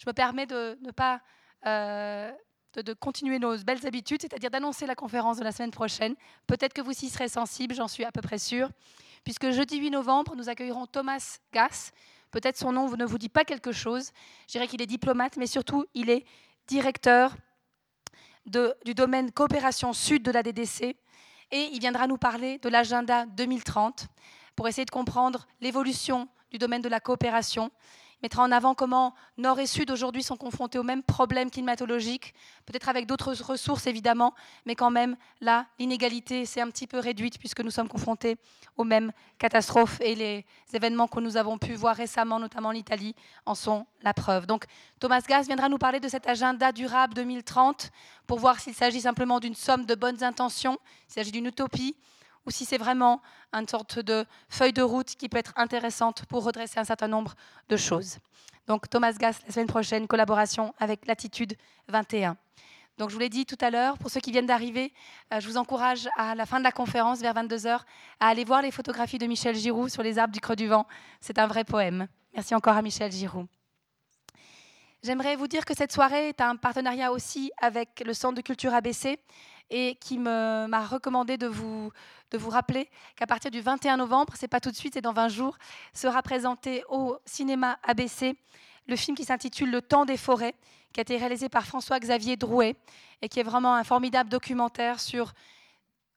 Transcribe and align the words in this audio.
je 0.00 0.08
me 0.08 0.14
permets 0.14 0.46
de 0.46 0.78
ne 0.80 0.92
pas 0.92 1.20
euh, 1.66 2.32
de, 2.74 2.92
continuer 2.94 3.38
nos 3.38 3.58
belles 3.58 3.86
habitudes, 3.86 4.22
c'est-à-dire 4.22 4.50
d'annoncer 4.50 4.86
la 4.86 4.94
conférence 4.94 5.36
de 5.36 5.44
la 5.44 5.52
semaine 5.52 5.70
prochaine. 5.70 6.14
Peut-être 6.46 6.72
que 6.72 6.80
vous 6.80 6.92
y 6.92 7.10
serez 7.10 7.28
sensible, 7.28 7.74
j'en 7.74 7.88
suis 7.88 8.04
à 8.04 8.10
peu 8.10 8.22
près 8.22 8.38
sûre, 8.38 8.70
puisque 9.24 9.50
jeudi 9.50 9.76
8 9.76 9.90
novembre, 9.90 10.34
nous 10.36 10.48
accueillerons 10.48 10.86
Thomas 10.86 11.38
Gass. 11.52 11.92
Peut-être 12.30 12.56
son 12.56 12.72
nom 12.72 12.88
ne 12.96 13.04
vous 13.04 13.18
dit 13.18 13.28
pas 13.28 13.44
quelque 13.44 13.72
chose. 13.72 14.12
Je 14.46 14.52
dirais 14.52 14.68
qu'il 14.68 14.80
est 14.80 14.86
diplomate, 14.86 15.36
mais 15.36 15.46
surtout, 15.46 15.84
il 15.92 16.08
est 16.08 16.24
directeur 16.66 17.36
du 18.46 18.94
domaine 18.94 19.30
coopération 19.32 19.92
sud 19.92 20.22
de 20.22 20.30
la 20.30 20.42
DDC. 20.42 20.96
Et 21.50 21.68
il 21.72 21.78
viendra 21.78 22.06
nous 22.06 22.16
parler 22.16 22.58
de 22.58 22.70
l'agenda 22.70 23.26
2030 23.26 24.06
pour 24.56 24.66
essayer 24.66 24.86
de 24.86 24.90
comprendre 24.90 25.46
l'évolution 25.60 26.26
du 26.50 26.56
domaine 26.56 26.80
de 26.80 26.88
la 26.88 27.00
coopération 27.00 27.70
mettra 28.22 28.42
en 28.42 28.52
avant 28.52 28.74
comment 28.74 29.14
Nord 29.38 29.58
et 29.60 29.66
Sud 29.66 29.90
aujourd'hui 29.90 30.22
sont 30.22 30.36
confrontés 30.36 30.78
aux 30.78 30.82
mêmes 30.82 31.02
problèmes 31.02 31.50
climatologiques, 31.50 32.34
peut-être 32.66 32.88
avec 32.88 33.06
d'autres 33.06 33.32
ressources 33.42 33.86
évidemment, 33.86 34.34
mais 34.66 34.74
quand 34.74 34.90
même 34.90 35.16
là, 35.40 35.66
l'inégalité 35.78 36.44
s'est 36.46 36.60
un 36.60 36.70
petit 36.70 36.86
peu 36.86 36.98
réduite 36.98 37.38
puisque 37.38 37.60
nous 37.60 37.70
sommes 37.70 37.88
confrontés 37.88 38.36
aux 38.76 38.84
mêmes 38.84 39.12
catastrophes 39.38 40.00
et 40.00 40.14
les 40.14 40.46
événements 40.72 41.08
que 41.08 41.20
nous 41.20 41.36
avons 41.36 41.58
pu 41.58 41.74
voir 41.74 41.96
récemment, 41.96 42.38
notamment 42.38 42.70
l'Italie, 42.70 43.14
en 43.46 43.54
sont 43.54 43.86
la 44.02 44.14
preuve. 44.14 44.46
Donc 44.46 44.64
Thomas 44.98 45.20
Gass 45.26 45.46
viendra 45.46 45.68
nous 45.68 45.78
parler 45.78 46.00
de 46.00 46.08
cet 46.08 46.26
agenda 46.28 46.72
durable 46.72 47.14
2030 47.14 47.90
pour 48.26 48.38
voir 48.38 48.60
s'il 48.60 48.74
s'agit 48.74 49.00
simplement 49.00 49.40
d'une 49.40 49.54
somme 49.54 49.86
de 49.86 49.94
bonnes 49.94 50.22
intentions, 50.22 50.78
s'il 51.06 51.14
s'agit 51.14 51.32
d'une 51.32 51.46
utopie 51.46 51.96
ou 52.50 52.52
si 52.52 52.64
c'est 52.64 52.78
vraiment 52.78 53.22
une 53.52 53.68
sorte 53.68 54.00
de 54.00 54.26
feuille 54.48 54.72
de 54.72 54.82
route 54.82 55.06
qui 55.14 55.28
peut 55.28 55.38
être 55.38 55.52
intéressante 55.54 56.26
pour 56.26 56.42
redresser 56.42 56.80
un 56.80 56.84
certain 56.84 57.06
nombre 57.06 57.36
de 57.68 57.76
choses. 57.76 58.18
Donc 58.66 58.90
Thomas 58.90 59.12
Gass, 59.12 59.38
la 59.46 59.52
semaine 59.52 59.68
prochaine, 59.68 60.08
collaboration 60.08 60.74
avec 60.80 61.06
Latitude 61.06 61.54
21. 61.86 62.36
Donc 62.98 63.10
je 63.10 63.14
vous 63.14 63.20
l'ai 63.20 63.28
dit 63.28 63.46
tout 63.46 63.56
à 63.60 63.70
l'heure, 63.70 63.98
pour 63.98 64.10
ceux 64.10 64.18
qui 64.18 64.32
viennent 64.32 64.46
d'arriver, 64.46 64.92
euh, 65.32 65.38
je 65.38 65.46
vous 65.46 65.58
encourage 65.58 66.08
à 66.16 66.34
la 66.34 66.44
fin 66.44 66.58
de 66.58 66.64
la 66.64 66.72
conférence, 66.72 67.20
vers 67.20 67.34
22h, 67.34 67.78
à 68.18 68.26
aller 68.26 68.42
voir 68.42 68.62
les 68.62 68.72
photographies 68.72 69.18
de 69.18 69.26
Michel 69.26 69.54
Giroux 69.54 69.88
sur 69.88 70.02
les 70.02 70.18
arbres 70.18 70.34
du 70.34 70.40
Creux 70.40 70.56
du 70.56 70.66
Vent. 70.66 70.88
C'est 71.20 71.38
un 71.38 71.46
vrai 71.46 71.62
poème. 71.62 72.08
Merci 72.34 72.56
encore 72.56 72.76
à 72.76 72.82
Michel 72.82 73.12
Giroux. 73.12 73.46
J'aimerais 75.04 75.36
vous 75.36 75.46
dire 75.46 75.64
que 75.64 75.74
cette 75.76 75.92
soirée 75.92 76.30
est 76.30 76.40
un 76.40 76.56
partenariat 76.56 77.12
aussi 77.12 77.52
avec 77.62 78.02
le 78.04 78.12
Centre 78.12 78.34
de 78.34 78.42
culture 78.42 78.74
ABC 78.74 79.20
et 79.70 79.94
qui 80.00 80.18
m'a 80.18 80.86
recommandé 80.86 81.38
de 81.38 81.46
vous, 81.46 81.90
de 82.30 82.38
vous 82.38 82.50
rappeler 82.50 82.88
qu'à 83.16 83.26
partir 83.26 83.50
du 83.50 83.60
21 83.60 83.96
novembre, 83.96 84.34
c'est 84.36 84.48
pas 84.48 84.60
tout 84.60 84.70
de 84.70 84.76
suite, 84.76 84.94
c'est 84.94 85.00
dans 85.00 85.12
20 85.12 85.28
jours, 85.28 85.58
sera 85.94 86.22
présenté 86.22 86.84
au 86.88 87.16
cinéma 87.24 87.78
ABC 87.82 88.36
le 88.90 88.96
film 88.96 89.16
qui 89.16 89.24
s'intitule 89.24 89.70
Le 89.70 89.82
temps 89.82 90.04
des 90.04 90.16
forêts, 90.16 90.54
qui 90.92 91.00
a 91.00 91.02
été 91.02 91.16
réalisé 91.16 91.48
par 91.48 91.64
François-Xavier 91.64 92.36
Drouet 92.36 92.74
et 93.22 93.28
qui 93.28 93.40
est 93.40 93.44
vraiment 93.44 93.74
un 93.74 93.84
formidable 93.84 94.28
documentaire 94.28 95.00
sur 95.00 95.32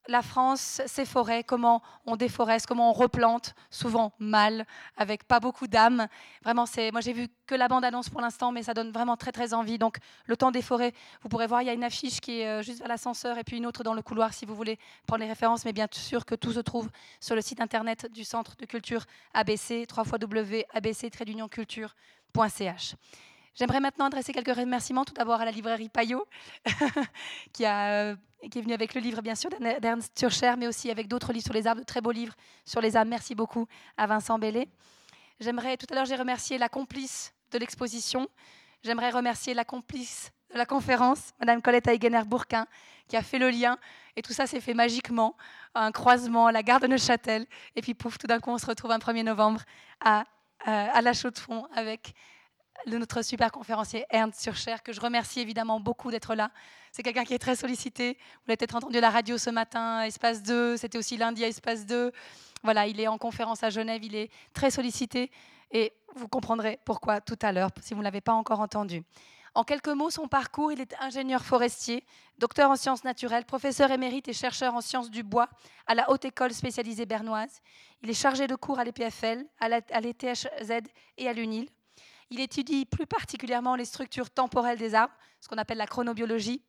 la 0.08 0.22
France, 0.22 0.82
ses 0.86 1.06
forêts, 1.06 1.44
comment 1.44 1.82
on 2.06 2.16
déforeste, 2.16 2.68
comment 2.68 2.90
on 2.90 2.94
replante, 2.94 3.56
souvent 3.70 4.14
mal, 4.20 4.66
avec 4.98 5.26
pas 5.26 5.40
beaucoup 5.40 5.68
d'âme. 5.68 6.08
Vraiment, 6.44 6.66
c'est, 6.66 6.92
moi 6.92 7.02
j'ai 7.02 7.14
vu 7.14 7.28
que 7.46 7.56
la 7.56 7.68
bande-annonce 7.68 8.10
pour 8.10 8.22
l'instant, 8.22 8.52
mais 8.52 8.64
ça 8.64 8.74
donne 8.74 8.92
vraiment 8.92 9.18
très 9.18 9.32
très 9.32 9.54
envie. 9.54 9.78
Donc, 9.78 9.98
le 10.26 10.36
temps 10.36 10.52
des 10.52 10.62
forêts, 10.62 10.94
vous 11.22 11.30
pourrez 11.30 11.48
voir, 11.48 11.62
il 11.62 11.66
y 11.66 11.70
a 11.70 11.74
une 11.74 11.84
affiche 11.84 12.20
qui 12.20 12.42
est 12.42 12.48
euh, 12.48 12.62
juste 12.62 12.82
à 12.82 12.88
l'ascenseur 12.88 13.38
et 13.38 13.44
puis 13.44 13.58
une 13.58 13.66
autre 13.66 13.84
dans 13.84 13.94
le 13.94 14.02
couloir 14.02 14.34
si 14.34 14.46
vous 14.46 14.56
voulez 14.56 14.80
prendre 15.08 15.22
les 15.22 15.30
références. 15.30 15.66
Mais 15.66 15.74
bien 15.74 15.88
sûr 15.92 16.26
que 16.26 16.36
tout 16.36 16.54
se 16.54 16.60
trouve 16.60 16.90
sur 17.20 17.36
le 17.36 17.42
site 17.42 17.62
internet 17.62 18.12
du 18.12 18.24
Centre 18.24 18.56
de 18.58 18.66
culture 18.66 19.04
ABC, 19.34 19.88
www.abc-culture.ch. 19.96 22.96
J'aimerais 23.56 23.80
maintenant 23.80 24.06
adresser 24.06 24.34
quelques 24.34 24.56
remerciements 24.56 25.06
tout 25.06 25.14
d'abord 25.14 25.40
à 25.40 25.46
la 25.46 25.52
librairie 25.52 25.90
Payot, 25.90 26.28
qui, 27.54 27.66
a, 27.66 28.16
qui 28.50 28.60
est 28.60 28.62
venue 28.62 28.74
avec 28.74 28.94
le 28.94 29.02
livre, 29.02 29.22
bien 29.22 29.36
sûr, 29.36 29.50
d'Ernst 29.82 30.14
Turcher, 30.16 30.54
mais 30.58 30.68
aussi 30.68 30.92
avec 30.92 31.08
d'autres 31.08 31.32
livres 31.34 31.46
sur 31.46 31.54
les 31.54 31.68
arbres, 31.68 31.82
de 31.82 31.86
très 31.86 32.02
beaux 32.02 32.12
livres 32.12 32.36
sur 32.66 32.82
les 32.82 32.96
arbres. 32.96 33.10
Merci 33.10 33.36
beaucoup 33.36 33.68
à 33.98 34.08
Vincent 34.08 34.38
Bellet. 34.38 34.68
J'aimerais, 35.40 35.78
tout 35.78 35.88
à 35.92 35.96
l'heure, 35.96 36.06
j'ai 36.06 36.16
remercié 36.16 36.58
la 36.58 36.70
complice 36.70 37.34
de 37.52 37.58
l'exposition. 37.58 38.28
J'aimerais 38.84 39.12
remercier 39.12 39.54
la 39.54 39.66
complice 39.66 40.32
de 40.52 40.58
la 40.58 40.66
conférence, 40.66 41.32
Madame 41.40 41.62
Colette 41.62 41.88
Eigener-Bourquin, 41.88 42.68
qui 43.08 43.18
a 43.18 43.24
fait 43.24 43.40
le 43.40 43.50
lien. 43.50 43.78
Et 44.16 44.22
tout 44.22 44.34
ça 44.34 44.46
s'est 44.46 44.62
fait 44.62 44.74
magiquement, 44.74 45.36
un 45.74 45.92
croisement 45.92 46.48
à 46.48 46.52
la 46.52 46.64
gare 46.64 46.80
de 46.80 46.88
Neuchâtel. 46.88 47.46
Et 47.76 47.82
puis, 47.82 47.94
pouf, 47.94 48.18
tout 48.18 48.28
d'un 48.28 48.40
coup, 48.40 48.52
on 48.52 48.58
se 48.58 48.66
retrouve 48.66 48.92
un 48.92 49.00
1er 49.00 49.24
novembre 49.24 49.62
à, 50.00 50.26
euh, 50.68 50.88
à 50.94 51.02
la 51.02 51.14
Chaux-de-Fonds 51.14 51.68
avec 51.74 52.14
de 52.88 52.98
notre 52.98 53.22
super 53.22 53.52
conférencier 53.52 54.06
Ernst 54.10 54.42
Surcher, 54.42 54.76
que 54.84 54.92
je 54.92 55.00
remercie 55.00 55.40
évidemment 55.40 55.80
beaucoup 55.80 56.12
d'être 56.12 56.36
là. 56.36 56.52
C'est 56.92 57.04
quelqu'un 57.04 57.24
qui 57.24 57.34
est 57.34 57.40
très 57.40 57.56
sollicité. 57.56 58.14
Vous 58.14 58.48
l'avez 58.48 58.58
peut-être 58.58 58.76
entendu 58.76 58.98
à 58.98 59.02
la 59.02 59.10
radio 59.10 59.38
ce 59.38 59.50
matin, 59.50 60.04
Espace 60.04 60.44
2, 60.44 60.78
c'était 60.78 60.98
aussi 60.98 61.18
lundi 61.18 61.44
à 61.44 61.48
Espace 61.48 61.86
2. 61.86 62.12
Voilà, 62.64 62.88
il 62.88 63.00
est 63.00 63.08
en 63.08 63.18
conférence 63.18 63.64
à 63.64 63.70
Genève, 63.70 64.04
il 64.04 64.16
est 64.16 64.32
très 64.54 64.72
sollicité 64.72 65.32
et 65.72 65.94
vous 66.16 66.28
comprendrez 66.28 66.80
pourquoi 66.86 67.22
tout 67.22 67.40
à 67.42 67.52
l'heure, 67.52 67.70
si 67.82 67.94
vous 67.94 68.00
ne 68.00 68.06
l'avez 68.06 68.22
pas 68.22 68.34
encore 68.34 68.60
entendu. 68.60 69.04
En 69.56 69.64
quelques 69.64 69.90
mots, 69.90 70.10
son 70.10 70.28
parcours, 70.28 70.72
il 70.72 70.82
est 70.82 70.96
ingénieur 71.00 71.44
forestier, 71.44 72.04
docteur 72.40 72.72
en 72.72 72.76
sciences 72.76 73.04
naturelles, 73.04 73.46
professeur 73.46 73.92
émérite 73.92 74.28
et 74.28 74.34
chercheur 74.34 74.74
en 74.74 74.82
sciences 74.82 75.12
du 75.12 75.22
bois 75.22 75.48
à 75.86 75.94
la 75.94 76.10
Haute 76.10 76.26
École 76.26 76.54
spécialisée 76.54 77.06
bernoise. 77.06 77.62
Il 78.02 78.10
est 78.10 78.16
chargé 78.16 78.48
de 78.48 78.56
cours 78.56 78.80
à 78.80 78.84
l'EPFL, 78.84 79.46
à 79.60 80.00
l'ETHZ 80.02 80.72
et 81.18 81.28
à 81.28 81.34
l'UNIL. 81.34 81.70
Il 82.34 82.40
étudie 82.40 82.88
plus 82.88 83.06
particulièrement 83.06 83.76
les 83.76 83.86
structures 83.86 84.32
temporelles 84.32 84.80
des 84.80 84.96
arbres, 84.96 85.14
ce 85.40 85.48
qu'on 85.48 85.60
appelle 85.60 85.78
la 85.78 85.86
chronobiologie. 85.86 86.64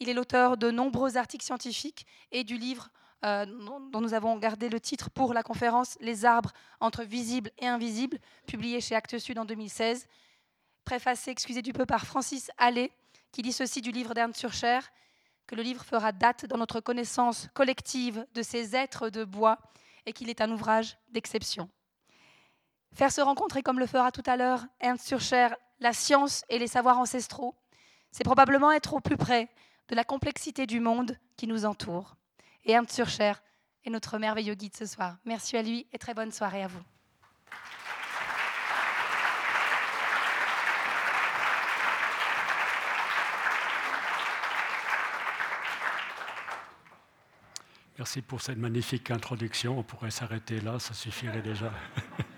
Il 0.00 0.08
est 0.08 0.14
l'auteur 0.14 0.56
de 0.56 0.72
nombreux 0.72 1.16
articles 1.16 1.44
scientifiques 1.44 2.08
et 2.32 2.42
du 2.42 2.58
livre 2.58 2.88
euh, 3.24 3.46
dont 3.92 4.00
nous 4.00 4.14
avons 4.14 4.36
gardé 4.36 4.68
le 4.68 4.80
titre 4.80 5.08
pour 5.10 5.32
la 5.32 5.44
conférence 5.44 5.96
Les 6.00 6.24
arbres 6.24 6.50
entre 6.80 7.04
visibles 7.04 7.52
et 7.58 7.68
invisibles, 7.68 8.18
publié 8.48 8.80
chez 8.80 8.96
Actes 8.96 9.18
Sud 9.18 9.38
en 9.38 9.44
2016, 9.44 10.08
préfacé, 10.84 11.30
excusez 11.30 11.62
du 11.62 11.72
peu, 11.72 11.86
par 11.86 12.04
Francis 12.04 12.50
Allais, 12.58 12.90
qui 13.30 13.42
dit 13.42 13.52
ceci 13.52 13.82
du 13.82 13.92
livre 13.92 14.12
d'Ernst 14.12 14.40
Surcher, 14.40 14.80
que 15.46 15.54
le 15.54 15.62
livre 15.62 15.84
fera 15.84 16.10
date 16.10 16.46
dans 16.46 16.58
notre 16.58 16.80
connaissance 16.80 17.46
collective 17.54 18.26
de 18.34 18.42
ces 18.42 18.74
êtres 18.74 19.08
de 19.08 19.22
bois 19.22 19.58
et 20.04 20.12
qu'il 20.12 20.30
est 20.30 20.40
un 20.40 20.50
ouvrage 20.50 20.98
d'exception. 21.10 21.70
Faire 22.96 23.12
se 23.12 23.20
rencontrer, 23.20 23.62
comme 23.62 23.78
le 23.78 23.86
fera 23.86 24.10
tout 24.10 24.22
à 24.24 24.38
l'heure 24.38 24.64
Ernst 24.80 25.06
Surcher, 25.06 25.48
la 25.80 25.92
science 25.92 26.46
et 26.48 26.58
les 26.58 26.66
savoirs 26.66 26.98
ancestraux, 26.98 27.54
c'est 28.10 28.24
probablement 28.24 28.72
être 28.72 28.94
au 28.94 29.00
plus 29.00 29.18
près 29.18 29.50
de 29.88 29.94
la 29.94 30.02
complexité 30.02 30.66
du 30.66 30.80
monde 30.80 31.18
qui 31.36 31.46
nous 31.46 31.66
entoure. 31.66 32.16
Et 32.64 32.72
Ernst 32.72 32.92
Surcher 32.92 33.34
est 33.84 33.90
notre 33.90 34.16
merveilleux 34.16 34.54
guide 34.54 34.74
ce 34.74 34.86
soir. 34.86 35.18
Merci 35.26 35.58
à 35.58 35.62
lui 35.62 35.86
et 35.92 35.98
très 35.98 36.14
bonne 36.14 36.32
soirée 36.32 36.62
à 36.62 36.68
vous. 36.68 36.80
Merci 47.98 48.22
pour 48.22 48.40
cette 48.40 48.56
magnifique 48.56 49.10
introduction. 49.10 49.78
On 49.78 49.82
pourrait 49.82 50.10
s'arrêter 50.10 50.62
là, 50.62 50.78
ça 50.78 50.94
suffirait 50.94 51.42
déjà. 51.42 51.70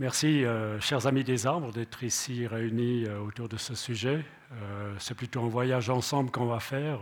Merci, 0.00 0.46
euh, 0.46 0.80
chers 0.80 1.06
amis 1.06 1.24
des 1.24 1.46
arbres, 1.46 1.72
d'être 1.72 2.02
ici 2.02 2.46
réunis 2.46 3.04
euh, 3.04 3.18
autour 3.18 3.50
de 3.50 3.58
ce 3.58 3.74
sujet. 3.74 4.24
Euh, 4.54 4.94
c'est 4.98 5.14
plutôt 5.14 5.42
un 5.42 5.48
voyage 5.50 5.90
ensemble 5.90 6.30
qu'on 6.30 6.46
va 6.46 6.58
faire. 6.58 7.00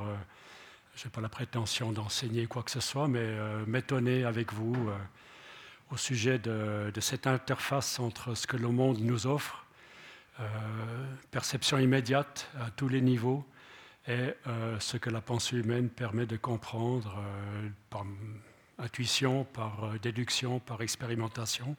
je 0.96 1.04
n'ai 1.04 1.10
pas 1.12 1.20
la 1.20 1.28
prétention 1.28 1.92
d'enseigner 1.92 2.48
quoi 2.48 2.64
que 2.64 2.72
ce 2.72 2.80
soit, 2.80 3.06
mais 3.06 3.24
m'étonner 3.68 4.24
avec 4.24 4.52
vous 4.52 4.90
au 5.92 5.96
sujet 5.96 6.40
de, 6.40 6.90
de, 6.92 7.00
cette 7.00 7.28
interface 7.28 8.00
entre 8.00 8.34
ce 8.34 8.48
que 8.48 8.56
le 8.56 8.66
monde 8.66 8.98
nous 8.98 9.28
offre, 9.28 9.64
perception 11.30 11.78
immédiate 11.78 12.50
à 12.60 12.72
tous 12.72 12.88
les 12.88 13.00
niveaux, 13.00 13.46
et 14.08 14.34
ce 14.80 14.96
que 14.96 15.08
la 15.08 15.20
pensée 15.20 15.56
humaine 15.56 15.88
permet 15.88 16.26
de 16.26 16.36
comprendre 16.36 17.22
par 17.90 18.04
intuition, 18.76 19.44
par 19.44 19.92
déduction, 20.02 20.58
par 20.58 20.82
expérimentation. 20.82 21.76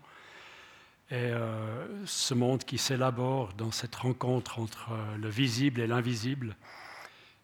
Et 1.12 1.16
euh, 1.16 2.06
ce 2.06 2.36
monde 2.36 2.64
qui 2.64 2.78
s'élabore 2.78 3.54
dans 3.54 3.72
cette 3.72 3.96
rencontre 3.96 4.60
entre 4.60 4.92
euh, 4.92 5.18
le 5.18 5.28
visible 5.28 5.82
et 5.82 5.88
l'invisible 5.88 6.56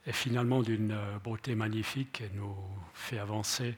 est 0.05 0.11
finalement 0.11 0.61
d'une 0.61 0.91
euh, 0.91 1.17
beauté 1.23 1.55
magnifique 1.55 2.21
et 2.21 2.29
nous 2.35 2.55
fait 2.93 3.17
avancer 3.19 3.77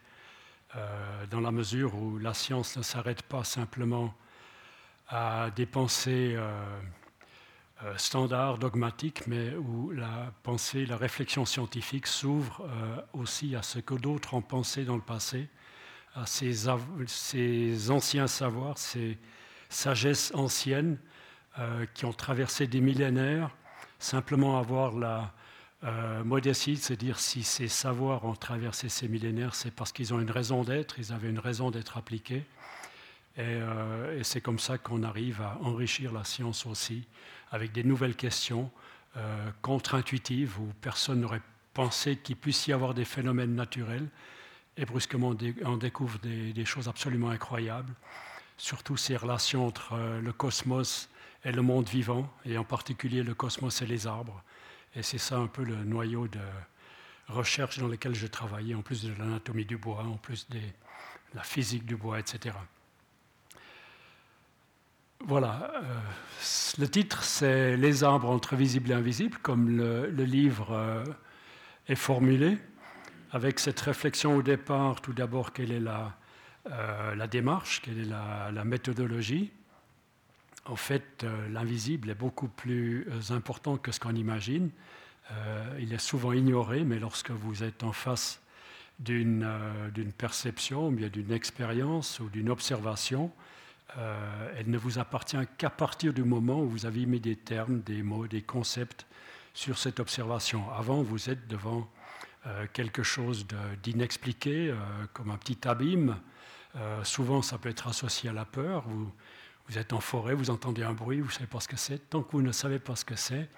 dans 1.32 1.40
la 1.40 1.50
mesure 1.50 1.96
où 1.96 2.20
la 2.20 2.36
science 2.36 2.78
ne 2.78 2.84
s'arrête 2.84 3.24
pas 3.24 3.44
simplement 3.44 4.14
à 5.08 5.50
des 5.56 5.66
pensées 5.66 6.38
standards, 7.96 8.60
dogmatiques, 8.60 9.26
mais 9.26 9.56
où 9.56 9.90
la 9.92 10.32
pensée, 10.44 10.86
la 10.86 10.98
réflexion 10.98 11.46
scientifique 11.46 12.06
s'ouvre 12.06 12.70
aussi 13.14 13.56
à 13.56 13.64
ce 13.64 13.80
que 13.80 13.96
d'autres 13.96 14.36
ont 14.36 14.42
pensé 14.42 14.84
dans 14.84 14.98
le 14.98 15.02
passé, 15.02 15.50
à 16.14 16.28
ces, 16.28 16.68
ces 17.08 17.90
anciens 17.90 18.28
savoirs, 18.28 18.78
ces 18.78 19.18
sagesse 19.70 20.32
ancienne 20.34 20.98
qui 21.96 22.06
ont 22.06 22.14
traversé 22.14 22.68
des 22.68 22.82
millénaires, 22.82 23.50
simplement 23.98 24.60
avoir 24.60 24.94
la 24.94 25.34
modestie 26.24 26.74
de 26.74 26.80
se 26.80 26.94
dire 26.94 27.20
si 27.20 27.44
ces 27.44 27.68
savoirs 27.68 28.26
ont 28.26 28.36
traversé 28.36 28.90
ces 28.90 29.08
millénaires, 29.08 29.56
c'est 29.56 29.72
parce 29.72 29.92
qu'ils 29.92 30.14
ont 30.14 30.20
une 30.20 30.30
raison 30.30 30.64
d'être, 30.64 31.00
ils 31.00 31.12
avaient 31.14 31.30
une 31.30 31.40
raison 31.40 31.72
d'être 31.72 31.98
appliqués. 31.98 32.46
Et, 33.38 33.58
et 34.18 34.24
c'est 34.24 34.42
comme 34.42 34.60
ça 34.60 34.78
qu'on 34.78 35.02
arrive 35.02 35.42
à 35.42 35.58
enrichir 35.62 36.14
la 36.14 36.24
science 36.24 36.68
aussi, 36.68 37.08
avec 37.52 37.72
des 37.72 37.84
nouvelles 37.84 38.16
questions 38.16 38.70
contre-intuitives 39.64 40.60
où 40.60 40.72
personne 40.82 41.22
n'aurait 41.22 41.42
pensé 41.74 42.18
qu'il 42.18 42.36
puisse 42.36 42.68
y 42.68 42.74
avoir 42.74 42.94
des 42.94 43.06
phénomènes 43.06 43.56
naturels 43.56 44.08
et 44.78 44.86
brusquement, 44.86 45.36
on 45.66 45.78
découvre 45.78 46.20
des, 46.20 46.66
choses 46.66 46.88
absolument 46.88 47.30
incroyables, 47.30 47.94
surtout 48.58 48.98
ces 48.98 49.16
relations 49.16 49.66
entre 49.66 49.94
euh, 49.94 50.20
le 50.20 50.34
cosmos 50.34 51.10
et 51.46 51.52
le 51.52 51.62
monde 51.62 51.88
vivant, 51.88 52.32
et 52.46 52.58
en 52.58 52.64
particulier 52.64 53.24
le 53.24 53.34
cosmos 53.34 53.82
et 53.82 53.86
les 53.86 54.08
arbres. 54.08 54.44
Et 54.96 55.04
c'est 55.04 55.20
ça 55.20 55.38
un 55.38 55.48
peu 55.48 55.64
le 55.64 55.76
noyau 55.84 56.28
de 56.28 56.40
recherche 57.28 57.78
dans 57.78 57.88
lequel 57.88 58.16
je 58.16 58.28
travaillais, 58.28 58.74
en 58.74 58.82
plus 58.82 59.04
de 59.04 59.14
l'anatomie 59.18 59.66
du 59.66 59.78
bois, 59.78 60.04
en 60.04 60.18
plus 60.18 60.50
de 60.50 60.60
la 61.36 61.44
physique 61.44 61.86
du 61.86 61.96
bois, 61.96 62.20
etc. 62.20 62.56
Voilà, 65.26 65.72
euh, 65.76 66.00
le 66.78 66.88
titre 66.88 67.24
c'est 67.24 67.76
Les 67.76 68.04
arbres 68.04 68.30
entre 68.30 68.56
visibles 68.56 68.92
et 68.92 68.94
invisibles, 68.94 69.38
comme 69.40 69.78
le, 69.78 70.08
livre 70.24 70.72
euh, 70.72 71.04
est 71.88 71.96
formulé 71.96 72.58
avec 73.32 73.60
cette 73.60 73.80
réflexion 73.80 74.36
au 74.36 74.42
départ, 74.42 75.02
tout 75.02 75.14
d'abord, 75.14 75.54
quelle 75.54 75.72
est 75.72 75.80
la, 75.80 76.16
euh, 76.72 77.28
démarche, 77.28 77.82
quelle 77.82 78.00
est 78.00 78.06
la, 78.52 78.64
méthodologie. 78.64 79.52
En 80.66 80.76
fait, 80.76 81.24
euh, 81.24 81.50
l'invisible 81.50 82.10
est 82.10 82.16
beaucoup 82.16 82.48
plus 82.48 83.08
euh, 83.10 83.34
important 83.34 83.78
que 83.78 83.92
ce 83.92 84.00
qu'on 84.00 84.16
imagine. 84.16 84.70
il 85.80 85.94
est 85.94 86.00
souvent 86.00 86.32
ignoré, 86.32 86.86
mais 86.86 87.00
lorsque 87.00 87.32
vous 87.32 87.64
êtes 87.64 87.84
en 87.84 87.92
face 87.92 88.42
d'une 89.00 89.46
perception, 90.18 90.90
bien 90.90 91.10
d'une 91.10 91.34
expérience 91.34 92.22
ou 92.22 92.30
d'une 92.30 92.50
observation, 92.50 93.30
elle 94.56 94.70
ne 94.70 94.78
vous 94.78 95.00
appartient 95.00 95.46
qu'à 95.58 95.70
partir 95.70 96.14
du 96.14 96.24
moment 96.24 96.62
où 96.62 96.70
vous 96.70 96.86
avez 96.86 97.06
mis 97.06 97.20
des 97.20 97.36
termes, 97.36 97.82
des 97.82 98.04
mots, 98.04 98.26
des 98.26 98.42
concepts 98.42 99.06
sur 99.54 99.78
cette 99.78 100.00
observation. 100.00 100.72
Avant, 100.72 101.04
vous 101.04 101.30
êtes 101.30 101.46
devant 101.50 101.90
quelque 102.72 103.04
chose 103.04 103.46
d'inexpliqué, 103.84 104.74
comme 105.12 105.32
un 105.32 105.38
petit 105.38 105.68
abîme. 105.68 106.16
Euh, 106.78 107.04
souvent, 107.04 107.42
ça 107.42 107.58
peut 107.58 107.70
être 107.70 107.88
associé 107.88 108.30
à 108.30 108.34
la 108.34 108.46
peur. 108.46 108.86
Vous, 108.88 109.78
êtes 109.78 109.94
en 109.94 110.00
forêt, 110.00 110.34
vous 110.34 110.50
entendez 110.50 110.84
un 110.84 110.94
bruit, 110.94 111.20
vous 111.20 111.28
ne 111.28 111.34
savez 111.34 111.48
pas 111.48 111.60
ce 111.60 111.68
que 111.68 111.78
c'est. 111.78 112.10
Tant 112.10 112.24
que 112.24 112.32
vous 112.32 112.42
ne 112.42 112.52
savez 112.52 112.80
pas 112.80 112.96
ce 112.96 113.06
que 113.06 113.16
c'est, 113.16 113.50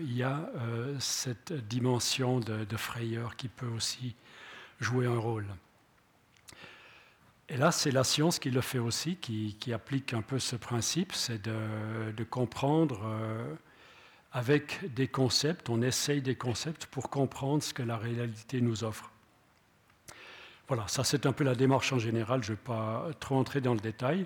il 0.00 0.12
y 0.12 0.22
a 0.22 0.50
cette 0.98 1.52
dimension 1.66 2.40
de, 2.40 2.76
frayeur 2.76 3.36
qui 3.36 3.48
peut 3.48 3.66
aussi 3.66 4.14
jouer 4.80 5.06
un 5.06 5.18
rôle. 5.18 5.46
Et 7.48 7.56
là, 7.56 7.72
c'est 7.72 7.90
la 7.90 8.04
science 8.04 8.38
qui 8.38 8.50
le 8.50 8.60
fait 8.60 8.78
aussi, 8.78 9.16
qui, 9.16 9.72
applique 9.72 10.12
un 10.12 10.20
peu 10.20 10.38
ce 10.38 10.56
principe, 10.56 11.14
c'est 11.14 11.40
de, 11.42 12.24
comprendre 12.24 13.00
avec 14.32 14.92
des 14.94 15.08
concepts, 15.08 15.68
on 15.68 15.82
essaye 15.82 16.22
des 16.22 16.36
concepts 16.36 16.86
pour 16.86 17.10
comprendre 17.10 17.62
ce 17.62 17.72
que 17.72 17.82
la 17.82 17.96
réalité 17.96 18.60
nous 18.60 18.84
offre. 18.84 19.10
Voilà, 20.74 20.88
ça 20.88 21.04
c'est 21.04 21.26
un 21.26 21.32
peu 21.32 21.44
la 21.44 21.54
démarche 21.54 21.92
en 21.92 21.98
général, 21.98 22.42
je 22.42 22.52
ne 22.52 22.56
vais 22.56 22.62
pas 22.62 23.06
trop 23.20 23.36
entrer 23.36 23.60
dans 23.60 23.74
le 23.74 23.80
détail. 23.80 24.24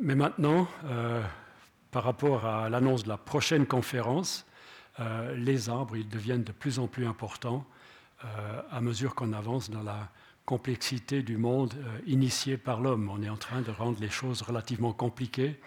Mais 0.00 0.14
maintenant, 0.14 0.66
euh, 0.86 1.22
par 1.90 2.04
rapport 2.04 2.46
à 2.46 2.70
l'annonce 2.70 3.04
de 3.04 3.10
la 3.10 3.18
prochaine 3.18 3.66
conférence, 3.66 4.46
euh, 5.00 5.36
les 5.36 5.68
arbres 5.68 5.98
ils 5.98 6.08
deviennent 6.08 6.44
de 6.44 6.52
plus 6.52 6.78
en 6.78 6.86
plus 6.86 7.06
importants 7.06 7.66
euh, 8.24 8.62
à 8.70 8.80
mesure 8.80 9.14
qu'on 9.14 9.34
avance 9.34 9.68
dans 9.68 9.82
la 9.82 10.08
complexité 10.46 11.22
du 11.22 11.36
monde 11.36 11.74
initié 12.06 12.56
par 12.56 12.80
l'homme. 12.80 13.10
On 13.10 13.22
est 13.22 13.28
en 13.28 13.36
train 13.36 13.60
de 13.60 13.70
rendre 13.70 14.00
les 14.00 14.08
choses 14.08 14.40
relativement 14.40 14.94
compliquées 14.94 15.60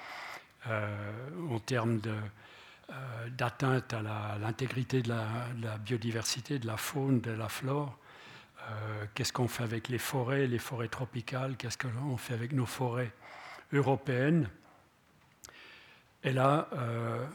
en 0.67 1.59
termes 1.59 2.01
d'atteinte 3.29 3.93
à 3.93 4.39
l'intégrité 4.41 5.03
de, 5.03 5.09
la 5.09 5.77
biodiversité, 5.77 6.57
de 6.57 6.65
la 6.65 6.77
faune, 6.77 7.21
de 7.21 7.29
la 7.29 7.47
flore. 7.47 7.95
Euh, 8.67 9.05
qu'est-ce 9.13 9.33
qu'on 9.33 9.47
fait 9.47 9.63
avec 9.63 9.89
les 9.89 9.97
forêts, 9.97 10.47
les 10.47 10.59
forêts 10.59 10.87
tropicales? 10.87 11.55
Qu'est-ce 11.57 11.77
qu'on 11.77 12.17
fait 12.17 12.33
avec 12.33 12.51
nos 12.51 12.65
forêts 12.65 13.11
européennes? 13.73 14.49
Et 16.23 16.31
là, 16.31 16.67
euh, 16.73 17.25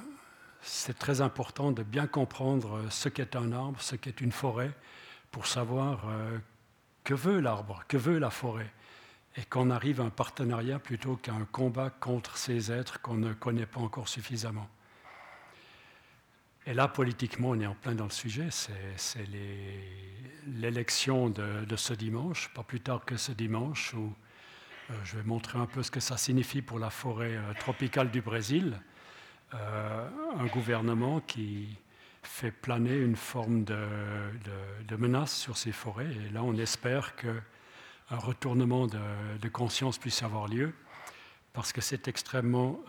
c'est 0.63 0.99
très 0.99 1.21
important 1.21 1.71
de 1.71 1.83
bien 1.83 2.07
comprendre 2.07 2.81
ce 2.91 3.09
qu'est 3.09 3.37
un 3.37 3.53
arbre, 3.53 3.81
ce 3.81 3.97
qu'est 3.97 4.21
une 4.21 4.33
forêt, 4.33 4.73
pour 5.31 5.47
savoir 5.47 6.03
que 7.05 7.15
veut 7.15 7.39
l'arbre, 7.39 7.85
que 7.87 7.97
veut 7.97 8.19
la 8.19 8.31
forêt, 8.31 8.71
et 9.37 9.45
qu'on 9.45 9.71
arrive 9.71 10.01
à 10.01 10.05
un 10.05 10.11
partenariat 10.11 10.81
plutôt 10.81 11.17
qu'à 11.17 11.33
un 11.33 11.45
combat 11.45 11.91
contre 11.91 12.37
ces 12.37 12.73
êtres 12.73 13.01
qu'on 13.01 13.15
ne 13.15 13.33
connaît 13.33 13.67
pas 13.67 13.81
encore 13.81 14.09
suffisamment. 14.09 14.69
Et 16.67 16.75
là, 16.75 16.89
politiquement, 16.89 17.51
on 17.51 17.61
est 17.61 17.67
en 17.67 17.75
plein 17.75 17.95
dans 17.95 18.05
le 18.05 18.11
sujet. 18.11 18.49
C'est 18.51 19.27
l'élection 20.47 21.31
de, 21.31 21.77
ce 21.77 21.95
dimanche, 21.95 22.51
pas 22.55 22.63
plus 22.63 22.81
tard 22.81 23.05
que 23.05 23.17
ce 23.17 23.33
dimanche, 23.33 23.95
où 23.95 24.13
euh, 24.91 24.95
je 25.05 25.17
vais 25.17 25.23
montrer 25.23 25.59
un 25.59 25.67
peu 25.67 25.83
ce 25.83 25.91
que 25.91 26.01
ça 26.01 26.17
signifie 26.17 26.61
pour 26.61 26.79
la 26.79 26.91
forêt 26.91 27.37
euh, 27.37 27.55
tropicale 27.59 28.11
du 28.11 28.21
Brésil. 28.21 28.79
Euh, 29.55 30.09
un 30.39 30.47
gouvernement 30.47 31.21
qui 31.21 31.79
fait 32.23 32.51
planer 32.51 32.97
une 32.97 33.17
forme 33.17 33.65
de, 33.65 33.77
menace 34.99 35.35
sur 35.35 35.57
ces 35.57 35.73
forêts. 35.73 36.11
Et 36.27 36.31
là, 36.31 36.43
on 36.45 36.55
espère 36.57 37.17
qu'un 37.17 37.41
retournement 38.11 38.87
de, 38.87 39.49
conscience 39.49 39.97
puisse 39.97 40.23
avoir 40.23 40.47
lieu, 40.47 40.75
parce 41.55 41.73
que 41.73 41.81
c'est 41.81 42.07
extrêmement, 42.07 42.81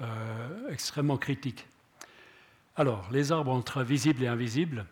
extrêmement 0.70 1.18
critique. 1.18 1.66
Alors, 2.78 3.06
les 3.12 3.34
arbres 3.34 3.52
entre 3.52 3.84
visibles 3.84 4.24
et 4.24 4.28
invisibles. 4.28 4.86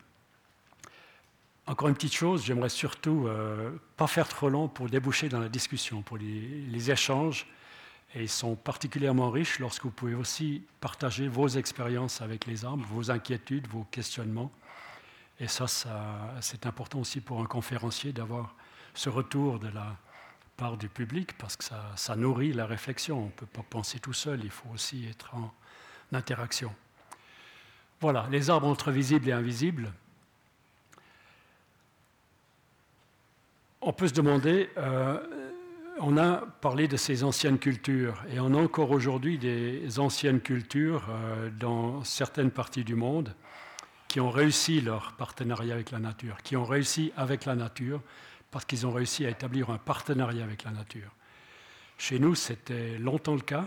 Encore 1.66 1.88
une 1.88 1.96
petite 1.96 2.14
chose, 2.14 2.44
j'aimerais 2.44 2.68
surtout 2.70 3.28
euh, 3.28 3.72
pas 3.96 4.08
faire 4.08 4.28
trop 4.28 4.50
long 4.50 4.68
pour 4.68 4.90
déboucher 4.90 5.30
dans 5.30 5.40
la 5.40 5.48
discussion, 5.48 6.02
pour 6.02 6.18
les, 6.18 6.92
échanges. 6.92 7.48
Et 8.16 8.24
ils 8.24 8.30
sont 8.30 8.56
particulièrement 8.56 9.30
riches 9.30 9.60
lorsque 9.60 9.84
vous 9.84 9.92
pouvez 9.92 10.14
aussi 10.14 10.64
partager 10.82 11.30
vos 11.30 11.48
expériences 11.48 12.22
avec 12.22 12.48
les 12.48 12.66
arbres, 12.66 12.86
vos 12.86 13.12
inquiétudes, 13.12 13.68
vos 13.68 13.86
questionnements. 13.86 14.52
Et 15.40 15.48
ça, 15.48 15.68
c'est 16.42 16.66
important 16.66 17.00
aussi 17.00 17.22
pour 17.22 17.40
un 17.40 17.46
conférencier 17.46 18.12
d'avoir 18.12 18.56
ce 18.94 19.08
retour 19.08 19.60
de 19.60 19.70
la 19.70 19.96
part 20.58 20.76
du 20.76 20.90
public 20.90 21.38
parce 21.38 21.56
que 21.56 21.64
ça, 21.64 21.94
ça 21.96 22.18
nourrit 22.18 22.52
la 22.52 22.66
réflexion. 22.66 23.20
On 23.20 23.26
ne 23.28 23.32
peut 23.32 23.46
pas 23.46 23.64
penser 23.70 24.00
tout 24.00 24.12
seul, 24.12 24.44
il 24.44 24.50
faut 24.52 24.70
aussi 24.74 25.08
être 25.08 25.34
en 25.34 25.54
interaction. 26.12 26.74
Voilà, 28.02 28.28
les 28.32 28.50
arbres 28.50 28.68
entre 28.68 28.92
visibles 28.92 29.28
et 29.28 29.34
invisibles. 29.34 29.92
On 33.82 33.92
peut 33.92 34.08
se 34.08 34.14
demander, 34.14 34.70
euh, 34.78 35.20
on 36.00 36.18
a 36.18 36.38
parlé 36.62 36.88
de 36.88 36.96
ces 36.98 37.24
anciennes 37.24 37.60
cultures, 37.60 38.24
et 38.32 38.40
on 38.40 38.54
a 38.54 38.58
encore 38.58 38.92
aujourd'hui 38.92 39.38
des 39.38 40.00
anciennes 40.00 40.40
cultures 40.40 41.06
euh, 41.10 41.50
dans 41.60 42.04
certaines 42.04 42.52
parties 42.52 42.84
du 42.84 42.96
monde 42.96 43.34
qui 44.08 44.20
ont 44.20 44.32
réussi 44.32 44.82
leur 44.82 45.14
partenariat 45.14 45.76
avec 45.76 45.92
la 45.92 46.00
nature, 46.00 46.42
qui 46.42 46.56
ont 46.56 46.66
réussi 46.66 47.14
avec 47.16 47.46
la 47.46 47.56
nature 47.56 48.02
parce 48.50 48.66
qu'ils 48.66 48.88
ont 48.88 48.92
réussi 48.92 49.26
à 49.26 49.30
établir 49.30 49.70
un 49.70 49.78
partenariat 49.78 50.44
avec 50.44 50.64
la 50.64 50.72
nature. 50.72 51.12
Chez 51.98 52.18
nous, 52.18 52.34
c'était 52.34 52.98
longtemps 52.98 53.36
le 53.36 53.42
cas. 53.42 53.66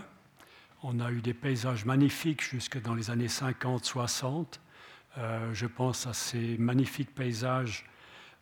On 0.85 0.99
a 0.99 1.09
eu 1.11 1.21
des 1.21 1.33
paysages 1.33 1.85
magnifiques 1.85 2.43
jusque 2.43 2.81
dans 2.81 2.93
les 2.93 3.09
années 3.09 3.27
50-60. 3.27 4.59
Euh, 5.17 5.53
je 5.53 5.65
pense 5.65 6.07
à 6.07 6.13
ces 6.13 6.57
magnifiques 6.57 7.15
paysages 7.15 7.89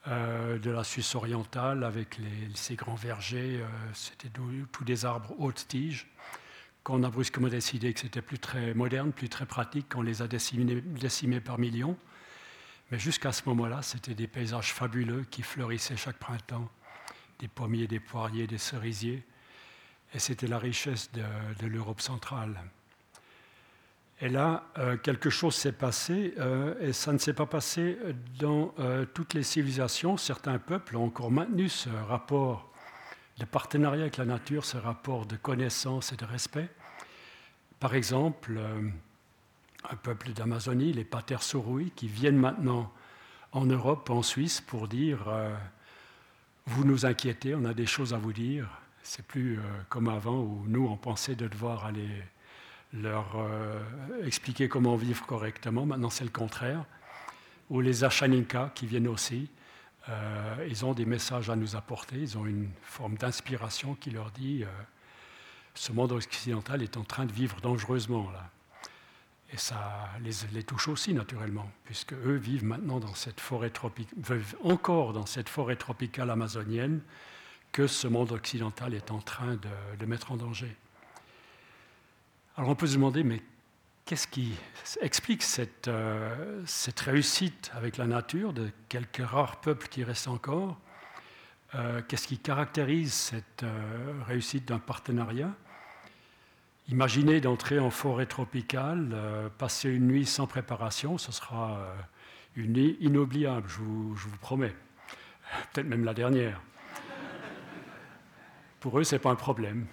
euh, 0.07 0.57
de 0.57 0.71
la 0.71 0.83
Suisse 0.83 1.13
orientale 1.13 1.83
avec 1.83 2.17
ces 2.55 2.75
grands 2.75 2.95
vergers. 2.95 3.61
Euh, 3.61 3.67
c'était 3.93 4.29
tous 4.29 4.83
des 4.83 5.05
arbres 5.05 5.35
hautes 5.37 5.67
tiges 5.67 6.07
qu'on 6.83 7.03
a 7.03 7.11
brusquement 7.11 7.47
décidé 7.47 7.93
que 7.93 7.99
c'était 7.99 8.23
plus 8.23 8.39
très 8.39 8.73
moderne, 8.73 9.11
plus 9.11 9.29
très 9.29 9.45
pratique, 9.45 9.89
qu'on 9.89 10.01
les 10.01 10.23
a 10.23 10.27
décimés, 10.27 10.81
décimés 10.81 11.41
par 11.41 11.59
millions. 11.59 11.95
Mais 12.89 12.97
jusqu'à 12.97 13.31
ce 13.33 13.43
moment-là, 13.49 13.83
c'était 13.83 14.15
des 14.15 14.27
paysages 14.27 14.73
fabuleux 14.73 15.25
qui 15.29 15.43
fleurissaient 15.43 15.95
chaque 15.95 16.17
printemps, 16.17 16.71
des 17.37 17.47
pommiers, 17.47 17.85
des 17.85 17.99
poiriers, 17.99 18.47
des 18.47 18.57
cerisiers. 18.57 19.23
Et 20.13 20.19
c'était 20.19 20.47
la 20.47 20.59
richesse 20.59 21.09
de, 21.13 21.67
l'Europe 21.67 22.01
centrale. 22.01 22.59
Et 24.19 24.29
là, 24.29 24.65
euh, 24.77 24.97
quelque 24.97 25.29
chose 25.29 25.55
s'est 25.55 25.71
passé, 25.71 26.33
euh, 26.37 26.75
et 26.79 26.93
ça 26.93 27.13
ne 27.13 27.17
s'est 27.17 27.33
pas 27.33 27.45
passé 27.45 27.97
dans 28.37 28.73
euh, 28.77 29.05
toutes 29.05 29.33
les 29.33 29.43
civilisations. 29.43 30.17
Certains 30.17 30.59
peuples 30.59 30.97
ont 30.97 31.05
encore 31.05 31.31
maintenu 31.31 31.69
ce 31.69 31.89
rapport 31.89 32.69
de 33.39 33.45
partenariat 33.45 34.01
avec 34.01 34.17
la 34.17 34.25
nature, 34.25 34.65
ce 34.65 34.77
rapport 34.77 35.25
de 35.25 35.37
connaissance 35.37 36.11
et 36.11 36.17
de 36.17 36.25
respect. 36.25 36.69
Par 37.79 37.95
exemple, 37.95 38.59
un 39.89 39.95
peuple 39.95 40.33
d'Amazonie, 40.33 40.93
les 40.93 41.05
Patersorui, 41.05 41.91
qui 41.95 42.07
viennent 42.07 42.37
maintenant 42.37 42.93
en 43.53 43.65
Europe, 43.65 44.11
en 44.11 44.21
Suisse, 44.21 44.61
pour 44.61 44.87
dire 44.87 45.33
Vous 46.67 46.85
nous 46.85 47.07
inquiétez, 47.07 47.55
on 47.55 47.65
a 47.65 47.73
des 47.73 47.87
choses 47.87 48.13
à 48.13 48.17
vous 48.17 48.33
dire. 48.33 48.69
C'est 49.03 49.25
plus 49.25 49.59
comme 49.89 50.07
avant 50.09 50.39
où 50.39 50.63
nous, 50.67 50.85
on 50.87 50.97
pensait 50.97 51.35
de 51.35 51.47
devoir 51.47 51.85
aller 51.85 52.09
leur 52.93 53.35
expliquer 54.23 54.67
comment 54.69 54.95
vivre 54.95 55.25
correctement. 55.25 55.85
Maintenant, 55.85 56.09
c'est 56.09 56.23
le 56.23 56.29
contraire. 56.29 56.85
Ou 57.69 57.81
les 57.81 58.03
Achaninka 58.03 58.71
qui 58.75 58.85
viennent 58.85 59.07
aussi. 59.07 59.49
Euh, 60.09 60.67
ils 60.67 60.83
ont 60.83 60.93
des 60.93 61.05
messages 61.05 61.49
à 61.49 61.55
nous 61.55 61.75
apporter, 61.75 62.17
ils 62.17 62.37
ont 62.37 62.45
une 62.45 62.69
forme 62.81 63.17
d'inspiration 63.17 63.93
qui 63.95 64.09
leur 64.09 64.31
dit 64.31 64.63
euh, 64.63 64.67
ce 65.75 65.91
monde 65.91 66.11
occidental 66.11 66.81
est 66.81 66.97
en 66.97 67.03
train 67.03 67.25
de 67.25 67.31
vivre 67.31 67.61
dangereusement 67.61 68.29
là. 68.31 68.49
Et 69.53 69.57
ça 69.57 70.09
les, 70.21 70.63
touche 70.63 70.87
aussi 70.87 71.13
naturellement, 71.13 71.69
puisque 71.83 72.13
eux 72.13 72.37
vivent 72.37 72.63
maintenant 72.63 72.99
dans 72.99 73.13
cette 73.13 73.39
forêt 73.39 73.69
tropicale, 73.69 74.17
vivent 74.17 74.55
encore 74.63 75.13
dans 75.13 75.25
cette 75.25 75.49
forêt 75.49 75.75
tropicale 75.75 76.29
amazonienne 76.29 77.01
que 77.71 77.87
ce 77.87 78.07
monde 78.07 78.31
occidental 78.31 78.93
est 78.93 79.11
en 79.11 79.19
train 79.19 79.57
de, 79.99 80.05
mettre 80.05 80.31
en 80.31 80.37
danger. 80.37 80.75
Alors 82.57 82.69
on 82.69 82.75
peut 82.75 82.87
se 82.87 82.95
demander, 82.95 83.23
mais 83.23 83.41
Qu'est-ce 84.05 84.27
qui 84.27 84.51
explique 84.99 85.43
euh, 85.87 86.61
cette, 86.65 86.99
réussite 86.99 87.71
avec 87.73 87.95
la 87.95 88.07
nature 88.07 88.51
de 88.51 88.69
quelques 88.89 89.25
rares 89.25 89.61
peuples 89.61 89.87
qui 89.87 90.03
restent 90.03 90.27
encore? 90.27 90.77
Euh, 91.75 92.01
Qu'est-ce 92.07 92.27
qui 92.27 92.37
caractérise 92.37 93.13
cette 93.13 93.63
euh, 93.63 94.13
réussite 94.27 94.67
d'un 94.67 94.79
partenariat? 94.79 95.53
Imaginez 96.89 97.39
d'entrer 97.39 97.79
en 97.79 97.89
forêt 97.89 98.25
tropicale, 98.25 99.15
passer 99.57 99.89
une 99.89 100.07
nuit 100.07 100.25
sans 100.25 100.45
préparation, 100.45 101.17
ce 101.17 101.31
sera 101.31 101.79
une 102.57 102.73
nuit 102.73 102.97
inoubliable, 102.99 103.69
je 103.69 103.77
vous, 103.77 104.15
je 104.17 104.27
vous 104.27 104.37
promets. 104.37 104.75
Peut-être 105.71 105.87
même 105.87 106.03
la 106.03 106.13
dernière. 106.13 106.59
Pour 108.81 108.99
eux, 108.99 109.05
ce 109.05 109.15
n'est 109.15 109.19
pas 109.19 109.31
un 109.31 109.35
problème. 109.35 109.87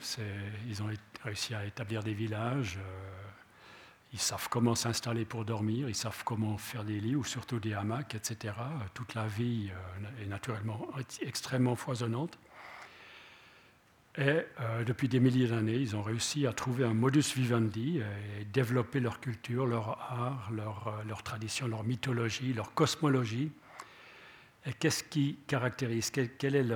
Ils 0.66 0.82
ont 0.82 0.88
réussi 1.22 1.54
à 1.54 1.64
établir 1.64 2.02
des 2.02 2.14
villages 2.14 2.80
ils 4.12 4.18
savent 4.18 4.48
comment 4.48 4.74
s'installer 4.74 5.24
pour 5.24 5.44
dormir, 5.44 5.88
ils 5.88 5.94
savent 5.94 6.22
comment 6.24 6.56
faire 6.56 6.84
des 6.84 6.98
lits 6.98 7.16
ou 7.16 7.24
surtout 7.24 7.58
des 7.58 7.74
hamacs, 7.74 8.14
etc. 8.14 8.54
Toute 8.94 9.14
la 9.14 9.26
vie 9.26 9.70
euh, 9.70 10.22
est 10.22 10.26
naturellement 10.26 10.88
extrêmement 11.20 11.76
foisonnante. 11.76 12.38
Et 14.16 14.22
euh, 14.60 14.84
depuis 14.84 15.08
des 15.08 15.20
milliers 15.20 15.48
d'années, 15.48 15.76
ils 15.76 15.94
ont 15.94 16.02
réussi 16.02 16.46
à 16.46 16.52
trouver 16.52 16.84
un 16.84 16.94
modus 16.94 17.34
vivendi 17.36 18.00
et 18.40 18.44
développer 18.46 18.98
leur 18.98 19.20
culture, 19.20 19.66
leur 19.66 20.00
art, 20.10 20.50
leur, 20.52 20.88
euh, 20.88 21.04
leur 21.06 21.22
tradition, 21.22 21.68
leur 21.68 21.84
mythologie, 21.84 22.54
leur 22.54 22.72
cosmologie. 22.72 23.52
Et 24.64 24.72
qu'est-ce 24.72 25.04
qui 25.04 25.38
caractérise 25.46 26.10
quel, 26.10 26.56
est 26.56 26.66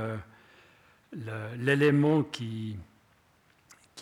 l'élément 1.57 2.23
qui, 2.23 2.77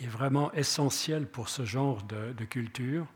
est 0.02 0.06
vraiment 0.06 0.50
essentiel 0.54 1.26
pour 1.26 1.50
ce 1.50 1.66
genre 1.66 2.02
de, 2.04 2.32
de 2.32 2.44
culture 2.46 3.06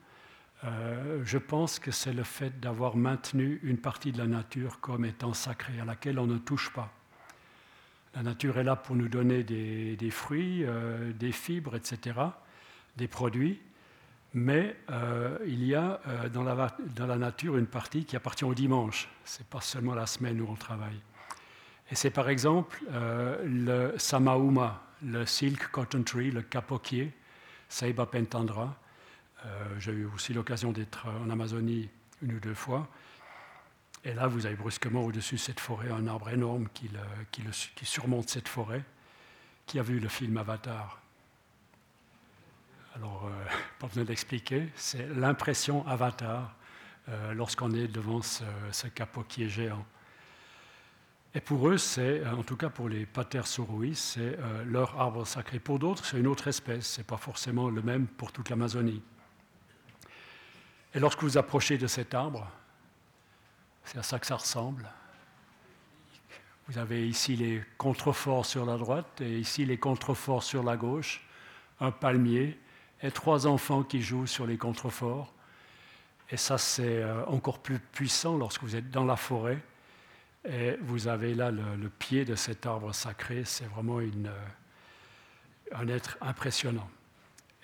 euh, 0.64 1.20
je 1.24 1.38
pense 1.38 1.78
que 1.78 1.90
c'est 1.90 2.12
le 2.12 2.22
fait 2.22 2.58
d'avoir 2.60 2.96
maintenu 2.96 3.60
une 3.62 3.76
partie 3.76 4.12
de 4.12 4.18
la 4.18 4.26
nature 4.26 4.80
comme 4.80 5.04
étant 5.04 5.34
sacrée, 5.34 5.78
à 5.80 5.84
laquelle 5.84 6.18
on 6.18 6.26
ne 6.26 6.38
touche 6.38 6.72
pas. 6.72 6.90
La 8.14 8.22
nature 8.22 8.58
est 8.58 8.64
là 8.64 8.76
pour 8.76 8.96
nous 8.96 9.08
donner 9.08 9.42
des, 9.42 10.10
fruits, 10.10 10.64
euh, 10.64 11.12
des 11.12 11.32
fibres, 11.32 11.74
etc., 11.74 12.18
des 12.96 13.08
produits, 13.08 13.60
mais 14.32 14.76
euh, 14.90 15.36
il 15.46 15.64
y 15.64 15.74
a 15.74 16.00
dans 16.32 16.44
la, 16.44 16.76
dans, 16.96 17.06
la, 17.06 17.16
nature 17.16 17.56
une 17.56 17.66
partie 17.66 18.04
qui 18.04 18.16
appartient 18.16 18.44
au 18.44 18.54
dimanche. 18.54 19.08
Ce 19.24 19.40
n'est 19.40 19.46
pas 19.50 19.60
seulement 19.60 19.94
la 19.94 20.06
semaine 20.06 20.40
où 20.40 20.46
on 20.48 20.54
travaille. 20.54 21.00
Et 21.94 21.96
c'est 21.96 22.10
par 22.10 22.28
exemple 22.28 22.82
le 22.90 23.94
samauma, 23.98 24.82
le 25.00 25.24
silk 25.26 25.68
cotton 25.68 26.02
tree, 26.02 26.32
le 26.32 26.42
capoquier, 26.42 27.12
Saiba 27.68 28.04
pentandra, 28.04 28.76
euh, 29.46 29.78
j'ai 29.78 29.92
eu 29.92 30.06
aussi 30.06 30.32
l'occasion 30.32 30.72
d'être 30.72 31.06
en 31.06 31.30
Amazonie 31.30 31.88
une 32.20 32.34
ou 32.34 32.40
deux 32.40 32.54
fois. 32.54 32.88
Et 34.04 34.12
là, 34.12 34.26
vous 34.26 34.44
avez 34.44 34.56
brusquement 34.56 35.02
au-dessus 35.02 35.36
de 35.36 35.40
cette 35.40 35.60
forêt 35.60 35.88
un 35.88 36.08
arbre 36.08 36.30
énorme 36.30 36.68
qui, 36.74 36.90
surmonte 37.82 38.28
cette 38.28 38.48
forêt. 38.48 38.82
Qui 39.64 39.78
a 39.78 39.82
vu 39.82 40.00
le 40.00 40.08
film 40.08 40.36
Avatar? 40.36 41.00
Alors, 42.96 43.26
euh, 43.26 43.44
pas 43.78 43.86
besoin 43.86 44.02
d'expliquer, 44.02 44.68
c'est 44.74 45.06
l'impression 45.14 45.86
Avatar 45.86 46.56
euh, 47.08 47.34
lorsqu'on 47.34 47.72
est 47.72 47.86
devant 47.86 48.20
ce, 48.20 48.42
ce, 48.72 48.88
capot 48.88 49.22
qui 49.22 49.44
est 49.44 49.48
géant. 49.48 49.86
Et 51.34 51.40
pour 51.40 51.68
eux, 51.68 51.78
c'est, 51.78 52.24
en 52.26 52.44
tout 52.44 52.56
cas 52.56 52.68
pour 52.68 52.88
les 52.88 53.06
Pater 53.06 53.42
Sorui, 53.44 53.96
c'est 53.96 54.38
leur 54.66 55.00
arbre 55.00 55.26
sacré. 55.26 55.58
Pour 55.58 55.80
d'autres, 55.80 56.04
c'est 56.04 56.18
une 56.18 56.28
autre 56.28 56.46
espèce, 56.46 56.86
ce 56.86 57.00
n'est 57.00 57.04
pas 57.04 57.16
forcément 57.16 57.70
le 57.70 57.82
même 57.82 58.06
pour 58.06 58.30
toute 58.30 58.50
l'Amazonie. 58.50 59.02
Et 60.94 61.00
lorsque 61.00 61.24
vous 61.24 61.36
approchez 61.36 61.76
de 61.76 61.88
cet 61.88 62.14
arbre, 62.14 62.48
c'est 63.84 63.98
à 63.98 64.04
ça 64.04 64.20
que 64.20 64.26
ça 64.26 64.36
ressemble. 64.36 64.88
Vous 66.68 66.78
avez 66.78 67.06
ici 67.06 67.34
les 67.34 67.62
contreforts 67.76 68.46
sur 68.46 68.64
la 68.64 68.78
droite 68.78 69.20
et 69.20 69.38
ici 69.38 69.64
les 69.64 69.76
contreforts 69.76 70.44
sur 70.44 70.62
la 70.62 70.76
gauche, 70.76 71.26
un 71.80 71.90
palmier 71.90 72.58
et 73.02 73.10
trois 73.10 73.46
enfants 73.46 73.82
qui 73.82 74.00
jouent 74.00 74.28
sur 74.28 74.46
les 74.46 74.56
contreforts. 74.56 75.34
Et 76.30 76.36
ça, 76.36 76.56
c'est 76.56 77.02
euh, 77.02 77.26
encore 77.26 77.58
plus 77.58 77.78
puissant 77.78 78.38
lorsque 78.38 78.62
vous 78.62 78.76
êtes 78.76 78.90
dans 78.90 79.04
la 79.04 79.16
forêt 79.16 79.62
et 80.44 80.76
vous 80.80 81.08
avez 81.08 81.34
là 81.34 81.50
le, 81.50 81.88
pied 81.88 82.24
de 82.24 82.34
cet 82.34 82.66
arbre 82.66 82.92
sacré. 82.94 83.44
C'est 83.44 83.66
vraiment 83.66 83.98
euh, 83.98 84.28
un 85.72 85.88
être 85.88 86.18
impressionnant. 86.20 86.88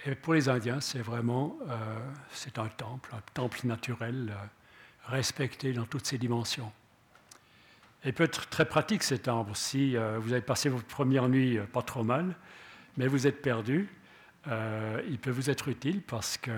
Et 0.07 0.15
pour 0.15 0.33
les 0.33 0.49
Indiens, 0.49 0.81
c'est 0.81 1.03
vraiment 1.03 1.59
euh, 1.69 1.99
c'est 2.33 2.59
un 2.59 2.69
temple, 2.69 3.11
un 3.15 3.21
temple 3.35 3.67
naturel 3.67 4.33
euh, 4.35 4.47
respecté 5.07 5.73
dans 5.73 5.85
toutes 5.85 6.07
ses 6.07 6.17
dimensions. 6.17 6.73
Et 8.03 8.13
peut 8.13 8.25
être 8.25 8.49
très 8.49 8.65
pratique 8.65 9.03
cet 9.03 9.29
arbre. 9.29 9.55
Si 9.55 9.95
vous 9.95 10.33
avez 10.33 10.41
passé 10.41 10.71
votre 10.71 10.87
première 10.87 11.29
nuit 11.29 11.59
pas 11.71 11.83
trop 11.83 12.03
mal, 12.03 12.35
mais 12.97 13.07
vous 13.07 13.27
êtes 13.27 13.43
perdu, 13.43 13.91
il 14.47 15.19
peut 15.21 15.31
vous 15.31 15.51
être 15.51 15.69
utile 15.69 16.01
parce 16.01 16.39
que 16.39 16.51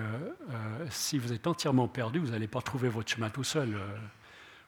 si 0.89 1.17
vous 1.17 1.33
êtes 1.33 1.45
entièrement 1.45 1.89
perdu, 1.89 2.19
vous 2.19 2.31
n'allez 2.31 2.47
pas 2.47 2.61
trouver 2.61 2.87
votre 2.87 3.11
chemin 3.11 3.29
tout 3.29 3.43
seul. 3.43 3.77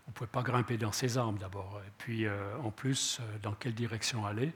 Vous 0.06 0.12
ne 0.12 0.14
pouvez 0.14 0.30
pas 0.30 0.44
grimper 0.44 0.78
dans 0.78 0.92
ces 0.92 1.18
arbres 1.18 1.40
d'abord. 1.40 1.82
Et 1.86 1.92
puis 1.98 2.28
en 2.64 2.72
plus, 2.72 3.20
dans 3.42 3.54
quelle 3.54 3.74
direction 3.74 4.26
aller 4.26 4.54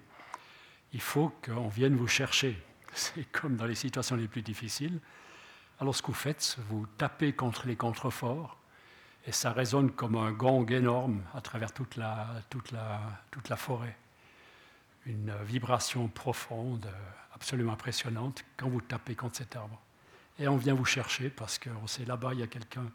Il 0.93 1.01
faut 1.01 1.33
qu'on 1.43 1.67
vienne 1.67 1.95
vous 1.95 2.07
chercher. 2.07 2.61
C'est 2.93 3.25
comme 3.31 3.55
dans 3.55 3.65
les 3.65 3.75
situations 3.75 4.15
les 4.15 4.27
plus 4.27 4.41
difficiles. 4.41 4.99
Alors 5.79 5.95
ce 5.95 6.01
que 6.01 6.07
vous 6.07 6.13
faites, 6.13 6.57
vous 6.69 6.85
tapez 6.97 7.33
contre 7.33 7.65
les 7.65 7.75
contreforts 7.75 8.59
et 9.25 9.31
ça 9.31 9.51
résonne 9.51 9.91
comme 9.91 10.15
un 10.15 10.31
gong 10.31 10.65
énorme 10.69 11.21
à 11.33 11.41
travers 11.41 11.71
toute 11.71 11.95
la, 11.95 12.41
forêt. 13.55 13.95
Une 15.05 15.33
vibration 15.43 16.07
profonde, 16.07 16.89
absolument 17.33 17.73
impressionnante 17.73 18.43
quand 18.57 18.69
vous 18.69 18.81
tapez 18.81 19.15
contre 19.15 19.37
cet 19.37 19.55
arbre. 19.55 19.79
Et 20.37 20.47
on 20.47 20.57
vient 20.57 20.73
vous 20.73 20.85
chercher 20.85 21.29
parce 21.29 21.59
qu'on 21.59 21.87
sait 21.87 22.05
là-bas, 22.05 22.33
il 22.33 22.39
y 22.39 22.43
a 22.43 22.47
quelqu'un 22.47 22.89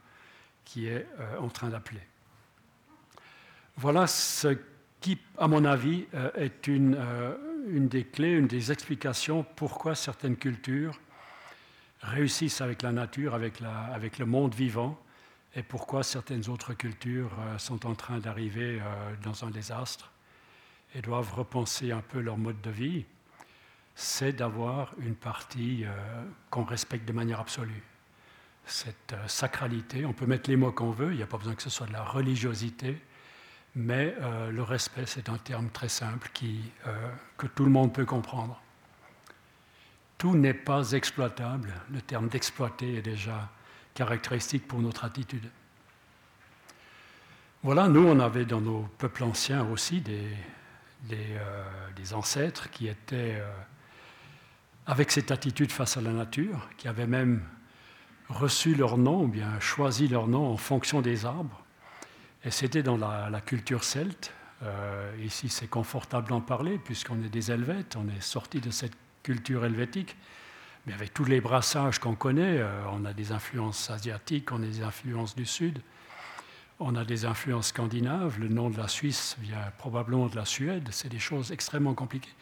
qui 0.64 0.86
est 0.86 1.06
euh, 1.20 1.38
en 1.38 1.48
train 1.48 1.68
d'appeler. 1.68 2.00
Voilà 3.76 4.06
ce 4.06 4.56
qui, 5.00 5.18
à 5.36 5.48
mon 5.48 5.64
avis, 5.64 6.06
euh, 6.14 6.30
est 6.36 6.68
une, 6.68 6.96
euh, 6.96 7.36
une 7.68 7.88
des 7.88 8.04
clés, 8.04 8.32
une 8.32 8.46
des 8.46 8.70
explications 8.70 9.44
pourquoi 9.56 9.94
certaines 9.94 10.36
cultures 10.36 10.98
réussissent 12.00 12.60
avec 12.60 12.82
la 12.82 12.92
nature, 12.92 13.34
avec, 13.34 13.60
avec 13.92 14.18
le 14.18 14.26
monde 14.26 14.54
vivant, 14.54 14.98
et 15.56 15.62
pourquoi 15.62 16.02
certaines 16.02 16.48
autres 16.48 16.74
cultures 16.74 17.32
euh, 17.38 17.58
sont 17.58 17.84
en 17.86 17.94
train 17.94 18.18
d'arriver 18.18 18.80
dans 19.22 19.44
un 19.44 19.50
désastre 19.50 20.12
et 20.94 21.02
doivent 21.02 21.34
repenser 21.34 21.90
un 21.90 22.00
peu 22.00 22.20
leur 22.20 22.38
mode 22.38 22.60
de 22.60 22.70
vie, 22.70 23.04
c'est 23.96 24.32
d'avoir 24.32 24.94
une 24.98 25.16
partie 25.16 25.84
qu'on 26.50 26.64
respecte 26.64 27.06
de 27.06 27.12
manière 27.12 27.40
absolue. 27.40 27.82
Cette 28.66 29.14
sacralité, 29.26 30.04
on 30.04 30.12
peut 30.12 30.26
mettre 30.26 30.50
les 30.50 30.56
mots 30.56 30.72
qu'on 30.72 30.90
veut, 30.90 31.12
il 31.12 31.16
n'y 31.16 31.22
a 31.22 31.26
pas 31.26 31.38
besoin 31.38 31.54
que 31.54 31.62
ce 31.62 31.70
soit 31.70 31.86
de 31.86 31.92
la 31.92 32.04
religiosité, 32.04 33.00
mais 33.76 34.14
euh, 34.20 34.50
le 34.50 34.62
respect, 34.62 35.04
c'est 35.06 35.28
un 35.28 35.38
terme 35.38 35.68
très 35.70 35.88
simple 35.88 36.30
qui, 36.32 36.60
euh, 36.86 37.10
que 37.36 37.46
tout 37.46 37.64
le 37.64 37.70
monde 37.70 37.92
peut 37.92 38.04
comprendre. 38.04 38.60
Tout 40.16 40.36
n'est 40.36 40.54
pas 40.54 40.92
exploitable. 40.92 41.72
Le 41.90 42.00
terme 42.00 42.28
d'exploiter 42.28 42.96
est 42.96 43.02
déjà 43.02 43.50
caractéristique 43.94 44.68
pour 44.68 44.80
notre 44.80 45.04
attitude. 45.04 45.50
Voilà, 47.62 47.88
nous, 47.88 48.06
on 48.06 48.20
avait 48.20 48.44
dans 48.44 48.60
nos 48.60 48.82
peuples 48.98 49.24
anciens 49.24 49.66
aussi 49.68 50.00
des, 50.00 50.28
des, 51.02 51.36
euh, 51.36 52.14
ancêtres 52.14 52.70
qui 52.70 52.86
étaient 52.88 53.42
avec 54.86 55.10
cette 55.10 55.30
attitude 55.30 55.72
face 55.72 55.96
à 55.96 56.02
la 56.02 56.12
nature, 56.12 56.68
qui 56.76 56.88
avaient 56.88 57.06
même 57.06 57.42
reçu 58.28 58.74
leur 58.74 58.98
nom, 58.98 59.22
ou 59.22 59.28
bien 59.28 59.58
choisi 59.58 60.06
leur 60.08 60.28
nom 60.28 60.52
en 60.52 60.56
fonction 60.58 61.00
des 61.00 61.24
arbres. 61.24 61.63
Et 62.44 62.50
c'était 62.50 62.82
dans 62.82 62.96
la, 62.96 63.40
culture 63.40 63.84
celte. 63.84 64.32
Euh, 64.62 65.12
ici, 65.22 65.48
c'est 65.48 65.66
confortable 65.66 66.28
d'en 66.28 66.40
parler, 66.40 66.78
puisqu'on 66.78 67.22
est 67.22 67.30
des 67.30 67.50
Helvètes, 67.50 67.96
on 67.96 68.06
est 68.08 68.20
sorti 68.20 68.60
de 68.60 68.70
cette 68.70 68.92
culture 69.22 69.64
helvétique. 69.64 70.16
Mais 70.86 70.92
avec 70.92 71.14
tous 71.14 71.24
les 71.24 71.40
brassages 71.40 71.98
qu'on 71.98 72.14
connaît, 72.14 72.58
euh, 72.58 72.84
on 72.92 73.06
a 73.06 73.14
des 73.14 73.32
influences 73.32 73.88
asiatiques, 73.88 74.52
on 74.52 74.62
a 74.62 74.66
des 74.66 74.82
influences 74.82 75.34
du 75.34 75.46
Sud, 75.46 75.80
on 76.78 76.94
a 76.96 77.04
des 77.06 77.24
influences 77.24 77.68
scandinaves. 77.68 78.38
Le 78.38 78.48
nom 78.48 78.68
de 78.68 78.76
la 78.76 78.88
Suisse 78.88 79.36
vient 79.40 79.72
probablement 79.78 80.26
de 80.26 80.36
la 80.36 80.44
Suède. 80.44 80.86
C'est 80.90 81.08
des 81.08 81.18
choses 81.18 81.50
extrêmement 81.50 81.94
compliquées. 81.94 82.34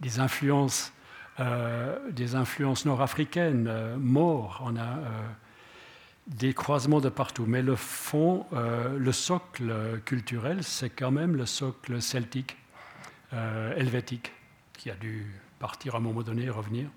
Des 0.00 0.18
influences 0.18 0.92
euh, 1.40 2.10
des 2.10 2.34
influences 2.34 2.84
nord-africaines, 2.84 3.96
morts, 3.96 4.62
on 4.62 4.76
a 4.76 4.98
des 6.26 6.54
croisements 6.54 7.00
de 7.00 7.08
partout. 7.08 7.44
Mais 7.46 7.62
le 7.62 7.76
fond, 7.76 8.46
le 8.52 9.12
socle 9.12 10.00
culturel, 10.04 10.62
c'est 10.62 10.90
quand 10.90 11.10
même 11.10 11.36
le 11.36 11.46
socle 11.46 12.00
celtique, 12.00 12.56
helvétique, 13.32 14.32
qui 14.72 14.90
a 14.90 14.94
dû 14.94 15.26
partir 15.58 15.94
à 15.94 15.98
un 15.98 16.00
moment 16.00 16.22
donné 16.22 16.44
et 16.44 16.50
revenir. 16.50 16.88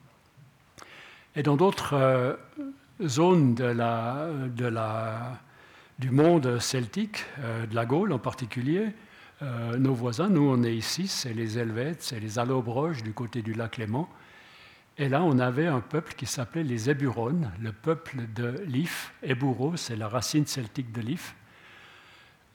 Et 1.36 1.44
dans 1.44 1.56
d'autres 1.56 2.38
zones 3.04 3.56
de 3.56 3.66
la, 3.66 4.30
de 4.56 4.66
la, 4.66 5.40
du 6.00 6.12
monde 6.12 6.60
celtique, 6.60 7.26
de 7.38 7.76
la 7.76 7.86
Gaule 7.86 8.14
en 8.14 8.20
particulier, 8.20 8.94
nos 9.42 9.94
voisins, 9.94 10.30
nous 10.30 10.50
on 10.50 10.64
est 10.64 10.76
ici, 10.76 11.08
c'est 11.08 11.34
les 11.34 11.58
Helvètes, 11.60 12.02
c'est 12.02 12.20
les 12.20 12.40
Allobroges 12.40 13.04
du 13.04 13.14
côté 13.14 13.42
du 13.42 13.54
lac 13.54 13.78
Léman, 13.78 14.08
et 14.98 15.10
là, 15.10 15.24
on 15.24 15.40
avait 15.40 15.68
un 15.68 15.82
peuple 15.82 16.14
qui 16.14 16.26
s'appelait 16.26 16.64
les 16.64 16.90
Éburones, 16.90 17.52
le 17.60 17.72
peuple 17.72 18.28
de 18.34 18.64
l'If. 18.66 19.14
Éburo, 19.24 19.76
c'est 19.76 19.96
la 19.96 20.08
racine 20.08 20.46
celtique 20.46 20.92
de 20.92 21.02
l'If. 21.02 21.36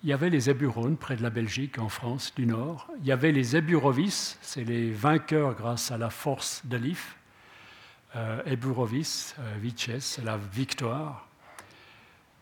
Il 0.03 0.09
y 0.09 0.13
avait 0.15 0.31
les 0.31 0.49
Éburones 0.49 0.97
près 0.97 1.17
de 1.17 1.23
la 1.23 1.29
Belgique, 1.29 1.79
en 1.79 1.91
France 1.91 2.35
du 2.35 2.47
Nord. 2.47 2.89
Il 3.01 3.07
y 3.07 3.13
avait 3.13 3.33
les 3.33 3.57
Éburovis, 3.57 4.39
c'est 4.41 4.65
les 4.65 4.91
vainqueurs 4.91 5.55
grâce 5.55 5.91
à 5.91 5.99
la 5.99 6.09
force 6.09 6.63
de 6.65 6.79
l'If. 6.79 7.17
Euh, 8.17 8.43
Éburovis, 8.47 9.35
euh, 9.39 9.99
c'est 10.01 10.25
la 10.25 10.39
victoire. 10.39 11.29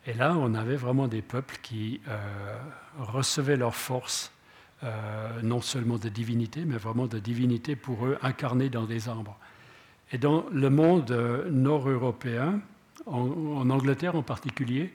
Et 0.07 0.15
là, 0.15 0.35
on 0.39 0.55
avait 0.55 0.77
vraiment 0.77 1.07
des 1.07 1.21
peuples 1.21 1.59
qui 1.61 2.01
euh, 2.09 2.57
recevaient 2.99 3.57
leur 3.59 3.75
force, 3.75 4.33
euh, 4.83 5.43
non 5.43 5.61
seulement 5.61 5.99
de 5.99 6.09
divinité, 6.09 6.65
mais 6.65 6.79
vraiment 6.79 7.07
de 7.07 7.19
divinité 7.19 7.77
pour 7.77 8.07
eux, 8.07 8.19
incarnée 8.23 8.71
dans 8.71 8.85
des 8.85 9.09
arbres. 9.09 9.37
Et 10.11 10.19
dans 10.19 10.47
le 10.51 10.71
monde 10.71 11.11
euh, 11.11 11.51
nord-européen, 11.51 12.61
en, 13.07 13.69
Angleterre 13.71 14.17
en 14.17 14.23
particulier, 14.23 14.93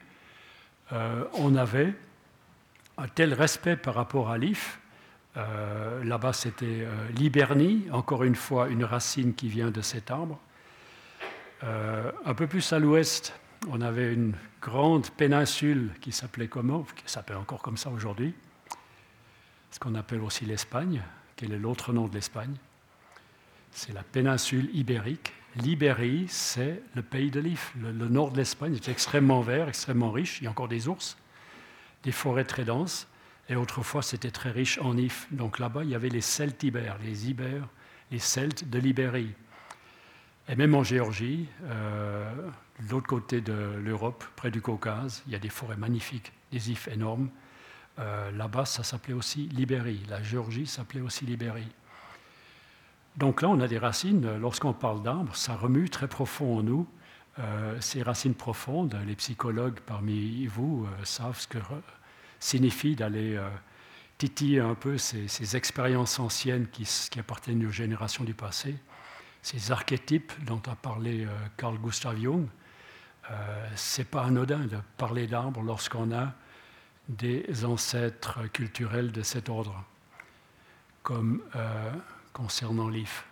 euh, 0.92 1.24
on 1.34 1.54
avait 1.54 1.94
un 2.98 3.08
tel 3.08 3.32
respect 3.32 3.76
par 3.76 3.94
rapport 3.94 4.30
à 4.30 4.38
l'IF. 4.38 4.80
Euh, 5.36 6.02
là-bas, 6.04 6.32
c'était 6.32 6.86
l'Hibernie, 7.16 7.86
encore 7.90 8.22
une 8.22 8.36
fois 8.36 8.68
une 8.68 8.84
racine 8.84 9.34
qui 9.34 9.48
vient 9.48 9.70
de 9.70 9.80
cet 9.80 10.10
arbre. 10.10 10.38
un 11.62 12.34
peu 12.34 12.46
plus 12.46 12.72
à 12.72 12.78
l'ouest, 12.78 13.32
on 13.68 13.80
avait 13.80 14.12
une 14.12 14.34
grande 14.60 15.10
péninsule 15.10 15.90
qui 16.00 16.12
s'appelait 16.12 16.48
comment 16.48 16.84
Qui 16.94 17.10
s'appelle 17.10 17.36
encore 17.36 17.62
comme 17.62 17.78
ça 17.78 17.90
aujourd'hui. 17.90 18.34
Ce 19.70 19.80
qu'on 19.80 19.94
appelle 19.94 20.20
aussi 20.20 20.44
l'Espagne. 20.44 21.02
Quel 21.36 21.52
est 21.52 21.58
l'autre 21.58 21.92
nom 21.92 22.06
de 22.06 22.14
l'Espagne 22.14 22.54
c'est 23.74 23.92
la 23.92 24.04
péninsule 24.04 24.70
ibérique. 24.72 25.32
L'Ibérie, 25.56 26.26
c'est 26.28 26.80
le 26.94 27.02
pays 27.02 27.30
de 27.30 27.40
l'If. 27.40 27.74
Le, 27.80 27.92
nord 27.92 28.30
de 28.30 28.38
l'Espagne 28.38 28.74
est 28.74 28.88
extrêmement 28.88 29.40
vert, 29.40 29.68
extrêmement 29.68 30.10
riche. 30.10 30.40
Il 30.40 30.44
y 30.44 30.46
a 30.46 30.50
encore 30.50 30.68
des 30.68 30.88
ours, 30.88 31.18
des 32.04 32.12
forêts 32.12 32.44
très 32.44 32.64
denses. 32.64 33.08
Et 33.48 33.56
autrefois, 33.56 34.02
c'était 34.02 34.30
très 34.30 34.50
riche 34.50 34.78
en 34.78 34.96
if. 34.96 35.26
Donc 35.32 35.58
là-bas, 35.58 35.84
il 35.84 35.90
y 35.90 35.94
avait 35.94 36.08
les 36.08 36.20
Celtes 36.20 36.62
ibères, 36.62 36.98
les 37.02 37.28
Ibères, 37.28 37.68
les 38.10 38.18
Celtes 38.20 38.68
de 38.68 38.78
l'Ibérie. 38.78 39.34
Et 40.48 40.56
même 40.56 40.74
en 40.74 40.84
Géorgie, 40.84 41.48
euh, 41.64 42.32
de 42.80 42.90
l'autre 42.90 43.06
côté 43.06 43.40
de 43.40 43.78
l'Europe, 43.82 44.24
près 44.36 44.50
du 44.50 44.60
Caucase, 44.60 45.22
il 45.26 45.32
y 45.32 45.36
a 45.36 45.40
des 45.40 45.48
forêts 45.48 45.76
magnifiques, 45.76 46.32
des 46.52 46.70
ifs 46.70 46.88
énormes. 46.88 47.28
Euh, 47.98 48.30
là-bas, 48.32 48.66
ça 48.66 48.82
s'appelait 48.82 49.14
aussi 49.14 49.48
l'Ibérie. 49.48 50.00
La 50.08 50.22
Géorgie 50.22 50.66
s'appelait 50.66 51.00
aussi 51.00 51.26
l'Ibérie. 51.26 51.68
Donc 53.16 53.42
là, 53.42 53.48
on 53.48 53.60
a 53.60 53.68
des 53.68 53.78
racines, 53.78 54.38
lorsqu'on 54.38 54.72
parle 54.72 55.02
d'arbres, 55.02 55.36
ça 55.36 55.54
remue 55.54 55.88
très 55.88 56.08
profond 56.08 56.58
en 56.58 56.62
nous. 56.62 56.88
Euh, 57.38 57.80
ces 57.80 58.02
racines 58.02 58.34
profondes, 58.34 58.96
les 59.06 59.16
psychologues 59.16 59.80
parmi 59.80 60.46
vous 60.46 60.86
euh, 60.86 61.04
savent 61.04 61.38
ce 61.38 61.48
que 61.48 61.58
signifie 62.38 62.94
d'aller 62.94 63.34
euh, 63.34 63.48
titiller 64.18 64.60
un 64.60 64.74
peu 64.74 64.98
ces, 64.98 65.56
expériences 65.56 66.20
anciennes 66.20 66.68
qui, 66.68 66.86
appartiennent 67.18 67.64
aux 67.66 67.72
générations 67.72 68.22
du 68.22 68.34
passé, 68.34 68.76
ces 69.42 69.72
archétypes 69.72 70.32
dont 70.44 70.62
a 70.70 70.76
parlé 70.76 71.26
Carl 71.56 71.76
Gustav 71.78 72.18
Jung. 72.18 72.46
C'est 73.74 74.08
pas 74.08 74.24
anodin 74.24 74.60
de 74.60 74.78
parler 74.96 75.26
d'arbres 75.26 75.62
lorsqu'on 75.62 76.12
a 76.12 76.32
des 77.08 77.64
ancêtres 77.64 78.46
culturels 78.52 79.12
de 79.12 79.22
cet 79.22 79.48
ordre, 79.50 79.84
comme 81.02 81.42
concernant 82.34 82.90
l'IF. 82.90 83.24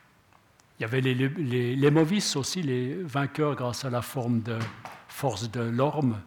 Il 0.78 0.82
y 0.82 0.84
avait 0.86 1.02
les, 1.02 1.14
les, 1.14 2.36
aussi, 2.36 2.62
les 2.62 2.94
vainqueurs 3.02 3.54
grâce 3.54 3.84
à 3.84 3.90
la 3.90 4.00
forme 4.00 4.40
de 4.40 4.58
force 5.08 5.50
de 5.50 5.60
l'Orme 5.60 6.18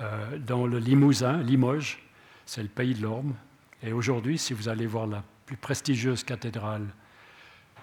euh, 0.00 0.38
dans 0.38 0.66
le 0.66 0.78
Limousin, 0.78 1.42
Limoges, 1.42 2.02
c'est 2.46 2.62
le 2.62 2.68
pays 2.68 2.94
de 2.94 3.02
l'Orme. 3.02 3.34
Et 3.82 3.92
aujourd'hui, 3.92 4.38
si 4.38 4.54
vous 4.54 4.68
allez 4.68 4.86
voir 4.86 5.06
la 5.06 5.22
plus 5.44 5.56
prestigieuse 5.56 6.24
cathédrale 6.24 6.86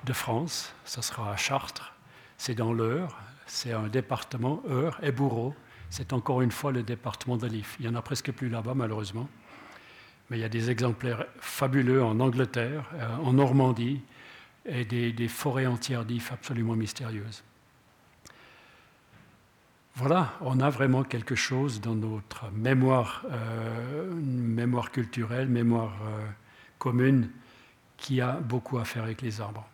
de 0.03 0.13
France, 0.13 0.73
ce 0.83 1.01
sera 1.01 1.31
à 1.31 1.37
Chartres, 1.37 1.93
c'est 2.37 2.55
dans 2.55 2.73
l'Eure, 2.73 3.17
c'est 3.45 3.73
un 3.73 3.87
département, 3.87 4.63
Eure 4.67 4.97
et 5.03 5.11
Bourreau, 5.11 5.53
c'est 5.89 6.13
encore 6.13 6.41
une 6.41 6.51
fois 6.51 6.71
le 6.71 6.83
département 6.83 7.37
de 7.37 7.47
l'IF. 7.47 7.75
Il 7.79 7.87
n'y 7.87 7.91
en 7.91 7.95
a 7.95 8.01
presque 8.01 8.31
plus 8.31 8.49
là-bas, 8.49 8.73
malheureusement. 8.73 9.29
Mais 10.29 10.37
il 10.37 10.41
y 10.41 10.45
a 10.45 10.49
des 10.49 10.71
exemplaires 10.71 11.25
fabuleux 11.39 12.01
en 12.01 12.19
Angleterre, 12.19 12.85
euh, 12.95 13.17
en 13.17 13.33
Normandie, 13.33 14.01
et 14.65 14.85
des, 14.85 15.27
forêts 15.27 15.65
entières 15.65 16.05
d'ifs 16.05 16.31
absolument 16.31 16.75
mystérieuses. 16.75 17.43
Voilà, 19.95 20.33
on 20.41 20.59
a 20.59 20.69
vraiment 20.69 21.03
quelque 21.03 21.35
chose 21.35 21.81
dans 21.81 21.95
notre 21.95 22.49
mémoire, 22.51 23.23
euh, 23.29 24.09
mémoire 24.13 24.91
culturelle, 24.91 25.49
mémoire 25.49 25.93
euh, 26.03 26.25
commune, 26.79 27.29
qui 27.97 28.21
a 28.21 28.33
beaucoup 28.33 28.77
à 28.77 28.85
faire 28.85 29.03
avec 29.03 29.21
les 29.21 29.41
arbres. 29.41 29.67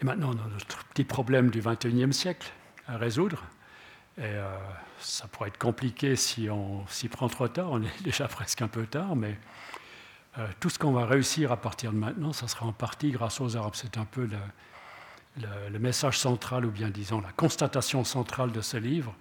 Et 0.00 0.04
maintenant, 0.04 0.30
on 0.30 0.38
a 0.38 0.48
notre 0.50 0.84
petit 0.86 1.04
problème 1.04 1.50
du 1.50 1.60
XXIe 1.60 2.12
siècle 2.12 2.50
à 2.86 2.96
résoudre. 2.96 3.44
Et 4.18 4.22
euh, 4.24 4.56
ça 4.98 5.28
pourrait 5.28 5.48
être 5.48 5.58
compliqué 5.58 6.16
si 6.16 6.48
on 6.50 6.86
s'y 6.88 7.08
prend 7.08 7.28
trop 7.28 7.48
tard, 7.48 7.70
on 7.70 7.82
est 7.82 8.02
déjà 8.02 8.28
presque 8.28 8.62
un 8.62 8.68
peu 8.68 8.86
tard, 8.86 9.14
mais 9.14 9.38
euh, 10.38 10.46
tout 10.60 10.70
ce 10.70 10.78
qu'on 10.78 10.92
va 10.92 11.06
réussir 11.06 11.50
à 11.50 11.56
partir 11.56 11.92
de 11.92 11.96
maintenant, 11.96 12.32
ça 12.32 12.46
sera 12.46 12.66
en 12.66 12.72
partie 12.72 13.10
grâce 13.10 13.40
aux 13.40 13.56
arbres. 13.56 13.74
C'est 13.74 13.98
un 13.98 14.04
peu 14.04 14.28
le, 14.28 15.78
message 15.78 16.18
central, 16.18 16.64
ou 16.66 16.70
bien 16.70 16.88
disons 16.88 17.20
la 17.20 17.32
constatation 17.32 18.04
centrale 18.04 18.52
de 18.52 18.60
ce 18.60 18.76
livre. 18.76 19.14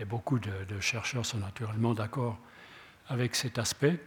Et 0.00 0.04
beaucoup 0.04 0.38
de, 0.38 0.80
chercheurs 0.80 1.26
sont 1.26 1.38
naturellement 1.38 1.94
d'accord 1.94 2.38
avec 3.08 3.34
cet 3.34 3.58
aspect. 3.58 4.00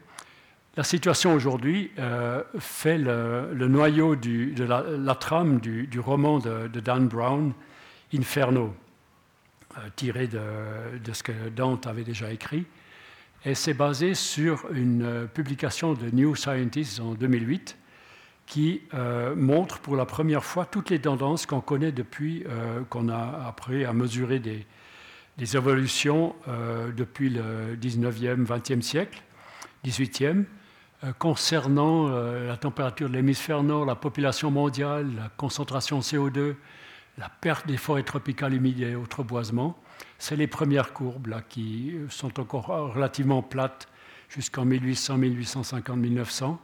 La 0.78 0.84
situation 0.84 1.34
aujourd'hui 1.34 1.92
euh, 2.00 2.44
fait 2.60 2.98
le, 2.98 3.68
noyau 3.68 4.16
de 4.16 4.64
la, 4.64 5.16
trame 5.16 5.60
du, 5.60 6.00
roman 6.00 6.40
de, 6.40 6.68
Dan 6.68 7.08
Brown, 7.08 7.54
Inferno, 8.14 8.74
euh, 9.78 9.82
tiré 9.96 10.28
de, 10.28 11.14
ce 11.14 11.24
que 11.24 11.50
Dante 11.50 11.88
avait 11.88 12.04
déjà 12.04 12.32
écrit. 12.32 12.66
Et 13.44 13.56
c'est 13.56 13.74
basé 13.74 14.14
sur 14.14 14.72
une 14.72 15.02
euh, 15.02 15.26
publication 15.26 15.94
de 15.94 16.12
New 16.12 16.36
Scientist 16.36 17.00
en 17.00 17.16
2008 17.16 17.76
qui 18.46 18.82
euh, 18.94 19.36
montre 19.36 19.80
pour 19.80 19.96
la 19.96 20.06
première 20.06 20.44
fois 20.44 20.66
toutes 20.66 20.92
les 20.92 21.00
tendances 21.00 21.48
qu'on 21.48 21.62
connaît 21.62 21.92
depuis 21.92 22.44
euh, 22.48 22.82
qu'on 22.90 23.10
a 23.10 23.48
appris 23.48 23.84
à 23.84 23.94
mesurer 23.94 24.38
des, 24.38 24.66
évolutions 25.56 26.36
depuis 26.96 27.32
le 27.32 27.76
19e, 27.76 28.46
20e 28.46 28.82
siècle, 28.82 29.24
18e, 29.84 30.44
concernant 31.18 32.10
la 32.10 32.58
température 32.58 33.10
de 33.10 33.16
l'hémisphère 33.16 33.64
nord, 33.64 33.86
la 33.86 33.96
population 33.96 34.52
mondiale, 34.52 35.08
la 35.18 35.30
concentration 35.38 36.00
CO2, 36.02 36.54
la 37.18 37.30
perte 37.30 37.66
des 37.66 37.78
forêts 37.78 38.04
tropicales 38.04 38.54
humides 38.54 38.82
et 38.82 38.94
autres 38.94 39.24
boisements. 39.24 39.82
C'est 40.18 40.36
les 40.36 40.48
premières 40.48 40.94
courbes 40.94 41.28
là, 41.28 41.42
qui 41.42 41.94
sont 42.10 42.40
encore 42.40 42.68
relativement 42.68 43.42
plates 43.42 43.88
jusqu'en 44.30 44.66
1800, 44.66 45.18
1850, 45.18 45.98
1900. 45.98 46.62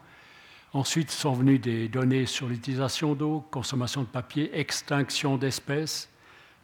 Ensuite 0.73 1.12
sont 1.12 1.34
venues 1.34 1.60
des 1.60 1.88
données 1.88 2.26
sur 2.26 2.47
l'utilisation 2.47 3.15
d'eau, 3.15 3.45
consommation 3.52 4.02
de 4.02 4.08
papier, 4.08 4.58
extinction 4.58 5.38
d'espèces. 5.38 6.10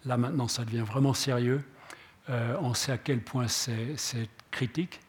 Là 0.05 0.17
maintenant, 0.17 0.47
ça 0.47 0.65
devient 0.65 0.83
vraiment 0.85 1.13
sérieux. 1.13 1.63
Euh, 2.29 2.55
on 2.61 2.73
sait 2.73 2.91
à 2.91 2.97
quel 2.97 3.21
point 3.21 3.47
c'est 3.47 4.29
critique. 4.51 4.99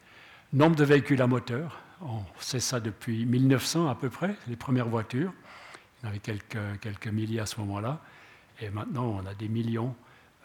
Nombre 0.53 0.75
de 0.75 0.83
véhicules 0.83 1.21
à 1.21 1.27
moteur, 1.27 1.79
on 2.01 2.21
sait 2.39 2.59
ça 2.59 2.79
depuis 2.79 3.25
1900 3.25 3.87
à 3.89 3.95
peu 3.95 4.09
près, 4.09 4.35
les 4.47 4.55
premières 4.55 4.87
voitures. 4.87 5.33
Il 6.01 6.05
y 6.05 6.07
en 6.07 6.09
avait 6.09 6.19
quelques, 6.19 6.79
quelques 6.81 7.07
milliers 7.07 7.39
à 7.39 7.45
ce 7.45 7.59
moment-là. 7.61 8.01
Et 8.61 8.69
maintenant, 8.69 9.21
on 9.21 9.25
a 9.25 9.33
des 9.33 9.49
millions. 9.49 9.95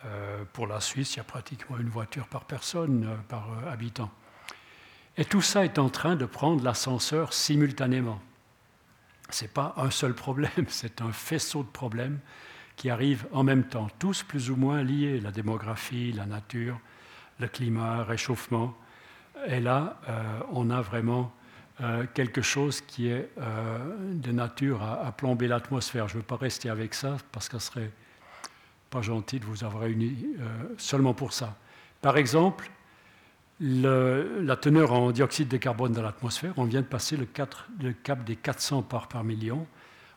Euh, 0.04 0.44
pour 0.52 0.66
la 0.66 0.80
Suisse, 0.80 1.14
il 1.14 1.18
y 1.18 1.20
a 1.20 1.24
pratiquement 1.24 1.78
une 1.78 1.88
voiture 1.88 2.26
par 2.26 2.44
personne, 2.44 3.06
euh, 3.06 3.16
par 3.28 3.48
habitant. 3.68 4.10
Et 5.16 5.24
tout 5.24 5.42
ça 5.42 5.64
est 5.64 5.78
en 5.78 5.90
train 5.90 6.16
de 6.16 6.24
prendre 6.24 6.64
l'ascenseur 6.64 7.32
simultanément. 7.32 8.20
Ce 9.28 9.44
n'est 9.44 9.50
pas 9.50 9.74
un 9.76 9.90
seul 9.90 10.14
problème, 10.14 10.50
c'est 10.68 11.00
un 11.02 11.12
faisceau 11.12 11.62
de 11.62 11.68
problèmes 11.68 12.18
qui 12.76 12.88
arrivent 12.88 13.26
en 13.32 13.42
même 13.42 13.64
temps, 13.64 13.88
tous 13.98 14.22
plus 14.22 14.50
ou 14.50 14.56
moins 14.56 14.82
liés, 14.82 15.20
la 15.20 15.32
démographie, 15.32 16.12
la 16.12 16.24
nature, 16.24 16.80
le 17.38 17.46
climat, 17.46 18.04
réchauffement. 18.04 18.74
Et 19.46 19.60
là, 19.60 20.00
euh, 20.08 20.40
on 20.52 20.70
a 20.70 20.80
vraiment 20.80 21.32
euh, 21.80 22.04
quelque 22.12 22.42
chose 22.42 22.80
qui 22.80 23.08
est 23.08 23.30
euh, 23.38 23.78
de 24.12 24.32
nature 24.32 24.82
à, 24.82 25.12
plomber 25.12 25.48
l'atmosphère. 25.48 26.08
Je 26.08 26.14
ne 26.14 26.20
veux 26.20 26.26
pas 26.26 26.36
rester 26.36 26.68
avec 26.68 26.94
ça 26.94 27.16
parce 27.32 27.48
que 27.48 27.58
ce 27.58 27.66
serait 27.66 27.90
pas 28.90 29.02
gentil 29.02 29.40
de 29.40 29.44
vous 29.44 29.64
avoir 29.64 29.84
réunis 29.84 30.26
seulement 30.76 31.14
pour 31.14 31.32
ça. 31.32 31.56
Par 32.02 32.16
exemple, 32.16 32.70
la 33.60 34.56
teneur 34.56 34.92
en 34.92 35.10
dioxyde 35.10 35.48
de 35.48 35.58
carbone 35.58 35.92
dans 35.92 36.02
l'atmosphère, 36.02 36.54
on 36.56 36.64
vient 36.64 36.80
de 36.80 36.86
passer 36.86 37.16
le, 37.16 37.26
cap 37.26 38.24
des 38.24 38.36
400 38.36 38.82
parts 38.82 39.08
par 39.08 39.22
million. 39.22 39.66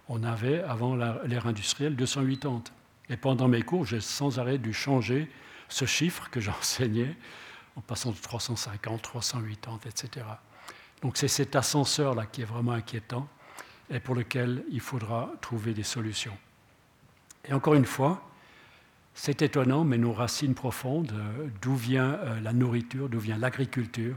On 0.07 0.23
avait, 0.23 0.61
avant 0.63 0.95
l'ère 0.95 1.47
industrielle, 1.47 1.95
280. 1.95 2.63
Et 3.09 3.17
pendant 3.17 3.47
mes 3.47 3.61
cours, 3.61 3.85
j'ai 3.85 3.99
sans 3.99 4.39
arrêt 4.39 4.57
dû 4.57 4.73
changer 4.73 5.29
ce 5.67 5.85
chiffre 5.85 6.29
que 6.29 6.39
j'enseignais, 6.39 7.15
en 7.75 7.81
passant 7.81 8.11
de 8.11 8.17
350, 8.17 9.01
380, 9.01 9.79
etc. 9.85 10.25
Donc 11.01 11.17
c'est 11.17 11.27
cet 11.27 11.55
ascenseur-là 11.55 12.25
qui 12.27 12.43
est 12.43 12.45
vraiment 12.45 12.71
inquiétant 12.71 13.27
et 13.89 13.99
pour 13.99 14.15
lequel 14.15 14.63
il 14.69 14.79
faudra 14.79 15.31
trouver 15.41 15.73
des 15.73 15.83
solutions. 15.83 16.37
Et 17.43 17.53
encore 17.53 17.73
une 17.73 17.85
fois, 17.85 18.25
c'est 19.15 19.41
étonnant, 19.41 19.83
mais 19.83 19.97
nos 19.97 20.13
racines 20.13 20.55
profondes, 20.55 21.11
euh, 21.13 21.47
d'où 21.61 21.75
vient 21.75 22.13
euh, 22.13 22.39
la 22.41 22.53
nourriture, 22.53 23.09
d'où 23.09 23.19
vient 23.19 23.37
l'agriculture, 23.37 24.15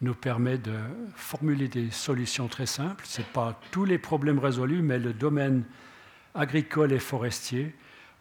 nous 0.00 0.14
permet 0.14 0.58
de 0.58 0.74
formuler 1.16 1.68
des 1.68 1.90
solutions 1.90 2.48
très 2.48 2.66
simples. 2.66 3.04
Ce 3.06 3.20
n'est 3.20 3.26
pas 3.26 3.60
tous 3.70 3.84
les 3.84 3.98
problèmes 3.98 4.38
résolus, 4.38 4.80
mais 4.80 4.98
le 4.98 5.12
domaine 5.12 5.64
agricole 6.34 6.92
et 6.92 6.98
forestier, 6.98 7.74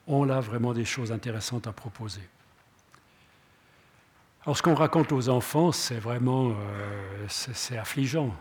on 0.08 0.30
a 0.30 0.40
vraiment 0.42 0.74
des 0.74 0.86
choses 0.86 1.12
intéressantes 1.12 1.68
à 1.68 1.72
proposer. 1.72 2.22
Alors 4.44 4.58
ce 4.58 4.63
qu'on 4.63 4.76
raconte 4.76 5.12
aux 5.12 5.30
enfants, 5.30 5.72
c'est 5.72 6.00
vraiment 6.00 6.52
euh, 6.52 7.26
c'est 7.28 7.78
affligeant. 7.78 8.34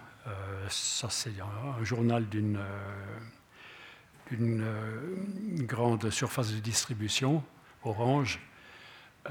ça, 0.69 1.09
c'est 1.11 1.33
un, 1.41 1.85
journal 1.85 2.29
d'une 2.29 2.59
grande 5.67 6.11
surface 6.11 6.53
de 6.53 6.59
distribution 6.61 7.43
orange, 7.87 8.41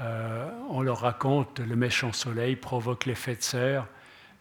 euh, 0.00 0.50
on 0.68 0.82
leur 0.82 1.00
raconte 1.00 1.60
le 1.60 1.76
méchant 1.76 2.12
soleil 2.12 2.56
provoque 2.56 3.06
l'effet 3.06 3.36
de 3.36 3.42
serre 3.42 3.86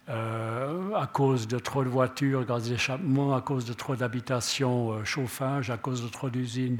euh, 0.10 0.93
à 0.93 1.08
cause 1.08 1.47
de 1.47 1.58
trop 1.58 1.84
de 1.84 1.89
voitures, 1.89 2.45
gaz 2.45 2.69
d'échappement, 2.69 3.36
à 3.36 3.41
cause 3.41 3.65
de 3.65 3.73
trop 3.73 3.95
d'habitations, 3.95 4.91
euh, 4.91 5.04
chauffage, 5.06 5.69
à 5.69 5.78
cause 5.78 6.04
de 6.04 6.10
trop 6.10 6.30
d'usines, 6.30 6.80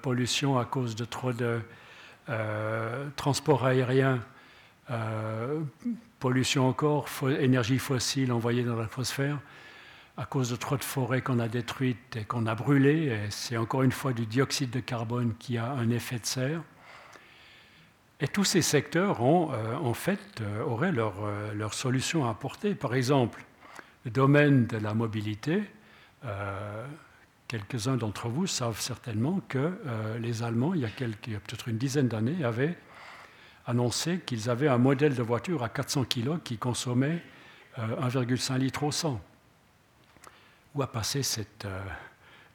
pollution, 0.00 0.58
à 0.58 0.64
cause 0.64 0.94
de 0.94 1.04
trop 1.04 1.32
de 1.32 1.60
transport 3.16 3.66
aérien, 3.66 4.20
pollution 6.20 6.68
encore, 6.68 7.06
énergie 7.40 7.80
fossile 7.80 8.30
envoyée 8.30 8.62
dans 8.62 8.76
l'atmosphère 8.76 9.38
à 10.16 10.26
cause 10.26 10.50
de 10.50 10.56
trop 10.56 10.76
de 10.76 10.84
forêts 10.84 11.22
qu'on 11.22 11.38
a 11.38 11.48
détruites 11.48 12.16
et 12.16 12.24
qu'on 12.24 12.46
a 12.46 12.54
brûlées. 12.54 13.18
C'est 13.30 13.56
encore 13.56 13.82
une 13.82 13.92
fois 13.92 14.12
du 14.12 14.26
dioxyde 14.26 14.70
de 14.70 14.80
carbone 14.80 15.34
qui 15.38 15.58
a 15.58 15.70
un 15.70 15.90
effet 15.90 16.18
de 16.18 16.26
serre. 16.26 16.62
Et 18.22 18.28
tous 18.28 18.44
ces 18.44 18.62
secteurs 18.62 19.20
ont, 19.20 19.50
euh, 19.52 19.74
en 19.74 19.94
fait, 19.94 20.40
euh, 20.40 20.62
auraient 20.62 20.92
leur, 20.92 21.24
euh, 21.24 21.52
leur, 21.54 21.74
solution 21.74 22.24
à 22.24 22.30
apporter. 22.30 22.76
Par 22.76 22.94
exemple, 22.94 23.44
le 24.04 24.12
domaine 24.12 24.66
de 24.66 24.76
la 24.78 24.94
mobilité, 24.94 25.64
quelques-uns 27.48 27.96
d'entre 27.96 28.28
vous 28.28 28.46
savent 28.46 28.80
certainement 28.80 29.40
que 29.48 29.72
les 30.20 30.42
Allemands, 30.44 30.74
il 30.74 30.80
y 30.80 30.84
a, 30.84 30.88
peut-être 30.88 31.68
une 31.68 31.78
dizaine 31.78 32.06
d'années, 32.08 32.44
avaient 32.44 32.76
annoncé 33.66 34.20
qu'ils 34.24 34.50
avaient 34.50 34.68
un 34.68 34.78
modèle 34.78 35.14
de 35.14 35.22
voiture 35.22 35.62
à 35.64 35.68
400 35.68 36.04
kg 36.04 36.40
qui 36.42 36.58
consommait 36.58 37.22
1,5 37.76 38.58
litre 38.58 38.84
au 38.84 38.92
100 38.92 39.20
où 40.74 40.82
a 40.82 40.86
passé 40.86 41.22
cette 41.22 41.64
euh, 41.64 41.80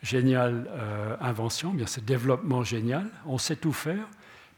géniale 0.01 0.67
euh, 0.69 1.15
invention, 1.21 1.71
bien 1.71 1.87
ce 1.87 1.99
développement 1.99 2.63
génial. 2.63 3.09
On 3.25 3.37
sait 3.37 3.55
tout 3.55 3.73
faire, 3.73 4.07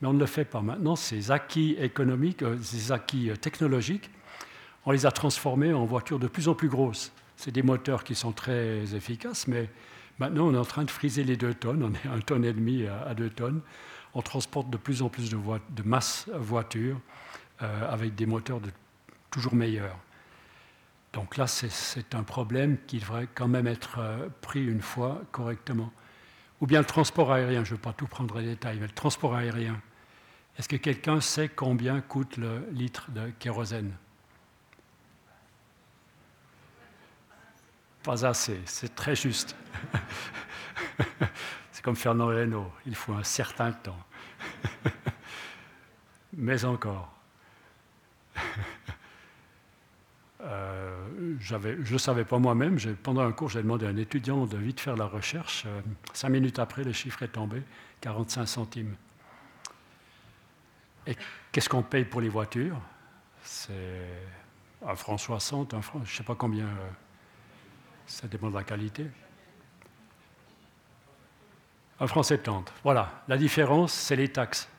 mais 0.02 0.08
on 0.08 0.14
ne 0.14 0.20
le 0.20 0.26
fait 0.26 0.46
pas. 0.46 0.62
Maintenant, 0.62 0.96
ces 0.96 1.32
acquis 1.32 1.76
économiques, 1.80 2.44
euh, 2.44 2.58
ces 2.62 2.92
acquis 2.92 3.32
technologiques, 3.42 4.10
on 4.86 4.92
les 4.92 5.06
a 5.06 5.12
transformés 5.12 5.74
en 5.74 5.86
voitures 5.86 6.20
de 6.20 6.28
plus 6.28 6.48
en 6.48 6.56
plus 6.56 6.70
grosses. 6.70 7.12
C'est 7.36 7.52
des 7.52 7.64
moteurs 7.64 8.04
qui 8.04 8.16
sont 8.16 8.32
très 8.32 8.96
efficaces, 8.96 9.48
mais 9.48 9.70
maintenant 10.20 10.48
on 10.48 10.54
est 10.54 10.58
en 10.58 10.66
train 10.66 10.84
de 10.84 10.92
friser 10.92 11.24
les 11.24 11.38
deux 11.38 11.54
tonnes. 11.54 11.84
On 11.84 11.94
est 11.94 12.14
un 12.14 12.20
tonne 12.20 12.44
et 12.46 12.54
demi 12.54 12.86
à, 12.86 13.14
deux 13.14 13.30
tonnes. 13.30 13.62
On 14.14 14.22
transporte 14.22 14.70
de 14.70 14.78
plus 14.78 15.02
en 15.02 15.10
plus 15.10 15.30
de, 15.30 15.38
de 15.38 15.84
masse 15.84 16.30
voitures 16.34 17.00
avec 17.60 18.16
des 18.16 18.26
moteurs 18.26 18.60
toujours 19.30 19.54
meilleurs. 19.54 19.98
Donc 21.14 21.38
là, 21.38 21.48
c'est 21.48 22.14
un 22.14 22.24
problème 22.24 22.78
qui 22.86 23.00
devrait 23.00 23.28
quand 23.34 23.48
même 23.48 23.68
être 23.68 23.98
euh, 24.00 24.30
pris 24.42 24.64
une 24.64 24.82
fois 24.82 25.22
correctement. 25.32 25.92
Ou 26.62 26.68
bien 26.68 26.80
le 26.80 26.86
transport 26.86 27.32
aérien, 27.32 27.64
je 27.64 27.72
ne 27.72 27.76
veux 27.78 27.82
pas 27.82 27.94
tout 27.94 28.06
prendre 28.06 28.36
en 28.38 28.42
détail, 28.42 28.78
mais 28.80 28.88
le 28.88 28.94
transport 28.94 29.34
aérien. 29.36 29.82
Est-ce 30.58 30.70
que 30.70 30.76
quelqu'un 30.76 31.22
sait 31.22 31.50
combien 31.50 32.02
coûte 32.02 32.38
le 32.38 32.68
litre 32.72 33.10
de 33.12 33.30
kérosène? 33.40 33.96
Pas 38.04 38.26
assez, 38.26 38.60
c'est 38.66 38.94
très 38.94 39.16
juste. 39.16 39.56
c'est 41.72 41.82
comme 41.82 41.96
Fernand 41.96 42.28
Reynaud, 42.28 42.72
il 42.86 42.96
faut 42.96 43.14
un 43.14 43.24
certain 43.24 43.72
temps. 43.72 44.00
mais 46.34 46.66
encore. 46.66 47.14
Euh, 50.42 51.36
je 51.40 51.94
ne 51.94 51.98
savais 51.98 52.24
pas 52.24 52.38
moi-même. 52.40 52.78
Pendant 53.04 53.22
un 53.22 53.32
cours, 53.32 53.50
j'ai 53.50 53.62
demandé 53.62 53.86
à 53.86 53.90
un 53.90 53.98
étudiant 53.98 54.46
de 54.46 54.58
vite 54.58 54.80
faire 54.80 54.96
la 54.96 55.06
recherche. 55.06 55.64
Euh, 55.66 55.82
cinq 56.14 56.30
minutes 56.30 56.60
après, 56.60 56.84
le 56.84 56.94
chiffre 56.94 57.22
est 57.24 57.30
tombé 57.30 57.62
45 58.02 58.46
centimes. 58.46 58.96
Et 61.06 61.16
qu'est-ce 61.52 61.68
qu'on 61.68 61.84
paye 61.84 62.06
pour 62.06 62.22
les 62.22 62.30
voitures? 62.30 62.80
C'est 63.44 64.08
un 64.86 64.96
franc 64.96 65.18
60, 65.18 65.74
un 65.74 65.82
franc, 65.82 66.02
je 66.06 66.12
ne 66.12 66.18
sais 66.18 66.24
pas 66.24 66.36
combien. 66.36 66.66
Euh, 66.66 66.90
ça 68.06 68.28
dépend 68.28 68.50
de 68.50 68.56
la 68.56 68.64
qualité. 68.64 69.06
Un 72.00 72.08
franc 72.08 72.24
70. 72.24 72.72
Voilà. 72.84 73.24
La 73.28 73.38
différence, 73.38 73.92
c'est 73.92 74.16
les 74.16 74.30
taxes. 74.30 74.70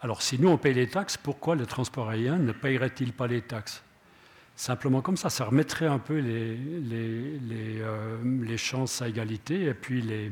Alors, 0.00 0.22
si 0.22 0.40
nous, 0.40 0.48
on 0.48 0.56
paye 0.56 0.74
les 0.74 0.88
taxes, 0.88 1.16
pourquoi 1.16 1.54
le 1.56 1.66
transport 1.66 2.08
aérien 2.08 2.36
ne 2.36 2.52
payerait-il 2.52 3.12
pas 3.12 3.26
les 3.26 3.42
taxes? 3.42 3.82
Simplement 4.56 5.00
comme 5.00 5.16
ça, 5.16 5.30
ça 5.30 5.46
remettrait 5.46 5.86
un 5.86 5.98
peu 5.98 6.18
les, 6.18 6.58
euh, 7.80 8.56
chances 8.56 9.02
à 9.02 9.08
égalité 9.08 9.64
et 9.64 9.74
puis 9.74 10.02
les, 10.02 10.30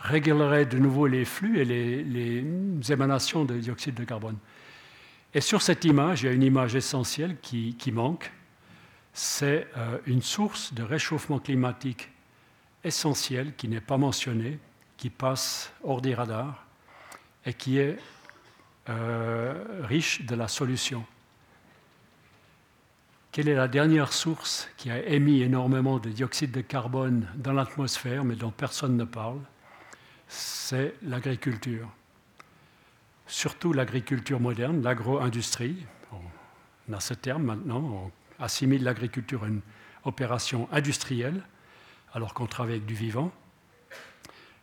réglerait 0.00 0.66
de 0.66 0.78
nouveau 0.78 1.06
les 1.06 1.24
flux 1.24 1.60
et 1.60 1.64
les, 1.64 2.92
émanations 2.92 3.44
de 3.44 3.58
dioxyde 3.58 3.94
de 3.94 4.04
carbone. 4.04 4.36
Et 5.34 5.40
sur 5.40 5.62
cette 5.62 5.84
image, 5.84 6.22
il 6.22 6.26
y 6.26 6.28
a 6.28 6.32
une 6.32 6.42
image 6.42 6.74
essentielle 6.76 7.36
qui, 7.40 7.92
manque, 7.92 8.32
c'est 9.12 9.66
euh, 9.76 9.98
une 10.06 10.22
source 10.22 10.72
de 10.74 10.82
réchauffement 10.82 11.38
climatique 11.38 12.10
essentielle 12.84 13.54
qui 13.56 13.68
n'est 13.68 13.80
pas 13.80 13.96
mentionnée, 13.96 14.58
qui 14.96 15.10
passe 15.10 15.72
hors 15.82 16.00
des 16.00 16.14
radars 16.14 16.66
et 17.44 17.54
qui 17.54 17.78
est 17.78 17.98
euh, 18.88 19.64
riche 19.82 20.24
de 20.24 20.34
la 20.34 20.48
solution. 20.48 21.04
Quelle 23.36 23.50
est 23.50 23.54
la 23.54 23.68
dernière 23.68 24.14
source 24.14 24.66
qui 24.78 24.90
a 24.90 25.06
émis 25.06 25.42
énormément 25.42 25.98
de 25.98 26.08
dioxyde 26.08 26.52
de 26.52 26.62
carbone 26.62 27.28
dans 27.34 27.52
l'atmosphère, 27.52 28.24
mais 28.24 28.34
dont 28.34 28.50
personne 28.50 28.96
ne 28.96 29.04
parle? 29.04 29.40
C'est 30.26 30.94
l'agriculture. 31.02 31.86
Surtout 33.26 33.74
l'agriculture 33.74 34.40
moderne, 34.40 34.82
l'agro-industrie. 34.82 35.84
On 36.88 36.94
a 36.94 37.00
ce 37.00 37.12
terme 37.12 37.42
maintenant, 37.42 38.10
on 38.40 38.42
assimile 38.42 38.82
l'agriculture 38.84 39.44
à 39.44 39.48
une 39.48 39.60
opération 40.04 40.66
industrielle, 40.72 41.42
alors 42.14 42.32
qu'on 42.32 42.46
travaille 42.46 42.76
avec 42.76 42.86
du 42.86 42.94
vivant. 42.94 43.30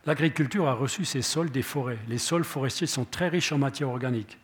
L'agriculture 0.04 0.66
a 0.66 0.74
reçu 0.74 1.04
ses 1.04 1.22
sols 1.22 1.50
des 1.50 1.62
forêts. 1.62 2.00
Les 2.08 2.18
sols 2.18 2.42
forestiers 2.42 2.88
sont 2.88 3.04
très 3.04 3.28
riches 3.28 3.52
en 3.52 3.58
matière 3.58 3.90
organique. 3.90 4.36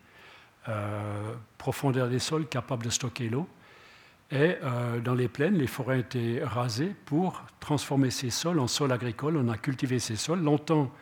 Euh, 0.68 1.34
profondeur 1.58 2.08
des 2.08 2.20
sols 2.20 2.46
capable 2.46 2.84
de 2.84 2.90
stocker 2.90 3.28
l'eau. 3.28 3.48
Et 4.32 4.56
euh, 4.62 5.00
dans 5.00 5.14
les 5.14 5.28
plaines, 5.28 5.56
les 5.56 5.66
forêts 5.66 6.00
été 6.00 6.40
rasées 6.42 6.94
pour 7.04 7.42
transformer 7.58 8.10
ces 8.10 8.30
sols 8.30 8.60
en 8.60 8.68
sols 8.68 8.92
agricoles. 8.92 9.36
On 9.36 9.48
a 9.48 9.58
cultivé 9.58 9.98
ces 9.98 10.16
sols. 10.16 10.42
Longtemps, 10.42 10.92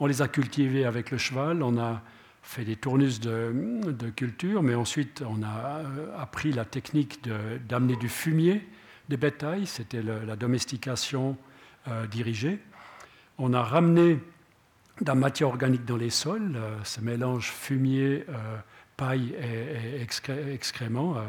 on 0.00 0.06
les 0.06 0.20
a 0.20 0.28
cultivés 0.28 0.84
avec 0.84 1.10
le 1.10 1.18
cheval. 1.18 1.62
On 1.62 1.78
a 1.78 2.02
fait 2.42 2.64
des 2.64 2.76
tournus 2.76 3.20
de, 3.20 4.10
culture, 4.14 4.62
mais 4.62 4.74
ensuite 4.74 5.22
on 5.26 5.42
a 5.42 5.78
euh, 5.78 6.16
appris 6.18 6.52
la 6.52 6.64
technique 6.64 7.20
d'amener 7.68 7.96
du 7.96 8.08
fumier 8.08 8.66
des 9.08 9.16
bétails. 9.16 9.66
C'était 9.66 10.02
la 10.02 10.36
domestication 10.36 11.36
dirigée. 12.10 12.58
On 13.38 13.54
a 13.54 13.62
ramené 13.62 14.18
de 15.00 15.06
la 15.06 15.14
matière 15.14 15.48
organique 15.48 15.84
dans 15.84 15.96
les 15.96 16.10
sols, 16.10 16.56
euh, 16.56 16.76
ce 16.84 17.00
mélange 17.00 17.50
fumier, 17.50 18.24
euh, 18.28 18.56
paille 18.96 19.34
et, 19.40 20.02
excréments 20.52 21.16
euh, 21.16 21.22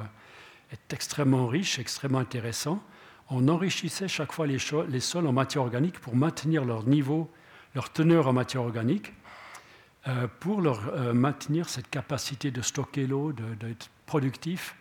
est 0.72 0.94
extrêmement 0.94 1.48
riche, 1.48 1.80
extrêmement 1.80 2.20
intéressant. 2.20 2.82
On 3.30 3.48
enrichissait 3.48 4.08
chaque 4.08 4.32
fois 4.32 4.48
les, 4.48 4.60
sols 4.60 5.28
en 5.28 5.32
matière 5.32 5.64
organique 5.64 6.00
pour 6.00 6.16
maintenir 6.16 6.66
leur 6.66 6.84
niveau, 6.84 7.30
leur 7.76 7.92
teneur 7.92 8.28
en 8.28 8.34
matière 8.34 8.64
organique, 8.64 9.14
pour 10.40 10.62
leur 10.62 11.14
maintenir 11.14 11.70
cette 11.70 11.90
capacité 11.90 12.50
de 12.50 12.62
stocker 12.62 13.06
l'eau, 13.06 13.32
d'être 13.32 13.90
productif. 14.08 14.76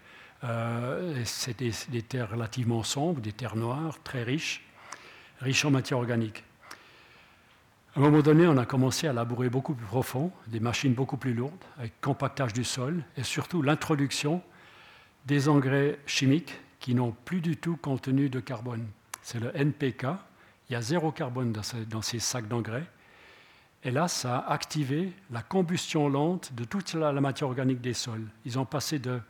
C'est 1.24 1.58
des, 1.58 1.72
des 1.90 2.02
terres 2.02 2.30
relativement 2.30 2.82
sombres, 2.82 3.20
des 3.20 3.32
terres 3.32 3.56
noires, 3.56 4.02
très 4.02 4.22
riches, 4.22 4.64
riches 5.40 5.66
en 5.66 5.70
matière 5.70 5.98
organique. 5.98 6.44
À 7.98 8.00
un 8.00 8.02
moment 8.02 8.22
donné, 8.22 8.46
on 8.46 8.56
a 8.56 8.64
commencé 8.64 9.08
à 9.08 9.12
labourer 9.12 9.50
beaucoup 9.50 9.74
plus 9.74 9.86
profond, 9.86 10.30
des 10.46 10.60
machines 10.60 10.94
beaucoup 10.94 11.16
plus 11.16 11.34
lourdes, 11.34 11.64
avec 11.78 12.00
compactage 12.00 12.52
du 12.52 12.62
sol 12.62 13.02
et 13.16 13.24
surtout 13.24 13.60
l'introduction 13.60 14.40
des 15.26 15.48
engrais 15.48 15.98
chimiques 16.06 16.54
qui 16.80 16.94
n'ont 16.94 17.14
plus 17.24 17.40
du 17.40 17.56
tout 17.56 17.76
contenu 17.76 18.28
de 18.30 18.40
carbone. 18.40 18.86
C'est 19.22 19.40
le 19.40 19.54
NPK. 19.56 20.06
Il 20.68 20.72
y 20.72 20.76
a 20.76 20.82
zéro 20.82 21.12
carbone 21.12 21.52
dans 21.52 22.02
ces 22.02 22.18
sacs 22.18 22.48
d'engrais. 22.48 22.86
Et 23.84 23.90
là, 23.90 24.08
ça 24.08 24.38
a 24.38 24.52
activé 24.52 25.12
la 25.30 25.42
combustion 25.42 26.08
lente 26.08 26.52
de 26.54 26.64
toute 26.64 26.94
la, 26.94 27.12
matière 27.12 27.48
organique 27.48 27.80
des 27.80 27.94
sols. 27.94 28.26
Ils 28.44 28.58
ont 28.58 28.64
passé 28.64 28.98
de, 28.98 29.20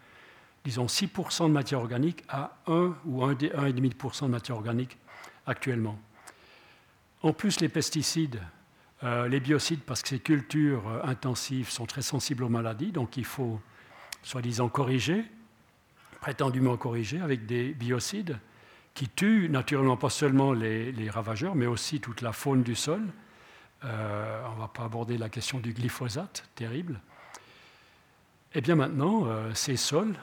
disons, 0.64 0.86
6% 0.86 1.48
de 1.48 1.52
matière 1.52 1.80
organique 1.80 2.24
à 2.28 2.56
1 2.66 2.94
ou 3.04 3.26
1,5% 3.26 4.24
de 4.24 4.30
matière 4.30 4.56
organique 4.56 4.96
actuellement. 5.46 5.98
En 7.22 7.32
plus, 7.32 7.60
les 7.60 7.68
pesticides 7.68 8.40
euh, 9.04 9.28
les 9.28 9.38
biocides, 9.38 9.82
parce 9.82 10.02
que 10.02 10.08
ces 10.08 10.18
cultures 10.18 10.88
euh, 10.88 11.00
intensives 11.04 11.70
sont 11.70 11.86
très 11.86 12.02
sensibles 12.02 12.42
aux 12.42 12.48
maladies, 12.48 12.90
donc 12.90 13.16
il 13.16 13.24
faut, 13.24 13.60
soi-disant, 14.24 14.68
corriger, 14.68 15.24
prétendument 16.20 16.76
corriger, 16.76 17.20
avec 17.20 17.46
des 17.46 17.72
biocides 17.72 18.38
qui 18.94 19.08
tuent 19.08 19.48
naturellement 19.48 19.96
pas 19.96 20.10
seulement 20.10 20.52
les, 20.52 21.10
ravageurs, 21.10 21.54
mais 21.54 21.66
aussi 21.66 22.00
toute 22.00 22.20
la 22.20 22.32
faune 22.32 22.62
du 22.62 22.74
sol. 22.74 23.02
Euh, 23.84 24.42
on 24.50 24.56
ne 24.56 24.60
va 24.60 24.68
pas 24.68 24.84
aborder 24.84 25.18
la 25.18 25.28
question 25.28 25.60
du 25.60 25.72
glyphosate, 25.72 26.44
terrible. 26.56 27.00
Eh 28.54 28.60
bien 28.60 28.74
maintenant, 28.74 29.26
ces 29.54 29.76
sols 29.76 30.16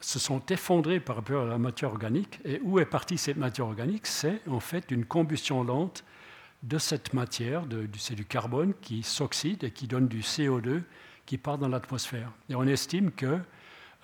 se 0.00 0.18
sont 0.18 0.40
effondrés 0.46 1.00
par 1.00 1.16
rapport 1.16 1.42
à 1.42 1.46
la 1.46 1.58
matière 1.58 1.90
organique. 1.90 2.40
Et 2.44 2.60
où 2.62 2.78
est 2.78 2.86
partie 2.86 3.18
cette 3.18 3.36
matière 3.36 3.66
organique? 3.66 4.06
C'est 4.06 4.40
en 4.48 4.60
fait 4.60 4.90
une 4.90 5.04
combustion 5.04 5.64
lente 5.64 6.04
de 6.62 6.78
cette 6.78 7.12
matière, 7.12 7.64
c'est 7.98 8.14
du 8.14 8.24
carbone 8.24 8.74
qui 8.80 9.02
s'oxyde 9.02 9.64
et 9.64 9.70
qui 9.70 9.86
donne 9.86 10.08
du 10.08 10.20
CO2 10.20 10.82
qui 11.24 11.38
part 11.38 11.58
dans 11.58 11.68
l'atmosphère. 11.68 12.32
Et 12.48 12.54
on 12.54 12.64
estime 12.64 13.12
que 13.12 13.38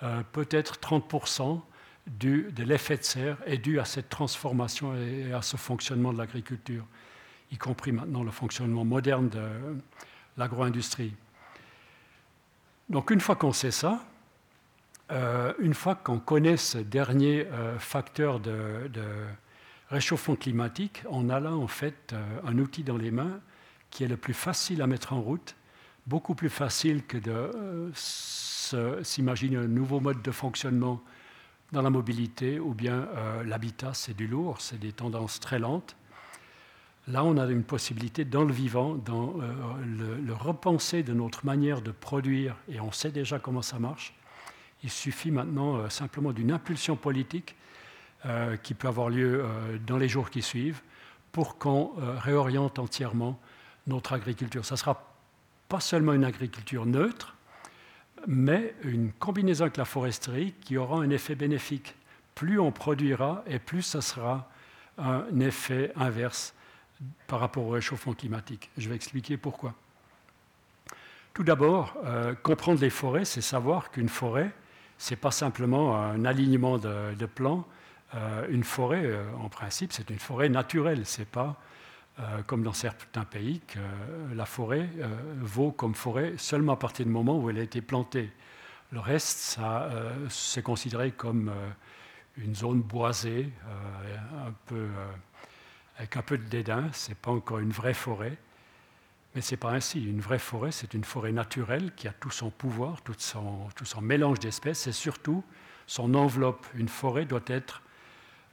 euh, 0.05 0.21
peut-être 0.31 0.75
30% 0.77 1.61
de 2.07 2.63
l'effet 2.63 2.97
de 2.97 3.03
serre 3.03 3.37
est 3.47 3.57
dû 3.57 3.79
à 3.79 3.85
cette 3.85 4.09
transformation 4.09 4.95
et 4.95 5.33
à 5.33 5.41
ce 5.41 5.57
fonctionnement 5.57 6.13
de 6.13 6.19
l'agriculture, 6.19 6.85
y 7.51 7.57
compris 7.57 7.91
maintenant 7.91 8.23
le 8.23 8.29
fonctionnement 8.29 8.85
moderne 8.85 9.29
de 9.29 9.41
l'agro-industrie. 10.37 11.15
Donc 12.89 13.09
une 13.09 13.19
fois 13.19 13.35
qu'on 13.35 13.53
sait 13.53 13.71
ça, 13.71 14.05
euh, 15.11 15.53
une 15.57 15.73
fois 15.73 15.95
qu'on 15.95 16.19
connaît 16.19 16.57
ce 16.57 16.77
dernier 16.77 17.47
euh, 17.47 17.79
facteur 17.79 18.39
de 18.39 18.91
réchauffement 19.89 20.35
climatique, 20.35 21.01
on 21.09 21.29
a 21.29 21.39
là 21.39 21.53
en 21.53 21.67
fait 21.67 22.13
un 22.45 22.59
outil 22.59 22.83
dans 22.83 22.97
les 22.97 23.09
mains 23.11 23.39
qui 23.89 24.03
est 24.03 24.07
le 24.07 24.17
plus 24.17 24.35
facile 24.35 24.83
à 24.83 24.87
mettre 24.87 25.13
en 25.13 25.21
route, 25.21 25.55
beaucoup 26.05 26.35
plus 26.35 26.49
facile 26.49 27.03
que 27.03 27.17
de 27.17 27.91
euh, 28.73 29.03
s'imaginer 29.03 29.57
un 29.57 29.67
nouveau 29.67 29.99
mode 29.99 30.21
de 30.21 30.31
fonctionnement 30.31 31.01
dans 31.71 31.81
la 31.81 31.89
mobilité 31.89 32.59
ou 32.59 32.73
bien 32.73 33.07
euh, 33.15 33.43
l'habitat, 33.43 33.93
c'est 33.93 34.15
du 34.15 34.27
lourd, 34.27 34.61
c'est 34.61 34.79
des 34.79 34.91
tendances 34.91 35.39
très 35.39 35.59
lentes. 35.59 35.95
Là, 37.07 37.23
on 37.23 37.37
a 37.37 37.45
une 37.45 37.63
possibilité 37.63 38.25
dans 38.25 38.43
le 38.43 38.53
vivant, 38.53 38.95
dans 38.95 39.35
le, 39.37 40.15
le, 40.15 40.33
repenser 40.33 41.03
de 41.03 41.13
notre 41.13 41.45
manière 41.45 41.83
de 41.83 41.91
produire, 41.91 42.55
et 42.67 42.79
on 42.79 42.91
sait 42.91 43.11
déjà 43.11 43.37
comment 43.37 43.61
ça 43.61 43.77
marche. 43.77 44.15
Il 44.83 44.89
suffit 44.89 45.29
maintenant 45.29 45.87
simplement 45.91 46.31
d'une 46.31 46.51
impulsion 46.51 46.95
politique 46.95 47.55
euh, 48.25 48.57
qui 48.57 48.73
peut 48.73 48.87
avoir 48.87 49.09
lieu 49.09 49.43
euh, 49.43 49.77
dans 49.85 49.97
les 49.97 50.09
jours 50.09 50.31
qui 50.31 50.41
suivent 50.41 50.81
pour 51.31 51.59
qu'on 51.59 51.91
euh, 51.99 52.17
réoriente 52.17 52.79
entièrement 52.79 53.39
notre 53.85 54.13
agriculture. 54.13 54.65
Ça 54.65 54.73
ne 54.73 54.79
sera 54.79 55.15
pas 55.69 55.79
seulement 55.79 56.13
une 56.13 56.23
agriculture 56.23 56.87
neutre, 56.87 57.34
mais 58.27 58.73
une 58.83 59.11
combinaison 59.13 59.65
avec 59.65 59.77
la 59.77 59.85
foresterie 59.85 60.53
qui 60.61 60.77
aura 60.77 60.97
un 60.97 61.09
effet 61.09 61.35
bénéfique. 61.35 61.95
Plus 62.33 62.59
on 62.59 62.71
produira 62.71 63.43
et 63.47 63.59
plus 63.59 63.81
ça 63.81 64.01
sera 64.01 64.49
un 64.97 65.39
effet 65.39 65.91
inverse 65.95 66.53
par 67.27 67.39
rapport 67.39 67.65
au 67.65 67.69
réchauffement 67.69 68.13
climatique. 68.13 68.69
Je 68.77 68.89
vais 68.89 68.95
expliquer 68.95 69.37
pourquoi. 69.37 69.73
Tout 71.33 71.43
d'abord, 71.43 71.97
comprendre 72.43 72.79
les 72.79 72.89
forêts, 72.89 73.25
c'est 73.25 73.41
savoir 73.41 73.91
qu'une 73.91 74.09
forêt, 74.09 74.51
ce 74.97 75.11
n'est 75.11 75.17
pas 75.17 75.31
simplement 75.31 75.97
un 75.97 76.25
alignement 76.25 76.77
de, 76.77 77.25
plants, 77.25 77.67
euh, 78.13 78.47
une 78.49 78.63
forêt, 78.63 79.03
euh, 79.03 79.25
en 79.41 79.49
principe, 79.49 79.91
c'est 79.91 80.09
une 80.09 80.19
forêt 80.19 80.49
naturelle. 80.49 81.05
Ce 81.05 81.19
n'est 81.19 81.25
pas 81.25 81.59
euh, 82.19 82.41
comme 82.43 82.63
dans 82.63 82.73
certains 82.73 83.25
pays 83.25 83.61
que 83.67 83.79
la 84.33 84.45
forêt 84.45 84.89
vaut 85.41 85.71
comme 85.71 85.95
forêt 85.95 86.33
seulement 86.37 86.73
à 86.73 86.77
partir 86.77 87.05
du 87.05 87.11
moment 87.11 87.37
où 87.39 87.49
elle 87.49 87.59
a 87.59 87.63
été 87.63 87.81
plantée. 87.81 88.31
Le 88.91 88.99
reste, 88.99 89.37
ça, 89.37 89.89
c'est 90.29 90.61
considéré 90.61 91.11
comme 91.11 91.51
une 92.37 92.55
zone 92.55 92.81
boisée, 92.81 93.51
un 94.45 94.53
peu, 94.67 94.87
avec 95.97 96.15
un 96.15 96.21
peu 96.21 96.37
de 96.37 96.43
dédain. 96.43 96.89
Ce 96.93 97.09
n'est 97.09 97.15
pas 97.15 97.31
encore 97.31 97.59
une 97.59 97.71
vraie 97.71 97.95
forêt. 97.95 98.37
Mais 99.35 99.41
ce 99.41 99.51
n'est 99.51 99.57
pas 99.57 99.71
ainsi. 99.71 100.03
Une 100.03 100.21
vraie 100.21 100.39
forêt, 100.39 100.71
c'est 100.71 100.93
une 100.93 101.03
forêt 101.03 101.33
naturelle 101.33 101.93
qui 101.95 102.07
a 102.07 102.13
tout 102.13 102.31
son 102.31 102.49
pouvoir, 102.49 103.01
tout 103.01 103.15
son, 103.17 103.67
tout 103.75 103.83
son 103.83 104.01
mélange 104.01 104.39
d'espèces 104.39 104.87
et 104.87 104.93
surtout 104.93 105.43
son 105.87 106.13
enveloppe. 106.15 106.65
Une 106.73 106.87
forêt 106.87 107.25
doit 107.25 107.43
être 107.47 107.81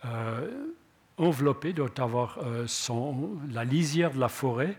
euh, 0.04 0.72
enveloppé, 1.18 1.72
doit 1.72 2.00
avoir 2.00 2.38
euh, 2.42 2.66
la 3.50 3.64
lisière 3.64 4.12
de 4.12 4.20
la 4.20 4.28
forêt 4.28 4.76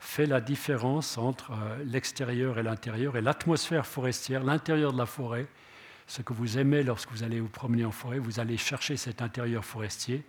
fait 0.00 0.26
la 0.26 0.40
différence 0.40 1.16
entre 1.16 1.52
euh, 1.52 1.82
l'extérieur 1.84 2.58
et 2.58 2.62
l'intérieur 2.62 3.16
et 3.16 3.22
l'atmosphère 3.22 3.86
forestière, 3.86 4.44
l'intérieur 4.44 4.92
de 4.92 4.98
la 4.98 5.06
forêt. 5.06 5.46
Ce 6.06 6.20
que 6.20 6.34
vous 6.34 6.58
aimez 6.58 6.82
lorsque 6.82 7.10
vous 7.10 7.22
allez 7.22 7.40
vous 7.40 7.48
promener 7.48 7.84
en 7.84 7.90
forêt, 7.90 8.18
vous 8.18 8.38
allez 8.38 8.58
chercher 8.58 8.96
cet 8.96 9.22
intérieur 9.22 9.64
forestier 9.64 10.22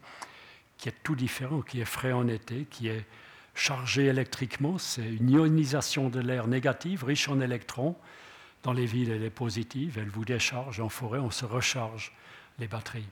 qui 0.78 0.90
est 0.90 0.96
tout 1.04 1.16
différent, 1.16 1.62
qui 1.62 1.82
est 1.82 1.86
frais 1.86 2.14
en 2.14 2.28
été, 2.28 2.66
qui 2.70 2.88
est 2.88 3.06
chargé 3.54 4.06
électriquement. 4.06 4.78
C'est 4.78 5.08
une 5.08 5.30
ionisation 5.30 6.10
de 6.10 6.20
l'air 6.20 6.48
négative, 6.48 7.04
riche 7.04 7.28
en 7.30 7.40
électrons. 7.40 7.96
Dans 8.64 8.74
les 8.74 8.86
villes, 8.86 9.12
elle 9.12 9.24
est 9.24 9.30
positive, 9.30 9.98
elle 10.00 10.10
vous 10.10 10.26
décharge. 10.26 10.80
En 10.80 10.90
forêt, 10.90 11.20
on 11.20 11.32
se 11.32 11.46
recharge 11.46 12.14
les 12.60 12.68
batteries. 12.68 13.08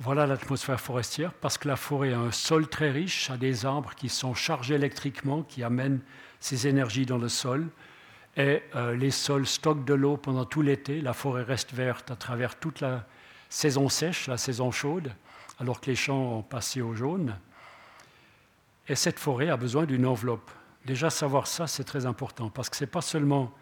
Voilà 0.00 0.26
l'atmosphère 0.26 0.80
forestière, 0.80 1.32
parce 1.32 1.56
que 1.56 1.68
la 1.68 1.76
forêt 1.76 2.12
a 2.12 2.18
un 2.18 2.32
sol 2.32 2.68
très 2.68 2.90
riche, 2.90 3.30
a 3.30 3.36
des 3.36 3.64
arbres 3.64 3.94
qui 3.94 4.08
sont 4.08 4.34
chargés 4.34 4.74
électriquement, 4.74 5.42
qui 5.42 5.62
amènent 5.62 6.00
ces 6.40 6.66
énergies 6.66 7.06
dans 7.06 7.18
le 7.18 7.28
sol, 7.28 7.68
et 8.36 8.62
euh, 8.74 8.96
les 8.96 9.12
sols 9.12 9.46
stockent 9.46 9.84
de 9.84 9.94
l'eau 9.94 10.16
pendant 10.16 10.44
tout 10.44 10.62
l'été, 10.62 11.00
la 11.00 11.12
forêt 11.12 11.44
reste 11.44 11.72
verte 11.72 12.10
à 12.10 12.16
travers 12.16 12.58
toute 12.58 12.80
la 12.80 13.06
saison 13.48 13.88
sèche, 13.88 14.26
la 14.26 14.36
saison 14.36 14.72
chaude, 14.72 15.12
alors 15.60 15.80
que 15.80 15.86
les 15.86 15.96
champs 15.96 16.38
ont 16.38 16.42
passé 16.42 16.82
au 16.82 16.94
jaune. 16.94 17.38
Et 18.88 18.96
cette 18.96 19.20
forêt 19.20 19.48
a 19.48 19.56
besoin 19.56 19.84
d'une 19.84 20.06
enveloppe. 20.06 20.50
Déjà 20.84 21.08
savoir 21.08 21.46
ça, 21.46 21.68
c'est 21.68 21.84
très 21.84 22.04
important, 22.04 22.50
parce 22.50 22.68
que 22.68 22.76
ce 22.76 22.82
n'est 22.82 22.90
pas 22.90 23.00
seulement 23.00 23.54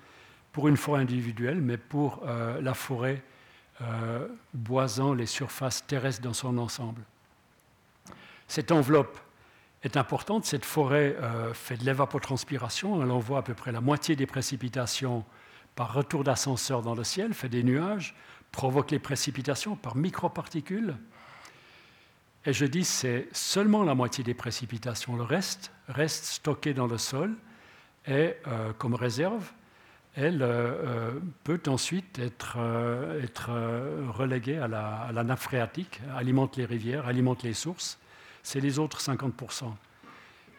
pour 0.52 0.66
une 0.68 0.78
forêt 0.78 1.02
individuelle, 1.02 1.60
mais 1.60 1.76
pour 1.76 2.22
euh, 2.26 2.60
la 2.62 2.72
forêt 2.72 3.22
euh, 3.82 4.28
boisant 4.54 5.14
les 5.14 5.26
surfaces 5.26 5.86
terrestres 5.86 6.22
dans 6.22 6.34
son 6.34 6.58
ensemble. 6.58 7.02
Cette 8.48 8.70
enveloppe 8.70 9.18
est 9.82 9.96
importante. 9.96 10.44
Cette 10.44 10.64
forêt 10.64 11.16
euh, 11.20 11.54
fait 11.54 11.76
de 11.76 11.84
l'évapotranspiration. 11.84 13.02
Elle 13.02 13.10
envoie 13.10 13.38
à 13.38 13.42
peu 13.42 13.54
près 13.54 13.72
la 13.72 13.80
moitié 13.80 14.16
des 14.16 14.26
précipitations 14.26 15.24
par 15.74 15.94
retour 15.94 16.22
d'ascenseur 16.22 16.82
dans 16.82 16.94
le 16.94 17.04
ciel, 17.04 17.32
fait 17.34 17.48
des 17.48 17.62
nuages, 17.62 18.14
provoque 18.50 18.90
les 18.90 18.98
précipitations 18.98 19.74
par 19.74 19.96
microparticules. 19.96 20.94
Et 22.44 22.52
je 22.52 22.66
dis, 22.66 22.84
c'est 22.84 23.28
seulement 23.32 23.82
la 23.82 23.94
moitié 23.94 24.22
des 24.24 24.34
précipitations. 24.34 25.16
Le 25.16 25.22
reste 25.22 25.72
reste 25.88 26.24
stocké 26.24 26.74
dans 26.74 26.86
le 26.86 26.98
sol 26.98 27.34
et 28.06 28.34
euh, 28.46 28.72
comme 28.78 28.94
réserve, 28.94 29.52
elle 30.14 30.42
euh, 30.42 31.12
peut 31.44 31.60
ensuite 31.66 32.18
être, 32.18 32.58
être 33.22 33.50
reléguée 34.10 34.58
à 34.58 34.68
la, 34.68 35.02
à 35.02 35.24
nappe 35.24 35.38
phréatique, 35.38 36.00
alimente 36.16 36.56
les 36.56 36.64
rivières, 36.64 37.06
alimente 37.06 37.42
les 37.42 37.54
sources 37.54 37.98
c'est 38.42 38.60
les 38.60 38.78
autres 38.78 39.00
50%. 39.00 39.72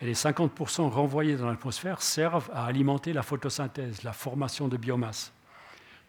Et 0.01 0.05
les 0.05 0.13
50% 0.13 0.89
renvoyés 0.89 1.35
dans 1.35 1.49
l'atmosphère 1.49 2.01
servent 2.01 2.49
à 2.53 2.65
alimenter 2.65 3.13
la 3.13 3.23
photosynthèse, 3.23 4.03
la 4.03 4.13
formation 4.13 4.67
de 4.67 4.77
biomasse. 4.77 5.31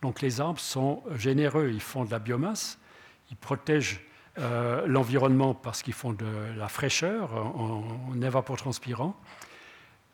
Donc 0.02 0.20
les 0.20 0.40
arbres 0.40 0.61
sont 0.61 1.02
généreux, 1.16 1.70
ils 1.72 1.80
font 1.80 2.04
de 2.04 2.11
la 2.11 2.18
biomasse, 2.18 2.78
ils 3.30 3.37
protègent 3.37 4.00
euh, 4.38 4.87
l'environnement 4.87 5.54
parce 5.54 5.83
qu'ils 5.83 5.94
font 5.94 6.12
de 6.12 6.26
la 6.57 6.68
fraîcheur 6.68 7.35
en, 7.35 7.85
en 8.11 8.22
évapotranspirant. 8.22 9.16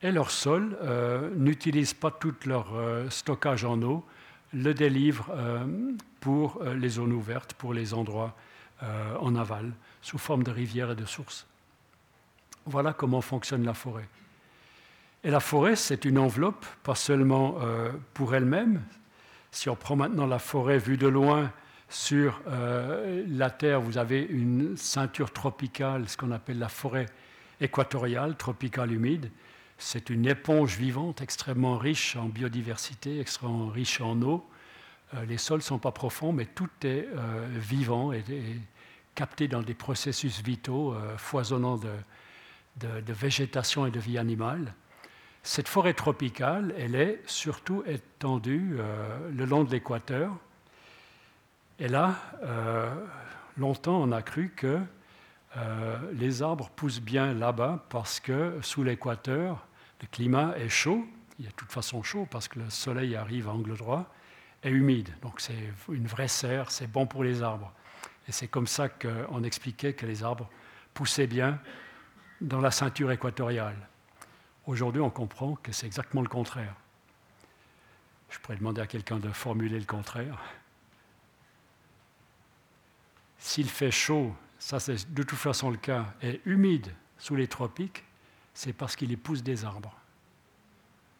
Et 0.02 0.10
leur 0.10 0.30
sol 0.30 0.78
euh, 0.82 1.30
n'utilise 1.36 1.94
pas 1.94 2.10
tout 2.10 2.34
leur 2.46 2.74
euh, 2.74 3.08
stockage 3.10 3.64
en 3.64 3.80
eau, 3.82 4.04
le 4.52 4.74
délivre 4.74 5.32
pour 6.18 6.60
les 6.64 6.88
zones 6.88 7.12
ouvertes, 7.12 7.54
pour 7.54 7.72
les 7.72 7.94
endroits 7.94 8.34
en 9.20 9.36
aval, 9.36 9.70
sous 10.02 10.18
forme 10.18 10.42
de 10.42 10.50
rivières 10.50 10.90
et 10.90 10.96
de 10.96 11.04
sources. 11.04 11.46
Voilà 12.66 12.92
comment 12.92 13.20
fonctionne 13.20 13.64
la 13.64 13.74
forêt. 13.74 14.08
Et 15.22 15.30
la 15.30 15.40
forêt, 15.40 15.76
c'est 15.76 16.04
une 16.04 16.18
enveloppe, 16.18 16.64
pas 16.82 16.94
seulement 16.94 17.56
euh, 17.60 17.92
pour 18.14 18.34
elle-même. 18.34 18.82
Si 19.50 19.68
on 19.68 19.76
prend 19.76 19.96
maintenant 19.96 20.26
la 20.26 20.38
forêt 20.38 20.78
vue 20.78 20.96
de 20.96 21.08
loin 21.08 21.52
sur 21.90 22.40
euh, 22.48 23.24
la 23.28 23.50
Terre, 23.50 23.80
vous 23.80 23.98
avez 23.98 24.22
une 24.22 24.76
ceinture 24.76 25.30
tropicale, 25.32 26.08
ce 26.08 26.16
qu'on 26.16 26.30
appelle 26.30 26.58
la 26.58 26.68
forêt 26.68 27.06
équatoriale, 27.60 28.36
tropicale 28.36 28.92
humide. 28.92 29.30
C'est 29.80 30.10
une 30.10 30.26
éponge 30.26 30.76
vivante 30.76 31.20
extrêmement 31.20 31.76
riche 31.76 32.14
en 32.14 32.26
biodiversité, 32.26 33.18
extrêmement 33.18 33.68
riche 33.68 34.00
en 34.00 34.20
eau. 34.22 34.48
Euh, 35.14 35.24
les 35.24 35.38
sols 35.38 35.58
ne 35.58 35.64
sont 35.64 35.78
pas 35.78 35.90
profonds, 35.90 36.32
mais 36.32 36.46
tout 36.46 36.70
est 36.84 37.08
vivant 37.50 38.12
et, 38.12 38.22
capté 39.16 39.48
dans 39.48 39.62
des 39.62 39.74
processus 39.74 40.40
vitaux 40.40 40.94
foisonnants 41.16 41.78
de, 42.76 43.12
végétation 43.12 43.86
et 43.86 43.90
de 43.90 43.98
vie 43.98 44.18
animale. 44.18 44.72
Cette 45.42 45.68
forêt 45.68 45.94
tropicale, 45.94 46.74
elle 46.78 46.94
est 46.94 47.22
surtout 47.26 47.82
étendue 47.86 48.76
euh, 48.78 49.30
le 49.30 49.46
long 49.46 49.64
de 49.64 49.70
l'équateur. 49.70 50.36
Et 51.78 51.88
là, 51.88 52.16
euh, 52.42 52.94
longtemps, 53.56 54.02
on 54.02 54.12
a 54.12 54.20
cru 54.20 54.52
que 54.54 54.78
euh, 55.56 55.98
les 56.12 56.42
arbres 56.42 56.68
poussent 56.76 57.00
bien 57.00 57.32
là-bas 57.32 57.86
parce 57.88 58.20
que 58.20 58.58
sous 58.60 58.84
l'équateur, 58.84 59.66
le 60.00 60.06
climat 60.08 60.56
est 60.56 60.68
chaud. 60.68 61.06
Il 61.38 61.46
est 61.46 61.50
de 61.50 61.54
toute 61.54 61.72
façon 61.72 62.02
chaud 62.02 62.26
parce 62.30 62.48
que 62.48 62.58
le 62.58 62.70
soleil 62.70 63.16
arrive 63.16 63.48
à 63.48 63.52
angle 63.52 63.76
droit 63.76 64.12
et 64.62 64.70
humide. 64.70 65.10
Donc 65.22 65.40
c'est 65.40 65.72
une 65.90 66.06
vraie 66.06 66.28
serre, 66.28 66.70
c'est 66.70 66.90
bon 66.90 67.06
pour 67.06 67.24
les 67.24 67.42
arbres. 67.42 67.72
Et 68.28 68.32
c'est 68.32 68.48
comme 68.48 68.66
ça 68.66 68.88
qu'on 68.88 69.42
expliquait 69.42 69.94
que 69.94 70.06
les 70.06 70.22
arbres 70.22 70.48
poussaient 70.94 71.26
bien 71.26 71.60
dans 72.40 72.60
la 72.60 72.70
ceinture 72.70 73.10
équatoriale. 73.10 73.76
Aujourd'hui, 74.66 75.00
on 75.00 75.10
comprend 75.10 75.56
que 75.56 75.72
c'est 75.72 75.86
exactement 75.86 76.22
le 76.22 76.28
contraire. 76.28 76.74
Je 78.28 78.38
pourrais 78.38 78.56
demander 78.56 78.80
à 78.80 78.86
quelqu'un 78.86 79.18
de 79.18 79.30
formuler 79.30 79.78
le 79.78 79.84
contraire. 79.84 80.38
S'il 83.38 83.68
fait 83.68 83.90
chaud, 83.90 84.34
ça 84.58 84.78
c'est 84.78 85.12
de 85.12 85.22
toute 85.22 85.38
façon 85.38 85.70
le 85.70 85.78
cas, 85.78 86.14
et 86.22 86.40
humide 86.44 86.94
sous 87.18 87.34
les 87.34 87.48
tropiques, 87.48 88.04
c'est 88.60 88.74
parce 88.74 88.94
qu'il 88.94 89.10
y 89.10 89.16
pousse 89.16 89.42
des 89.42 89.64
arbres. 89.64 89.94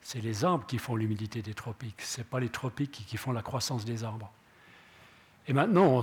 C'est 0.03 0.20
les 0.20 0.44
arbres 0.44 0.66
qui 0.66 0.76
font 0.76 0.94
l'humidité 0.94 1.40
des 1.40 1.55
tropiques, 1.55 2.03
ce 2.03 2.18
n'est 2.18 2.24
pas 2.24 2.38
les 2.38 2.50
tropiques 2.50 3.07
qui 3.07 3.16
font 3.16 3.33
la 3.33 3.40
croissance 3.40 3.87
des 3.87 4.05
arbres. 4.05 4.31
Et 5.48 5.55
maintenant, 5.55 6.03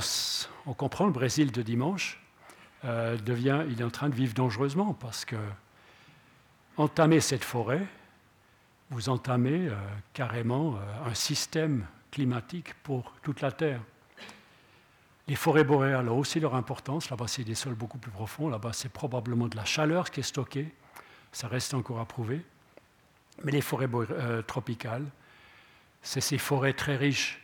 on, 0.66 0.74
comprend 0.74 1.06
le 1.06 1.12
Brésil 1.12 1.52
de 1.52 1.62
dimanche, 1.62 2.20
euh, 2.86 3.20
il 3.28 3.80
est 3.80 3.84
en 3.84 3.92
train 3.92 4.10
de 4.10 4.16
vivre 4.16 4.34
dangereusement 4.34 4.96
parce 4.96 5.26
que 5.26 5.36
entamer 6.76 7.20
cette 7.20 7.44
forêt, 7.44 7.86
vous 8.90 9.10
entamez 9.10 9.68
euh, 9.68 9.76
carrément 10.14 10.76
euh, 10.76 11.10
un 11.12 11.14
système 11.14 11.86
climatique 12.10 12.74
pour 12.82 13.14
toute 13.22 13.42
la 13.42 13.52
Terre. 13.52 13.82
Les 15.28 15.36
forêts 15.36 15.64
boréales 15.64 16.10
ont 16.10 16.18
aussi 16.18 16.40
leur 16.40 16.56
importance. 16.56 17.12
Là-bas, 17.12 17.28
c'est 17.28 17.44
des 17.44 17.54
sols 17.54 17.76
beaucoup 17.76 18.00
plus 18.00 18.12
profonds. 18.12 18.50
Là-bas, 18.50 18.74
c'est 18.74 18.92
probablement 18.92 19.48
de 19.48 19.56
la 19.56 19.66
chaleur 19.66 20.10
qui 20.10 20.22
est 20.22 20.24
stockée. 20.24 20.74
Ça 21.32 21.48
reste 21.48 21.74
encore 21.74 22.00
à 22.00 22.06
prouver. 22.06 22.42
Mais 23.44 23.52
les 23.52 23.62
forêts 23.62 23.90
tropicales, 24.48 25.06
c'est 26.02 26.22
ces 26.22 26.38
forêts 26.38 26.74
très 26.74 26.96
riches 26.96 27.42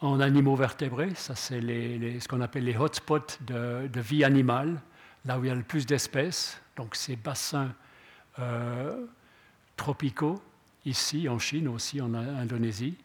en 0.00 0.20
animaux 0.20 0.56
vertébrés. 0.56 1.14
Ça, 1.14 1.34
c'est 1.34 1.60
ce 1.60 2.28
qu'on 2.28 2.40
appelle 2.40 2.64
les 2.64 2.76
hotspots 2.76 3.38
de, 3.42 3.88
de, 3.88 4.00
vie 4.00 4.24
animale, 4.24 4.80
là 5.24 5.38
où 5.38 5.44
il 5.44 5.48
y 5.48 5.50
a 5.50 5.54
le 5.54 5.62
plus 5.62 5.86
d'espèces. 5.86 6.60
Donc, 6.76 6.94
ces 6.94 7.16
bassins 7.16 7.72
euh, 8.38 9.06
tropicaux, 9.76 10.40
ici 10.84 11.28
en 11.28 11.38
Chine, 11.38 11.68
aussi 11.68 12.00
en 12.00 12.14
Indonésie. 12.14 12.96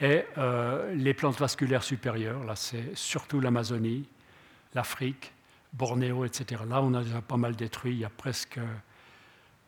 Et 0.00 0.24
euh, 0.36 0.94
les 0.94 1.14
plantes 1.14 1.38
vasculaires 1.38 1.82
supérieures, 1.82 2.44
là, 2.44 2.54
c'est 2.56 2.94
surtout 2.94 3.40
l'Amazonie, 3.40 4.06
l'Afrique, 4.74 5.32
Bornéo, 5.72 6.24
etc. 6.26 6.62
Là, 6.68 6.82
on 6.82 6.92
a 6.94 7.02
déjà 7.02 7.22
pas 7.22 7.38
mal 7.38 7.56
détruit. 7.56 7.92
Il 7.92 7.98
y 8.00 8.04
a 8.04 8.10
presque 8.10 8.60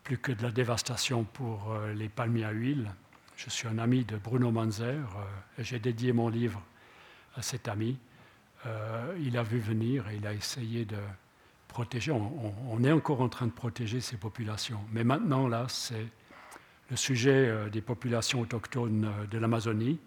plus 0.08 0.16
que 0.16 0.32
de 0.32 0.42
la 0.42 0.50
dévastation 0.50 1.24
pour 1.24 1.70
euh, 1.70 1.92
les 1.92 2.08
palmiers 2.08 2.44
à 2.44 2.50
huile. 2.50 2.90
Je 3.36 3.50
suis 3.50 3.68
un 3.68 3.76
ami 3.76 4.06
de 4.06 4.16
Bruno 4.16 4.50
Manzer 4.50 4.84
euh, 4.86 5.60
et 5.60 5.64
j'ai 5.64 5.78
dédié 5.78 6.14
mon 6.14 6.30
livre 6.30 6.62
à 7.36 7.42
cet 7.42 7.68
ami. 7.68 7.98
Euh, 8.64 9.14
il 9.20 9.36
a 9.36 9.42
vu 9.42 9.58
venir 9.58 10.08
et 10.08 10.16
il 10.16 10.26
a 10.26 10.32
essayé 10.32 10.86
de 10.86 10.96
protéger. 11.68 12.10
On, 12.10 12.82
est 12.84 12.90
encore 12.90 13.20
en 13.20 13.28
train 13.28 13.48
de 13.48 13.52
protéger 13.52 14.00
ces 14.00 14.16
populations. 14.16 14.80
Mais 14.92 15.04
maintenant, 15.04 15.46
là, 15.46 15.66
c'est 15.68 16.06
le 16.88 16.96
sujet 16.96 17.68
des 17.68 17.82
populations 17.82 18.40
autochtones 18.40 19.12
de 19.30 19.36
l'Amazonie. 19.38 20.00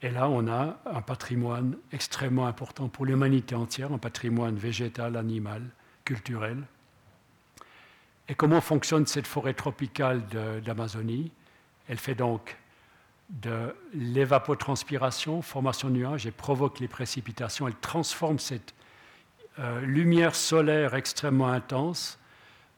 Et 0.00 0.08
là, 0.08 0.30
on 0.30 0.48
a 0.48 0.78
un 0.86 1.02
patrimoine 1.02 1.76
extrêmement 1.92 2.46
important 2.46 2.88
pour 2.88 3.04
l'humanité 3.04 3.54
entière, 3.54 3.92
un 3.92 3.98
patrimoine 3.98 4.56
végétal, 4.56 5.18
animal, 5.18 5.60
culturel. 6.06 6.64
Et 8.28 8.34
comment 8.34 8.60
fonctionne 8.60 9.06
cette 9.06 9.26
forêt 9.26 9.54
tropicale 9.54 10.22
d'Amazonie? 10.64 11.30
Elle 11.88 11.98
fait 11.98 12.14
donc 12.14 12.56
de 13.30 13.74
l'évapotranspiration, 13.94 15.42
formation 15.42 15.88
de 15.88 15.94
nuages, 15.94 16.26
et 16.26 16.30
provoque 16.30 16.80
les 16.80 16.88
précipitations. 16.88 17.66
Elle 17.68 17.76
transforme 17.76 18.38
cette 18.38 18.74
euh, 19.58 19.80
lumière 19.80 20.34
solaire 20.34 20.94
extrêmement 20.94 21.48
intense 21.48 22.18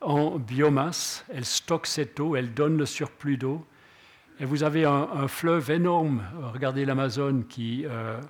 en 0.01 0.39
biomasse. 0.39 1.25
Elle 1.33 1.45
stocke 1.45 1.87
cette 1.87 2.21
eau, 2.21 2.37
elle 2.37 2.55
donne 2.55 2.77
le 2.77 2.87
surplus 2.87 3.37
d'eau. 3.37 3.67
Et 4.41 4.45
vous 4.45 4.63
avez 4.63 4.85
un, 4.85 5.27
fleuve 5.27 5.71
énorme, 5.71 6.23
regardez 6.53 6.85
l'Amazone, 6.85 7.45
qui, 7.47 7.85
euh, 7.87 8.21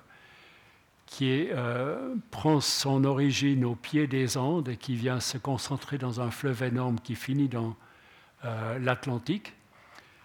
qui 1.09 1.49
euh, 1.49 2.15
prend 2.31 2.61
son 2.61 3.03
origine 3.03 3.65
au 3.65 3.75
pied 3.75 4.07
des 4.07 4.37
Andes 4.37 4.69
et 4.69 4.77
qui 4.77 4.95
vient 4.95 5.19
se 5.19 5.37
concentrer 5.37 5.97
dans 5.97 6.21
un 6.21 6.31
fleuve 6.31 6.63
énorme 6.63 6.99
qui 6.99 7.15
finit 7.15 7.49
dans 7.49 7.75
l'Atlantique 8.79 9.53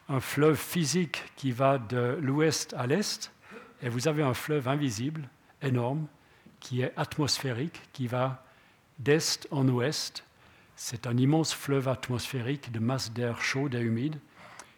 un 0.09 0.21
fleuve 0.21 0.59
physique 0.59 1.23
qui 1.37 1.53
va 1.53 1.79
de 1.79 2.19
l'ouest 2.21 2.75
à 2.75 2.87
l'est, 2.87 3.33
et 3.83 3.89
vous 3.89 4.09
avez 4.09 4.23
un 4.23 4.35
fleuve 4.35 4.69
invisible, 4.69 5.29
énorme, 5.63 6.07
qui 6.61 6.83
est 6.83 6.93
atmosphérique, 6.97 7.81
qui 7.93 8.07
va 8.07 8.45
d'est 8.99 9.49
en 9.51 9.67
ouest. 9.69 10.25
C'est 10.77 11.07
un 11.07 11.17
immense 11.17 11.53
fleuve 11.53 11.89
atmosphérique 11.89 12.73
de 12.73 12.79
masse 12.79 13.13
d'air 13.13 13.41
chaude 13.41 13.75
et 13.75 13.81
humide, 13.81 14.19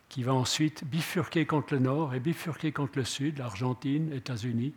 qui 0.08 0.22
va 0.22 0.34
ensuite 0.34 0.84
bifurquer 0.84 1.46
contre 1.46 1.74
le 1.74 1.80
nord 1.80 2.14
et 2.14 2.20
bifurquer 2.20 2.70
contre 2.72 2.98
le 2.98 3.04
sud, 3.04 3.38
l'Argentine, 3.38 4.12
États-Unis, 4.12 4.74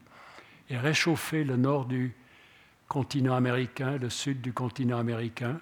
et 0.70 0.78
réchauffer 0.78 1.44
le 1.44 1.58
nord 1.58 1.86
du 1.86 2.16
continent 2.88 3.36
américain, 3.36 3.98
le 3.98 4.10
sud 4.10 4.42
du 4.42 4.54
continent 4.54 4.98
américain. 4.98 5.60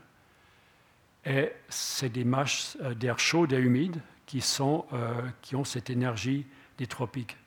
Et 1.26 1.52
c'est 1.70 2.10
des 2.10 2.24
masses 2.24 2.78
euh, 2.82 2.94
d'air 2.94 3.20
chaud 3.20 3.48
et 3.48 3.56
humide 3.56 4.00
qui, 4.26 4.42
sont, 4.42 4.86
euh, 4.94 5.22
qui 5.42 5.56
ont 5.56 5.64
cette 5.64 5.90
énergie 5.90 6.46
des 6.78 6.88
tropiques. 6.88 7.38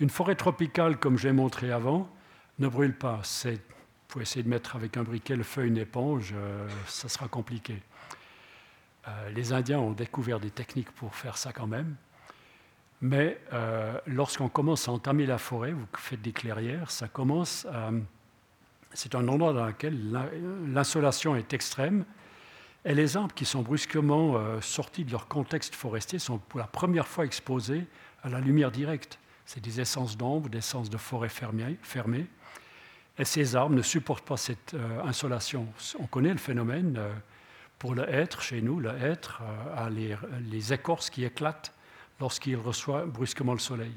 Une 0.00 0.10
forêt 0.10 0.34
tropicale, 0.34 0.98
comme 0.98 1.18
j'ai 1.18 1.32
montré 1.32 1.70
avant, 1.70 2.10
ne 2.58 2.68
brûle 2.68 2.94
pas. 2.94 3.20
C'est 3.22 3.60
pour 4.08 4.20
essayer 4.20 4.42
de 4.42 4.48
mettre 4.48 4.76
avec 4.76 4.96
un 4.96 5.02
briquet 5.02 5.36
le 5.36 5.42
feu 5.42 5.66
une 5.66 5.76
éponge, 5.76 6.34
ça 6.86 7.08
sera 7.08 7.28
compliqué. 7.28 7.80
les 9.32 9.52
Indiens 9.52 9.78
ont 9.78 9.92
découvert 9.92 10.40
des 10.40 10.50
techniques 10.50 10.90
pour 10.90 11.14
faire 11.14 11.36
ça 11.36 11.52
quand 11.52 11.68
même. 11.68 11.94
Mais 13.02 13.40
lorsqu'on 14.06 14.48
commence 14.48 14.88
à 14.88 14.92
entamer 14.92 15.24
la 15.24 15.38
forêt, 15.38 15.72
vous 15.72 15.86
faites 15.96 16.20
des 16.20 16.32
clairières, 16.32 16.90
ça 16.90 17.08
commence 17.08 17.64
à 17.66 17.90
c'est 18.92 19.14
un 19.14 19.28
endroit 19.28 19.52
dans 19.52 19.66
lequel 19.66 19.96
l'insolation 20.66 21.36
est 21.36 21.52
extrême 21.52 22.04
et 22.84 22.94
les 22.94 23.16
arbres 23.16 23.34
qui 23.34 23.44
sont 23.44 23.62
brusquement 23.62 24.36
euh, 24.36 24.60
sortis 24.60 25.04
de 25.04 25.12
leur 25.12 25.28
contexte 25.28 25.74
forestier 25.74 26.18
sont 26.18 26.38
pour 26.38 26.58
la 26.58 26.66
première 26.66 27.06
fois 27.06 27.24
exposés 27.24 27.86
à 28.22 28.28
la 28.28 28.40
lumière 28.40 28.70
directe. 28.70 29.18
C'est 29.44 29.60
des 29.60 29.80
essences 29.80 30.16
d'ombre, 30.16 30.48
des 30.48 30.58
essences 30.58 30.90
de 30.90 30.96
forêt 30.96 31.28
fermée. 31.28 32.26
Et 33.18 33.24
ces 33.24 33.54
arbres 33.54 33.74
ne 33.74 33.82
supportent 33.82 34.24
pas 34.24 34.38
cette 34.38 34.74
euh, 34.74 35.02
insolation. 35.04 35.66
On 35.98 36.06
connaît 36.06 36.32
le 36.32 36.38
phénomène. 36.38 36.96
Euh, 36.98 37.12
pour 37.78 37.94
le 37.94 38.08
hêtre, 38.08 38.42
chez 38.42 38.60
nous, 38.60 38.78
le 38.78 38.90
hêtre 38.90 39.40
a 39.74 39.88
les 39.88 40.72
écorces 40.74 41.08
qui 41.08 41.24
éclatent 41.24 41.72
lorsqu'il 42.20 42.56
reçoit 42.56 43.06
brusquement 43.06 43.52
le 43.52 43.58
soleil. 43.58 43.92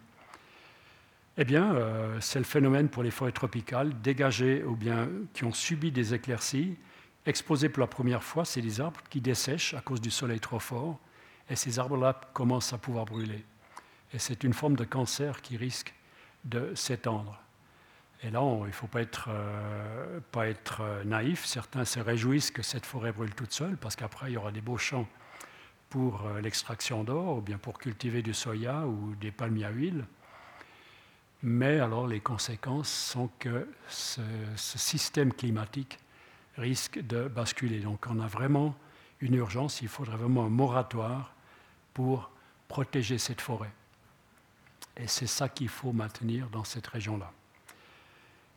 Eh 1.37 1.45
bien, 1.45 1.75
euh, 1.75 2.19
c'est 2.21 2.39
le 2.39 2.45
phénomène 2.45 2.89
pour 2.89 3.03
les 3.03 3.11
forêts 3.11 3.31
tropicales, 3.31 3.99
dégagées 4.01 4.63
ou 4.63 4.75
bien 4.75 5.09
qui 5.33 5.43
ont 5.45 5.51
subi 5.51 5.91
des 5.91 6.13
éclaircies, 6.13 6.77
exposés 7.25 7.69
pour 7.69 7.81
la 7.81 7.87
première 7.87 8.23
fois, 8.23 8.45
c'est 8.45 8.61
des 8.61 8.81
arbres 8.81 9.01
qui 9.09 9.21
dessèchent 9.21 9.73
à 9.73 9.81
cause 9.81 10.01
du 10.01 10.11
soleil 10.11 10.39
trop 10.39 10.59
fort, 10.59 10.99
et 11.49 11.55
ces 11.55 11.79
arbres-là 11.79 12.19
commencent 12.33 12.73
à 12.73 12.77
pouvoir 12.77 13.05
brûler. 13.05 13.43
Et 14.13 14.19
c'est 14.19 14.43
une 14.43 14.53
forme 14.53 14.75
de 14.75 14.83
cancer 14.83 15.41
qui 15.41 15.57
risque 15.57 15.93
de 16.45 16.73
s'étendre. 16.75 17.39
Et 18.21 18.29
là, 18.29 18.41
il 18.61 18.67
ne 18.67 18.71
faut 18.71 18.87
pas 18.87 19.01
être, 19.01 19.27
euh, 19.29 20.19
pas 20.31 20.47
être 20.47 20.81
euh, 20.81 21.03
naïf. 21.03 21.45
Certains 21.45 21.83
se 21.83 21.99
réjouissent 21.99 22.51
que 22.51 22.61
cette 22.61 22.85
forêt 22.85 23.11
brûle 23.11 23.33
toute 23.33 23.51
seule, 23.51 23.75
parce 23.75 23.95
qu'après, 23.95 24.31
il 24.31 24.33
y 24.33 24.37
aura 24.37 24.51
des 24.51 24.61
beaux 24.61 24.77
champs 24.77 25.07
pour 25.93 26.27
l'extraction 26.41 27.03
d'or, 27.03 27.37
ou 27.37 27.41
bien 27.41 27.59
pour 27.59 27.77
cultiver 27.77 28.23
du 28.23 28.33
soya 28.33 28.87
ou 28.87 29.13
des 29.21 29.29
palmiers 29.29 29.65
à 29.65 29.69
huile. 29.69 30.05
Mais 31.43 31.79
alors 31.79 32.07
les 32.07 32.19
conséquences 32.19 32.89
sont 32.89 33.29
que 33.37 33.69
ce, 33.87 34.21
système 34.55 35.31
climatique 35.31 35.99
risque 36.57 36.99
de 36.99 37.27
basculer. 37.27 37.79
Donc 37.79 38.07
on 38.09 38.19
a 38.19 38.25
vraiment 38.25 38.73
une 39.21 39.35
urgence, 39.35 39.83
il 39.83 39.87
faudrait 39.87 40.17
vraiment 40.17 40.45
un 40.45 40.49
moratoire 40.49 41.35
pour 41.93 42.31
protéger 42.67 43.19
cette 43.19 43.41
forêt. 43.41 43.71
Et 44.97 45.05
c'est 45.05 45.27
ça 45.27 45.47
qu'il 45.47 45.69
faut 45.69 45.93
maintenir 45.93 46.49
dans 46.49 46.63
cette 46.63 46.87
région-là. 46.87 47.31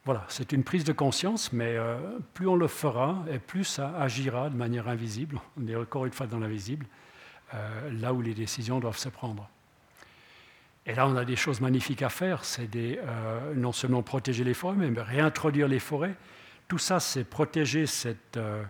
Voilà, 0.06 0.24
c'est 0.28 0.52
une 0.52 0.64
prise 0.64 0.84
de 0.84 0.94
conscience, 0.94 1.52
mais 1.52 1.76
euh, 1.76 2.18
plus 2.32 2.48
on 2.48 2.56
le 2.56 2.68
fera 2.68 3.22
et 3.30 3.38
plus 3.38 3.64
ça 3.64 3.94
agira 4.00 4.48
de 4.48 4.56
manière 4.56 4.88
invisible, 4.88 5.38
on 5.60 5.68
est 5.68 5.76
encore 5.76 6.06
une 6.06 6.12
fois 6.14 6.26
dans 6.26 6.38
l'invisible, 6.38 6.86
euh, 7.54 7.90
là 8.00 8.12
où 8.12 8.20
les 8.20 8.34
décisions 8.34 8.80
doivent 8.80 8.98
se 8.98 9.08
prendre. 9.08 9.48
Et 10.84 10.94
là, 10.94 11.06
on 11.06 11.16
a 11.16 11.24
des 11.24 11.36
choses 11.36 11.60
magnifiques 11.60 12.02
à 12.02 12.08
faire. 12.08 12.44
C'est 12.44 12.68
euh, 12.74 13.54
non 13.54 13.72
seulement 13.72 14.02
protéger 14.02 14.44
les 14.44 14.54
forêts, 14.54 14.76
mais 14.76 15.00
réintroduire 15.00 15.68
les 15.68 15.78
forêts. 15.78 16.14
Tout 16.68 16.78
ça, 16.78 16.98
c'est 16.98 17.24
protéger 17.24 17.84
euh, 18.36 18.64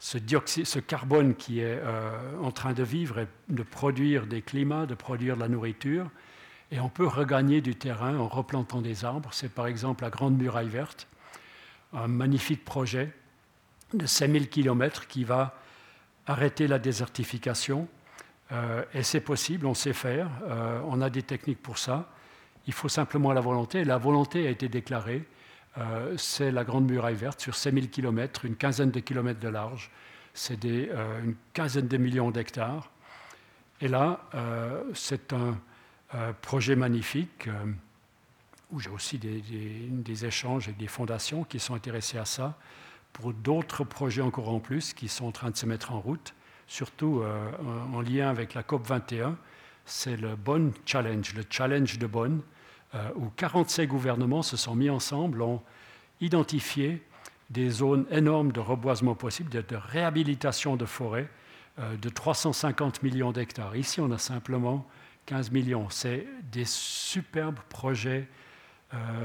ce, 0.00 0.18
ce 0.64 0.78
carbone 0.80 1.34
qui 1.36 1.60
est 1.60 1.80
en 2.42 2.50
train 2.50 2.72
de 2.72 2.82
vivre 2.82 3.20
et 3.20 3.28
de 3.48 3.62
produire 3.62 4.26
des 4.26 4.42
climats, 4.42 4.86
de 4.86 4.94
produire 4.94 5.36
de 5.36 5.40
la 5.40 5.48
nourriture. 5.48 6.10
Et 6.70 6.80
on 6.80 6.88
peut 6.88 7.06
regagner 7.06 7.60
du 7.60 7.76
terrain 7.76 8.16
en 8.18 8.28
replantant 8.28 8.82
des 8.82 9.04
arbres. 9.04 9.30
C'est 9.32 9.52
par 9.52 9.66
exemple 9.66 10.02
la 10.02 10.10
Grande 10.10 10.36
Muraille 10.36 10.68
Verte, 10.68 11.06
un 11.92 12.08
magnifique 12.08 12.64
projet 12.64 13.12
de 13.94 14.06
5000 14.06 14.48
km 14.48 15.06
qui 15.06 15.24
va 15.24 15.56
arrêter 16.26 16.66
la 16.66 16.78
désertification 16.78 17.88
euh, 18.52 18.82
et 18.94 19.02
c'est 19.02 19.20
possible, 19.20 19.66
on 19.66 19.74
sait 19.74 19.92
faire, 19.92 20.30
euh, 20.48 20.80
on 20.86 21.00
a 21.00 21.10
des 21.10 21.22
techniques 21.22 21.62
pour 21.62 21.78
ça. 21.78 22.10
Il 22.66 22.72
faut 22.72 22.88
simplement 22.88 23.32
la 23.32 23.40
volonté. 23.40 23.84
La 23.84 23.98
volonté 23.98 24.46
a 24.46 24.50
été 24.50 24.68
déclarée. 24.68 25.26
Euh, 25.76 26.14
c'est 26.16 26.50
la 26.50 26.64
Grande 26.64 26.90
Muraille 26.90 27.14
Verte 27.14 27.40
sur 27.40 27.54
6000 27.54 27.90
km, 27.90 28.44
une 28.44 28.56
quinzaine 28.56 28.90
de 28.90 29.00
kilomètres 29.00 29.40
de 29.40 29.48
large. 29.48 29.90
C'est 30.34 30.64
une 30.64 31.34
quinzaine 31.52 31.88
de 31.88 31.96
millions 31.96 32.30
d'hectares. 32.30 32.90
Et 33.80 33.88
là, 33.88 34.20
c'est 34.94 35.32
un 35.32 35.58
projet 36.42 36.76
magnifique 36.76 37.48
où 38.70 38.78
j'ai 38.78 38.90
aussi 38.90 39.18
des, 39.18 39.40
des, 39.40 40.24
échanges 40.26 40.68
avec 40.68 40.76
des 40.76 40.86
fondations 40.86 41.42
qui 41.42 41.58
sont 41.58 41.74
intéressées 41.74 42.18
à 42.18 42.24
ça, 42.24 42.56
pour 43.12 43.32
d'autres 43.32 43.82
projets 43.82 44.22
encore 44.22 44.50
en 44.50 44.60
plus 44.60 44.92
qui 44.92 45.08
sont 45.08 45.26
en 45.26 45.32
train 45.32 45.50
de 45.50 45.56
se 45.56 45.66
mettre 45.66 45.90
en 45.92 46.00
route 46.00 46.34
surtout 46.68 47.22
euh, 47.22 47.50
en 47.92 48.00
lien 48.00 48.28
avec 48.28 48.54
la 48.54 48.62
COP 48.62 48.86
21, 48.86 49.36
c'est 49.86 50.16
le 50.16 50.36
Bonn 50.36 50.72
Challenge, 50.84 51.34
le 51.34 51.42
Challenge 51.48 51.98
de 51.98 52.06
Bonn, 52.06 52.42
euh, 52.94 53.10
où 53.16 53.30
47 53.30 53.88
gouvernements 53.88 54.42
se 54.42 54.56
sont 54.56 54.76
mis 54.76 54.90
ensemble, 54.90 55.42
ont 55.42 55.62
identifié 56.20 57.02
des 57.50 57.70
zones 57.70 58.06
énormes 58.10 58.52
de 58.52 58.60
reboisement 58.60 59.14
possible, 59.14 59.50
de, 59.50 59.64
réhabilitation 59.76 60.76
de 60.76 60.84
forêts 60.84 61.28
euh, 61.78 61.96
de 61.96 62.08
350 62.10 63.02
millions 63.02 63.32
d'hectares. 63.32 63.74
Ici, 63.74 64.00
on 64.00 64.10
a 64.12 64.18
simplement 64.18 64.86
15 65.26 65.50
millions. 65.50 65.88
C'est 65.88 66.26
des 66.52 66.64
superbes 66.64 67.58
projets 67.68 68.28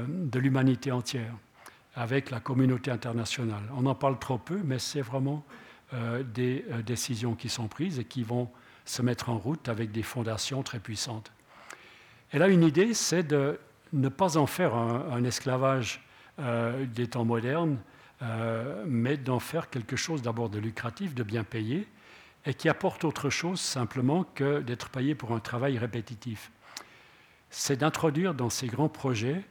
de 0.06 0.38
l'humanité 0.38 0.92
entière 0.92 1.32
avec 1.96 2.30
la 2.30 2.40
communauté 2.40 2.90
internationale. 2.90 3.62
On 3.74 3.86
en 3.86 3.94
parle 3.94 4.18
trop 4.18 4.36
peu, 4.36 4.60
mais 4.62 4.78
c'est 4.78 5.00
vraiment 5.00 5.42
euh, 5.48 5.63
des 6.22 6.64
euh, 6.70 6.82
décisions 6.82 7.34
qui 7.34 7.48
sont 7.48 7.68
prises 7.68 7.98
et 7.98 8.04
qui 8.04 8.22
vont 8.22 8.48
se 8.84 9.02
mettre 9.02 9.28
en 9.28 9.38
route 9.38 9.68
avec 9.68 9.92
des 9.92 10.02
fondations 10.02 10.62
très 10.62 10.78
puissantes. 10.78 11.32
Et 12.32 12.38
là, 12.38 12.48
une 12.48 12.62
idée, 12.62 12.94
c'est 12.94 13.22
de 13.22 13.58
ne 13.92 14.08
pas 14.08 14.36
en 14.36 14.46
faire 14.46 14.74
un, 14.74 15.22
esclavage 15.24 16.04
euh, 16.40 16.84
des 16.86 17.06
temps 17.06 17.24
modernes, 17.24 17.78
mais 18.86 19.18
d'en 19.18 19.38
faire 19.38 19.68
quelque 19.68 19.96
chose 19.96 20.22
d'abord 20.22 20.48
de 20.48 20.58
lucratif, 20.58 21.14
de 21.14 21.22
bien 21.22 21.44
payé, 21.44 21.86
et 22.46 22.54
qui 22.54 22.70
apporte 22.70 23.04
autre 23.04 23.28
chose 23.28 23.60
simplement 23.60 24.24
que 24.34 24.60
d'être 24.60 24.88
payé 24.88 25.14
pour 25.14 25.32
un 25.32 25.40
travail 25.40 25.76
répétitif. 25.76 26.50
C'est 27.50 27.76
d'introduire 27.76 28.32
dans 28.32 28.48
ces 28.48 28.66
grands 28.66 28.88
projets 28.88 29.44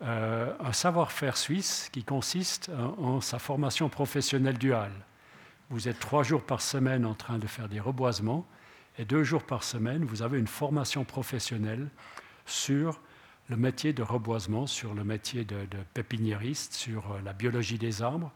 un 0.00 0.72
savoir-faire 0.72 1.36
suisse 1.36 1.88
qui 1.90 2.04
consiste 2.04 2.70
en 2.98 3.20
sa 3.20 3.40
formation 3.40 3.88
professionnelle 3.88 4.58
duale. 4.58 4.92
Vous 5.72 5.88
êtes 5.88 5.98
trois 5.98 6.22
jours 6.22 6.42
par 6.42 6.60
semaine 6.60 7.06
en 7.06 7.14
train 7.14 7.38
de 7.38 7.46
faire 7.46 7.66
des 7.66 7.80
reboisements 7.80 8.46
et 8.98 9.06
deux 9.06 9.24
jours 9.24 9.42
par 9.42 9.64
semaine, 9.64 10.04
vous 10.04 10.20
avez 10.20 10.38
une 10.38 10.46
formation 10.46 11.02
professionnelle 11.02 11.88
sur 12.44 13.00
le 13.48 13.56
métier 13.56 13.94
de 13.94 14.02
reboisement, 14.02 14.66
sur 14.66 14.92
le 14.92 15.02
métier 15.02 15.46
de, 15.46 15.64
pépiniériste, 15.94 16.74
sur 16.74 17.12
euh, 17.12 17.20
la 17.24 17.32
biologie 17.32 17.78
des 17.78 18.02
arbres. 18.02 18.30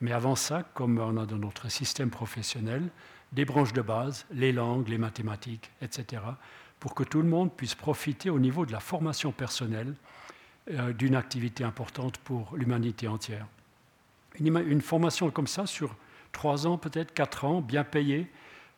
Mais 0.00 0.12
avant 0.12 0.36
ça, 0.36 0.62
comme 0.74 1.00
on 1.00 1.16
a 1.16 1.26
dans 1.26 1.38
notre 1.38 1.68
système 1.68 2.10
professionnel, 2.10 2.88
des 3.32 3.44
branches 3.44 3.72
de 3.72 3.82
base, 3.82 4.24
les 4.30 4.52
langues, 4.52 4.86
les 4.86 4.98
mathématiques, 4.98 5.72
etc., 5.82 6.22
pour 6.78 6.94
que 6.94 7.02
tout 7.02 7.20
le 7.20 7.28
monde 7.28 7.52
puisse 7.52 7.74
profiter 7.74 8.30
au 8.30 8.38
niveau 8.38 8.64
de 8.64 8.70
la 8.70 8.80
formation 8.80 9.32
personnelle 9.32 9.92
euh, 10.70 10.92
d'une 10.92 11.16
activité 11.16 11.64
importante 11.64 12.18
pour 12.18 12.56
l'humanité 12.56 13.08
entière. 13.08 13.48
Une, 14.38 14.56
une, 14.56 14.82
formation 14.82 15.32
comme 15.32 15.48
ça 15.48 15.66
sur 15.66 15.96
trois 16.32 16.66
ans 16.66 16.78
peut-être, 16.78 17.12
quatre 17.14 17.44
ans, 17.44 17.60
bien 17.60 17.84
payés, 17.84 18.30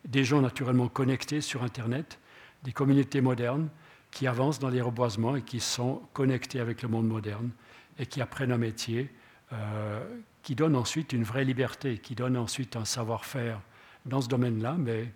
des 0.04 0.24
gens 0.24 0.40
naturellement 0.40 0.88
connectés 0.88 1.40
sur 1.40 1.62
Internet, 1.62 2.18
des 2.62 2.72
communautés 2.72 3.20
modernes 3.20 3.68
qui 4.10 4.26
avancent 4.26 4.58
dans 4.58 4.70
les 4.70 4.80
reboisements 4.80 5.36
et 5.36 5.42
qui 5.42 5.60
sont 5.60 6.02
connectés 6.12 6.60
avec 6.60 6.82
le 6.82 6.88
monde 6.88 7.06
moderne 7.06 7.50
et 7.98 8.06
qui 8.06 8.20
apprennent 8.20 8.52
un 8.52 8.58
métier 8.58 9.12
euh, 9.52 10.00
qui 10.42 10.54
donne 10.54 10.76
ensuite 10.76 11.12
une 11.12 11.24
vraie 11.24 11.44
liberté, 11.44 11.98
qui 11.98 12.14
donne 12.14 12.36
ensuite 12.36 12.76
un 12.76 12.84
savoir-faire 12.84 13.60
dans 14.06 14.20
ce 14.20 14.28
domaine-là. 14.28 14.76
Mais 14.78 15.12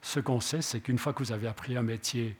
ce 0.00 0.20
qu'on 0.20 0.40
sait, 0.40 0.62
c'est 0.62 0.80
qu'une 0.80 0.98
fois 0.98 1.12
que 1.12 1.22
vous 1.22 1.32
avez 1.32 1.48
appris 1.48 1.76
un 1.76 1.82
métier 1.82 2.36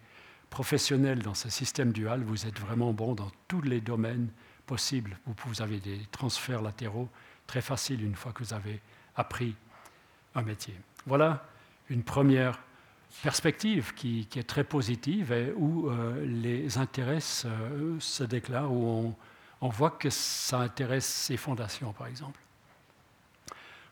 professionnel 0.48 1.20
dans 1.20 1.34
ce 1.34 1.50
système 1.50 1.92
dual, 1.92 2.22
vous 2.22 2.46
êtes 2.46 2.58
vraiment 2.58 2.92
bon 2.92 3.14
dans 3.14 3.30
tous 3.46 3.62
les 3.62 3.80
domaines 3.80 4.28
possibles. 4.66 5.18
Vous 5.44 5.62
avez 5.62 5.80
des 5.80 6.00
transferts 6.10 6.62
latéraux 6.62 7.08
très 7.46 7.60
faciles 7.60 8.02
une 8.02 8.14
fois 8.14 8.32
que 8.32 8.42
vous 8.42 8.54
avez 8.54 8.80
appris 9.16 9.54
un 10.34 10.42
métier. 10.42 10.74
Voilà 11.06 11.44
une 11.88 12.02
première 12.02 12.58
perspective 13.22 13.92
qui, 13.94 14.26
est 14.36 14.48
très 14.48 14.64
positive 14.64 15.32
et 15.32 15.52
où 15.56 15.88
euh, 15.88 16.24
les 16.24 16.78
intérêts 16.78 17.20
se 17.20 18.22
déclarent, 18.22 18.72
où 18.72 19.14
on, 19.60 19.68
voit 19.68 19.90
que 19.90 20.08
ça 20.08 20.60
intéresse 20.60 21.06
ces 21.06 21.36
fondations, 21.36 21.92
par 21.92 22.06
exemple. 22.06 22.38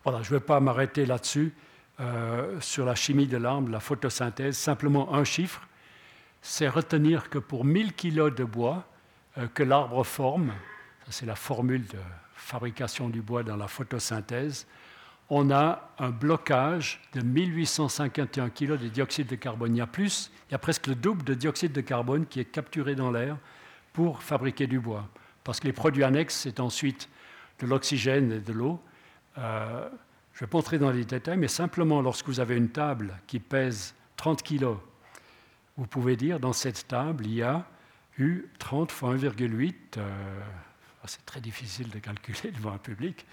Voilà, 0.04 0.22
je 0.22 0.32
ne 0.32 0.38
vais 0.38 0.44
pas 0.44 0.60
m'arrêter 0.60 1.04
là-dessus, 1.04 1.52
euh, 2.00 2.60
sur 2.60 2.84
la 2.84 2.94
chimie 2.94 3.26
de 3.26 3.36
l'arbre, 3.36 3.68
la 3.70 3.80
photosynthèse. 3.80 4.56
Simplement 4.56 5.14
un 5.14 5.24
chiffre, 5.24 5.66
c'est 6.40 6.68
retenir 6.68 7.28
que 7.28 7.38
pour 7.38 7.64
1000 7.64 7.92
kg 7.94 8.32
de 8.32 8.44
bois 8.44 8.84
euh, 9.36 9.48
que 9.52 9.64
l'arbre 9.64 10.04
forme, 10.04 10.52
c'est 11.10 11.26
la 11.26 11.34
formule 11.34 11.84
de 11.88 11.98
fabrication 12.34 13.08
du 13.08 13.20
bois 13.20 13.42
dans 13.42 13.56
la 13.56 13.66
photosynthèse, 13.66 14.66
on 15.30 15.50
a 15.50 15.90
un 15.98 16.10
blocage 16.10 17.00
de 17.12 17.20
1851 17.20 18.50
kg 18.50 18.78
de 18.78 18.88
dioxyde 18.88 19.26
de 19.26 19.36
carbone. 19.36 19.74
Il 19.74 19.78
y 19.78 19.82
a 19.82 19.86
plus, 19.86 20.30
il 20.48 20.52
y 20.52 20.54
a 20.54 20.58
presque 20.58 20.86
le 20.86 20.94
double 20.94 21.24
de 21.24 21.34
dioxyde 21.34 21.72
de 21.72 21.80
carbone 21.80 22.26
qui 22.26 22.40
est 22.40 22.46
capturé 22.46 22.94
dans 22.94 23.10
l'air 23.10 23.36
pour 23.92 24.22
fabriquer 24.22 24.66
du 24.66 24.80
bois. 24.80 25.08
Parce 25.44 25.60
que 25.60 25.66
les 25.66 25.72
produits 25.72 26.04
annexes, 26.04 26.36
c'est 26.36 26.60
ensuite 26.60 27.08
de 27.58 27.66
l'oxygène 27.66 28.32
et 28.32 28.40
de 28.40 28.52
l'eau. 28.52 28.80
Euh, 29.38 29.88
je 30.32 30.44
ne 30.44 30.46
vais 30.46 30.50
pas 30.50 30.58
entrer 30.58 30.78
dans 30.78 30.90
les 30.90 31.04
détails, 31.04 31.36
mais 31.36 31.48
simplement 31.48 32.00
lorsque 32.00 32.26
vous 32.26 32.40
avez 32.40 32.56
une 32.56 32.70
table 32.70 33.14
qui 33.26 33.38
pèse 33.38 33.94
30 34.16 34.42
kg, 34.42 34.76
vous 35.76 35.86
pouvez 35.86 36.16
dire 36.16 36.40
dans 36.40 36.52
cette 36.52 36.88
table, 36.88 37.26
il 37.26 37.34
y 37.34 37.42
a 37.42 37.66
eu 38.18 38.46
30 38.58 38.90
fois 38.92 39.14
1,8, 39.14 39.74
euh, 39.96 40.40
c'est 41.06 41.24
très 41.24 41.40
difficile 41.40 41.88
de 41.90 41.98
calculer 41.98 42.50
devant 42.52 42.72
un 42.72 42.78
public, 42.78 43.26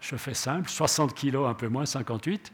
je 0.00 0.16
fais 0.16 0.34
simple, 0.34 0.68
60 0.68 1.14
kg, 1.14 1.36
un 1.46 1.54
peu 1.54 1.68
moins, 1.68 1.86
58 1.86 2.52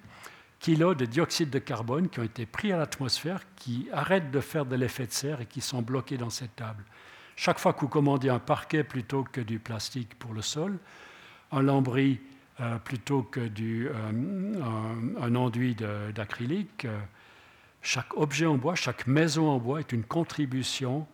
kg 0.60 0.94
de 0.94 1.06
dioxyde 1.06 1.50
de 1.50 1.58
carbone 1.58 2.08
qui 2.08 2.20
ont 2.20 2.24
été 2.24 2.46
pris 2.46 2.72
à 2.72 2.76
l'atmosphère, 2.76 3.40
qui 3.56 3.88
arrêtent 3.92 4.30
de 4.30 4.40
faire 4.40 4.64
de 4.64 4.76
l'effet 4.76 5.06
de 5.06 5.12
serre 5.12 5.40
et 5.40 5.46
qui 5.46 5.60
sont 5.60 5.82
bloqués 5.82 6.16
dans 6.16 6.30
cette 6.30 6.54
table. 6.54 6.84
Chaque 7.34 7.58
fois 7.58 7.72
que 7.72 7.80
vous 7.80 7.88
commandez 7.88 8.28
un 8.28 8.38
parquet 8.38 8.84
plutôt 8.84 9.24
que 9.24 9.40
du 9.40 9.58
plastique 9.58 10.16
pour 10.18 10.32
le 10.32 10.42
sol, 10.42 10.78
un 11.50 11.62
lambris 11.62 12.20
euh, 12.60 12.78
plutôt 12.78 13.22
que 13.22 13.40
du, 13.40 13.88
euh, 13.88 15.16
un, 15.20 15.34
enduit 15.34 15.74
d'acrylique, 16.14 16.84
euh, 16.84 16.98
chaque 17.80 18.16
objet 18.16 18.46
en 18.46 18.56
bois, 18.56 18.76
chaque 18.76 19.06
maison 19.06 19.48
en 19.48 19.58
bois 19.58 19.80
est 19.80 19.90
une 19.90 20.04
contribution 20.04 21.06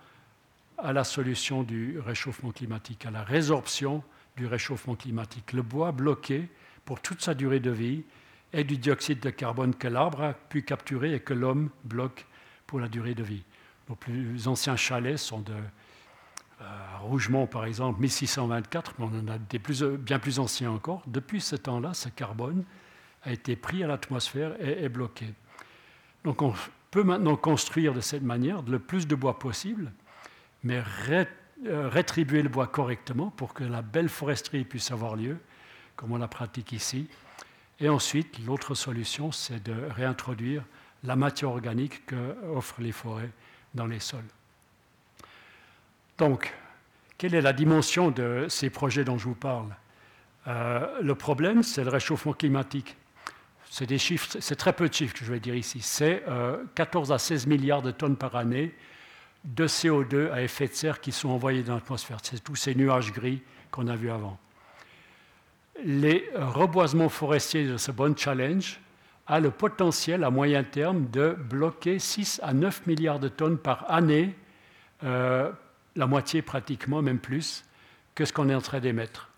à 0.77 0.93
la 0.93 1.05
solution 1.05 1.63
du 1.63 1.99
réchauffement 2.01 2.51
climatique, 2.51 3.07
à 3.07 3.11
la 3.11 3.23
résorption 3.23 4.03
du 4.39 4.47
réchauffement 4.47 4.95
climatique. 4.95 5.53
Le 5.53 5.63
bois 5.63 5.93
bloqué 5.93 6.49
pour 6.85 7.01
toute 7.01 7.21
sa 7.21 7.35
durée 7.35 7.61
de 7.61 7.71
vie 7.71 8.05
est 8.53 8.65
du 8.65 8.79
dioxyde 8.79 9.21
de 9.21 9.31
carbone 9.31 9.75
que 9.75 9.89
l'arbre 9.89 10.23
a 10.23 10.33
pu 10.33 10.63
capturer 10.63 11.13
et 11.13 11.21
que 11.21 11.35
l'homme 11.35 11.71
bloque 11.85 12.25
pour 12.67 12.81
la 12.81 12.89
durée 12.89 13.15
de 13.15 13.23
vie. 13.23 13.43
Nos 13.89 13.97
plus 13.97 14.47
anciens 14.47 14.77
chalets 14.77 15.19
sont 15.19 15.41
de 15.41 15.53
euh, 16.61 16.65
Rougemont, 17.01 17.47
par 17.47 17.65
exemple, 17.65 18.01
1624, 18.01 18.95
mais 18.99 19.07
on 19.07 19.19
en 19.19 19.29
a 19.29 19.39
des 19.39 19.61
bien 19.99 20.19
plus 20.19 20.39
anciens 20.39 20.71
encore. 20.71 21.03
Depuis 21.07 21.41
ce 21.41 21.57
temps-là, 21.57 21.95
ce 21.95 22.09
carbone 22.09 22.65
a 23.25 23.33
été 23.33 23.57
pris 23.57 23.83
à 23.83 23.87
l'atmosphère 23.87 24.55
et 24.61 24.85
est 24.85 24.89
bloqué. 24.89 25.27
Donc 26.25 26.43
on 26.43 26.55
peut 26.91 27.03
maintenant 27.03 27.37
construire 27.37 27.93
de 27.93 28.01
cette 28.01 28.23
manière 28.23 28.63
le 28.63 28.79
plus 28.79 29.07
de 29.07 29.15
bois 29.15 29.39
possible, 29.39 29.93
mais 30.63 30.79
euh, 31.11 31.25
rétribuer 31.67 32.43
le 32.43 32.49
bois 32.49 32.67
correctement 32.67 33.31
pour 33.31 33.55
que 33.55 33.65
la 33.65 33.83
belle 33.83 34.09
foresterie 34.09 34.65
puisse 34.65 34.91
avoir 34.91 35.17
lieu, 35.17 35.39
comme 35.97 36.13
on 36.13 36.19
la 36.19 36.29
pratique 36.29 36.73
ici. 36.73 37.09
Et 37.81 37.89
ensuite, 37.89 38.39
l'autre 38.45 38.75
solution, 38.75 39.33
c'est 39.33 39.63
de 39.63 39.75
réintroduire 39.91 40.65
la 41.05 41.17
matière 41.17 41.51
organique 41.51 42.07
que 42.07 42.37
offrent 42.55 42.81
les 42.81 42.93
forêts 42.93 43.31
dans 43.75 43.87
les 43.87 44.01
sols. 44.01 44.25
Donc, 46.19 46.53
quelle 47.17 47.35
est 47.35 47.41
la 47.41 47.53
dimension 47.53 48.11
de 48.11 48.47
ces 48.49 48.71
projets 48.71 49.05
dont 49.05 49.19
je 49.19 49.25
vous 49.25 49.35
parle? 49.35 49.75
Euh, 50.49 51.01
Le 51.01 51.15
problème, 51.15 51.63
c'est 51.63 51.85
le 51.85 51.91
réchauffement 51.91 52.33
climatique. 52.33 52.97
C'est 53.71 53.87
des 53.87 53.99
chiffres, 53.99 54.39
c'est 54.41 54.57
très 54.57 54.73
peu 54.73 54.89
de 54.89 54.95
chiffres 54.95 55.15
que 55.15 55.25
je 55.25 55.33
vais 55.33 55.41
dire 55.41 55.55
ici. 55.55 55.81
C'est 55.81 56.25
14 56.75 57.11
euh, 57.11 57.15
à 57.15 57.19
16 57.19 57.47
milliards 57.47 57.83
de 57.83 57.91
tonnes 57.91 58.17
par 58.17 58.35
année 58.35 58.75
de 59.45 59.67
CO2 59.67 60.31
à 60.31 60.43
effet 60.43 60.69
de 60.69 60.75
serre 60.75 61.01
qui 61.01 61.13
sont 61.13 61.29
envoyés 61.31 61.63
dans 61.63 61.75
l'atmosphère. 61.75 62.19
C'est 62.23 62.43
tous 62.43 62.57
ces 62.57 62.75
nuages 62.75 63.13
gris 63.13 63.43
qu'on 63.71 63.89
a 63.89 63.97
vus 63.97 64.11
avant. 64.11 64.39
Les 65.85 66.29
reboisements 66.35 67.09
forestiers 67.09 67.67
de 67.67 67.77
ce 67.77 67.93
bon 67.93 68.17
challenge 68.17 68.81
a 69.27 69.41
le 69.41 69.51
potentiel 69.51 70.25
à 70.25 70.31
moyen 70.31 70.65
terme 70.65 71.09
de 71.11 71.37
bloquer 71.39 71.99
6 71.99 72.41
à 72.43 72.53
9 72.53 72.87
milliards 72.87 73.21
de 73.21 73.29
tonnes 73.29 73.59
par 73.59 73.91
année, 73.91 74.35
euh, 75.05 75.53
la 75.95 76.07
moitié 76.07 76.43
pratiquement, 76.43 77.03
même 77.03 77.19
plus, 77.19 77.65
que 78.15 78.25
ce 78.25 78.33
qu'on 78.33 78.49
est 78.49 78.55
en 78.55 78.61
train 78.61 78.81
d'émettre. 78.81 79.31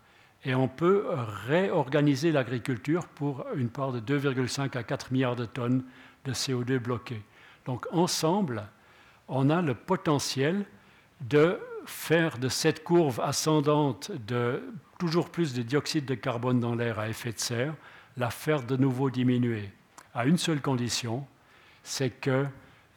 Et 0.43 0.55
on 0.55 0.67
peut 0.67 1.05
réorganiser 1.47 2.31
l'agriculture 2.31 3.05
pour 3.05 3.45
une 3.55 3.69
part 3.69 3.91
de 3.91 3.99
2,5 3.99 4.75
à 4.75 4.83
4 4.83 5.11
milliards 5.11 5.35
de 5.35 5.45
tonnes 5.45 5.83
de 6.25 6.31
CO2 6.31 6.79
bloquées. 6.79 7.21
Donc 7.65 7.85
ensemble, 7.91 8.63
on 9.31 9.49
a 9.49 9.61
le 9.61 9.73
potentiel 9.73 10.65
de 11.21 11.59
faire 11.85 12.37
de 12.37 12.49
cette 12.49 12.83
courbe 12.83 13.19
ascendante 13.21 14.11
de 14.27 14.61
toujours 14.99 15.29
plus 15.29 15.53
de 15.53 15.63
dioxyde 15.63 16.05
de 16.05 16.13
carbone 16.13 16.59
dans 16.59 16.75
l'air 16.75 16.99
à 16.99 17.09
effet 17.09 17.31
de 17.31 17.39
serre, 17.39 17.73
la 18.17 18.29
faire 18.29 18.61
de 18.61 18.75
nouveau 18.75 19.09
diminuer, 19.09 19.71
à 20.13 20.25
une 20.25 20.37
seule 20.37 20.61
condition, 20.61 21.25
c'est 21.81 22.09
que 22.09 22.45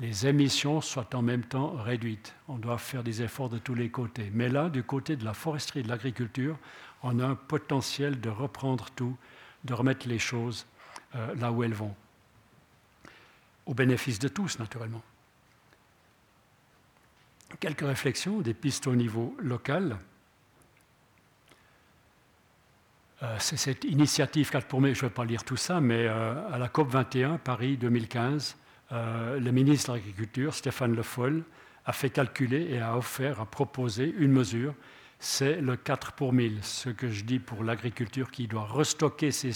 les 0.00 0.26
émissions 0.26 0.80
soient 0.80 1.14
en 1.14 1.22
même 1.22 1.44
temps 1.44 1.70
réduites. 1.70 2.34
On 2.48 2.56
doit 2.56 2.78
faire 2.78 3.04
des 3.04 3.22
efforts 3.22 3.48
de 3.48 3.58
tous 3.58 3.74
les 3.74 3.88
côtés. 3.88 4.30
Mais 4.34 4.48
là, 4.48 4.68
du 4.68 4.82
côté 4.82 5.14
de 5.14 5.24
la 5.24 5.34
foresterie 5.34 5.80
et 5.80 5.82
de 5.84 5.88
l'agriculture, 5.88 6.58
on 7.04 7.20
a 7.20 7.26
un 7.26 7.36
potentiel 7.36 8.20
de 8.20 8.28
reprendre 8.28 8.86
tout, 8.96 9.16
de 9.64 9.72
remettre 9.72 10.08
les 10.08 10.18
choses 10.18 10.66
euh, 11.14 11.34
là 11.36 11.52
où 11.52 11.62
elles 11.62 11.74
vont. 11.74 11.94
Au 13.66 13.72
bénéfice 13.72 14.18
de 14.18 14.28
tous, 14.28 14.58
naturellement 14.58 15.02
quelques 17.60 17.86
réflexions, 17.86 18.40
des 18.40 18.54
pistes 18.54 18.86
au 18.86 18.94
niveau 18.94 19.34
local. 19.38 19.98
Euh, 23.22 23.36
c'est 23.38 23.56
cette 23.56 23.84
initiative 23.84 24.50
4 24.50 24.66
pour 24.66 24.80
mai, 24.80 24.94
je 24.94 25.04
ne 25.04 25.08
vais 25.08 25.14
pas 25.14 25.24
lire 25.24 25.44
tout 25.44 25.56
ça, 25.56 25.80
mais 25.80 26.06
euh, 26.06 26.34
à 26.52 26.58
la 26.58 26.68
COP 26.68 26.90
21, 26.90 27.38
Paris 27.38 27.76
2015, 27.76 28.56
euh, 28.92 29.38
le 29.38 29.50
ministre 29.52 29.92
de 29.92 29.96
l'Agriculture, 29.96 30.54
Stéphane 30.54 30.94
Le 30.94 31.02
Foll, 31.02 31.44
a 31.86 31.92
fait 31.92 32.10
calculer 32.10 32.66
et 32.70 32.80
a 32.80 32.96
offert, 32.96 33.40
a 33.40 33.46
proposé 33.46 34.14
une 34.18 34.32
mesure, 34.32 34.74
c'est 35.18 35.60
le 35.60 35.76
4 35.76 36.12
pour 36.12 36.32
1000, 36.32 36.58
ce 36.62 36.90
que 36.90 37.08
je 37.10 37.24
dis 37.24 37.38
pour 37.38 37.62
l'agriculture 37.64 38.30
qui 38.30 38.46
doit 38.46 38.64
restocker 38.64 39.30
ses 39.30 39.52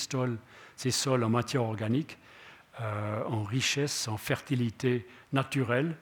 ses 0.76 0.90
sols 0.90 1.24
en 1.24 1.28
matière 1.28 1.64
organique, 1.64 2.16
en 2.80 3.42
richesse, 3.42 4.06
en 4.06 4.16
fertilité 4.16 5.04
naturelle, 5.32 5.96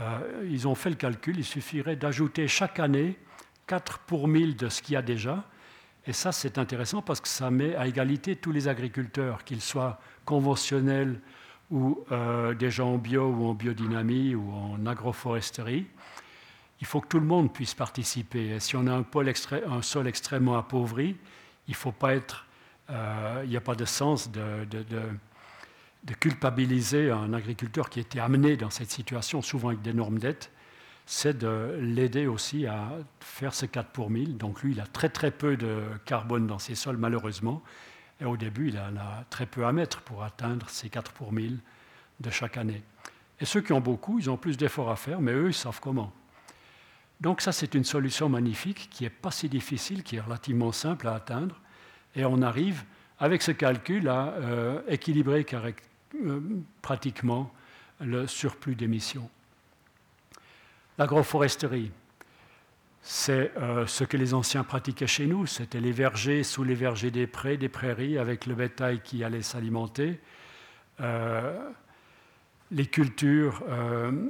euh, 0.00 0.46
ils 0.48 0.68
ont 0.68 0.74
fait 0.74 0.90
le 0.90 0.96
calcul, 0.96 1.38
il 1.38 1.44
suffirait 1.44 1.96
d'ajouter 1.96 2.46
chaque 2.48 2.78
année 2.78 3.18
4 3.66 4.00
pour 4.00 4.28
1000 4.28 4.56
de 4.56 4.68
ce 4.68 4.82
qu'il 4.82 4.94
y 4.94 4.96
a 4.96 5.02
déjà. 5.02 5.44
Et 6.06 6.12
ça, 6.12 6.32
c'est 6.32 6.56
intéressant 6.58 7.02
parce 7.02 7.20
que 7.20 7.28
ça 7.28 7.50
met 7.50 7.74
à 7.74 7.86
égalité 7.86 8.36
tous 8.36 8.52
les 8.52 8.68
agriculteurs, 8.68 9.44
qu'ils 9.44 9.60
soient 9.60 10.00
conventionnels 10.24 11.20
ou 11.70 12.02
euh, 12.12 12.54
des 12.54 12.80
en 12.80 12.96
bio 12.96 13.28
ou 13.28 13.46
en 13.46 13.54
biodynamie 13.54 14.34
ou 14.34 14.50
en 14.52 14.86
agroforesterie. 14.86 15.86
Il 16.80 16.86
faut 16.86 17.00
que 17.00 17.08
tout 17.08 17.20
le 17.20 17.26
monde 17.26 17.52
puisse 17.52 17.74
participer. 17.74 18.50
Et 18.50 18.60
si 18.60 18.76
on 18.76 18.86
a 18.86 18.92
un, 18.92 19.82
sol 19.82 20.06
extrêmement 20.06 20.56
appauvri, 20.56 21.16
il 21.66 21.74
faut 21.74 21.92
être, 22.02 22.46
euh, 22.88 23.44
n'y 23.44 23.56
a 23.56 23.60
pas 23.60 23.74
de 23.74 23.84
sens 23.84 24.30
de 24.30 24.64
culpabiliser 26.14 27.10
un 27.10 27.32
agriculteur 27.32 27.90
qui 27.90 28.00
était 28.00 28.20
amené 28.20 28.56
dans 28.56 28.70
cette 28.70 28.90
situation, 28.90 29.42
souvent 29.42 29.68
avec 29.68 29.82
d'énormes 29.82 30.18
dettes, 30.18 30.50
c'est 31.06 31.38
de 31.38 31.78
l'aider 31.80 32.26
aussi 32.26 32.66
à 32.66 32.90
faire 33.20 33.54
ce 33.54 33.66
4 33.66 33.90
pour 33.90 34.10
1000. 34.10 34.36
Donc 34.36 34.62
lui, 34.62 34.72
il 34.72 34.80
a 34.80 34.86
très 34.86 35.08
très 35.08 35.30
peu 35.30 35.56
de 35.56 35.82
carbone 36.04 36.46
dans 36.46 36.58
ses 36.58 36.74
sols, 36.74 36.98
malheureusement. 36.98 37.62
Et 38.20 38.24
au 38.24 38.36
début, 38.36 38.68
il 38.68 38.78
en 38.78 38.96
a 38.96 39.24
très 39.30 39.46
peu 39.46 39.64
à 39.64 39.72
mettre 39.72 40.02
pour 40.02 40.22
atteindre 40.22 40.68
ces 40.68 40.90
4 40.90 41.12
pour 41.12 41.32
1000 41.32 41.58
de 42.20 42.30
chaque 42.30 42.58
année. 42.58 42.82
Et 43.40 43.44
ceux 43.44 43.60
qui 43.60 43.72
ont 43.72 43.80
beaucoup, 43.80 44.18
ils 44.18 44.28
ont 44.28 44.36
plus 44.36 44.56
d'efforts 44.56 44.90
à 44.90 44.96
faire, 44.96 45.20
mais 45.20 45.32
eux, 45.32 45.48
ils 45.48 45.54
savent 45.54 45.80
comment. 45.80 46.12
Donc 47.20 47.40
ça, 47.40 47.52
c'est 47.52 47.74
une 47.74 47.84
solution 47.84 48.28
magnifique 48.28 48.88
qui 48.90 49.04
n'est 49.04 49.10
pas 49.10 49.30
si 49.30 49.48
difficile, 49.48 50.02
qui 50.02 50.16
est 50.16 50.20
relativement 50.20 50.72
simple 50.72 51.08
à 51.08 51.14
atteindre. 51.14 51.60
Et 52.14 52.24
on 52.24 52.42
arrive, 52.42 52.84
avec 53.18 53.42
ce 53.42 53.52
calcul, 53.52 54.08
à 54.08 54.34
euh, 54.34 54.82
équilibrer 54.88 55.44
euh, 56.14 56.40
pratiquement 56.80 57.52
le 58.00 58.26
surplus 58.26 58.74
d'émissions. 58.74 59.28
L'agroforesterie, 60.96 61.90
c'est 63.02 63.52
euh, 63.58 63.86
ce 63.86 64.04
que 64.04 64.16
les 64.16 64.32
anciens 64.32 64.64
pratiquaient 64.64 65.06
chez 65.06 65.26
nous. 65.26 65.44
C'était 65.46 65.80
les 65.80 65.92
vergers 65.92 66.44
sous 66.44 66.64
les 66.64 66.74
vergers 66.74 67.10
des 67.10 67.26
prés, 67.26 67.58
des 67.58 67.68
prairies, 67.68 68.16
avec 68.16 68.46
le 68.46 68.54
bétail 68.54 69.00
qui 69.02 69.22
allait 69.22 69.42
s'alimenter. 69.42 70.18
Euh, 71.00 71.70
les 72.70 72.86
cultures 72.86 73.62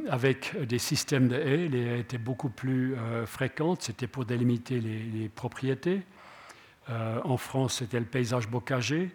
avec 0.08 0.56
des 0.64 0.78
systèmes 0.78 1.26
de 1.26 1.34
haies, 1.34 1.66
les 1.68 1.82
haies 1.82 1.98
étaient 1.98 2.18
beaucoup 2.18 2.50
plus 2.50 2.94
fréquentes, 3.26 3.82
c'était 3.82 4.06
pour 4.06 4.24
délimiter 4.24 4.78
les, 4.78 5.02
les 5.02 5.28
propriétés. 5.28 6.02
en 6.88 7.36
France, 7.36 7.78
c'était 7.78 7.98
le 7.98 8.06
paysage 8.06 8.46
bocager. 8.46 9.10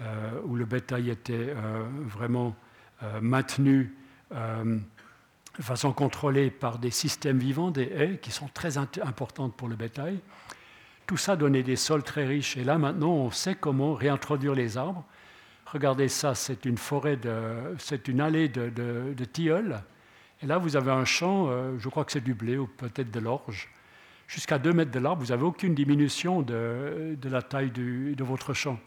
Euh, 0.00 0.40
où 0.44 0.54
le 0.54 0.64
bétail 0.64 1.10
était 1.10 1.34
euh, 1.34 1.82
vraiment 2.04 2.54
euh, 3.02 3.20
maintenu 3.20 3.96
de 4.30 5.62
façon 5.62 5.92
contrôlée 5.92 6.50
par 6.50 6.78
des 6.78 6.90
systèmes 6.90 7.38
vivants, 7.38 7.70
des 7.70 7.84
haies, 7.84 8.18
qui 8.20 8.30
sont 8.30 8.48
très 8.52 8.76
importantes 8.76 9.56
pour 9.56 9.68
le 9.68 9.74
bétail. 9.74 10.20
tout 11.06 11.16
ça 11.16 11.34
donnait 11.34 11.62
des 11.62 11.76
sols 11.76 12.02
très 12.02 12.26
riches. 12.26 12.58
Et 12.58 12.62
là, 12.62 12.76
maintenant, 12.76 13.12
on 13.12 13.30
sait 13.30 13.54
comment 13.54 13.94
réintroduire 13.94 14.54
les 14.54 14.76
arbres. 14.76 15.04
Regardez 15.64 16.08
ça, 16.08 16.34
c'est 16.34 16.66
une 16.66 16.76
forêt, 16.76 17.18
c'est 17.78 18.06
une 18.06 18.20
allée 18.20 18.48
de, 18.50 19.24
tilleuls. 19.24 19.80
Et 20.42 20.46
là, 20.46 20.58
vous 20.58 20.76
avez 20.76 20.92
un 20.92 21.06
champ, 21.06 21.48
je 21.78 21.88
crois 21.88 22.04
que 22.04 22.12
c'est 22.12 22.20
du 22.20 22.34
blé 22.34 22.58
ou 22.58 22.66
peut-être 22.66 23.10
de 23.10 23.20
l'orge. 23.20 23.70
Jusqu'à 24.26 24.58
2 24.58 24.74
mètres 24.74 24.90
de 24.90 24.98
l'arbre, 24.98 25.22
vous 25.22 25.30
n'avez 25.30 25.44
aucune 25.44 25.74
diminution 25.74 26.42
de 26.42 27.16
la 27.24 27.40
taille 27.40 27.70
de 27.70 28.24
votre 28.24 28.52
champ. 28.52 28.78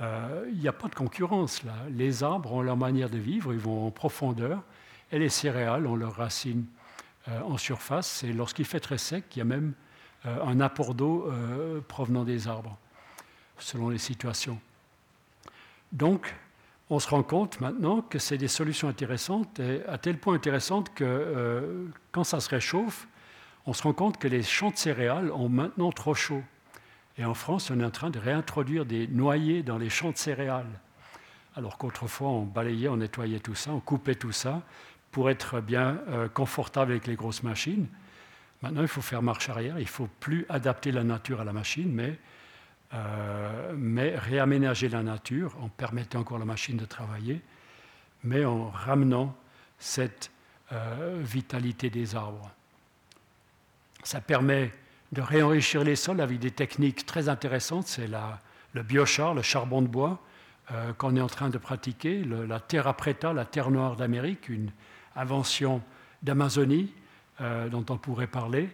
Euh, 0.00 0.46
il 0.50 0.58
n'y 0.58 0.68
a 0.68 0.72
pas 0.72 0.88
de 0.88 0.94
concurrence 0.94 1.62
là. 1.62 1.74
Les 1.90 2.22
arbres 2.22 2.52
ont 2.52 2.62
leur 2.62 2.76
manière 2.76 3.10
de 3.10 3.18
vivre, 3.18 3.52
ils 3.52 3.60
vont 3.60 3.86
en 3.86 3.90
profondeur, 3.90 4.62
et 5.12 5.18
les 5.18 5.28
céréales 5.28 5.86
ont 5.86 5.94
leurs 5.94 6.16
racines 6.16 6.66
euh, 7.28 7.40
en 7.42 7.56
surface. 7.56 8.24
Et 8.24 8.32
lorsqu'il 8.32 8.64
fait 8.64 8.80
très 8.80 8.98
sec, 8.98 9.24
il 9.36 9.38
y 9.38 9.42
a 9.42 9.44
même 9.44 9.74
euh, 10.26 10.44
un 10.44 10.60
apport 10.60 10.94
d'eau 10.94 11.30
provenant 11.86 12.24
des 12.24 12.48
arbres, 12.48 12.76
selon 13.58 13.88
les 13.88 13.98
situations. 13.98 14.58
Donc, 15.92 16.34
on 16.90 16.98
se 16.98 17.08
rend 17.08 17.22
compte 17.22 17.60
maintenant 17.60 18.02
que 18.02 18.18
c'est 18.18 18.36
des 18.36 18.48
solutions 18.48 18.88
intéressantes, 18.88 19.60
et 19.60 19.82
à 19.86 19.96
tel 19.96 20.18
point 20.18 20.34
intéressantes 20.34 20.92
que 20.92 21.86
quand 22.10 22.24
ça 22.24 22.40
se 22.40 22.48
réchauffe, 22.48 23.06
on 23.64 23.72
se 23.72 23.82
rend 23.82 23.92
compte 23.92 24.18
que 24.18 24.28
les 24.28 24.42
champs 24.42 24.70
de 24.70 24.76
céréales 24.76 25.30
ont 25.30 25.48
maintenant 25.48 25.92
trop 25.92 26.14
chaud. 26.14 26.42
Et 27.16 27.24
en 27.24 27.34
France, 27.34 27.70
on 27.70 27.78
est 27.80 27.84
en 27.84 27.90
train 27.90 28.10
de 28.10 28.18
réintroduire 28.18 28.84
des 28.84 29.06
noyers 29.06 29.62
dans 29.62 29.78
les 29.78 29.90
champs 29.90 30.10
de 30.10 30.16
céréales. 30.16 30.80
Alors 31.56 31.78
qu'autrefois, 31.78 32.28
on 32.28 32.42
balayait, 32.42 32.88
on 32.88 32.96
nettoyait 32.96 33.38
tout 33.38 33.54
ça, 33.54 33.70
on 33.70 33.80
coupait 33.80 34.16
tout 34.16 34.32
ça 34.32 34.62
pour 35.12 35.30
être 35.30 35.60
bien 35.60 36.00
euh, 36.08 36.28
confortable 36.28 36.90
avec 36.90 37.06
les 37.06 37.14
grosses 37.14 37.44
machines. 37.44 37.86
Maintenant, 38.62 38.82
il 38.82 38.88
faut 38.88 39.02
faire 39.02 39.22
marche 39.22 39.48
arrière, 39.48 39.78
il 39.78 39.82
ne 39.82 39.88
faut 39.88 40.08
plus 40.18 40.46
adapter 40.48 40.90
la 40.90 41.04
nature 41.04 41.40
à 41.40 41.44
la 41.44 41.52
machine, 41.52 41.92
mais, 41.92 42.18
euh, 42.94 43.74
mais 43.76 44.16
réaménager 44.16 44.88
la 44.88 45.04
nature 45.04 45.54
en 45.60 45.68
permettant 45.68 46.20
encore 46.20 46.38
à 46.38 46.40
la 46.40 46.46
machine 46.46 46.76
de 46.76 46.84
travailler, 46.84 47.40
mais 48.24 48.44
en 48.44 48.70
ramenant 48.70 49.36
cette 49.78 50.32
euh, 50.72 51.20
vitalité 51.22 51.90
des 51.90 52.16
arbres. 52.16 52.50
Ça 54.02 54.20
permet 54.20 54.72
de 55.12 55.20
réenrichir 55.20 55.84
les 55.84 55.96
sols 55.96 56.20
avec 56.20 56.38
des 56.38 56.50
techniques 56.50 57.06
très 57.06 57.28
intéressantes. 57.28 57.86
C'est 57.86 58.08
le 58.72 58.82
biochar, 58.82 59.34
le 59.34 59.42
charbon 59.42 59.82
de 59.82 59.88
bois, 59.88 60.20
euh, 60.72 60.92
qu'on 60.94 61.14
est 61.16 61.20
en 61.20 61.26
train 61.26 61.50
de 61.50 61.58
pratiquer, 61.58 62.24
la 62.24 62.58
terra 62.60 62.96
preta, 62.96 63.32
la 63.32 63.44
terre 63.44 63.70
noire 63.70 63.96
d'Amérique, 63.96 64.48
une 64.48 64.70
invention 65.14 65.82
d'Amazonie 66.22 66.92
euh, 67.40 67.68
dont 67.68 67.84
on 67.90 67.98
pourrait 67.98 68.26
parler. 68.26 68.68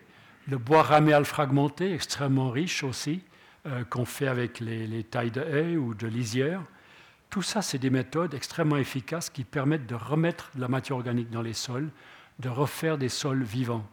Le 0.48 0.56
bois 0.56 0.82
raméal 0.82 1.24
fragmenté, 1.24 1.92
extrêmement 1.92 2.50
riche 2.50 2.84
aussi, 2.84 3.22
euh, 3.66 3.84
qu'on 3.84 4.04
fait 4.04 4.28
avec 4.28 4.60
les, 4.60 4.86
les, 4.86 5.04
tailles 5.04 5.30
de 5.30 5.42
haies 5.42 5.76
ou 5.76 5.94
de 5.94 6.06
lisières. 6.06 6.62
Tout 7.28 7.42
ça, 7.42 7.60
c'est 7.60 7.78
des 7.78 7.90
méthodes 7.90 8.34
extrêmement 8.34 8.76
efficaces 8.76 9.28
qui 9.28 9.44
permettent 9.44 9.86
de 9.86 9.94
remettre 9.94 10.50
de 10.54 10.60
la 10.60 10.68
matière 10.68 10.96
organique 10.96 11.30
dans 11.30 11.42
les 11.42 11.54
sols, 11.54 11.90
de 12.38 12.48
refaire 12.48 12.98
des 12.98 13.08
sols 13.08 13.42
vivants. 13.42 13.84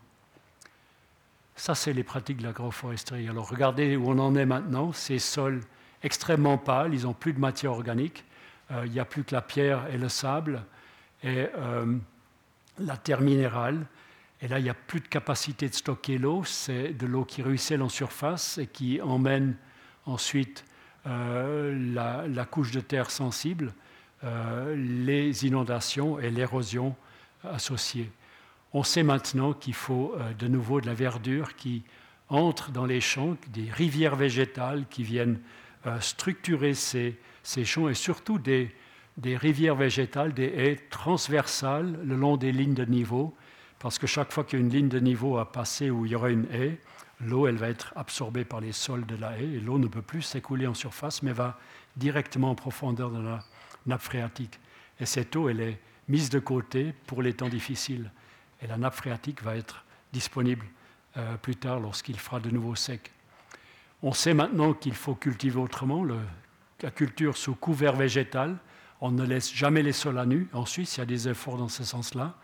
Ça, 1.58 1.74
c'est 1.74 1.92
les 1.92 2.04
pratiques 2.04 2.38
de 2.38 2.44
l'agroforesterie. 2.44 3.28
Alors 3.28 3.50
regardez 3.50 3.96
où 3.96 4.12
on 4.12 4.20
en 4.20 4.36
est 4.36 4.46
maintenant. 4.46 4.94
Ces 4.94 5.18
sols 5.18 5.62
extrêmement 6.04 6.60
pâles, 6.60 6.94
ils 6.94 7.02
n'ont 7.02 7.16
plus 7.16 7.34
de 7.34 7.40
matière 7.40 7.72
organique. 7.72 8.24
Euh, 8.72 8.84
il 8.86 8.92
n'y 8.92 9.00
a 9.00 9.06
plus 9.06 9.24
que 9.24 9.34
la 9.34 9.42
pierre 9.42 9.88
et 9.92 9.98
le 9.98 10.08
sable 10.08 10.64
et 11.24 11.48
euh, 11.58 11.98
la 12.78 12.96
terre 12.96 13.22
minérale. 13.22 13.88
Et 14.40 14.48
là, 14.48 14.60
il 14.60 14.64
n'y 14.64 14.70
a 14.70 14.76
plus 14.76 15.00
de 15.00 15.08
capacité 15.08 15.68
de 15.68 15.74
stocker 15.74 16.20
l'eau. 16.20 16.44
C'est 16.44 16.94
de 16.94 17.08
l'eau 17.08 17.26
qui 17.26 17.42
ruisselle 17.42 17.82
en 17.82 17.90
surface 17.90 18.60
et 18.60 18.68
qui 18.68 19.02
emmène 19.02 19.56
ensuite 20.06 20.64
euh, 21.08 21.76
la, 21.92 22.28
la, 22.28 22.46
couche 22.46 22.70
de 22.70 22.82
terre 22.82 23.10
sensible, 23.10 23.74
les 24.76 25.46
inondations 25.46 26.20
et 26.20 26.30
l'érosion 26.30 26.96
associées. 27.44 28.12
On 28.74 28.84
sait 28.84 29.04
maintenant 29.04 29.54
qu'il 29.54 29.74
faut 29.74 30.14
euh, 30.18 30.34
de 30.34 30.48
nouveau 30.48 30.82
de 30.82 30.88
la 30.88 30.94
verdure 30.94 31.56
qui 31.56 31.84
entre 32.30 32.72
dans 32.72 32.86
les 32.86 33.02
champs, 33.02 33.38
des 33.54 33.70
rivières 33.72 34.16
végétales 34.16 34.86
qui 34.90 35.04
viennent 35.04 35.40
euh, 35.86 36.00
structurer 36.02 36.74
ces, 36.74 37.18
champs 37.64 37.88
et 37.88 37.94
surtout 37.94 38.40
des, 38.40 38.74
rivières 39.26 39.76
végétales, 39.76 40.34
des 40.34 40.46
haies 40.46 40.80
transversales 40.90 42.00
le 42.04 42.16
long 42.16 42.36
des 42.36 42.52
lignes 42.52 42.74
de 42.74 42.84
niveau, 42.84 43.34
parce 43.80 43.98
que 43.98 44.08
chaque 44.08 44.34
fois 44.34 44.44
qu'il 44.44 44.60
y 44.60 44.62
a 44.62 44.66
une 44.66 44.72
ligne 44.72 44.90
de 44.90 45.00
niveau 45.00 45.38
à 45.38 45.52
passer 45.52 45.90
où 45.90 46.06
il 46.06 46.12
y 46.12 46.16
aura 46.16 46.30
une 46.30 46.48
haie, 46.52 46.80
l'eau 47.22 47.48
elle 47.48 47.56
va 47.56 47.70
être 47.70 47.94
absorbée 47.96 48.44
par 48.44 48.60
les 48.60 48.74
sols 48.74 49.06
de 49.06 49.16
la 49.16 49.40
haie 49.40 49.56
et 49.56 49.60
l'eau 49.60 49.80
ne 49.80 49.88
peut 49.88 50.02
plus 50.02 50.22
s'écouler 50.22 50.68
en 50.68 50.74
surface 50.74 51.24
mais 51.24 51.32
va 51.32 51.58
directement 51.96 52.52
en 52.52 52.56
profondeur 52.56 53.10
dans 53.10 53.22
la 53.22 53.44
nappe 53.86 54.02
phréatique. 54.02 54.60
Et 55.00 55.06
cette 55.06 55.36
eau 55.36 55.50
elle 55.50 55.62
est 55.62 55.80
mise 56.10 56.30
de 56.30 56.40
côté 56.40 56.94
pour 57.06 57.22
les 57.22 57.34
temps 57.34 57.50
difficiles 57.50 58.12
et 58.62 58.68
la 58.68 58.78
nappe 58.78 58.96
phréatique 58.96 59.44
va 59.44 59.56
être 59.56 59.84
disponible 60.14 60.66
euh, 61.18 61.38
plus 61.38 61.56
tard 61.56 61.80
lorsqu'il 61.80 62.18
fera 62.18 62.40
de 62.40 62.50
nouveau 62.50 62.76
sec. 62.76 63.12
On 64.04 64.14
sait 64.14 64.34
maintenant 64.34 64.74
qu'il 64.74 64.94
faut 64.94 65.16
cultiver 65.16 65.60
autrement, 65.60 66.06
la 66.82 66.92
culture 66.92 67.36
sous 67.36 67.56
couvert 67.56 67.96
végétal. 67.96 68.58
On 69.02 69.12
ne 69.12 69.24
laisse 69.26 69.54
jamais 69.54 69.82
les 69.82 69.92
sols 69.92 70.20
à 70.20 70.26
nu. 70.26 70.48
En 70.54 70.66
Suisse, 70.66 70.98
il 70.98 71.00
y 71.00 71.04
a 71.04 71.06
des 71.06 71.28
efforts 71.28 71.58
dans 71.58 71.68
ce 71.68 71.84
sens-là. 71.84 72.36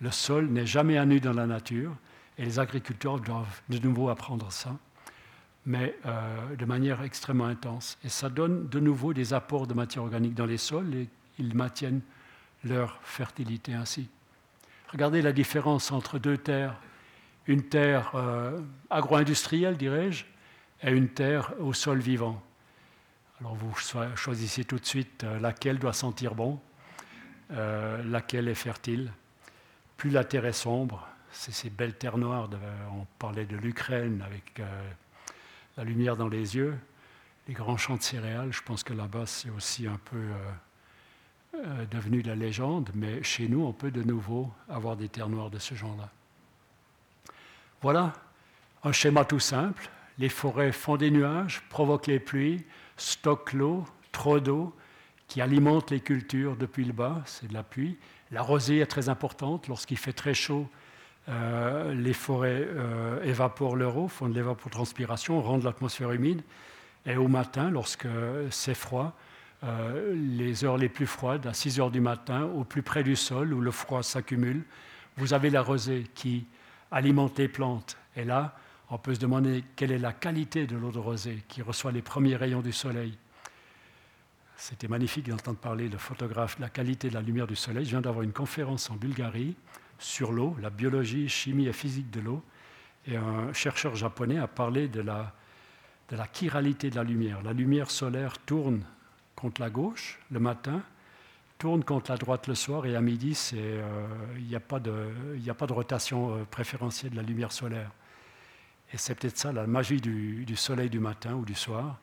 Le 0.00 0.10
sol 0.10 0.46
n'est 0.46 0.66
jamais 0.66 0.98
à 0.98 1.06
nu 1.06 1.20
dans 1.20 1.32
la 1.32 1.46
nature 1.46 1.96
et 2.38 2.44
les 2.44 2.58
agriculteurs 2.58 3.18
doivent 3.18 3.62
de 3.68 3.78
nouveau 3.78 4.10
apprendre 4.10 4.52
ça, 4.52 4.76
mais 5.64 5.96
euh, 6.04 6.54
de 6.54 6.64
manière 6.64 7.02
extrêmement 7.02 7.46
intense. 7.46 7.98
Et 8.04 8.08
ça 8.08 8.28
donne 8.28 8.68
de 8.68 8.78
nouveau 8.78 9.14
des 9.14 9.32
apports 9.32 9.66
de 9.66 9.74
matière 9.74 10.04
organique 10.04 10.34
dans 10.34 10.46
les 10.46 10.58
sols 10.58 10.94
et 10.94 11.08
ils 11.38 11.54
maintiennent 11.54 12.02
leur 12.62 12.98
fertilité 13.02 13.74
ainsi. 13.74 14.08
Regardez 14.92 15.20
la 15.20 15.32
différence 15.32 15.90
entre 15.90 16.18
deux 16.18 16.38
terres. 16.38 16.76
Une 17.48 17.62
terre 17.62 18.12
euh, 18.14 18.60
agro-industrielle, 18.90 19.76
dirais-je, 19.76 20.24
et 20.82 20.90
une 20.90 21.08
terre 21.08 21.52
au 21.58 21.72
sol 21.72 21.98
vivant. 21.98 22.42
Alors 23.40 23.54
vous 23.54 23.74
choisissez 24.14 24.64
tout 24.64 24.78
de 24.78 24.84
suite 24.84 25.24
euh, 25.24 25.38
laquelle 25.40 25.78
doit 25.78 25.92
sentir 25.92 26.34
bon, 26.34 26.60
euh, 27.52 28.02
laquelle 28.04 28.48
est 28.48 28.54
fertile. 28.54 29.12
Plus 29.96 30.10
la 30.10 30.24
terre 30.24 30.46
est 30.46 30.52
sombre, 30.52 31.06
c'est 31.32 31.52
ces 31.52 31.70
belles 31.70 31.94
terres 31.94 32.18
noires, 32.18 32.48
on 32.92 33.06
parlait 33.18 33.46
de 33.46 33.56
l'Ukraine 33.56 34.22
avec 34.26 34.60
la 35.76 35.84
lumière 35.84 36.16
dans 36.16 36.28
les 36.28 36.56
yeux, 36.56 36.76
les 37.48 37.54
grands 37.54 37.78
champs 37.78 37.96
de 37.96 38.02
céréales, 38.02 38.52
je 38.52 38.62
pense 38.62 38.82
que 38.82 38.92
là-bas 38.92 39.24
c'est 39.24 39.48
aussi 39.48 39.86
un 39.86 39.98
peu 40.04 40.20
devenu 41.90 42.22
la 42.22 42.34
légende, 42.34 42.90
mais 42.94 43.22
chez 43.22 43.48
nous, 43.48 43.64
on 43.64 43.72
peut 43.72 43.90
de 43.90 44.02
nouveau 44.02 44.50
avoir 44.68 44.96
des 44.96 45.08
terres 45.08 45.28
noires 45.28 45.50
de 45.50 45.58
ce 45.58 45.74
genre-là. 45.74 46.10
Voilà 47.82 48.12
un 48.86 48.92
schéma 48.92 49.24
tout 49.24 49.40
simple. 49.40 49.90
Les 50.18 50.28
forêts 50.28 50.72
font 50.72 50.96
des 50.96 51.10
nuages, 51.10 51.62
provoquent 51.68 52.06
les 52.06 52.20
pluies, 52.20 52.64
stockent 52.96 53.52
l'eau, 53.52 53.84
trop 54.12 54.40
d'eau, 54.40 54.74
qui 55.28 55.40
alimente 55.40 55.90
les 55.90 56.00
cultures 56.00 56.56
depuis 56.56 56.84
le 56.84 56.92
bas, 56.92 57.20
c'est 57.26 57.48
de 57.48 57.54
la 57.54 57.64
pluie. 57.64 57.98
La 58.30 58.42
rosée 58.42 58.78
est 58.78 58.86
très 58.86 59.08
importante. 59.08 59.68
Lorsqu'il 59.68 59.98
fait 59.98 60.12
très 60.12 60.34
chaud, 60.34 60.68
euh, 61.28 61.92
les 61.94 62.12
forêts 62.12 62.64
euh, 62.64 63.22
évaporent 63.24 63.76
leur 63.76 63.96
eau, 63.96 64.08
font 64.08 64.28
de 64.28 64.34
l'évapotranspiration, 64.34 65.42
rendent 65.42 65.64
l'atmosphère 65.64 66.12
humide. 66.12 66.42
Et 67.04 67.16
au 67.16 67.28
matin, 67.28 67.70
lorsque 67.70 68.08
c'est 68.50 68.74
froid, 68.74 69.16
euh, 69.66 70.14
les 70.14 70.64
heures 70.64 70.76
les 70.76 70.88
plus 70.88 71.06
froides, 71.06 71.46
à 71.46 71.52
6 71.52 71.80
heures 71.80 71.90
du 71.90 72.00
matin, 72.00 72.44
au 72.44 72.64
plus 72.64 72.82
près 72.82 73.02
du 73.02 73.16
sol, 73.16 73.52
où 73.52 73.60
le 73.60 73.70
froid 73.70 74.02
s'accumule, 74.02 74.62
vous 75.16 75.32
avez 75.34 75.50
la 75.50 75.62
rosée 75.62 76.04
qui 76.14 76.46
alimente 76.90 77.38
les 77.38 77.48
plantes. 77.48 77.96
Et 78.16 78.24
là, 78.24 78.56
on 78.90 78.98
peut 78.98 79.14
se 79.14 79.20
demander 79.20 79.64
quelle 79.74 79.90
est 79.90 79.98
la 79.98 80.12
qualité 80.12 80.66
de 80.66 80.76
l'eau 80.76 80.92
de 80.92 80.98
rosée 80.98 81.42
qui 81.48 81.62
reçoit 81.62 81.90
les 81.90 82.02
premiers 82.02 82.36
rayons 82.36 82.60
du 82.60 82.72
soleil. 82.72 83.16
C'était 84.56 84.88
magnifique 84.88 85.28
d'entendre 85.28 85.58
parler 85.58 85.88
le 85.88 85.98
photographe 85.98 86.56
de 86.56 86.62
la 86.62 86.70
qualité 86.70 87.08
de 87.08 87.14
la 87.14 87.20
lumière 87.22 87.46
du 87.46 87.56
soleil. 87.56 87.84
Je 87.84 87.90
viens 87.90 88.00
d'avoir 88.00 88.22
une 88.22 88.32
conférence 88.32 88.90
en 88.90 88.94
Bulgarie 88.94 89.56
sur 89.98 90.32
l'eau, 90.32 90.56
la 90.60 90.70
biologie, 90.70 91.28
chimie 91.28 91.66
et 91.66 91.72
physique 91.72 92.10
de 92.10 92.20
l'eau. 92.20 92.42
Et 93.06 93.16
un 93.16 93.52
chercheur 93.52 93.96
japonais 93.96 94.38
a 94.38 94.46
parlé 94.46 94.88
de 94.88 95.00
la, 95.00 95.34
de 96.08 96.16
la 96.16 96.26
chiralité 96.32 96.90
de 96.90 96.96
la 96.96 97.04
lumière. 97.04 97.42
La 97.42 97.52
lumière 97.52 97.90
solaire 97.90 98.38
tourne 98.38 98.82
contre 99.36 99.60
la 99.60 99.70
gauche 99.70 100.18
le 100.30 100.40
matin, 100.40 100.82
tourne 101.58 101.84
contre 101.84 102.10
la 102.10 102.18
droite 102.18 102.48
le 102.48 102.54
soir, 102.54 102.86
et 102.86 102.96
à 102.96 103.00
midi, 103.00 103.38
euh, 103.54 104.06
il 104.36 104.46
n'y 104.46 104.56
a, 104.56 104.60
pas 104.60 104.80
de, 104.80 105.72
rotation 105.72 106.34
euh, 106.34 106.44
préférentielle 106.44 107.12
de 107.12 107.16
la 107.16 107.22
lumière 107.22 107.52
solaire. 107.52 107.90
Et 108.92 108.98
c'est 108.98 109.14
peut-être 109.14 109.38
ça 109.38 109.52
la 109.52 109.66
magie 109.66 110.00
du, 110.00 110.56
soleil 110.56 110.90
du 110.90 111.00
matin 111.00 111.34
ou 111.34 111.44
du 111.44 111.54
soir, 111.54 111.98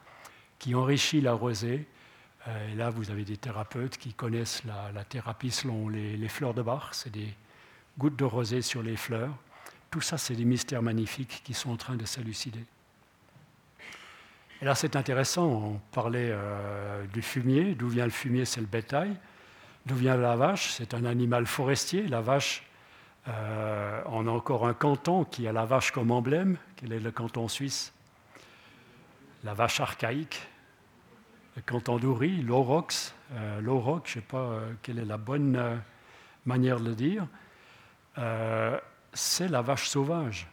qui 0.60 0.76
enrichit 0.76 1.22
la 1.22 1.34
rosée. 1.34 1.88
Euh, 2.48 2.72
et 2.72 2.76
là, 2.76 2.90
vous 2.90 3.12
avez 3.12 3.26
des 3.26 3.38
thérapeutes 3.38 3.98
qui 3.98 4.14
connaissent 4.14 4.64
la, 4.66 5.04
thérapie 5.04 5.52
selon 5.52 5.90
les, 5.90 6.18
les, 6.18 6.30
fleurs 6.30 6.54
de 6.54 6.62
Bach, 6.62 6.90
c'est 6.92 7.12
des 7.12 7.34
gouttes 7.98 8.16
de 8.16 8.26
rosée 8.26 8.62
sur 8.62 8.82
les 8.82 8.96
fleurs. 8.96 9.36
Tout 9.92 10.02
ça, 10.02 10.18
c'est 10.18 10.36
des 10.36 10.46
mystères 10.46 10.82
magnifiques 10.82 11.42
qui 11.44 11.54
sont 11.54 11.72
en 11.72 11.78
train 11.78 11.96
de 11.96 12.06
s'élucider. 12.06 12.66
Et 14.64 14.66
là, 14.66 14.76
c'est 14.76 14.96
intéressant, 14.96 15.46
on 15.46 15.82
parlait 15.92 16.30
euh, 16.32 17.06
du 17.08 17.22
fumier. 17.22 17.76
D'où 17.76 17.90
vient 17.90 18.06
le 18.06 18.12
fumier 18.12 18.46
C'est 18.46 18.62
le 18.62 18.66
bétail. 18.66 19.14
D'où 19.86 19.94
vient 19.94 20.16
la 20.16 20.38
vache 20.38 20.72
C'est 20.72 20.94
un 20.94 21.04
animal 21.04 21.48
forestier. 21.48 22.08
La 22.08 22.22
vache, 22.22 22.64
euh, 23.28 24.02
on 24.06 24.26
a 24.26 24.32
encore 24.32 24.66
un 24.66 24.74
canton 24.74 25.26
qui 25.26 25.50
a 25.50 25.52
la 25.52 25.66
vache 25.66 25.92
comme 25.92 26.12
emblème. 26.12 26.56
Quel 26.78 26.94
est 26.94 27.02
le 27.02 27.12
canton 27.12 27.50
suisse? 27.50 27.94
La 29.44 29.54
vache 29.54 29.82
archaïque. 29.82 30.48
Le 31.58 31.62
canton 31.64 31.98
d'Oury, 31.98 32.42
l'aurox. 32.42 33.14
Euh, 33.34 33.60
je 33.60 33.70
ne 33.70 34.02
sais 34.06 34.22
pas 34.22 34.62
quelle 34.82 35.00
est 35.00 35.04
la 35.04 35.18
bonne 35.18 35.82
manière 36.46 36.80
de 36.80 36.86
le 36.86 36.96
dire. 36.96 37.28
c'est 39.12 39.50
la 39.50 39.62
vache 39.62 39.90
sauvage. 39.90 40.48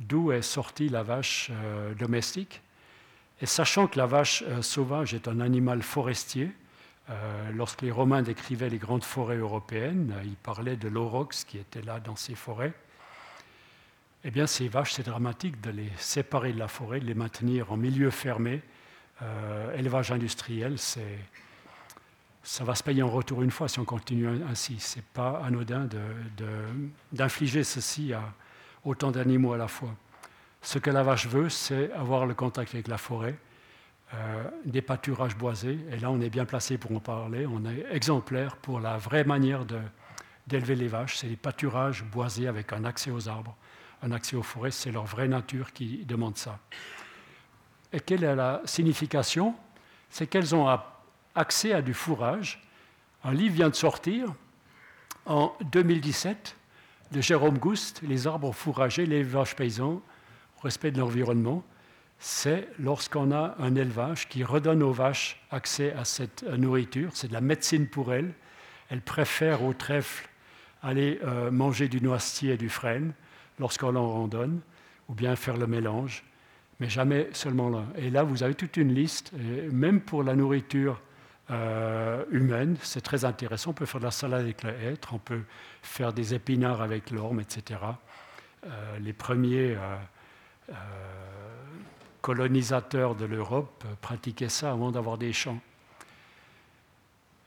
D'où 0.00 0.32
est 0.32 0.42
sortie 0.42 0.88
la 0.88 1.04
vache 1.04 1.52
domestique? 1.96 2.60
Sachant 3.46 3.86
que 3.86 3.98
la 3.98 4.06
vache 4.06 4.44
euh, 4.46 4.62
sauvage 4.62 5.14
est 5.14 5.28
un 5.28 5.40
animal 5.40 5.82
forestier, 5.82 6.50
euh, 7.10 7.50
lorsque 7.52 7.82
les 7.82 7.90
Romains 7.90 8.22
décrivaient 8.22 8.70
les 8.70 8.78
grandes 8.78 9.04
forêts 9.04 9.36
européennes, 9.36 10.14
euh, 10.16 10.22
ils 10.24 10.36
parlaient 10.36 10.76
de 10.76 10.88
l'aurox 10.88 11.44
qui 11.44 11.58
était 11.58 11.82
là 11.82 12.00
dans 12.00 12.16
ces 12.16 12.34
forêts. 12.34 12.72
Eh 14.24 14.30
bien, 14.30 14.46
ces 14.46 14.68
vaches, 14.68 14.94
c'est 14.94 15.02
dramatique 15.02 15.60
de 15.60 15.70
les 15.70 15.90
séparer 15.98 16.52
de 16.52 16.58
la 16.58 16.68
forêt, 16.68 17.00
de 17.00 17.04
les 17.04 17.14
maintenir 17.14 17.72
en 17.72 17.76
milieu 17.76 18.10
fermé. 18.10 18.62
élevage 19.76 20.12
industriel, 20.12 20.78
ça 20.78 22.64
va 22.64 22.74
se 22.74 22.82
payer 22.82 23.02
en 23.02 23.10
retour 23.10 23.42
une 23.42 23.50
fois 23.50 23.68
si 23.68 23.80
on 23.80 23.84
continue 23.84 24.26
ainsi. 24.48 24.80
Ce 24.80 24.96
n'est 24.96 25.04
pas 25.12 25.42
anodin 25.44 25.86
d'infliger 27.12 27.64
ceci 27.64 28.14
à 28.14 28.32
autant 28.82 29.10
d'animaux 29.10 29.52
à 29.52 29.58
la 29.58 29.68
fois. 29.68 29.94
Ce 30.64 30.78
que 30.78 30.88
la 30.88 31.02
vache 31.02 31.26
veut, 31.26 31.50
c'est 31.50 31.92
avoir 31.92 32.24
le 32.24 32.32
contact 32.32 32.74
avec 32.74 32.88
la 32.88 32.96
forêt, 32.96 33.36
euh, 34.14 34.44
des 34.64 34.80
pâturages 34.80 35.36
boisés. 35.36 35.78
Et 35.90 35.98
là, 35.98 36.10
on 36.10 36.22
est 36.22 36.30
bien 36.30 36.46
placé 36.46 36.78
pour 36.78 36.92
en 36.92 37.00
parler. 37.00 37.46
On 37.46 37.66
est 37.66 37.84
exemplaire 37.90 38.56
pour 38.56 38.80
la 38.80 38.96
vraie 38.96 39.24
manière 39.24 39.66
d'élever 40.46 40.74
les 40.74 40.88
vaches. 40.88 41.18
C'est 41.18 41.26
des 41.28 41.36
pâturages 41.36 42.02
boisés 42.04 42.48
avec 42.48 42.72
un 42.72 42.84
accès 42.84 43.10
aux 43.10 43.28
arbres, 43.28 43.54
un 44.02 44.10
accès 44.10 44.36
aux 44.36 44.42
forêts. 44.42 44.70
C'est 44.70 44.90
leur 44.90 45.04
vraie 45.04 45.28
nature 45.28 45.70
qui 45.74 46.02
demande 46.06 46.38
ça. 46.38 46.58
Et 47.92 48.00
quelle 48.00 48.24
est 48.24 48.34
la 48.34 48.62
signification? 48.64 49.54
C'est 50.08 50.26
qu'elles 50.26 50.54
ont 50.54 50.66
accès 51.34 51.74
à 51.74 51.82
du 51.82 51.92
fourrage. 51.92 52.66
Un 53.22 53.34
livre 53.34 53.54
vient 53.54 53.68
de 53.68 53.74
sortir 53.74 54.32
en 55.26 55.52
2017 55.60 56.56
de 57.12 57.20
Jérôme 57.20 57.58
Gouste, 57.58 58.00
Les 58.02 58.26
arbres 58.26 58.52
fourragés, 58.52 59.04
les 59.04 59.22
vaches 59.22 59.56
paysans 59.56 60.00
respect 60.64 60.90
de 60.90 60.98
l'environnement, 60.98 61.62
c'est 62.18 62.68
lorsqu'on 62.78 63.32
a 63.32 63.54
un 63.58 63.74
élevage 63.74 64.28
qui 64.28 64.44
redonne 64.44 64.82
aux 64.82 64.92
vaches 64.92 65.40
accès 65.50 65.92
à 65.92 66.04
cette 66.04 66.42
nourriture. 66.42 67.10
C'est 67.14 67.28
de 67.28 67.32
la 67.32 67.40
médecine 67.40 67.86
pour 67.86 68.12
elles. 68.12 68.32
Elles 68.88 69.02
préfèrent 69.02 69.62
au 69.62 69.74
trèfle 69.74 70.28
aller 70.82 71.18
euh, 71.24 71.50
manger 71.50 71.88
du 71.88 72.00
noisetier 72.00 72.52
et 72.52 72.56
du 72.56 72.68
frêne 72.68 73.12
lorsqu'on 73.58 73.92
leur 73.92 74.02
en 74.02 74.28
donne, 74.28 74.60
ou 75.08 75.14
bien 75.14 75.34
faire 75.36 75.56
le 75.56 75.66
mélange, 75.66 76.24
mais 76.80 76.88
jamais 76.88 77.28
seulement 77.32 77.70
là. 77.70 77.84
Et 77.96 78.10
là, 78.10 78.22
vous 78.22 78.42
avez 78.42 78.54
toute 78.54 78.76
une 78.76 78.92
liste, 78.92 79.32
même 79.72 80.00
pour 80.00 80.22
la 80.22 80.34
nourriture 80.34 81.00
euh, 81.50 82.24
humaine, 82.30 82.76
c'est 82.82 83.00
très 83.00 83.24
intéressant. 83.24 83.70
On 83.70 83.74
peut 83.74 83.86
faire 83.86 84.00
de 84.00 84.06
la 84.06 84.10
salade 84.10 84.40
avec 84.40 84.62
le 84.62 84.70
hêtre, 84.70 85.14
on 85.14 85.18
peut 85.18 85.42
faire 85.82 86.12
des 86.12 86.34
épinards 86.34 86.82
avec 86.82 87.10
l'orme, 87.10 87.40
etc. 87.40 87.80
Euh, 88.66 88.98
les 88.98 89.12
premiers 89.12 89.76
euh, 90.70 90.74
colonisateurs 92.22 93.14
de 93.14 93.26
l'Europe 93.26 93.84
pratiquaient 94.00 94.48
ça 94.48 94.70
avant 94.70 94.90
d'avoir 94.90 95.18
des 95.18 95.32
champs. 95.32 95.60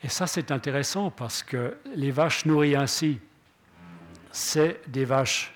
Et 0.04 0.10
ça, 0.10 0.28
c'est 0.28 0.52
intéressant 0.52 1.10
parce 1.10 1.42
que 1.42 1.78
les 1.96 2.12
vaches 2.12 2.46
nourries 2.46 2.76
ainsi, 2.76 3.20
c'est 4.32 4.80
des 4.88 5.06
vaches, 5.06 5.54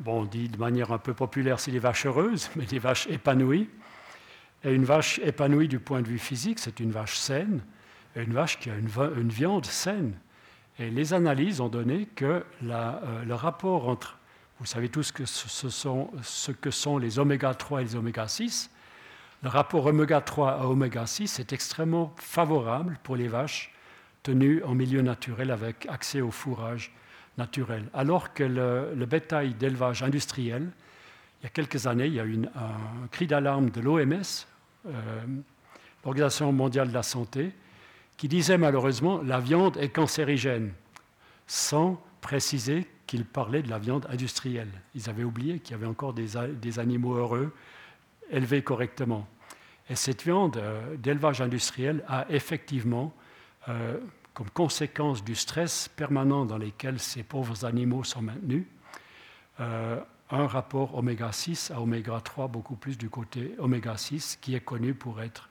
bon, 0.00 0.22
on 0.22 0.24
dit 0.24 0.48
de 0.48 0.58
manière 0.58 0.92
un 0.92 0.98
peu 0.98 1.14
populaire, 1.14 1.60
c'est 1.60 1.70
des 1.70 1.78
vaches 1.78 2.06
heureuses, 2.06 2.50
mais 2.56 2.66
des 2.66 2.80
vaches 2.80 3.06
épanouies. 3.06 3.70
Et 4.64 4.72
une 4.72 4.84
vache 4.84 5.20
épanouie 5.20 5.68
du 5.68 5.78
point 5.78 6.02
de 6.02 6.08
vue 6.08 6.18
physique, 6.18 6.58
c'est 6.58 6.80
une 6.80 6.90
vache 6.90 7.16
saine, 7.16 7.62
et 8.16 8.22
une 8.22 8.32
vache 8.32 8.58
qui 8.58 8.70
a 8.70 8.74
une, 8.74 9.28
viande 9.28 9.66
saine. 9.66 10.14
Et 10.80 10.90
les 10.90 11.14
analyses 11.14 11.60
ont 11.60 11.68
donné 11.68 12.06
que 12.16 12.44
euh, 12.64 13.24
le 13.24 13.34
rapport 13.34 13.88
entre 13.88 14.18
vous 14.58 14.66
savez 14.66 14.88
tous 14.88 15.12
ce 15.12 16.52
que 16.52 16.70
sont 16.70 16.98
les 16.98 17.18
oméga 17.18 17.52
3 17.52 17.82
et 17.82 17.84
les 17.84 17.96
oméga 17.96 18.26
6. 18.26 18.70
Le 19.42 19.50
rapport 19.50 19.84
oméga 19.84 20.22
3 20.22 20.52
à 20.52 20.66
oméga 20.66 21.06
6 21.06 21.38
est 21.40 21.52
extrêmement 21.52 22.14
favorable 22.16 22.98
pour 23.02 23.16
les 23.16 23.28
vaches 23.28 23.74
tenues 24.22 24.62
en 24.64 24.74
milieu 24.74 25.02
naturel 25.02 25.50
avec 25.50 25.86
accès 25.90 26.22
au 26.22 26.30
fourrage 26.30 26.92
naturel. 27.36 27.84
Alors 27.92 28.32
que 28.32 28.44
le, 28.44 29.04
bétail 29.04 29.52
d'élevage 29.52 30.02
industriel, 30.02 30.70
il 31.40 31.44
y 31.44 31.46
a 31.46 31.50
quelques 31.50 31.86
années, 31.86 32.06
il 32.06 32.14
y 32.14 32.20
a 32.20 32.24
eu 32.24 32.40
un 32.56 33.08
cri 33.10 33.26
d'alarme 33.26 33.68
de 33.68 33.80
l'OMS, 33.82 34.46
euh, 34.86 34.92
l'Organisation 36.02 36.50
mondiale 36.50 36.88
de 36.88 36.94
la 36.94 37.02
santé, 37.02 37.52
qui 38.16 38.26
disait 38.26 38.56
malheureusement 38.56 39.20
la 39.22 39.38
viande 39.38 39.76
est 39.76 39.90
cancérigène, 39.90 40.72
sans 41.46 42.02
préciser 42.26 42.88
qu'ils 43.06 43.24
parlaient 43.24 43.62
de 43.62 43.70
la 43.70 43.78
viande 43.78 44.04
industrielle. 44.10 44.82
Ils 44.96 45.08
avaient 45.08 45.22
oublié 45.22 45.60
qu'il 45.60 45.70
y 45.70 45.74
avait 45.74 45.86
encore 45.86 46.12
des, 46.12 46.78
animaux 46.80 47.14
heureux 47.14 47.54
élevés 48.32 48.62
correctement. 48.62 49.28
Et 49.88 49.94
cette 49.94 50.24
viande 50.24 50.56
euh, 50.56 50.96
d'élevage 50.96 51.40
industriel 51.40 52.02
a 52.08 52.26
effectivement, 52.28 53.14
euh, 53.68 54.00
comme 54.34 54.50
conséquence 54.50 55.22
du 55.22 55.36
stress 55.36 55.86
permanent 55.86 56.44
dans 56.44 56.58
lequel 56.58 56.98
ces 56.98 57.22
pauvres 57.22 57.64
animaux 57.64 58.02
sont 58.02 58.22
maintenus, 58.22 58.64
euh, 59.60 60.00
un 60.30 60.48
rapport 60.48 60.96
oméga 60.96 61.30
6 61.30 61.70
à 61.70 61.80
oméga 61.80 62.20
3, 62.20 62.48
beaucoup 62.48 62.74
plus 62.74 62.98
du 62.98 63.08
côté 63.08 63.54
oméga 63.60 63.96
6, 63.96 64.38
qui 64.42 64.56
est 64.56 64.64
connu 64.64 64.94
pour 64.94 65.22
être 65.22 65.48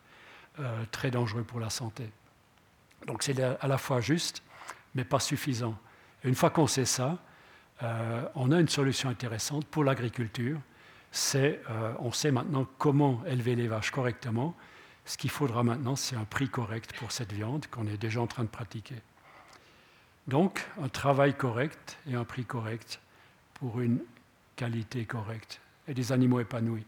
très 0.91 1.11
dangereux 1.11 1.43
pour 1.43 1.61
la 1.61 1.69
santé. 1.69 2.09
Donc 3.07 3.23
c'est 3.23 3.39
à 3.41 3.67
la 3.67 3.78
fois 3.78 4.01
juste, 4.01 4.41
mais 4.93 5.05
pas 5.05 5.19
suffisant. 5.19 5.78
Une 6.26 6.36
fois 6.36 6.49
qu'on 6.49 6.67
sait 6.67 6.86
ça, 6.86 7.19
euh, 7.84 8.28
on 8.36 8.51
a 8.51 8.59
une 8.59 8.67
solution 8.67 9.09
intéressante 9.09 9.65
pour 9.65 9.84
l'agriculture. 9.84 10.59
Euh, 11.36 11.93
on 11.99 12.11
sait 12.11 12.32
maintenant 12.32 12.67
comment 12.78 13.23
élever 13.26 13.55
les 13.55 13.67
vaches 13.67 13.91
correctement. 13.91 14.55
Ce 15.05 15.17
qu'il 15.17 15.30
faudra 15.30 15.63
maintenant, 15.63 15.95
c'est 15.95 16.15
un 16.15 16.26
prix 16.26 16.49
correct 16.49 16.93
pour 16.97 17.11
cette 17.11 17.32
viande 17.32 17.67
qu'on 17.67 17.86
est 17.88 17.97
déjà 17.97 18.21
en 18.21 18.28
train 18.28 18.43
de 18.43 18.49
pratiquer. 18.49 18.95
Donc, 20.28 20.65
un 20.82 20.89
travail 20.89 21.36
correct 21.36 21.97
et 22.09 22.15
un 22.15 22.23
prix 22.23 22.43
correct 22.43 22.99
pour 23.53 23.80
une 23.80 23.99
qualité 24.55 25.05
correcte 25.05 25.61
et 25.88 25.93
des 25.93 26.11
animaux 26.11 26.39
épanouis. 26.39 26.86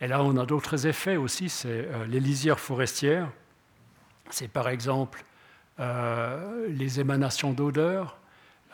Et 0.00 0.08
là, 0.08 0.22
on 0.22 0.36
a 0.38 0.46
d'autres 0.46 0.86
effets 0.86 1.16
aussi, 1.16 1.48
c'est 1.48 1.68
euh, 1.68 2.06
les 2.06 2.20
lisières 2.20 2.60
forestières. 2.60 3.30
C'est 4.30 4.48
par 4.48 4.68
exemple 4.68 5.24
les 5.78 7.00
émanations 7.00 7.52
d'odeur, 7.52 8.16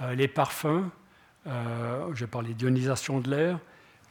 euh, 0.03 0.15
les 0.15 0.29
parfums, 0.29 0.89
euh, 1.47 2.11
je 2.15 2.25
parlé 2.25 2.55
d'ionisation 2.55 3.21
de 3.21 3.31
l'air, 3.31 3.59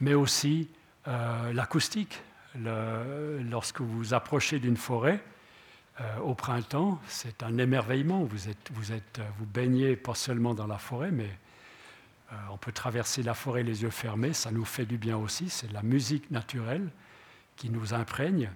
mais 0.00 0.14
aussi 0.14 0.68
euh, 1.08 1.52
l'acoustique. 1.52 2.22
lorsque 2.54 3.80
vous 3.80 4.12
approchez 4.12 4.58
d'une 4.58 4.76
forêt, 4.76 5.22
au 6.24 6.34
printemps, 6.34 6.98
c'est 7.06 7.42
un 7.42 7.58
émerveillement. 7.58 8.24
Vous, 8.24 8.48
êtes, 8.48 8.70
vous, 8.72 8.94
vous 9.38 9.46
baignez 9.46 9.96
pas 9.96 10.14
seulement 10.14 10.54
dans 10.54 10.66
la 10.66 10.78
forêt, 10.78 11.10
mais 11.10 11.28
on 12.50 12.56
peut 12.56 12.72
traverser 12.72 13.22
la 13.22 13.34
forêt 13.34 13.62
les 13.62 13.82
yeux 13.82 13.90
fermés. 13.90 14.32
Ça 14.32 14.50
nous 14.50 14.64
fait 14.64 14.86
du 14.86 14.96
bien 14.96 15.18
aussi. 15.18 15.50
C'est 15.50 15.70
la 15.70 15.82
musique 15.82 16.30
naturelle 16.30 16.88
qui 17.56 17.68
nous 17.68 17.92
imprègne. 17.92 18.50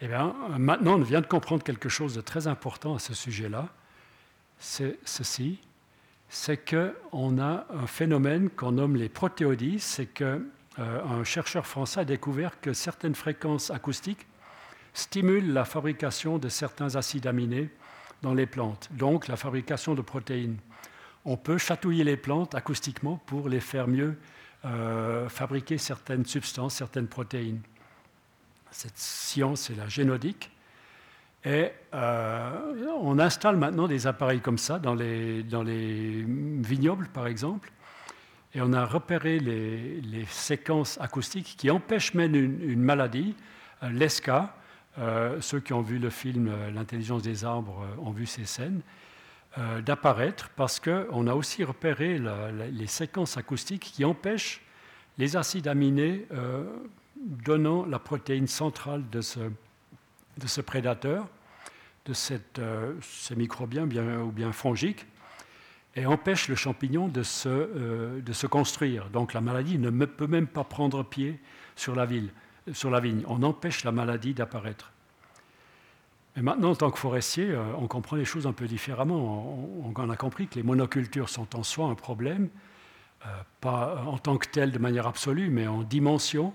Eh 0.00 0.08
bien, 0.08 0.34
maintenant, 0.58 0.94
on 0.94 1.02
vient 1.02 1.20
de 1.20 1.26
comprendre 1.26 1.62
quelque 1.62 1.88
chose 1.88 2.14
de 2.14 2.20
très 2.20 2.46
important 2.46 2.94
à 2.94 2.98
ce 2.98 3.14
sujet-là. 3.14 3.68
C'est 4.58 4.98
ceci 5.04 5.58
c'est 6.28 6.68
qu'on 6.68 7.38
a 7.38 7.66
un 7.70 7.86
phénomène 7.86 8.50
qu'on 8.50 8.72
nomme 8.72 8.96
les 8.96 9.08
protéodies, 9.08 9.78
c'est 9.78 10.06
qu'un 10.06 10.40
euh, 10.78 11.24
chercheur 11.24 11.66
français 11.66 12.00
a 12.00 12.04
découvert 12.04 12.60
que 12.60 12.72
certaines 12.72 13.14
fréquences 13.14 13.70
acoustiques 13.70 14.26
stimulent 14.92 15.52
la 15.52 15.64
fabrication 15.64 16.38
de 16.38 16.48
certains 16.48 16.96
acides 16.96 17.26
aminés 17.26 17.70
dans 18.22 18.34
les 18.34 18.46
plantes, 18.46 18.88
donc 18.92 19.28
la 19.28 19.36
fabrication 19.36 19.94
de 19.94 20.02
protéines. 20.02 20.56
On 21.24 21.36
peut 21.36 21.58
chatouiller 21.58 22.04
les 22.04 22.16
plantes 22.16 22.54
acoustiquement 22.54 23.20
pour 23.26 23.48
les 23.48 23.60
faire 23.60 23.88
mieux 23.88 24.16
euh, 24.64 25.28
fabriquer 25.28 25.78
certaines 25.78 26.24
substances, 26.24 26.74
certaines 26.74 27.08
protéines. 27.08 27.60
Cette 28.70 28.98
science, 28.98 29.62
c'est 29.62 29.74
la 29.74 29.88
génodique. 29.88 30.50
Et 31.44 31.70
euh, 31.94 32.96
on 33.00 33.18
installe 33.18 33.56
maintenant 33.56 33.86
des 33.86 34.06
appareils 34.06 34.40
comme 34.40 34.58
ça 34.58 34.78
dans 34.78 34.94
les, 34.94 35.42
dans 35.44 35.62
les 35.62 36.24
vignobles, 36.26 37.08
par 37.08 37.26
exemple, 37.26 37.70
et 38.54 38.60
on 38.60 38.72
a 38.72 38.84
repéré 38.84 39.38
les, 39.38 40.24
séquences 40.28 40.98
acoustiques 41.00 41.54
qui 41.56 41.70
empêchent 41.70 42.14
même 42.14 42.34
une, 42.34 42.80
maladie 42.80 43.36
l'ESCA, 43.82 44.56
ceux 45.40 45.60
qui 45.60 45.74
ont 45.74 45.82
vu 45.82 45.98
le 45.98 46.08
film 46.08 46.50
L'intelligence 46.74 47.22
des 47.22 47.44
arbres 47.44 47.86
ont 48.02 48.12
vu 48.12 48.24
ces 48.24 48.46
scènes, 48.46 48.80
d'apparaître 49.84 50.48
parce 50.56 50.80
qu'on 50.80 51.26
a 51.26 51.34
aussi 51.34 51.64
repéré 51.64 52.18
les 52.72 52.86
séquences 52.86 53.36
acoustiques 53.36 53.92
qui 53.94 54.06
empêchent 54.06 54.62
les 55.18 55.36
acides 55.36 55.68
aminés 55.68 56.26
donnant 57.24 57.84
la 57.86 57.98
protéine 57.98 58.46
centrale 58.46 59.08
de 59.10 59.20
ce, 59.20 59.40
de 59.40 60.46
ce 60.46 60.60
prédateur, 60.60 61.28
de 62.04 62.12
cette, 62.12 62.60
ces 63.00 63.34
microbiens 63.34 63.86
bien, 63.86 64.20
ou 64.20 64.30
bien 64.30 64.52
fongiques, 64.52 65.06
et 65.96 66.04
empêche 66.04 66.48
le 66.48 66.54
champignon 66.54 67.08
de 67.08 67.22
se, 67.22 67.48
euh, 67.48 68.20
de 68.20 68.32
se 68.32 68.46
construire. 68.46 69.08
Donc 69.08 69.32
la 69.32 69.40
maladie 69.40 69.78
ne 69.78 69.90
peut 70.04 70.26
même 70.26 70.46
pas 70.46 70.62
prendre 70.62 71.02
pied 71.02 71.40
sur 71.74 71.96
la, 71.96 72.04
ville, 72.04 72.30
sur 72.72 72.90
la 72.90 73.00
vigne. 73.00 73.24
On 73.26 73.42
empêche 73.42 73.82
la 73.82 73.92
maladie 73.92 74.34
d'apparaître. 74.34 74.92
Mais 76.36 76.42
maintenant, 76.42 76.70
en 76.70 76.76
tant 76.76 76.90
que 76.90 76.98
forestier, 76.98 77.50
euh, 77.50 77.64
on 77.78 77.86
comprend 77.86 78.16
les 78.16 78.26
choses 78.26 78.46
un 78.46 78.52
peu 78.52 78.66
différemment. 78.66 79.58
On, 79.96 80.10
a 80.10 80.16
compris 80.16 80.46
que 80.48 80.56
les 80.56 80.62
monocultures 80.62 81.30
sont 81.30 81.56
en 81.56 81.62
soi 81.62 81.86
un 81.86 81.94
problème, 81.94 82.50
euh, 83.24 83.28
pas 83.62 84.04
en 84.06 84.18
tant 84.18 84.36
que 84.36 84.46
tel 84.46 84.72
de 84.72 84.78
manière 84.78 85.06
absolue, 85.06 85.48
mais 85.48 85.66
en 85.66 85.82
dimension. 85.82 86.52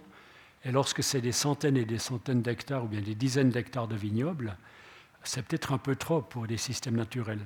Et 0.64 0.72
lorsque 0.72 1.04
c'est 1.04 1.22
des 1.22 1.32
centaines 1.32 1.78
et 1.78 1.86
des 1.86 1.98
centaines 1.98 2.42
d'hectares 2.42 2.84
ou 2.84 2.88
bien 2.88 3.02
des 3.02 3.16
dizaines 3.16 3.50
d'hectares 3.50 3.88
de 3.88 3.96
vignobles, 3.96 4.56
c'est 5.24 5.44
peut-être 5.46 5.74
un 5.74 5.78
peu 5.78 5.96
trop 5.96 6.22
pour 6.22 6.48
des 6.48 6.58
systèmes 6.58 6.96
naturels. 6.96 7.46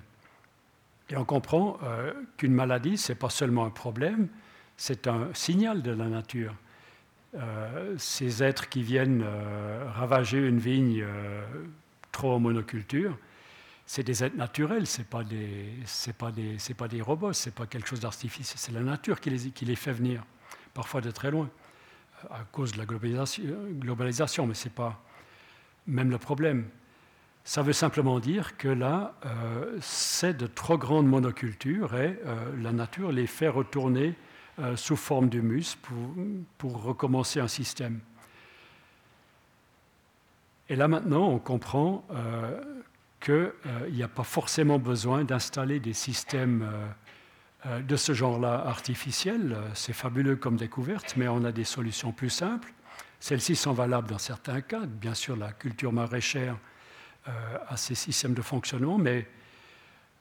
Et 1.09 1.17
on 1.17 1.25
comprend 1.25 1.77
euh, 1.83 2.13
qu'une 2.37 2.53
maladie, 2.53 2.97
ce 2.97 3.11
n'est 3.11 3.17
pas 3.17 3.29
seulement 3.29 3.65
un 3.65 3.69
problème, 3.69 4.27
c'est 4.75 5.07
un 5.07 5.29
signal 5.33 5.81
de 5.81 5.91
la 5.91 6.07
nature. 6.07 6.55
Euh, 7.35 7.95
ces 7.97 8.43
êtres 8.43 8.69
qui 8.69 8.81
viennent 8.81 9.23
euh, 9.23 9.89
ravager 9.93 10.39
une 10.39 10.59
vigne 10.59 11.05
trop 12.11 12.33
en 12.33 12.39
monoculture, 12.39 13.17
c'est 13.85 14.03
des 14.03 14.23
êtres 14.23 14.37
naturels, 14.37 14.87
ce 14.87 14.99
n'est 14.99 15.05
pas, 15.05 15.23
des, 15.23 15.73
pas, 16.17 16.31
pas 16.77 16.87
des 16.87 17.01
robots, 17.01 17.33
ce 17.33 17.49
n'est 17.49 17.53
pas 17.53 17.67
quelque 17.67 17.87
chose 17.87 17.99
d'artificiel, 17.99 18.57
c'est 18.57 18.71
la 18.71 18.81
nature 18.81 19.19
qui 19.19 19.29
les, 19.29 19.51
qui 19.51 19.65
les 19.65 19.75
fait 19.75 19.91
venir, 19.91 20.23
parfois 20.73 21.01
de 21.01 21.11
très 21.11 21.29
loin, 21.29 21.49
à 22.31 22.43
cause 22.51 22.73
de 22.73 22.77
la 22.77 22.85
globalisation, 22.85 23.43
globalisation 23.79 24.47
mais 24.47 24.53
ce 24.53 24.65
n'est 24.65 24.73
pas 24.73 25.01
même 25.87 26.09
le 26.09 26.17
problème. 26.17 26.65
Ça 27.43 27.61
veut 27.61 27.73
simplement 27.73 28.19
dire 28.19 28.57
que 28.57 28.67
là, 28.67 29.13
euh, 29.25 29.77
c'est 29.79 30.35
de 30.35 30.47
trop 30.47 30.79
grandes 30.79 31.07
monocultures 31.07 31.95
et 31.95 32.19
euh, 32.25 32.35
la 32.59 32.71
nature 32.71 33.11
les 33.11 33.27
fait 33.27 33.49
retourner 33.49 34.15
euh, 34.57 34.75
sous 34.75 34.95
forme 34.95 35.29
d'humus 35.29 35.75
pour, 35.75 36.15
pour 36.57 36.81
recommencer 36.81 37.39
un 37.39 37.47
système. 37.47 37.99
Et 40.69 40.75
là 40.75 40.87
maintenant, 40.87 41.27
on 41.27 41.37
comprend 41.37 42.03
qu'il 43.19 43.51
n'y 43.91 44.01
a 44.01 44.07
pas 44.07 44.23
forcément 44.23 44.79
besoin 44.79 45.23
d'installer 45.23 45.79
des 45.79 45.93
systèmes 45.93 46.67
de 47.65 47.95
ce 47.95 48.13
genre-là 48.13 48.63
artificiels. 48.67 49.57
C'est 49.73 49.93
fabuleux 49.93 50.35
comme 50.35 50.55
découverte, 50.55 51.15
mais 51.17 51.27
on 51.27 51.43
a 51.43 51.51
des 51.51 51.63
solutions 51.63 52.11
plus 52.11 52.29
simples. 52.29 52.71
Celles-ci 53.19 53.55
sont 53.55 53.73
valables 53.73 54.07
dans 54.07 54.19
certains 54.19 54.61
cas. 54.61 54.85
Bien 54.85 55.13
sûr, 55.13 55.35
la 55.35 55.51
culture 55.51 55.91
maraîchère 55.91 56.57
euh, 57.27 57.57
à 57.67 57.75
ces 57.75 57.95
systèmes 57.95 58.35
de 58.35 58.41
fonctionnement, 58.43 58.99
mais 58.99 59.27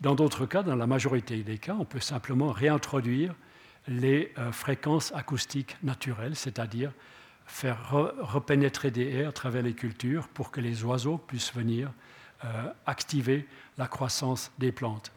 dans 0.00 0.14
d'autres 0.14 0.46
cas, 0.46 0.62
dans 0.62 0.74
la 0.74 0.86
majorité 0.86 1.42
des 1.42 1.58
cas, 1.58 1.76
on 1.78 1.84
peut 1.84 2.00
simplement 2.00 2.50
réintroduire 2.50 3.34
les 3.88 4.32
euh, 4.38 4.52
fréquences 4.52 5.12
acoustiques 5.14 5.76
naturelles, 5.82 6.34
c'est-à-dire 6.34 6.92
faire 7.44 7.90
repénétrer 8.20 8.90
des 8.90 9.06
airs 9.16 9.28
à 9.28 9.32
travers 9.32 9.62
les 9.62 9.74
cultures 9.74 10.28
pour 10.28 10.50
que 10.50 10.62
les 10.62 10.82
oiseaux 10.82 11.18
puissent 11.18 11.54
venir 11.54 11.92
euh, 12.42 12.72
activer 12.86 13.46
la 13.76 13.86
croissance 13.86 14.50
des 14.58 14.72
plantes. 14.72 15.12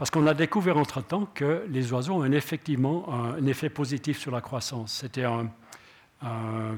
Parce 0.00 0.10
qu'on 0.10 0.26
a 0.26 0.32
découvert 0.32 0.78
entre-temps 0.78 1.26
que 1.26 1.66
les 1.68 1.92
oiseaux 1.92 2.14
ont 2.14 2.24
effectivement 2.24 3.12
un 3.12 3.44
effet 3.44 3.68
positif 3.68 4.18
sur 4.18 4.30
la 4.30 4.40
croissance. 4.40 4.94
C'était 4.94 5.24
un, 5.24 5.50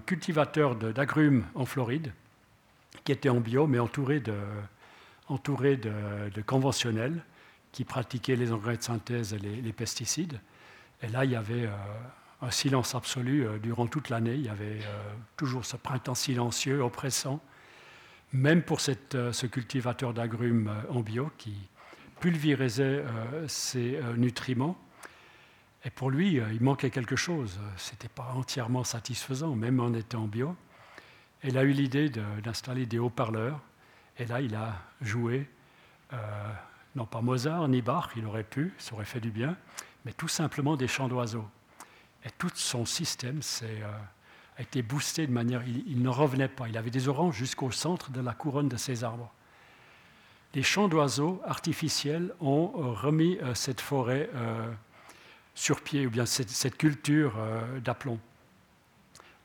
cultivateur 0.07 0.75
d'agrumes 0.75 1.45
en 1.55 1.65
Floride 1.65 2.13
qui 3.05 3.13
était 3.13 3.29
en 3.29 3.39
bio, 3.39 3.69
mais 3.69 3.79
entouré 3.79 4.19
de, 4.19 4.35
entouré 5.29 5.81
conventionnels 6.47 7.25
qui 7.71 7.85
pratiquaient 7.85 8.35
les 8.35 8.51
engrais 8.51 8.77
de 8.77 8.83
synthèse 8.83 9.35
et 9.35 9.39
les, 9.39 9.73
pesticides. 9.73 10.41
Et 11.01 11.07
là, 11.07 11.25
il 11.25 11.31
y 11.31 11.37
avait 11.37 11.67
euh, 11.67 11.77
un 12.41 12.51
silence 12.51 12.97
absolu 12.97 13.47
euh, 13.47 13.59
durant 13.59 13.87
toute 13.87 14.09
l'année. 14.09 14.35
Il 14.35 14.47
y 14.47 14.49
avait 14.49 14.81
euh, 14.83 15.13
toujours 15.37 15.65
ce 15.65 15.77
printemps 15.77 16.17
silencieux, 16.17 16.83
oppressant, 16.83 17.41
même 18.33 18.63
pour 18.65 18.81
ce 18.81 19.47
cultivateur 19.47 20.13
d'agrumes 20.13 20.73
en 20.91 21.03
bio 21.03 21.31
qui 21.39 21.55
pulvérisait 22.23 23.05
ses 23.49 24.01
nutriments. 24.17 24.79
Et 25.85 25.91
pour 25.91 26.09
lui, 26.09 26.37
il 26.37 26.63
manquait 26.63 26.91
quelque 26.91 27.17
chose. 27.17 27.59
Ce 27.77 27.91
n'était 27.91 28.09
pas 28.09 28.33
entièrement 28.35 28.85
satisfaisant, 28.85 29.57
même 29.57 29.81
en 29.81 29.93
étant 29.93 30.29
bio. 30.29 30.57
Elle 31.43 31.59
a 31.59 31.65
eu 31.65 31.73
l'idée 31.73 32.09
d'installer 32.09 32.87
des 32.87 33.01
haut-parleurs. 33.01 33.61
Et 34.19 34.27
là, 34.27 34.41
il 34.41 34.55
a 34.55 34.77
joué, 35.01 35.49
euh, 36.13 36.17
non 36.95 37.07
pas 37.07 37.21
Mozart 37.21 37.67
ni 37.69 37.83
Bach, 37.83 38.11
il 38.17 38.27
aurait 38.27 38.45
pu, 38.45 38.73
ça 38.79 38.95
aurait 38.95 39.05
fait 39.05 39.21
du 39.21 39.31
bien, 39.31 39.57
mais 40.05 40.13
tout 40.13 40.29
simplement 40.29 40.77
des 40.77 40.87
chants 40.87 41.09
d'oiseaux. 41.09 41.49
Et 42.25 42.31
tout 42.31 42.51
son 42.55 42.85
système 42.85 43.41
euh, 43.63 43.93
a 44.57 44.63
été 44.63 44.83
boosté 44.83 45.27
de 45.27 45.33
manière. 45.33 45.67
Il, 45.67 46.01
ne 46.01 46.09
revenait 46.09 46.49
pas. 46.49 46.69
Il 46.69 46.77
avait 46.77 46.91
des 46.91 47.09
oranges 47.09 47.37
jusqu'au 47.37 47.73
centre 47.73 48.11
de 48.11 48.21
la 48.21 48.35
couronne 48.35 48.69
de 48.69 48.77
ses 48.77 49.03
arbres. 49.03 49.33
Les 50.55 50.63
chants 50.63 50.89
d'oiseaux 50.89 51.41
artificiels 51.45 52.35
ont 52.41 52.69
remis 52.95 53.39
euh, 53.43 53.55
cette 53.55 53.81
forêt 53.81 54.29
sur 55.55 55.81
pied, 55.81 56.07
ou 56.07 56.11
bien 56.11 56.27
cette, 56.27 56.51
cette 56.51 56.77
culture 56.77 57.35
d'aplomb, 57.85 58.19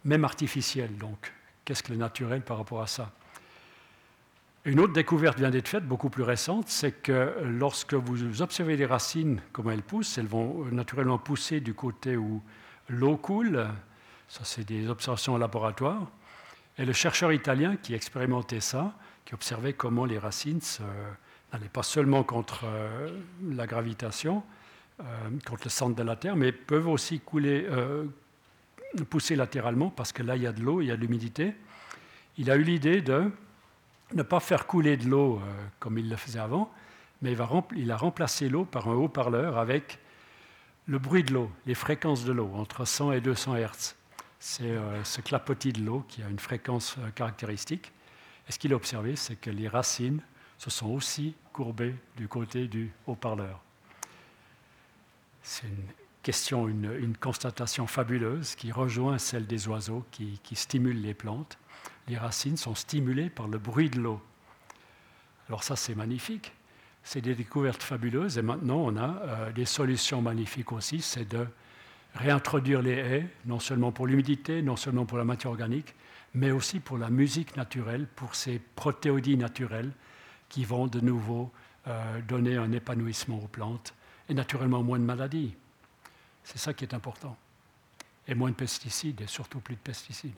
même 0.05 0.23
artificielle 0.23 0.97
donc. 0.97 1.33
Qu'est-ce 1.65 1.83
que 1.83 1.91
le 1.91 1.97
naturel 1.97 2.41
par 2.41 2.57
rapport 2.57 2.81
à 2.81 2.87
ça? 2.87 3.11
Une 4.67 4.81
autre 4.81 4.91
découverte 4.91 5.37
vient 5.37 5.49
d'être 5.49 5.69
faite, 5.69 5.85
beaucoup 5.85 6.09
plus 6.09 6.23
récente, 6.23 6.67
c'est 6.67 6.91
que 6.91 7.35
lorsque 7.43 7.93
vous 7.93 8.41
observez 8.41 8.75
les 8.75 8.85
racines, 8.85 9.41
comment 9.53 9.71
elles 9.71 9.81
poussent, 9.81 10.17
elles 10.17 10.27
vont 10.27 10.65
naturellement 10.71 11.17
pousser 11.17 11.61
du 11.61 11.73
côté 11.73 12.17
où 12.17 12.41
l'eau 12.89 13.15
coule. 13.15 13.65
Ça, 14.27 14.41
c'est 14.43 14.65
des 14.65 14.89
observations 14.89 15.35
en 15.35 15.37
laboratoire. 15.37 16.11
Et 16.77 16.83
le 16.83 16.91
chercheur 16.91 17.31
italien 17.31 17.77
qui 17.77 17.93
expérimentait 17.93 18.59
ça, 18.59 18.93
qui 19.27 19.33
observait 19.33 19.73
comment 19.73 20.05
les 20.05 20.17
racines 20.17 20.61
n'allaient 21.51 21.67
pas 21.67 21.83
seulement 21.83 22.23
contre 22.23 22.61
euh, 22.63 23.09
la 23.43 23.67
gravitation, 23.67 24.41
euh, 25.01 25.03
contre 25.45 25.65
le 25.65 25.69
centre 25.69 25.95
de 25.97 26.03
la 26.03 26.15
Terre, 26.15 26.37
mais 26.37 26.53
peuvent 26.53 26.87
aussi 26.87 27.19
couler, 27.19 27.67
euh, 27.69 28.05
pousser 29.09 29.35
latéralement 29.35 29.89
parce 29.89 30.13
que 30.13 30.23
là, 30.23 30.37
il 30.37 30.43
y 30.43 30.47
a 30.47 30.53
de 30.53 30.61
l'eau, 30.61 30.79
il 30.79 30.87
y 30.87 30.91
a 30.91 30.95
de 30.95 31.01
l'humidité. 31.01 31.55
Il 32.37 32.49
a 32.49 32.55
eu 32.55 32.63
l'idée 32.63 33.01
de 33.01 33.29
ne 34.13 34.23
pas 34.23 34.39
faire 34.39 34.65
couler 34.65 34.95
de 34.95 35.09
l'eau 35.09 35.41
comme 35.79 35.97
il 35.97 36.09
le 36.09 36.15
faisait 36.15 36.39
avant, 36.39 36.71
mais 37.21 37.35
il, 37.75 37.91
a 37.91 37.97
remplacé 37.97 38.47
l'eau 38.47 38.63
par 38.63 38.87
un 38.87 38.93
haut-parleur 38.93 39.57
avec 39.57 39.99
le 40.85 40.99
bruit 40.99 41.23
de 41.23 41.33
l'eau, 41.33 41.51
les 41.65 41.75
fréquences 41.75 42.23
de 42.23 42.31
l'eau, 42.31 42.49
entre 42.55 42.85
100 42.85 43.11
et 43.11 43.19
200 43.19 43.57
Hertz. 43.57 43.97
C'est 44.39 44.77
ce 45.03 45.19
clapotis 45.19 45.73
de 45.73 45.83
l'eau 45.83 46.05
qui 46.07 46.23
a 46.23 46.29
une 46.29 46.39
fréquence 46.39 46.95
caractéristique. 47.15 47.91
Et 48.47 48.51
ce 48.51 48.59
qu'il 48.59 48.73
a 48.73 48.75
observé, 48.75 49.15
c'est 49.15 49.35
que 49.35 49.49
les 49.49 49.67
racines 49.67 50.21
se 50.57 50.69
sont 50.69 50.87
aussi 50.87 51.35
courbées 51.53 51.95
du 52.15 52.27
côté 52.27 52.67
du 52.67 52.91
haut-parleur. 53.05 53.61
C'est 55.43 55.67
une 55.67 55.87
question, 56.23 56.67
une, 56.67 57.15
constatation 57.17 57.87
fabuleuse 57.87 58.55
qui 58.55 58.71
rejoint 58.71 59.17
celle 59.17 59.47
des 59.47 59.67
oiseaux 59.67 60.05
qui, 60.11 60.39
stimulent 60.53 61.01
les 61.01 61.13
plantes. 61.13 61.57
Les 62.07 62.17
racines 62.17 62.57
sont 62.57 62.75
stimulées 62.75 63.29
par 63.29 63.47
le 63.47 63.57
bruit 63.57 63.89
de 63.89 63.99
l'eau. 63.99 64.21
Alors 65.47 65.63
ça, 65.63 65.75
c'est 65.75 65.95
magnifique. 65.95 66.51
C'est 67.03 67.21
des 67.21 67.35
découvertes 67.35 67.83
fabuleuses. 67.83 68.37
Et 68.37 68.41
maintenant, 68.41 68.77
on 68.77 68.97
a 68.97 69.21
euh, 69.21 69.51
des 69.53 69.63
solutions 69.63 70.21
magnifiques 70.21 70.73
aussi. 70.73 71.01
C'est 71.01 71.29
de 71.29 71.47
réintroduire 72.13 72.81
les 72.81 72.95
haies, 72.95 73.27
non 73.45 73.59
seulement 73.59 73.93
pour 73.93 74.07
l'humidité, 74.07 74.61
non 74.61 74.75
seulement 74.75 75.05
pour 75.05 75.17
la 75.17 75.23
matière 75.23 75.51
organique, 75.51 75.95
mais 76.37 76.51
aussi 76.51 76.79
pour 76.79 76.99
la 76.99 77.09
musique 77.09 77.57
naturelle, 77.57 78.07
pour 78.15 78.35
ces 78.35 78.59
protéodies 78.59 79.37
naturelles 79.37 79.91
qui 80.49 80.65
vont 80.65 80.85
de 80.85 80.99
nouveau 80.99 81.51
euh, 81.87 82.21
donner 82.21 82.57
un 82.57 82.71
épanouissement 82.71 83.39
aux 83.39 83.47
plantes 83.47 83.95
et 84.29 84.35
naturellement 84.35 84.83
moins 84.83 84.99
de 84.99 85.03
maladies. 85.03 85.55
C'est 86.43 86.59
ça 86.59 86.73
qui 86.73 86.85
est 86.85 86.93
important. 86.93 87.35
Et 88.27 88.35
moins 88.35 88.51
de 88.51 88.55
pesticides, 88.55 89.21
et 89.21 89.27
surtout 89.27 89.59
plus 89.59 89.75
de 89.75 89.79
pesticides. 89.79 90.35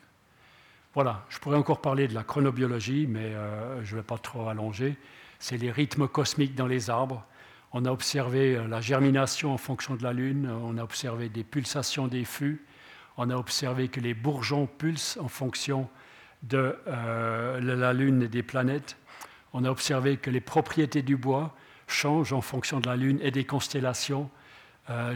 Voilà, 0.93 1.25
je 1.27 1.37
pourrais 1.39 1.57
encore 1.57 1.81
parler 1.81 2.07
de 2.07 2.13
la 2.13 2.23
chronobiologie, 2.23 3.05
mais 3.05 3.35
euh, 3.35 3.83
je 3.83 3.93
ne 3.93 3.99
vais 3.99 4.05
pas 4.05 4.17
trop 4.17 4.47
allonger. 4.47 4.95
C'est 5.37 5.57
les 5.57 5.69
rythmes 5.69 6.07
cosmiques 6.07 6.55
dans 6.55 6.67
les 6.67 6.89
arbres. 6.89 7.25
On 7.73 7.83
a 7.83 7.91
observé 7.91 8.55
euh, 8.55 8.67
la 8.67 8.79
germination 8.79 9.53
en 9.53 9.57
fonction 9.57 9.95
de 9.95 10.03
la 10.03 10.13
Lune, 10.13 10.49
on 10.49 10.77
a 10.77 10.83
observé 10.83 11.27
des 11.27 11.43
pulsations 11.43 12.07
des 12.07 12.23
fûts, 12.23 12.63
on 13.19 13.29
a 13.29 13.35
observé 13.35 13.89
que 13.89 13.99
les 13.99 14.13
bourgeons 14.13 14.65
pulsent 14.65 15.17
en 15.17 15.27
fonction 15.27 15.89
de 16.43 16.77
la 16.87 17.91
Lune 17.93 18.23
et 18.23 18.27
des 18.29 18.43
planètes, 18.43 18.95
on 19.51 19.65
a 19.65 19.69
observé 19.69 20.15
que 20.15 20.29
les 20.29 20.39
propriétés 20.39 21.01
du 21.01 21.17
bois 21.17 21.53
changent 21.87 22.31
en 22.31 22.39
fonction 22.39 22.79
de 22.79 22.87
la 22.87 22.95
Lune 22.95 23.19
et 23.21 23.31
des 23.31 23.43
constellations. 23.43 24.29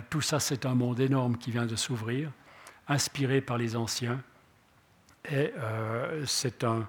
tout 0.10 0.20
ça, 0.20 0.42
c'est 0.42 0.66
un 0.66 0.76
monde 0.76 1.00
énorme 1.00 1.38
qui 1.38 1.52
vient 1.52 1.66
de 1.66 1.78
s'ouvrir, 1.78 2.30
inspiré 2.90 3.40
par 3.40 3.58
les 3.58 3.78
anciens. 3.78 4.22
Et 5.32 5.54
c'est 6.26 6.66
un, 6.66 6.86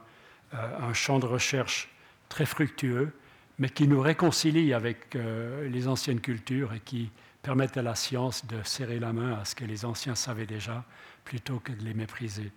un 0.53 0.93
champ 0.95 1.21
de 1.21 1.27
recherche 1.27 1.91
très 2.29 2.47
fructueux, 2.47 3.13
mais 3.59 3.69
qui 3.69 3.87
nous 3.87 4.01
réconcilie 4.01 4.73
avec 4.73 5.15
euh, 5.15 5.69
les 5.69 5.87
anciennes 5.87 6.21
cultures 6.21 6.73
et 6.75 6.81
qui 6.81 7.11
permettent 7.45 7.77
à 7.77 7.83
la 7.83 7.95
science 7.95 8.47
de 8.47 8.63
serrer 8.63 8.99
la 8.99 9.13
main 9.13 9.39
à 9.39 9.45
ce 9.45 9.55
que 9.55 9.67
les 9.67 9.85
anciens 9.85 10.15
savaient 10.15 10.47
déjà, 10.47 10.83
plutôt 11.25 11.61
que 11.61 11.73
de 11.73 11.85
les 11.85 11.93
mépriser. 11.93 12.51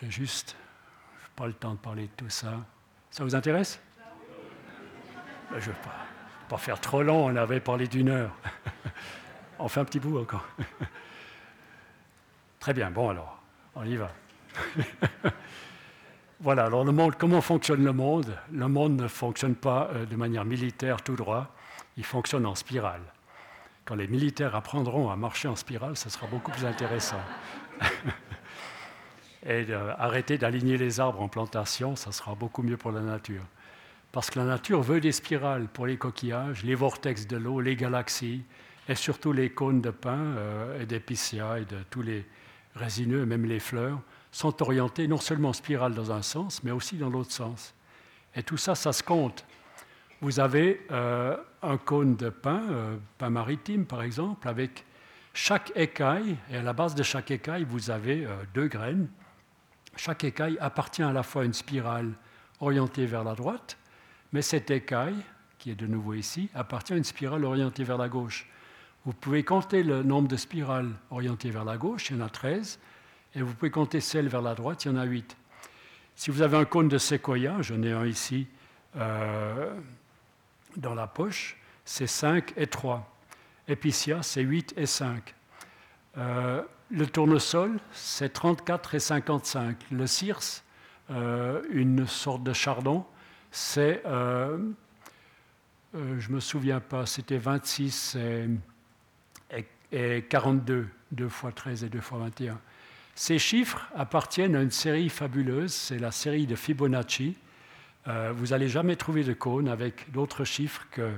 J'ai 0.00 0.10
juste 0.10 0.56
pas 1.36 1.46
le 1.46 1.52
temps 1.52 1.72
de 1.72 1.78
parler 1.78 2.04
de 2.04 2.12
tout 2.16 2.30
ça. 2.30 2.54
Ça 3.10 3.22
vous 3.22 3.34
intéresse? 3.34 3.78
Ben, 5.50 5.60
Je 5.60 5.68
ne 5.68 5.74
vais 5.74 5.80
pas, 5.82 6.06
pas, 6.48 6.56
faire 6.56 6.80
trop 6.80 7.02
long, 7.02 7.26
on 7.26 7.36
avait 7.36 7.60
parlé 7.60 7.86
d'une 7.86 8.08
heure. 8.08 8.34
on 9.58 9.68
fait 9.68 9.80
un 9.80 9.84
petit 9.84 10.00
bout 10.00 10.18
encore. 10.18 10.48
Très 12.60 12.72
bien, 12.72 12.90
bon 12.90 13.10
alors, 13.10 13.42
on 13.74 13.84
y 13.84 13.96
va. 13.96 14.10
Voilà, 16.40 16.64
alors 16.64 16.84
le 16.84 16.90
monde, 16.90 17.14
comment 17.16 17.40
fonctionne 17.40 17.84
le 17.84 17.92
monde? 17.92 18.36
Le 18.50 18.66
monde 18.66 19.00
ne 19.00 19.06
fonctionne 19.06 19.54
pas 19.54 19.88
euh, 19.94 20.06
de 20.06 20.16
manière 20.16 20.44
militaire 20.44 21.00
tout 21.00 21.14
droit, 21.14 21.54
il 21.96 22.04
fonctionne 22.04 22.46
en 22.46 22.54
spirale. 22.54 23.02
Quand 23.84 23.94
les 23.94 24.06
militaires 24.06 24.54
apprendront 24.54 25.10
à 25.10 25.16
marcher 25.16 25.48
en 25.48 25.56
spirale, 25.56 25.96
ce 25.96 26.08
sera 26.08 26.26
beaucoup 26.26 26.50
plus 26.50 26.64
intéressant. 26.64 27.20
Et 29.44 29.66
arrêter 29.98 30.38
d'aligner 30.38 30.76
les 30.76 31.00
arbres 31.00 31.20
en 31.20 31.28
plantation, 31.28 31.96
ça 31.96 32.12
sera 32.12 32.36
beaucoup 32.36 32.62
mieux 32.62 32.76
pour 32.76 32.92
la 32.92 33.00
nature. 33.00 33.42
Parce 34.12 34.30
que 34.30 34.38
la 34.38 34.44
nature 34.44 34.82
veut 34.82 35.00
des 35.00 35.10
spirales 35.10 35.66
pour 35.66 35.86
les 35.86 35.96
coquillages, 35.96 36.62
les 36.62 36.76
vortex 36.76 37.26
de 37.26 37.36
l'eau, 37.36 37.60
les 37.60 37.74
galaxies, 37.74 38.44
et 38.88 38.94
surtout 38.94 39.32
les 39.32 39.50
cônes 39.50 39.80
de 39.80 39.90
pin 39.90 40.18
euh, 40.18 40.80
et 40.80 40.86
d'épicéa 40.86 41.58
et 41.58 41.64
de 41.64 41.78
tous 41.90 42.02
les 42.02 42.24
résineux, 42.74 43.26
même 43.26 43.46
les 43.46 43.60
fleurs 43.60 44.00
sont 44.32 44.62
orientés 44.62 45.08
non 45.08 45.18
seulement 45.18 45.50
en 45.50 45.52
spirale 45.52 45.94
dans 45.94 46.10
un 46.10 46.22
sens, 46.22 46.62
mais 46.62 46.70
aussi 46.70 46.96
dans 46.96 47.10
l'autre 47.10 47.32
sens. 47.32 47.74
Et 48.34 48.42
tout 48.42 48.56
ça, 48.56 48.74
ça 48.74 48.92
se 48.92 49.02
compte. 49.02 49.44
Vous 50.22 50.38
avez 50.38 50.80
euh, 50.92 51.36
un 51.62 51.76
cône 51.76 52.14
de 52.14 52.28
pain, 52.28 52.62
euh, 52.70 52.96
pain 53.18 53.28
maritime 53.28 53.84
par 53.86 54.02
exemple, 54.02 54.46
avec 54.46 54.84
chaque 55.34 55.72
écaille, 55.74 56.36
et 56.48 56.58
à 56.58 56.62
la 56.62 56.72
base 56.72 56.94
de 56.94 57.02
chaque 57.02 57.32
écaille, 57.32 57.66
vous 57.68 57.90
avez 57.90 58.24
euh, 58.24 58.36
deux 58.54 58.68
graines. 58.68 59.08
Chaque 59.96 60.22
écaille 60.22 60.56
appartient 60.60 61.02
à 61.02 61.12
la 61.12 61.24
fois 61.24 61.42
à 61.42 61.44
une 61.44 61.52
spirale 61.52 62.12
orientée 62.60 63.04
vers 63.04 63.24
la 63.24 63.34
droite, 63.34 63.76
mais 64.32 64.42
cette 64.42 64.70
écaille, 64.70 65.16
qui 65.58 65.72
est 65.72 65.74
de 65.74 65.88
nouveau 65.88 66.14
ici, 66.14 66.48
appartient 66.54 66.92
à 66.92 66.96
une 66.96 67.02
spirale 67.02 67.44
orientée 67.44 67.82
vers 67.82 67.98
la 67.98 68.08
gauche. 68.08 68.48
Vous 69.04 69.14
pouvez 69.14 69.42
compter 69.42 69.82
le 69.82 70.04
nombre 70.04 70.28
de 70.28 70.36
spirales 70.36 70.92
orientées 71.10 71.50
vers 71.50 71.64
la 71.64 71.76
gauche, 71.76 72.10
il 72.10 72.16
y 72.16 72.22
en 72.22 72.24
a 72.24 72.30
13, 72.30 72.78
et 73.34 73.42
vous 73.42 73.52
pouvez 73.54 73.72
compter 73.72 74.00
celles 74.00 74.28
vers 74.28 74.42
la 74.42 74.54
droite, 74.54 74.84
il 74.84 74.92
y 74.92 74.94
en 74.94 74.98
a 74.98 75.04
huit. 75.04 75.36
Si 76.14 76.30
vous 76.30 76.42
avez 76.42 76.58
un 76.58 76.64
cône 76.64 76.86
de 76.86 76.98
séquoia, 76.98 77.60
j'en 77.60 77.82
ai 77.82 77.90
un 77.90 78.06
ici 78.06 78.46
euh, 78.96 79.74
dans 80.76 80.94
la 80.94 81.06
poche, 81.06 81.56
c'est 81.84 82.06
5 82.06 82.52
et 82.56 82.66
3. 82.66 83.08
Epicea, 83.68 84.22
c'est 84.22 84.42
8 84.42 84.74
et 84.76 84.86
5. 84.86 85.34
Euh, 86.18 86.62
le 86.90 87.06
tournesol, 87.06 87.78
c'est 87.92 88.32
34 88.32 88.94
et 88.94 89.00
55. 89.00 89.76
Le 89.90 90.06
circe, 90.06 90.64
euh, 91.10 91.62
une 91.70 92.06
sorte 92.06 92.42
de 92.42 92.52
chardon, 92.52 93.04
c'est, 93.50 94.02
je 94.04 94.58
ne 95.94 96.34
me 96.34 96.40
souviens 96.40 96.80
pas, 96.80 97.06
c'était 97.06 97.38
26 97.38 98.16
et, 98.16 99.66
et 99.92 100.22
42, 100.22 100.88
2 101.12 101.28
fois 101.28 101.52
13 101.52 101.84
et 101.84 101.88
2 101.88 102.00
fois 102.00 102.18
21. 102.18 102.58
Ces 103.14 103.38
chiffres 103.38 103.88
appartiennent 103.94 104.56
à 104.56 104.62
une 104.62 104.70
série 104.70 105.08
fabuleuse, 105.08 105.72
c'est 105.72 105.98
la 105.98 106.10
série 106.10 106.46
de 106.46 106.56
Fibonacci. 106.56 107.36
Euh, 108.08 108.32
vous 108.34 108.48
n'allez 108.48 108.68
jamais 108.68 108.96
trouver 108.96 109.24
de 109.24 109.32
cône 109.32 109.68
avec 109.68 110.10
d'autres 110.10 110.44
chiffres 110.44 110.86
que 110.90 111.12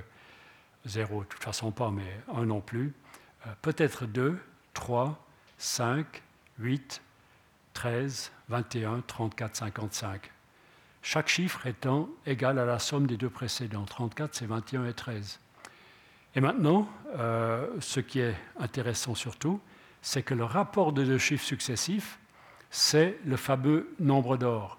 0, 0.86 1.20
de 1.20 1.28
toute 1.28 1.42
façon 1.42 1.70
pas, 1.70 1.90
mais 1.90 2.20
1 2.34 2.46
non 2.46 2.60
plus. 2.60 2.92
Euh, 3.46 3.50
peut-être 3.62 4.06
2, 4.06 4.38
3, 4.74 5.26
5, 5.58 6.22
8, 6.58 7.00
13, 7.72 8.32
21, 8.48 9.02
34, 9.06 9.56
55. 9.56 10.30
Chaque 11.02 11.28
chiffre 11.28 11.66
étant 11.66 12.08
égal 12.26 12.58
à 12.58 12.64
la 12.64 12.78
somme 12.78 13.06
des 13.06 13.16
deux 13.16 13.30
précédents. 13.30 13.84
34, 13.84 14.34
c'est 14.34 14.46
21 14.46 14.86
et 14.86 14.94
13. 14.94 15.40
Et 16.36 16.40
maintenant, 16.40 16.88
euh, 17.16 17.68
ce 17.80 18.00
qui 18.00 18.20
est 18.20 18.34
intéressant 18.58 19.14
surtout, 19.14 19.60
c'est 20.02 20.22
que 20.22 20.34
le 20.34 20.44
rapport 20.44 20.92
de 20.92 21.04
deux 21.04 21.18
chiffres 21.18 21.44
successifs, 21.44 22.18
c'est 22.70 23.18
le 23.24 23.36
fameux 23.36 23.94
nombre 24.00 24.36
d'or, 24.36 24.78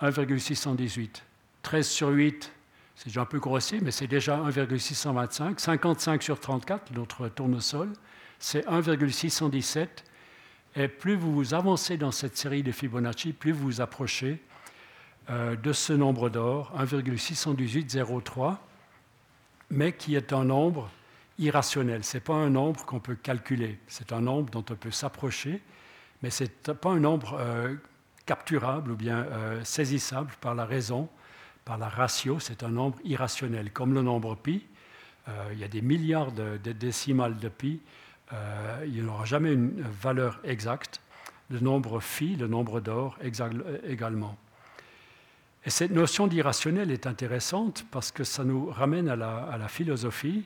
1,618. 0.00 1.24
13 1.62 1.88
sur 1.88 2.08
8, 2.08 2.52
c'est 2.96 3.06
déjà 3.06 3.22
un 3.22 3.26
peu 3.26 3.38
grossier, 3.38 3.80
mais 3.82 3.90
c'est 3.90 4.06
déjà 4.06 4.38
1,625. 4.38 5.60
55 5.60 6.22
sur 6.22 6.40
34, 6.40 6.92
notre 6.92 7.28
tournesol, 7.28 7.92
c'est 8.38 8.66
1,617. 8.66 10.04
Et 10.76 10.88
plus 10.88 11.16
vous 11.16 11.54
avancez 11.54 11.96
dans 11.96 12.10
cette 12.10 12.36
série 12.36 12.62
de 12.62 12.72
Fibonacci, 12.72 13.32
plus 13.32 13.52
vous 13.52 13.64
vous 13.64 13.80
approchez 13.80 14.42
euh, 15.30 15.56
de 15.56 15.72
ce 15.72 15.92
nombre 15.92 16.28
d'or, 16.28 16.72
1,618,03, 16.78 18.56
mais 19.70 19.92
qui 19.92 20.14
est 20.14 20.32
un 20.32 20.44
nombre 20.44 20.90
irrationnel. 21.38 22.04
Ce 22.04 22.16
n'est 22.16 22.20
pas 22.20 22.34
un 22.34 22.50
nombre 22.50 22.84
qu'on 22.84 23.00
peut 23.00 23.14
calculer. 23.14 23.78
C'est 23.88 24.12
un 24.12 24.20
nombre 24.20 24.50
dont 24.50 24.64
on 24.70 24.74
peut 24.74 24.90
s'approcher, 24.90 25.62
mais 26.22 26.30
ce 26.30 26.44
n'est 26.44 26.74
pas 26.74 26.90
un 26.90 27.00
nombre 27.00 27.36
euh, 27.40 27.74
capturable 28.26 28.90
ou 28.90 28.96
bien 28.96 29.18
euh, 29.18 29.64
saisissable 29.64 30.32
par 30.40 30.54
la 30.54 30.64
raison, 30.64 31.08
par 31.64 31.78
la 31.78 31.88
ratio. 31.88 32.38
C'est 32.38 32.62
un 32.62 32.68
nombre 32.68 32.98
irrationnel. 33.04 33.70
Comme 33.72 33.94
le 33.94 34.02
nombre 34.02 34.36
pi, 34.36 34.66
euh, 35.28 35.32
il 35.52 35.58
y 35.58 35.64
a 35.64 35.68
des 35.68 35.82
milliards 35.82 36.32
de, 36.32 36.58
décimales 36.58 37.38
de 37.38 37.48
pi. 37.48 37.80
il 38.84 38.92
n'y 38.92 39.08
aura 39.08 39.24
jamais 39.24 39.52
une 39.52 39.82
valeur 39.82 40.40
exacte. 40.44 41.00
Le 41.48 41.60
nombre 41.60 42.00
phi, 42.00 42.36
le 42.36 42.48
nombre 42.48 42.80
d'or 42.80 43.16
également. 43.84 44.36
Et 45.64 45.70
cette 45.70 45.92
notion 45.92 46.26
d'irrationnel 46.26 46.90
est 46.90 47.06
intéressante 47.06 47.86
parce 47.90 48.10
que 48.10 48.24
ça 48.24 48.44
nous 48.44 48.66
ramène 48.66 49.08
à 49.08 49.16
la 49.16 49.68
philosophie 49.68 50.44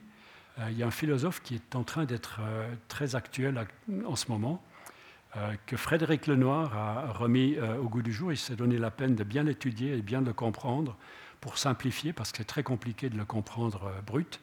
euh, 0.60 0.70
il 0.70 0.78
y 0.78 0.82
a 0.82 0.86
un 0.86 0.90
philosophe 0.90 1.42
qui 1.42 1.54
est 1.54 1.76
en 1.76 1.84
train 1.84 2.04
d'être 2.04 2.38
euh, 2.40 2.72
très 2.88 3.14
actuel 3.14 3.66
en 4.04 4.16
ce 4.16 4.30
moment, 4.30 4.62
euh, 4.62 4.69
que 5.66 5.76
Frédéric 5.76 6.26
Lenoir 6.26 6.76
a 6.76 7.12
remis 7.12 7.56
au 7.58 7.88
goût 7.88 8.02
du 8.02 8.12
jour. 8.12 8.32
Il 8.32 8.36
s'est 8.36 8.56
donné 8.56 8.78
la 8.78 8.90
peine 8.90 9.14
de 9.14 9.24
bien 9.24 9.42
l'étudier 9.42 9.96
et 9.96 10.02
bien 10.02 10.20
le 10.20 10.32
comprendre 10.32 10.96
pour 11.40 11.56
simplifier, 11.56 12.12
parce 12.12 12.32
que 12.32 12.38
c'est 12.38 12.44
très 12.44 12.62
compliqué 12.62 13.08
de 13.08 13.16
le 13.16 13.24
comprendre 13.24 13.92
brut. 14.06 14.40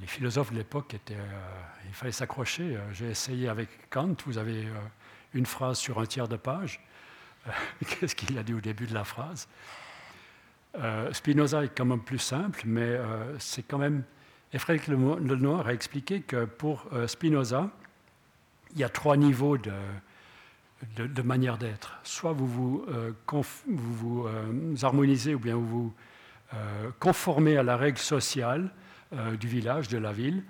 les 0.00 0.06
philosophes 0.06 0.50
de 0.50 0.56
l'époque 0.56 0.94
étaient. 0.94 1.16
il 1.86 1.94
fallait 1.94 2.12
s'accrocher. 2.12 2.76
J'ai 2.92 3.10
essayé 3.10 3.48
avec 3.48 3.68
Kant. 3.90 4.16
Vous 4.26 4.38
avez 4.38 4.66
une 5.34 5.46
phrase 5.46 5.78
sur 5.78 6.00
un 6.00 6.06
tiers 6.06 6.28
de 6.28 6.36
page. 6.36 6.80
Qu'est-ce 7.86 8.16
qu'il 8.16 8.36
a 8.38 8.42
dit 8.42 8.54
au 8.54 8.60
début 8.60 8.86
de 8.86 8.94
la 8.94 9.04
phrase? 9.04 9.48
Spinoza 11.12 11.64
est 11.64 11.76
quand 11.76 11.84
même 11.84 12.02
plus 12.02 12.18
simple, 12.18 12.62
mais 12.64 12.98
c'est 13.38 13.62
quand 13.62 13.78
même 13.78 14.02
et 14.52 14.58
Frédéric 14.58 14.88
Lenoir 14.88 15.66
a 15.66 15.72
expliqué 15.72 16.20
que 16.20 16.44
pour 16.44 16.84
euh, 16.92 17.06
Spinoza, 17.06 17.70
il 18.72 18.80
y 18.80 18.84
a 18.84 18.88
trois 18.88 19.16
niveaux 19.16 19.58
de, 19.58 21.22
manière 21.22 21.58
d'être. 21.58 21.98
Soit 22.04 22.32
vous 22.32 22.46
vous, 22.46 22.84
euh, 22.88 23.12
euh, 23.28 24.74
harmonisez 24.82 25.34
ou 25.34 25.38
bien 25.38 25.56
vous 25.56 25.66
vous 25.66 25.94
conformez 27.00 27.56
à 27.56 27.62
la 27.62 27.78
règle 27.78 27.98
sociale 27.98 28.68
du 29.40 29.48
village, 29.48 29.88
de 29.88 29.96
la 29.96 30.12
ville, 30.12 30.44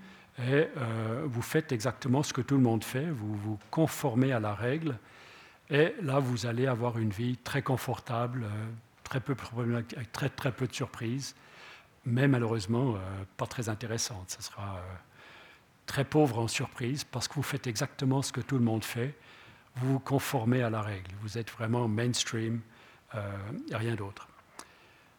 et 0.48 0.66
vous 1.26 1.42
faites 1.42 1.70
exactement 1.70 2.24
ce 2.24 2.32
que 2.32 2.40
tout 2.40 2.56
le 2.56 2.60
monde 2.60 2.82
fait, 2.82 3.08
vous 3.08 3.36
vous 3.36 3.56
conformez 3.70 4.32
à 4.32 4.40
la 4.40 4.52
règle, 4.52 4.98
et 5.70 5.94
là 6.02 6.18
vous 6.18 6.46
allez 6.46 6.66
avoir 6.66 6.98
une 6.98 7.10
vie 7.10 7.36
très 7.36 7.62
confortable, 7.62 8.46
très 9.04 9.20
peu 9.20 9.36
avec 9.60 10.10
très, 10.10 10.28
très 10.28 10.50
peu 10.50 10.66
de 10.66 10.74
surprises 10.74 11.36
mais 12.04 12.28
malheureusement 12.28 12.94
euh, 12.94 13.24
pas 13.36 13.46
très 13.46 13.68
intéressante. 13.68 14.30
Ce 14.30 14.42
sera 14.42 14.76
euh, 14.76 14.94
très 15.86 16.04
pauvre 16.04 16.38
en 16.38 16.48
surprise 16.48 17.04
parce 17.04 17.28
que 17.28 17.34
vous 17.34 17.42
faites 17.42 17.66
exactement 17.66 18.22
ce 18.22 18.32
que 18.32 18.40
tout 18.40 18.56
le 18.56 18.64
monde 18.64 18.84
fait. 18.84 19.14
Vous 19.76 19.94
vous 19.94 19.98
conformez 19.98 20.62
à 20.62 20.70
la 20.70 20.82
règle. 20.82 21.10
Vous 21.20 21.38
êtes 21.38 21.50
vraiment 21.50 21.88
mainstream 21.88 22.60
euh, 23.14 23.30
et 23.70 23.76
rien 23.76 23.94
d'autre. 23.94 24.28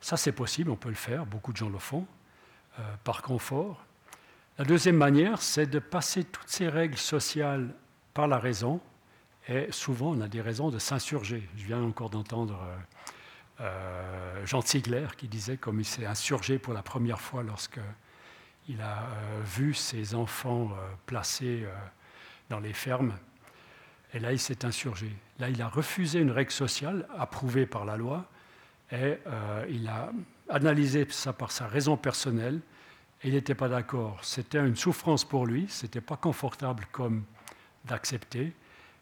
Ça, 0.01 0.17
c'est 0.17 0.31
possible, 0.31 0.69
on 0.69 0.75
peut 0.75 0.89
le 0.89 0.95
faire. 0.95 1.25
Beaucoup 1.25 1.51
de 1.51 1.57
gens 1.57 1.69
le 1.69 1.79
font 1.79 2.05
par 3.03 3.21
confort. 3.21 3.85
La 4.57 4.65
deuxième 4.65 4.97
manière, 4.97 5.41
c'est 5.41 5.65
de 5.65 5.79
passer 5.79 6.23
toutes 6.23 6.49
ces 6.49 6.69
règles 6.69 6.97
sociales 6.97 7.73
par 8.13 8.27
la 8.27 8.37
raison 8.37 8.79
Et 9.47 9.67
souvent, 9.71 10.11
on 10.11 10.21
a 10.21 10.27
des 10.27 10.41
raisons 10.41 10.69
de 10.69 10.79
s'insurger. 10.79 11.47
Je 11.55 11.65
viens 11.65 11.81
encore 11.81 12.09
d'entendre 12.09 12.59
euh, 13.61 14.45
Jean 14.45 14.61
Ziegler 14.61 15.07
qui 15.17 15.27
disait 15.27 15.57
comme 15.57 15.79
il 15.79 15.85
s'est 15.85 16.05
insurgé 16.05 16.59
pour 16.59 16.73
la 16.73 16.81
première 16.81 17.19
fois 17.19 17.43
lorsqu'il 18.67 18.81
a 18.81 19.07
vu 19.43 19.73
ses 19.73 20.15
enfants 20.15 20.71
placés 21.05 21.65
dans 22.49 22.59
les 22.59 22.73
fermes. 22.73 23.13
Et 24.13 24.19
là, 24.19 24.31
il 24.31 24.39
s'est 24.39 24.63
insurgé. 24.65 25.11
Là, 25.39 25.49
il 25.49 25.61
a 25.61 25.67
refusé 25.67 26.19
une 26.19 26.31
règle 26.31 26.51
sociale 26.51 27.07
approuvée 27.17 27.65
par 27.65 27.83
la 27.85 27.97
loi 27.97 28.25
et 28.91 29.17
il 29.69 29.87
a 29.87 30.11
analysé 30.49 31.05
ça 31.09 31.33
par 31.33 31.51
sa 31.51 31.67
raison 31.67 31.97
personnelle 31.97 32.61
il 33.23 33.33
n'était 33.33 33.55
pas 33.55 33.69
d'accord. 33.69 34.19
C'était 34.23 34.59
une 34.59 34.75
souffrance 34.75 35.23
pour 35.23 35.45
lui, 35.45 35.67
ce 35.69 35.85
n'était 35.85 36.01
pas 36.01 36.17
confortable 36.17 36.85
comme 36.91 37.23
d'accepter, 37.85 38.53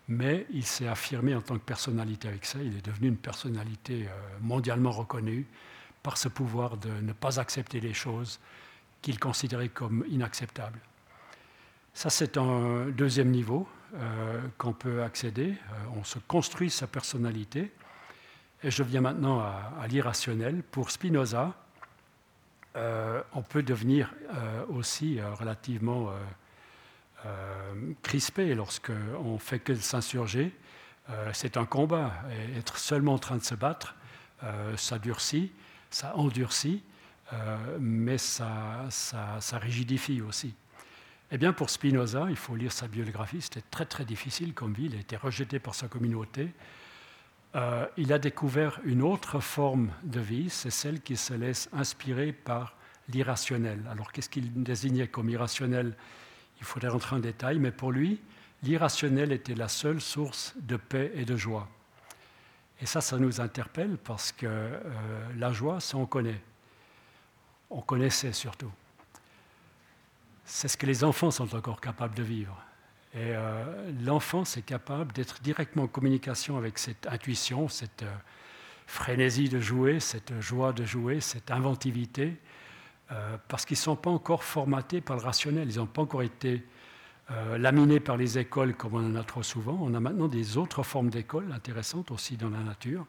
mais 0.08 0.46
il 0.52 0.66
s'est 0.66 0.88
affirmé 0.88 1.36
en 1.36 1.42
tant 1.42 1.56
que 1.56 1.64
personnalité 1.64 2.28
avec 2.28 2.46
ça. 2.46 2.60
Il 2.62 2.78
est 2.78 2.86
devenu 2.86 3.08
une 3.08 3.18
personnalité 3.18 4.08
euh, 4.08 4.38
mondialement 4.42 4.92
reconnue 4.92 5.48
par 6.04 6.18
ce 6.18 6.28
pouvoir 6.28 6.78
de 6.78 6.90
ne 6.90 7.14
pas 7.14 7.40
accepter 7.40 7.80
les 7.80 7.94
choses 7.94 8.40
qu'il 9.02 9.20
considérait 9.20 9.70
comme 9.70 10.06
inacceptables. 10.10 10.80
Ça, 11.94 12.10
c'est 12.10 12.38
un 12.38 12.86
deuxième 12.88 13.32
niveau 13.32 13.68
euh, 13.96 14.42
qu'on 14.58 14.74
peut 14.74 15.04
accéder. 15.04 15.52
Euh, 15.52 15.98
on 15.98 16.04
se 16.04 16.20
construit 16.20 16.70
sa 16.70 16.88
personnalité. 16.88 17.72
Et 18.64 18.72
je 18.72 18.84
viens 18.84 19.02
maintenant 19.02 19.40
à 19.40 19.88
l'irrationnel. 19.88 20.62
Pour 20.64 20.92
Spinoza, 20.92 21.54
euh, 22.78 23.22
on 23.34 23.42
peut 23.42 23.64
devenir 23.64 24.14
aussi 24.70 25.20
relativement 25.20 26.12
crispé 28.04 28.54
lorsqu'on 28.54 29.40
fait 29.40 29.58
que 29.58 29.74
s'insurger. 29.74 30.56
c'est 31.34 31.58
un 31.58 31.66
combat. 31.66 32.14
Et 32.32 32.60
être 32.60 32.78
seulement 32.78 33.16
en 33.16 33.20
train 33.20 33.38
de 33.38 33.44
se 33.44 33.56
battre, 33.56 33.96
ça 34.78 35.00
durcit, 35.00 35.52
ça 35.90 36.16
endurcit, 36.16 36.84
mais 37.80 38.18
ça, 38.18 38.86
ça, 38.90 39.58
rigidifie 39.58 40.22
aussi. 40.22 40.54
Eh 41.32 41.38
bien, 41.38 41.54
pour 41.54 41.70
Spinoza, 41.70 42.28
il 42.30 42.36
faut 42.36 42.56
lire 42.56 42.72
sa 42.72 42.88
biographie, 42.88 43.42
c'était 43.42 43.64
très 43.72 43.86
très 43.86 44.04
difficile 44.04 44.54
comme 44.54 44.74
vie, 44.74 44.88
il 44.88 44.96
a 44.96 45.00
été 45.00 45.16
rejeté 45.16 45.60
par 45.60 45.76
sa 45.76 45.88
communauté. 45.88 46.50
Euh, 47.56 47.86
il 47.98 48.14
a 48.14 48.20
découvert 48.20 48.80
une 48.86 49.02
autre 49.02 49.40
forme 49.40 49.92
de 50.04 50.20
vie, 50.20 50.50
c'est 50.50 50.70
celle 50.70 51.02
qui 51.02 51.18
se 51.18 51.34
laisse 51.34 51.70
inspirer 51.74 52.32
par 52.32 52.76
l'irrationnel. 53.10 53.82
Alors 53.90 54.12
qu'est-ce 54.12 54.30
qu'il 54.30 54.64
désignait 54.64 55.08
comme 55.08 55.30
irrationnel? 55.30 55.96
Il 56.60 56.66
faudrait 56.66 56.90
rentrer 56.90 57.16
en 57.16 57.20
détail, 57.20 57.60
mais 57.60 57.72
pour 57.72 57.92
lui, 57.92 58.22
l'irrationnel 58.64 59.32
était 59.32 59.56
la 59.56 59.68
seule 59.68 60.00
source 60.00 60.54
de 60.62 60.78
paix 60.78 61.12
et 61.16 61.26
de 61.26 61.36
joie. 61.36 61.68
Et 62.82 62.86
ça, 62.86 63.02
ça 63.02 63.18
nous 63.18 63.42
interpelle 63.42 63.98
parce 63.98 64.32
que 64.32 64.46
euh, 64.48 64.80
la 65.38 65.52
joie, 65.52 65.80
ça 65.80 65.98
on 65.98 66.06
connaît. 66.06 66.42
On 67.72 67.82
connaissait 67.82 68.34
surtout. 68.34 68.72
C'est 70.44 70.68
ce 70.68 70.76
que 70.76 70.86
les 70.86 71.06
enfants 71.06 71.32
sont 71.32 71.56
encore 71.56 71.80
capables 71.80 72.14
de 72.16 72.24
vivre. 72.24 72.62
Et 73.14 73.20
euh, 73.20 73.92
l'enfant, 74.04 74.44
c'est 74.44 74.62
capable 74.62 75.14
d'être 75.14 75.42
directement 75.42 75.86
en 75.86 75.88
communication 75.88 76.58
avec 76.58 76.78
cette 76.78 77.08
intuition, 77.08 77.70
cette 77.70 78.04
euh, 78.04 78.14
frénésie 78.88 79.48
de 79.48 79.62
jouer, 79.62 80.02
cette 80.02 80.40
joie 80.42 80.74
de 80.74 80.84
jouer, 80.84 81.22
cette 81.22 81.50
inventivité, 81.50 82.38
euh, 83.12 83.38
parce 83.48 83.66
qu'ils 83.66 83.76
ne 83.76 83.84
sont 83.84 83.96
pas 83.96 84.10
encore 84.10 84.44
formatés 84.44 85.00
par 85.00 85.16
le 85.16 85.24
rationnel, 85.24 85.70
ils 85.70 85.78
n'ont 85.78 85.88
pas 85.88 86.02
encore 86.02 86.24
été 86.24 86.64
laminés 87.58 88.02
par 88.02 88.18
les 88.18 88.38
écoles 88.38 88.76
comme 88.76 88.96
on 88.96 89.10
en 89.10 89.16
a 89.16 89.24
trop 89.24 89.42
souvent. 89.42 89.78
On 89.80 89.94
a 89.94 90.02
maintenant 90.02 90.28
des 90.28 90.58
autres 90.58 90.84
formes 90.84 91.10
d'écoles 91.10 91.50
intéressantes 91.54 92.12
aussi 92.12 92.36
dans 92.36 92.50
la 92.50 92.60
nature. 92.60 93.06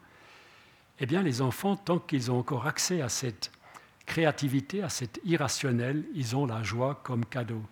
Eh 1.01 1.07
bien, 1.07 1.23
les 1.23 1.43
enfants, 1.43 1.75
tant 1.75 1.99
qu'ils 1.99 2.31
ont 2.31 2.39
encore 2.39 2.69
accès 2.69 3.03
à 3.03 3.09
cette 3.09 3.51
créativité, 4.07 4.83
à 4.83 4.89
cet 4.89 5.21
irrationnel, 5.25 6.05
ils 6.15 6.37
ont 6.37 6.47
la 6.47 6.63
joie 6.63 7.01
comme 7.03 7.25
cadeau. 7.25 7.63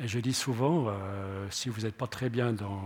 Et 0.00 0.06
je 0.06 0.20
dis 0.20 0.34
souvent, 0.34 0.86
euh, 0.88 1.48
si 1.50 1.68
vous 1.68 1.82
n'êtes 1.82 1.96
pas 1.96 2.06
très 2.06 2.28
bien 2.28 2.52
dans, 2.52 2.78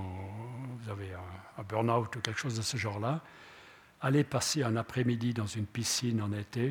vous 0.80 0.90
avez 0.90 1.12
un, 1.12 1.62
burn-out 1.62 2.16
ou 2.16 2.20
quelque 2.20 2.40
chose 2.40 2.56
de 2.56 2.62
ce 2.62 2.76
genre-là, 2.76 3.20
allez 4.00 4.24
passer 4.24 4.62
un 4.62 4.76
après-midi 4.76 5.34
dans 5.34 5.46
une 5.46 5.66
piscine 5.66 6.22
en 6.22 6.32
été, 6.32 6.70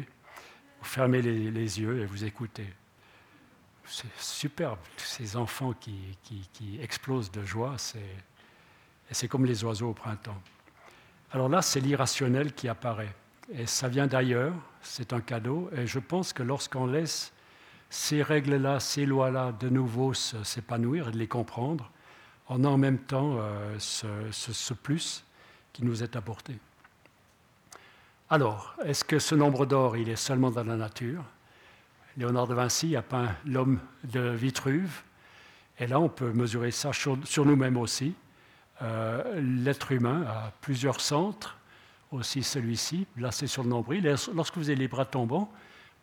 vous 0.80 0.86
fermez 0.86 1.22
les, 1.22 1.80
yeux 1.80 2.02
et 2.02 2.06
vous 2.06 2.26
écoutez. 2.26 2.68
C'est 3.86 4.12
superbe, 4.18 4.80
ces 4.98 5.38
enfants 5.38 5.74
qui, 5.74 6.18
qui, 6.24 6.80
explosent 6.82 7.32
de 7.32 7.44
joie, 7.44 7.76
c'est 7.78 9.28
comme 9.28 9.46
les 9.46 9.64
oiseaux 9.64 9.90
au 9.90 9.94
printemps. 9.94 10.42
Alors 11.32 11.50
là, 11.50 11.62
c'est 11.62 11.80
l'irrationnel 11.80 12.54
qui 12.54 12.68
apparaît. 12.68 13.14
Et 13.54 13.66
ça 13.66 13.90
vient 13.90 14.08
d'ailleurs, 14.08 14.54
c'est 14.82 15.12
un 15.12 15.20
cadeau, 15.20 15.70
et 15.76 15.86
je 15.86 16.00
pense 16.00 16.32
que 16.32 16.42
lorsqu'on 16.42 16.86
laisse 16.86 17.34
ces 17.90 18.24
règles-là, 18.24 18.80
ces 18.80 19.06
lois-là, 19.06 19.52
de 19.52 19.68
nouveau 19.68 20.14
s'épanouir 20.14 21.10
et 21.10 21.12
de 21.12 21.18
les 21.18 21.28
comprendre, 21.28 21.92
on 22.48 22.64
a 22.64 22.68
en 22.68 22.78
même 22.78 23.00
temps 23.00 23.36
euh, 23.38 23.78
ce, 23.80 24.74
plus 24.74 25.26
qui 25.74 25.84
nous 25.84 26.02
est 26.02 26.16
apporté. 26.16 26.58
Alors, 28.30 28.76
est-ce 28.86 29.04
que 29.04 29.20
ce 29.20 29.36
nombre 29.36 29.66
d'or, 29.66 29.98
il 29.98 30.08
est 30.08 30.16
seulement 30.16 30.52
dans 30.52 30.64
la 30.64 30.78
nature? 30.78 31.24
Léonard 32.16 32.48
de 32.48 32.54
Vinci 32.54 32.96
a 32.96 33.02
peint 33.02 33.36
l'homme 33.46 33.80
de 34.06 34.30
Vitruve, 34.30 35.02
et 35.78 35.88
là 35.88 36.00
on 36.00 36.10
peut 36.10 36.32
mesurer 36.32 36.72
ça 36.72 36.92
sur, 36.94 37.46
nous-mêmes 37.46 37.78
aussi. 37.78 38.16
Euh, 38.82 39.42
l'être 39.42 39.92
humain 39.92 40.24
a 40.28 40.54
plusieurs 40.62 41.02
centres, 41.02 41.58
aussi 42.12 42.44
celui-ci, 42.44 43.08
c'est 43.32 43.48
sur 43.48 43.64
le 43.64 43.70
nombril. 43.70 44.04
lorsque 44.34 44.58
vous 44.58 44.70
avez 44.70 44.76
les 44.76 44.88
bras 44.88 45.06
tombants, 45.06 45.52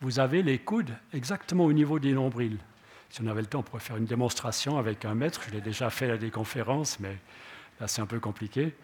vous 0.01 0.19
avez 0.19 0.43
les 0.43 0.59
coudes 0.59 0.91
exactement 1.13 1.65
au 1.65 1.73
niveau 1.73 1.99
des 1.99 2.13
nombrils. 2.13 2.57
Si 3.09 3.21
on 3.21 3.27
avait 3.27 3.41
le 3.41 3.47
temps, 3.47 3.59
on 3.59 3.63
pourrait 3.63 3.81
faire 3.81 3.97
une 3.97 4.05
démonstration 4.05 4.77
avec 4.77 5.03
un 5.05 5.15
mètre. 5.15 5.41
Je 5.47 5.51
l'ai 5.51 5.61
déjà 5.61 5.89
fait 5.89 6.11
à 6.11 6.17
des 6.17 6.29
conférences, 6.29 6.99
mais 6.99 7.17
là, 7.79 7.87
c'est 7.87 8.01
un 8.01 8.05
peu 8.05 8.19
compliqué. 8.19 8.75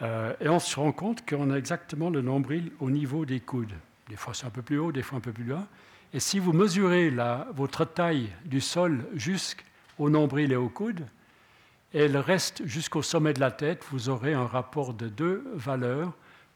Euh, 0.00 0.34
et 0.40 0.48
on 0.48 0.58
se 0.58 0.74
rend 0.78 0.92
compte 0.92 1.28
qu'on 1.28 1.50
a 1.50 1.56
exactement 1.56 2.10
le 2.10 2.22
nombril 2.22 2.72
au 2.80 2.90
niveau 2.90 3.24
des 3.24 3.40
coudes. 3.40 3.74
Des 4.08 4.16
fois, 4.16 4.34
c'est 4.34 4.46
un 4.46 4.50
peu 4.50 4.62
plus 4.62 4.78
haut, 4.78 4.90
des 4.90 5.02
fois 5.02 5.18
un 5.18 5.20
peu 5.20 5.32
plus 5.32 5.44
bas. 5.44 5.66
Et 6.14 6.20
si 6.20 6.38
vous 6.38 6.52
mesurez 6.52 7.14
votre 7.54 7.84
taille 7.84 8.30
du 8.44 8.60
sol 8.60 9.06
jusqu'au 9.14 10.10
nombril 10.10 10.52
et 10.52 10.56
au 10.56 10.68
coude, 10.68 11.06
et 11.94 12.08
le 12.08 12.20
reste 12.20 12.66
jusqu'au 12.66 13.02
sommet 13.02 13.32
de 13.34 13.40
la 13.40 13.50
tête, 13.50 13.84
vous 13.90 14.08
aurez 14.08 14.32
un 14.32 14.46
rapport 14.46 14.94
de 14.94 15.08
deux 15.08 15.44
valeurs 15.54 16.12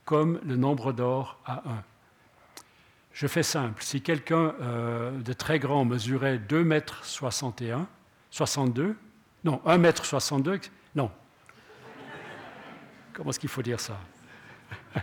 comme 0.07 0.41
le 0.45 0.57
nombre 0.57 0.93
d'or 0.95 1.39
à 1.45 1.63
1. 1.69 1.83
Je 3.13 3.27
fais 3.27 3.43
simple. 3.43 3.83
Si 3.83 4.01
quelqu'un 4.01 4.55
euh, 4.61 5.11
de 5.21 5.33
très 5.35 5.59
grand 5.59 5.85
mesurait 5.85 6.39
2 6.39 6.65
mètres 6.65 7.05
61, 7.05 7.87
62, 8.31 8.97
non, 9.45 9.61
1 9.67 9.79
mètre 9.79 10.05
62, 10.05 10.61
non. 10.95 11.11
Comment 13.13 13.31
est-ce 13.31 13.41
qu'il 13.41 13.49
faut 13.49 13.63
dire 13.63 13.81
ça? 13.81 13.99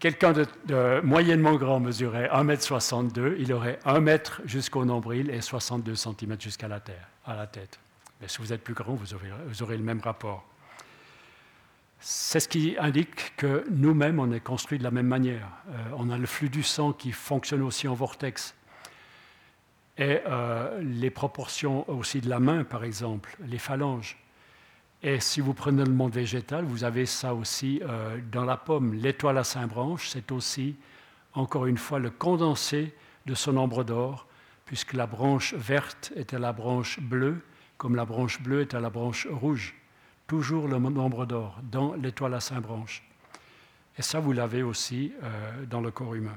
Quelqu'un 0.00 0.32
de, 0.32 1.00
moyennement 1.02 1.54
grand 1.56 1.80
mesurait 1.80 2.28
1 2.30 2.44
mètre 2.44 2.62
62, 2.62 3.36
il 3.38 3.52
aurait 3.52 3.78
1 3.84 4.00
mètre 4.00 4.42
jusqu'au 4.44 4.84
nombril 4.84 5.30
et 5.30 5.40
62 5.40 5.94
cm 5.94 6.40
jusqu'à 6.40 6.68
la, 6.68 6.80
terre, 6.80 7.08
à 7.24 7.36
la 7.36 7.46
tête. 7.46 7.78
Mais 8.20 8.28
si 8.28 8.38
vous 8.38 8.52
êtes 8.52 8.64
plus 8.64 8.74
grand, 8.74 8.94
vous 8.94 9.14
aurez 9.62 9.76
le 9.76 9.84
même 9.84 10.00
rapport. 10.00 10.53
C'est 12.06 12.38
ce 12.38 12.48
qui 12.48 12.76
indique 12.78 13.34
que 13.38 13.64
nous-mêmes, 13.70 14.20
on 14.20 14.30
est 14.30 14.40
construit 14.40 14.76
de 14.76 14.84
la 14.84 14.90
même 14.90 15.06
manière. 15.06 15.48
Euh, 15.70 15.72
on 15.96 16.10
a 16.10 16.18
le 16.18 16.26
flux 16.26 16.50
du 16.50 16.62
sang 16.62 16.92
qui 16.92 17.12
fonctionne 17.12 17.62
aussi 17.62 17.88
en 17.88 17.94
vortex. 17.94 18.54
Et 19.96 20.20
euh, 20.26 20.82
les 20.82 21.08
proportions 21.08 21.88
aussi 21.88 22.20
de 22.20 22.28
la 22.28 22.40
main, 22.40 22.62
par 22.62 22.84
exemple, 22.84 23.38
les 23.46 23.56
phalanges. 23.56 24.18
Et 25.02 25.18
si 25.18 25.40
vous 25.40 25.54
prenez 25.54 25.82
le 25.82 25.92
monde 25.92 26.12
végétal, 26.12 26.66
vous 26.66 26.84
avez 26.84 27.06
ça 27.06 27.34
aussi 27.34 27.80
euh, 27.82 28.18
dans 28.30 28.44
la 28.44 28.58
pomme. 28.58 28.92
L'étoile 28.92 29.38
à 29.38 29.44
cinq 29.44 29.68
branches, 29.68 30.10
c'est 30.10 30.30
aussi, 30.30 30.76
encore 31.32 31.64
une 31.64 31.78
fois, 31.78 32.00
le 32.00 32.10
condensé 32.10 32.94
de 33.24 33.34
son 33.34 33.54
nombre 33.54 33.82
d'or, 33.82 34.26
puisque 34.66 34.92
la 34.92 35.06
branche 35.06 35.54
verte 35.54 36.12
est 36.16 36.34
à 36.34 36.38
la 36.38 36.52
branche 36.52 37.00
bleue, 37.00 37.40
comme 37.78 37.96
la 37.96 38.04
branche 38.04 38.42
bleue 38.42 38.60
est 38.60 38.74
à 38.74 38.80
la 38.80 38.90
branche 38.90 39.26
rouge 39.30 39.74
toujours 40.26 40.68
le 40.68 40.78
nombre 40.78 41.26
d'or 41.26 41.58
dans 41.70 41.94
l'étoile 41.94 42.34
à 42.34 42.40
cinq 42.40 42.60
branches. 42.60 43.02
Et 43.98 44.02
ça, 44.02 44.20
vous 44.20 44.32
l'avez 44.32 44.62
aussi 44.62 45.12
euh, 45.22 45.66
dans 45.66 45.80
le 45.80 45.90
corps 45.90 46.14
humain. 46.14 46.36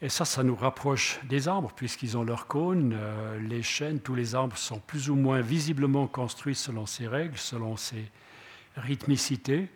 Et 0.00 0.08
ça, 0.08 0.24
ça 0.24 0.42
nous 0.42 0.54
rapproche 0.54 1.18
des 1.24 1.48
arbres, 1.48 1.72
puisqu'ils 1.74 2.16
ont 2.16 2.22
leurs 2.22 2.46
cônes, 2.46 2.94
euh, 2.96 3.38
les 3.40 3.62
chênes, 3.62 4.00
tous 4.00 4.14
les 4.14 4.34
arbres 4.34 4.56
sont 4.56 4.78
plus 4.78 5.10
ou 5.10 5.16
moins 5.16 5.40
visiblement 5.40 6.06
construits 6.06 6.54
selon 6.54 6.86
ces 6.86 7.06
règles, 7.06 7.36
selon 7.36 7.76
ces 7.76 8.10
rythmicités. 8.76 9.68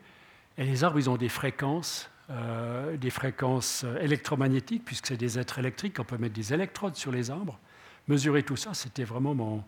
Et 0.58 0.64
les 0.64 0.84
arbres, 0.84 0.98
ils 0.98 1.10
ont 1.10 1.16
des 1.16 1.28
fréquences, 1.28 2.08
euh, 2.30 2.96
des 2.96 3.10
fréquences 3.10 3.84
électromagnétiques, 4.00 4.84
puisque 4.84 5.08
c'est 5.08 5.16
des 5.16 5.38
êtres 5.38 5.58
électriques, 5.58 5.98
on 5.98 6.04
peut 6.04 6.18
mettre 6.18 6.34
des 6.34 6.54
électrodes 6.54 6.96
sur 6.96 7.10
les 7.10 7.30
arbres. 7.30 7.58
Mesurer 8.08 8.42
tout 8.42 8.56
ça, 8.56 8.74
c'était 8.74 9.04
vraiment 9.04 9.34
mon, 9.34 9.64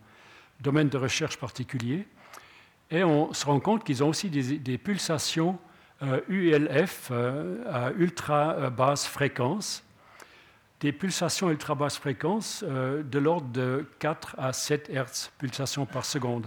domaine 0.60 0.88
de 0.88 0.98
recherche 0.98 1.36
particulier. 1.36 2.06
Et 2.90 3.02
on 3.04 3.32
se 3.32 3.46
rend 3.46 3.60
compte 3.60 3.84
qu'ils 3.84 4.04
ont 4.04 4.08
aussi 4.08 4.30
des, 4.30 4.78
pulsations 4.78 5.58
ULF 6.28 7.10
à 7.66 7.92
ultra 7.96 8.70
basse 8.70 9.06
fréquence, 9.06 9.82
des 10.80 10.92
pulsations 10.92 11.50
ultra 11.50 11.74
basse 11.74 11.96
fréquence 11.96 12.62
de 12.62 13.18
l'ordre 13.18 13.48
de 13.48 13.86
4 13.98 14.36
à 14.38 14.52
7 14.52 14.90
Hertz, 14.90 15.32
pulsations 15.38 15.86
par 15.86 16.04
seconde, 16.04 16.46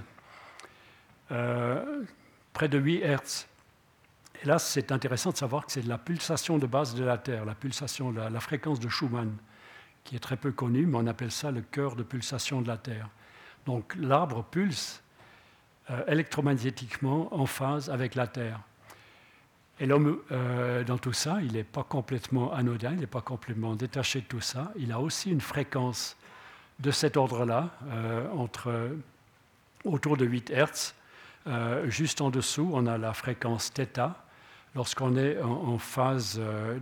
près 1.27 2.69
de 2.69 2.77
8 2.77 3.01
Hertz. 3.01 3.47
Et 4.43 4.45
là, 4.45 4.59
c'est 4.59 4.91
intéressant 4.91 5.31
de 5.31 5.37
savoir 5.37 5.65
que 5.65 5.71
c'est 5.71 5.85
la 5.85 5.97
pulsation 5.97 6.57
de 6.57 6.67
base 6.67 6.93
de 6.95 7.03
la 7.03 7.17
Terre, 7.17 7.45
la 7.45 7.55
pulsation, 7.55 8.11
la, 8.11 8.39
fréquence 8.39 8.79
de 8.79 8.87
Schumann, 8.87 9.35
qui 10.03 10.15
est 10.15 10.19
très 10.19 10.37
peu 10.37 10.51
connue, 10.51 10.85
mais 10.85 10.97
on 10.97 11.07
appelle 11.07 11.31
ça 11.31 11.51
le 11.51 11.61
cœur 11.61 11.95
de 11.95 12.03
pulsation 12.03 12.61
de 12.61 12.67
la 12.67 12.77
Terre. 12.77 13.09
Donc 13.67 13.93
l'arbre 13.99 14.45
pulse 14.45 15.03
euh, 15.91 16.05
électromagnétiquement 16.07 17.27
en 17.33 17.45
phase 17.45 17.89
avec 17.89 18.15
la 18.15 18.25
Terre. 18.25 18.61
Et 19.81 19.85
l'homme, 19.85 20.19
euh, 20.31 20.85
dans 20.85 20.97
tout 20.97 21.11
ça, 21.11 21.39
il 21.41 21.51
n'est 21.51 21.65
pas 21.65 21.83
complètement 21.83 22.53
anodin, 22.53 22.93
il 22.93 23.01
n'est 23.01 23.07
pas 23.07 23.21
complètement 23.21 23.75
détaché 23.75 24.21
de 24.21 24.25
tout 24.25 24.39
ça. 24.39 24.71
Il 24.77 24.93
a 24.93 25.01
aussi 25.01 25.31
une 25.31 25.41
fréquence 25.41 26.15
de 26.79 26.91
cet 26.91 27.17
ordre-là, 27.17 27.69
euh, 27.89 28.31
entre 28.31 28.89
autour 29.83 30.15
de 30.15 30.25
8 30.25 30.49
Hertz. 30.49 30.95
juste 31.85 32.21
en 32.21 32.29
dessous, 32.29 32.69
on 32.73 32.87
a 32.87 32.97
la 32.97 33.13
fréquence 33.13 33.69
θ, 33.69 33.99
lorsqu'on 34.75 35.17
est 35.17 35.41
en, 35.41 35.77
phase 35.77 36.39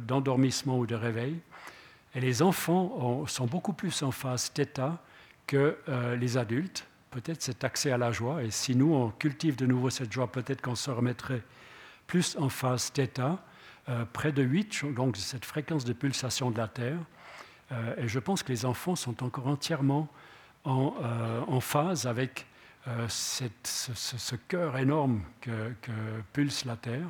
d'endormissement 0.07 0.77
ou 0.77 0.85
de 0.85 0.95
réveil. 0.95 1.39
Et 2.13 2.19
les 2.19 2.41
enfants 2.41 3.25
sont 3.27 3.45
beaucoup 3.45 3.73
plus 3.73 4.03
en 4.03 4.11
phase 4.11 4.51
θ 4.55 4.97
que 5.47 5.77
euh, 5.89 6.15
les 6.15 6.37
adultes. 6.37 6.87
Peut-être 7.11 7.41
cet 7.41 7.63
accès 7.63 7.91
à 7.91 7.97
la 7.97 8.11
joie. 8.11 8.43
Et 8.43 8.51
si 8.51 8.75
nous, 8.75 8.93
on 8.93 9.09
cultive 9.09 9.55
de 9.55 9.65
nouveau 9.65 9.89
cette 9.89 10.11
joie, 10.11 10.31
peut-être 10.31 10.61
qu'on 10.61 10.75
se 10.75 10.91
remettrait 10.91 11.43
plus 12.07 12.35
en 12.37 12.49
phase 12.49 12.91
θ, 12.93 13.37
euh, 13.87 14.05
près 14.11 14.31
de 14.31 14.43
8, 14.43 14.93
donc 14.93 15.15
cette 15.17 15.45
fréquence 15.45 15.85
de 15.85 15.93
pulsation 15.93 16.51
de 16.51 16.57
la 16.57 16.67
Terre. 16.67 16.99
et 17.97 18.07
je 18.07 18.19
pense 18.19 18.43
que 18.43 18.51
les 18.51 18.65
enfants 18.65 18.95
sont 18.95 19.23
encore 19.23 19.47
entièrement 19.47 20.07
en, 20.65 21.59
phase 21.61 22.05
avec 22.05 22.45
ce, 23.07 24.35
cœur 24.47 24.77
énorme 24.77 25.23
que, 25.41 25.73
pulse 26.33 26.65
la 26.65 26.75
Terre 26.75 27.07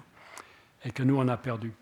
et 0.86 0.92
que 0.92 1.04
nous, 1.04 1.18
on 1.18 1.28
a 1.28 1.38
perdu. 1.38 1.74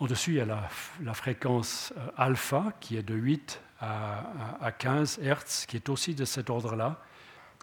Au-dessus, 0.00 0.32
il 0.32 0.36
y 0.36 0.40
a 0.40 0.46
la, 0.46 1.14
fréquence 1.14 1.92
euh, 1.96 2.08
alpha 2.16 2.72
qui 2.80 2.96
est 2.96 3.02
de 3.02 3.14
8 3.14 3.60
à, 3.80 4.72
15 4.78 5.18
Hertz, 5.22 5.66
qui 5.66 5.76
est 5.76 5.88
aussi 5.88 6.14
de 6.14 6.24
cet 6.24 6.50
ordre-là. 6.50 7.00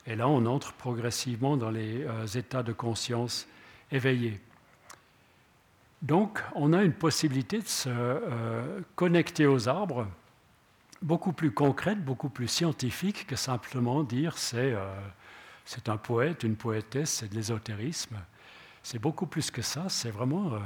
Et 0.06 0.16
là, 0.16 0.28
on 0.28 0.46
entre 0.46 0.74
progressivement 0.74 1.58
dans 1.58 1.70
les 1.70 2.04
euh, 2.04 2.26
états 2.28 2.64
de 2.64 2.74
conscience 2.74 3.48
éveillés. 3.92 4.40
Donc, 6.02 6.42
on 6.56 6.74
a 6.74 6.84
une 6.84 6.94
possibilité 6.94 7.60
de 7.60 7.68
se 7.68 7.90
euh, 7.90 8.82
connecter 8.96 9.46
aux 9.46 9.70
arbres 9.70 10.08
beaucoup 11.02 11.34
plus 11.34 11.52
concrète, 11.52 12.04
beaucoup 12.04 12.30
plus 12.30 12.48
scientifique 12.48 13.28
que 13.28 13.36
simplement 13.36 14.04
dire 14.04 14.38
c'est 14.38 14.76
c'est 15.66 15.90
un 15.90 15.98
poète, 15.98 16.44
une 16.44 16.56
poétesse, 16.56 17.12
c'est 17.12 17.30
de 17.30 17.36
l'ésotérisme. 17.36 18.18
C'est 18.84 19.00
beaucoup 19.00 19.26
plus 19.26 19.52
que 19.52 19.62
ça. 19.62 19.86
C'est 19.90 20.10
vraiment, 20.10 20.54
euh, 20.54 20.60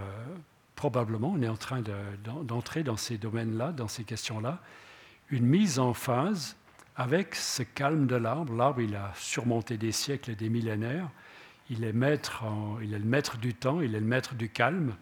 probablement, 0.76 1.34
on 1.36 1.42
est 1.42 1.48
en 1.48 1.58
train 1.58 1.84
d'entrer 2.44 2.84
dans 2.84 2.98
ces 2.98 3.18
domaines-là, 3.18 3.72
dans 3.72 3.88
ces 3.88 4.04
questions-là, 4.04 4.60
une 5.30 5.46
mise 5.46 5.80
en 5.80 5.94
phase 5.94 6.56
avec 6.96 7.36
ce 7.36 7.64
calme 7.64 8.08
de 8.08 8.16
l'arbre. 8.16 8.54
L'arbre, 8.54 8.82
il 8.82 8.96
a 8.96 9.12
surmonté 9.16 9.78
des 9.78 9.92
siècles 9.92 10.32
et 10.32 10.36
des 10.36 10.50
millénaires. 10.50 11.10
Il 11.70 11.84
est, 11.84 11.94
maître 11.94 12.44
le 12.80 13.00
maître 13.00 13.38
du 13.38 13.54
temps, 13.54 13.82
il 13.82 13.96
est 13.96 14.00
le 14.00 14.06
maître 14.06 14.36
du 14.36 14.50
calme. 14.50 14.96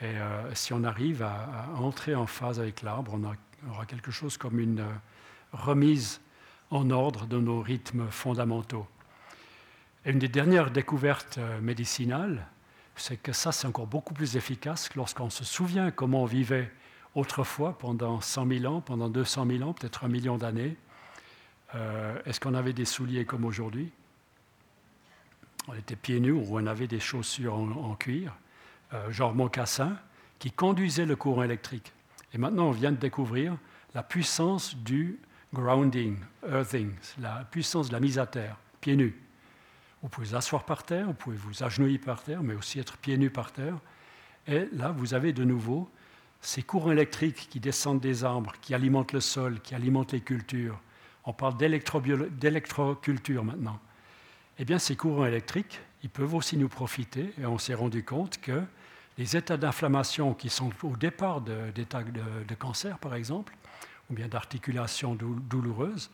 Et 0.00 0.04
euh, 0.04 0.54
si 0.54 0.72
on 0.72 0.84
arrive 0.84 1.22
à, 1.22 1.68
entrer 1.76 2.14
en 2.14 2.26
phase 2.26 2.60
avec 2.60 2.82
l'arbre, 2.82 3.14
on, 3.14 3.70
aura 3.70 3.86
quelque 3.86 4.10
chose 4.10 4.36
comme 4.36 4.60
une 4.60 4.80
euh, 4.80 4.92
remise 5.52 6.20
en 6.70 6.90
ordre 6.90 7.26
de 7.26 7.38
nos 7.38 7.62
rythmes 7.62 8.08
fondamentaux 8.10 8.86
une 10.06 10.20
des 10.20 10.28
dernières 10.28 10.70
découvertes 10.70 11.38
euh, 11.38 11.60
médicinales, 11.60 12.46
c'est 12.94 13.16
que 13.16 13.32
ça, 13.32 13.52
c'est 13.52 13.66
encore 13.66 13.88
beaucoup 13.88 14.14
plus 14.14 14.36
efficace 14.36 14.94
lorsqu'on 14.94 15.30
se 15.30 15.44
souvient 15.44 15.90
comment 15.90 16.22
on 16.22 16.26
vivait 16.26 16.70
autrefois, 17.16 17.76
pendant 17.78 18.20
100 18.20 18.46
000 18.60 18.72
ans, 18.72 18.80
pendant 18.80 19.08
200 19.08 19.46
000 19.46 19.68
ans, 19.68 19.72
peut-être 19.72 20.04
un 20.04 20.08
million 20.08 20.36
d'années. 20.36 20.76
Euh, 21.74 22.20
est-ce 22.26 22.38
qu'on 22.38 22.54
avait 22.54 22.74
des 22.74 22.84
souliers 22.84 23.24
comme 23.24 23.44
aujourd'hui? 23.44 23.90
On 25.66 25.74
était 25.74 25.96
pieds 25.96 26.20
nus 26.20 26.30
ou 26.32 26.44
on 26.50 26.66
avait 26.66 26.86
des 26.86 27.00
chaussures 27.00 27.54
en, 27.54 27.94
cuir, 27.94 28.36
euh, 28.92 29.10
genre 29.10 29.34
mocassin, 29.34 29.98
qui 30.38 30.52
conduisaient 30.52 31.06
le 31.06 31.16
courant 31.16 31.42
électrique. 31.42 31.92
Et 32.34 32.38
maintenant, 32.38 32.68
on 32.68 32.72
vient 32.72 32.92
de 32.92 32.98
découvrir 32.98 33.56
la 33.94 34.02
puissance 34.02 34.76
du 34.76 35.18
grounding, 35.54 36.18
earthing, 36.46 36.92
la 37.18 37.46
puissance 37.50 37.88
de 37.88 37.94
la 37.94 38.00
mise 38.00 38.18
à 38.18 38.26
terre, 38.26 38.58
pieds 38.80 38.94
nus. 38.94 39.18
Vous 40.02 40.10
pouvez 40.10 40.28
vous 40.28 40.36
asseoir 40.36 40.64
par 40.64 40.82
terre, 40.82 41.06
vous 41.06 41.14
pouvez 41.14 41.36
vous 41.36 41.62
agenouiller 41.62 41.98
par 41.98 42.22
terre, 42.22 42.42
mais 42.42 42.54
aussi 42.54 42.78
être 42.78 42.98
pieds 42.98 43.16
nus 43.16 43.30
par 43.30 43.52
terre. 43.52 43.78
Et 44.46 44.68
là, 44.72 44.90
vous 44.90 45.14
avez 45.14 45.32
de 45.32 45.42
nouveau 45.42 45.90
ces 46.40 46.62
courants 46.62 46.92
électriques 46.92 47.48
qui 47.50 47.60
descendent 47.60 48.00
des 48.00 48.24
arbres, 48.24 48.52
qui 48.60 48.74
alimentent 48.74 49.12
le 49.12 49.20
sol, 49.20 49.60
qui 49.60 49.74
alimentent 49.74 50.12
les 50.12 50.20
cultures. 50.20 50.78
On 51.24 51.32
parle 51.32 51.56
d'électroculture 51.58 53.44
maintenant. 53.44 53.80
Eh 54.58 54.64
bien, 54.64 54.78
ces 54.78 54.96
courants 54.96 55.26
électriques, 55.26 55.80
ils 56.02 56.10
peuvent 56.10 56.34
aussi 56.34 56.56
nous 56.56 56.68
profiter, 56.68 57.32
et 57.40 57.46
on 57.46 57.58
s'est 57.58 57.74
rendu 57.74 58.04
compte 58.04 58.40
que 58.40 58.62
les 59.18 59.36
états 59.36 59.56
d'inflammation 59.56 60.34
qui 60.34 60.48
sont 60.50 60.70
au 60.82 60.96
départ 60.96 61.40
d'états 61.40 62.02
de, 62.02 62.54
cancer, 62.54 62.98
par 62.98 63.14
exemple, 63.14 63.54
ou 64.10 64.14
bien 64.14 64.28
d'articulation 64.28 65.14
douloureuse, 65.14 66.10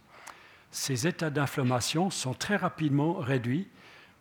ces 0.71 1.07
états 1.07 1.31
d'inflammation 1.31 2.11
sont 2.11 2.33
très 2.33 2.57
rapidement 2.57 3.15
réduits. 3.15 3.69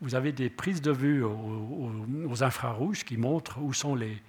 Vous 0.01 0.15
avez 0.15 0.31
des 0.31 0.49
prises 0.49 0.81
de 0.81 0.91
vue 0.91 1.23
aux, 1.23 2.43
infrarouges 2.43 3.05
qui 3.05 3.17
montrent 3.17 3.59
où 3.59 3.73
sont 3.73 3.95
les, 3.95 4.21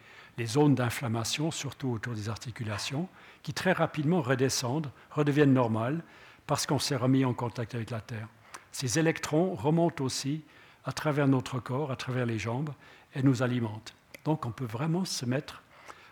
zones 0.46 0.74
d'inflammation, 0.74 1.50
surtout 1.50 1.90
autour 1.90 2.14
des 2.14 2.28
articulations, 2.28 3.08
qui 3.42 3.52
très 3.52 3.72
rapidement 3.72 4.22
redescendent, 4.22 4.90
redeviennent 5.10 5.52
normales, 5.52 6.02
parce 6.46 6.66
qu'on 6.66 6.78
s'est 6.78 6.96
remis 6.96 7.24
en 7.24 7.34
contact 7.34 7.74
avec 7.74 7.90
la 7.90 8.00
Terre. 8.00 8.28
Ces 8.72 8.98
électrons 8.98 9.54
remontent 9.54 10.04
aussi 10.04 10.42
à 10.84 10.92
travers 10.92 11.28
notre 11.28 11.60
corps, 11.60 11.90
à 11.90 11.96
travers 11.96 12.26
les 12.26 12.38
jambes, 12.38 12.70
et 13.14 13.22
nous 13.22 13.42
alimentent. 13.42 13.94
Donc 14.24 14.46
on 14.46 14.50
peut 14.50 14.64
vraiment 14.64 15.04
se 15.04 15.26
mettre 15.26 15.62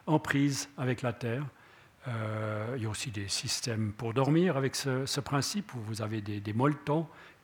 en 0.06 0.18
prise 0.18 0.68
avec 0.76 1.02
la 1.02 1.12
Terre 1.12 1.44
euh, 2.08 2.74
il 2.76 2.82
y 2.82 2.86
a 2.86 2.88
aussi 2.88 3.10
des 3.10 3.28
systèmes 3.28 3.92
pour 3.92 4.14
dormir 4.14 4.56
avec 4.56 4.74
ce, 4.74 5.20
principe 5.20 5.74
où 5.74 5.80
vous 5.80 6.00
avez 6.00 6.20
des, 6.22 6.40
des, 6.40 6.54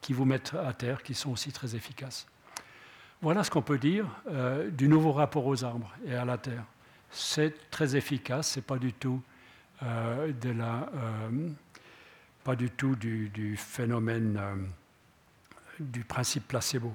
qui 0.01 0.13
vous 0.13 0.25
mettent 0.25 0.55
à 0.55 0.73
terre 0.73 1.03
qui 1.03 1.15
sont 1.15 1.31
aussi 1.31 1.53
très 1.53 1.77
efficaces. 1.77 2.27
Voilà 3.21 3.45
ce 3.45 3.51
qu'on 3.51 3.63
peut 3.63 3.79
dire 3.79 4.07
euh, 4.31 4.71
du 4.71 4.89
nouveau 4.89 5.13
rapport 5.13 5.47
aux 5.47 5.65
arbres 5.65 5.93
et 6.07 6.15
à 6.15 6.25
la 6.25 6.39
terre. 6.39 6.65
C'est 7.19 7.71
très 7.71 7.97
efficace, 7.97 8.51
c'est 8.51 8.67
pas 8.67 8.77
du 8.79 8.93
tout 8.93 9.23
euh, 9.83 10.33
de 10.33 10.51
la, 10.51 10.91
pas 12.45 12.57
du 12.57 12.71
tout 12.71 12.95
du, 12.95 13.57
phénomène 13.57 14.39
du 15.81 16.05
principe 16.05 16.47
placebo. 16.47 16.95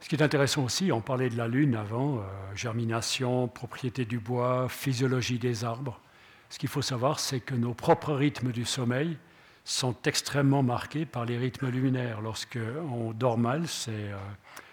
Ce 0.00 0.08
qui 0.08 0.14
est 0.14 0.22
intéressant 0.22 0.64
aussi, 0.64 0.92
on 0.92 1.00
parlait 1.00 1.28
de 1.28 1.36
la 1.36 1.48
Lune 1.48 1.74
avant, 1.74 2.18
euh, 2.18 2.22
germination, 2.54 3.48
propriété 3.48 4.04
du 4.04 4.18
bois, 4.18 4.68
physiologie 4.68 5.38
des 5.38 5.64
arbres. 5.64 6.00
Ce 6.50 6.58
qu'il 6.58 6.68
faut 6.68 6.82
savoir, 6.82 7.18
c'est 7.18 7.40
que 7.40 7.54
nos 7.54 7.74
propres 7.74 8.14
rythmes 8.14 8.52
du 8.52 8.64
sommeil 8.64 9.18
sont 9.64 9.96
extrêmement 10.04 10.62
marqués 10.62 11.04
par 11.04 11.24
les 11.24 11.36
rythmes 11.36 11.68
luminaires. 11.68 12.20
Lorsqu'on 12.20 13.12
dort 13.12 13.38
mal, 13.38 13.66
c'est 13.66 13.90
euh, 13.90 14.16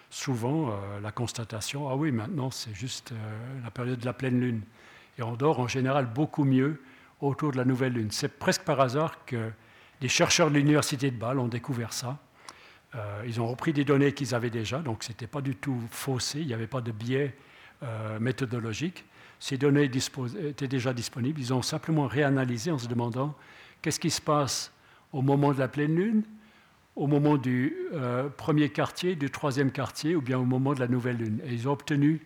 souvent 0.09 0.69
euh, 0.69 0.99
la 1.01 1.11
constatation, 1.11 1.89
ah 1.89 1.95
oui, 1.95 2.11
maintenant 2.11 2.51
c'est 2.51 2.73
juste 2.73 3.13
la 3.63 3.71
période 3.71 3.99
de 3.99 4.05
la 4.05 4.13
pleine 4.13 4.39
lune. 4.39 4.61
Et 5.17 5.23
on 5.23 5.35
dort 5.35 5.59
en 5.59 5.67
général 5.67 6.07
beaucoup 6.07 6.43
mieux 6.43 6.81
autour 7.21 7.51
de 7.51 7.57
la 7.57 7.65
nouvelle 7.65 7.93
lune. 7.93 8.11
C'est 8.11 8.37
presque 8.37 8.63
par 8.63 8.79
hasard 8.81 9.25
que 9.25 9.51
des 10.01 10.09
chercheurs 10.09 10.49
de 10.49 10.55
l'université 10.55 11.09
de 11.11 11.17
Bâle 11.17 11.39
ont 11.39 11.47
découvert 11.47 11.93
ça 11.93 12.19
euh, 12.95 13.23
ils 13.25 13.41
ont 13.41 13.47
repris 13.47 13.73
des 13.73 13.83
données 13.83 14.13
qu'ils 14.13 14.35
avaient 14.35 14.49
déjà, 14.49 14.79
donc 14.79 15.03
ce 15.03 15.09
n'était 15.09 15.27
pas 15.27 15.41
du 15.41 15.55
tout 15.55 15.81
faussé, 15.89 16.39
il 16.39 16.47
n'y 16.47 16.53
avait 16.53 16.67
pas 16.67 16.81
de 16.81 16.91
biais 16.91 17.35
euh, 17.83 18.19
méthodologique. 18.19 19.03
Ces 19.39 19.57
données 19.57 19.89
étaient 20.39 20.67
déjà 20.67 20.93
disponibles, 20.93 21.39
ils 21.39 21.53
ont 21.53 21.61
simplement 21.61 22.07
réanalysé 22.07 22.71
en 22.71 22.77
se 22.77 22.87
demandant 22.87 23.35
qu'est-ce 23.81 23.99
qui 23.99 24.11
se 24.11 24.21
passe 24.21 24.71
au 25.11 25.21
moment 25.21 25.53
de 25.53 25.59
la 25.59 25.67
pleine 25.67 25.95
lune, 25.95 26.23
au 26.95 27.07
moment 27.07 27.37
du 27.37 27.75
euh, 27.93 28.29
premier 28.29 28.69
quartier, 28.69 29.15
du 29.15 29.29
troisième 29.29 29.71
quartier, 29.71 30.15
ou 30.15 30.21
bien 30.21 30.37
au 30.39 30.45
moment 30.45 30.73
de 30.73 30.79
la 30.79 30.87
nouvelle 30.87 31.17
lune. 31.17 31.41
Et 31.45 31.53
ils 31.53 31.67
ont 31.67 31.73
obtenu 31.73 32.21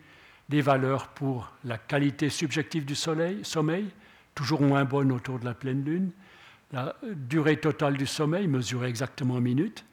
des 0.50 0.62
valeurs 0.62 1.08
pour 1.10 1.52
la 1.64 1.78
qualité 1.78 2.30
subjective 2.30 2.86
du 2.86 2.96
sommeil, 2.96 3.86
toujours 4.36 4.62
moins 4.62 4.86
bonne 4.86 5.12
autour 5.12 5.40
de 5.40 5.46
la 5.46 5.54
pleine 5.54 5.84
lune, 5.84 6.12
la 6.72 6.96
durée 7.04 7.58
totale 7.58 7.98
du 7.98 8.06
sommeil 8.06 8.48
mesurée 8.48 8.90
exactement 8.90 9.36
en 9.36 9.42
minutes, 9.42 9.86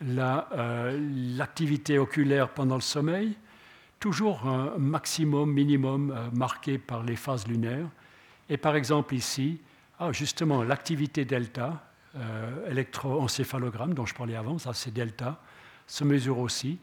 l'activité 0.00 1.98
oculaire 1.98 2.48
pendant 2.50 2.76
le 2.76 2.80
sommeil, 2.80 3.36
toujours 4.00 4.46
un 4.46 4.74
maximum, 4.78 5.52
minimum 5.52 6.14
marqué 6.32 6.78
par 6.78 7.02
les 7.04 7.16
phases 7.16 7.46
lunaires. 7.46 7.88
Et 8.48 8.56
par 8.56 8.76
exemple 8.76 9.14
ici, 9.14 9.60
ah, 9.98 10.12
justement, 10.12 10.62
l'activité 10.62 11.24
delta, 11.24 11.84
euh, 12.16 12.70
électroencéphalogramme 12.70 13.94
dont 13.94 14.06
je 14.06 14.14
parlais 14.14 14.36
avant, 14.36 14.58
ça 14.58 14.72
c'est 14.72 14.92
delta, 14.92 15.40
se 15.86 16.04
mesure 16.04 16.38
aussi 16.38 16.78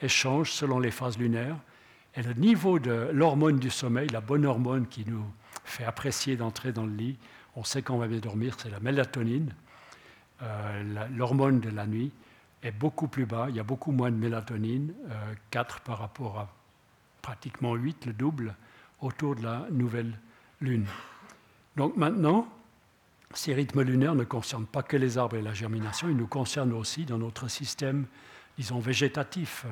et 0.00 0.08
change 0.08 0.52
selon 0.52 0.78
les 0.78 0.90
phases 0.90 1.18
lunaires. 1.18 1.56
Et 2.14 2.22
le 2.22 2.34
niveau 2.34 2.78
de 2.78 3.10
l'hormone 3.12 3.58
du 3.58 3.70
sommeil, 3.70 4.08
la 4.08 4.20
bonne 4.20 4.46
hormone 4.46 4.86
qui 4.86 5.04
nous 5.06 5.24
fait 5.64 5.84
apprécier 5.84 6.36
d'entrer 6.36 6.72
dans 6.72 6.86
le 6.86 6.94
lit, 6.94 7.18
on 7.56 7.64
sait 7.64 7.82
qu'on 7.82 7.98
va 7.98 8.06
bien 8.06 8.18
dormir, 8.18 8.56
c'est 8.58 8.70
la 8.70 8.80
mélatonine. 8.80 9.52
Euh, 10.42 11.06
l'hormone 11.16 11.60
de 11.60 11.70
la 11.70 11.86
nuit 11.86 12.12
est 12.62 12.72
beaucoup 12.72 13.08
plus 13.08 13.26
bas, 13.26 13.46
il 13.48 13.56
y 13.56 13.60
a 13.60 13.64
beaucoup 13.64 13.92
moins 13.92 14.10
de 14.10 14.16
mélatonine, 14.16 14.92
4 15.50 15.76
euh, 15.76 15.78
par 15.84 15.98
rapport 15.98 16.38
à 16.38 16.48
pratiquement 17.22 17.74
8, 17.74 18.06
le 18.06 18.12
double, 18.12 18.54
autour 19.00 19.34
de 19.36 19.42
la 19.42 19.66
nouvelle 19.70 20.18
lune. 20.60 20.86
Donc 21.76 21.96
maintenant, 21.96 22.46
ces 23.34 23.54
rythmes 23.54 23.82
lunaires 23.82 24.14
ne 24.14 24.24
concernent 24.24 24.66
pas 24.66 24.82
que 24.82 24.96
les 24.96 25.18
arbres 25.18 25.36
et 25.36 25.42
la 25.42 25.54
germination, 25.54 26.08
ils 26.08 26.16
nous 26.16 26.26
concernent 26.26 26.72
aussi 26.72 27.04
dans 27.04 27.18
notre 27.18 27.48
système, 27.48 28.06
disons, 28.56 28.78
végétatif. 28.78 29.64
Euh, 29.66 29.68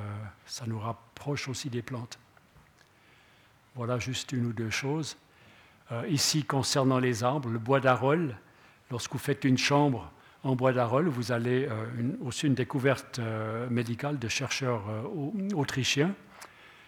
ça 0.47 0.65
nous 0.67 0.79
rapproche 0.79 1.49
aussi 1.49 1.71
des 1.71 1.83
plantes. 1.83 2.19
Voilà 3.75 3.99
juste 3.99 4.33
une 4.33 4.47
ou 4.47 4.53
deux 4.53 4.71
choses. 4.71 5.17
Euh, 5.93 6.07
ici, 6.09 6.45
concernant 6.45 6.99
les 6.99 7.25
arbres, 7.25 7.49
le 7.49 7.59
bois 7.59 7.81
d'Arol, 7.81 8.37
lorsque 8.91 9.13
vous 9.13 9.19
faites 9.19 9.45
une 9.45 9.59
chambre 9.59 10.11
en 10.43 10.55
bois 10.57 10.73
d'Arol, 10.73 11.09
vous 11.09 11.33
allez 11.33 11.67
euh, 11.71 11.87
aussi 12.23 12.47
une 12.47 12.55
découverte 12.55 13.21
médicale 13.71 14.19
de 14.19 14.29
chercheurs 14.29 14.83
autrichiens 15.55 16.15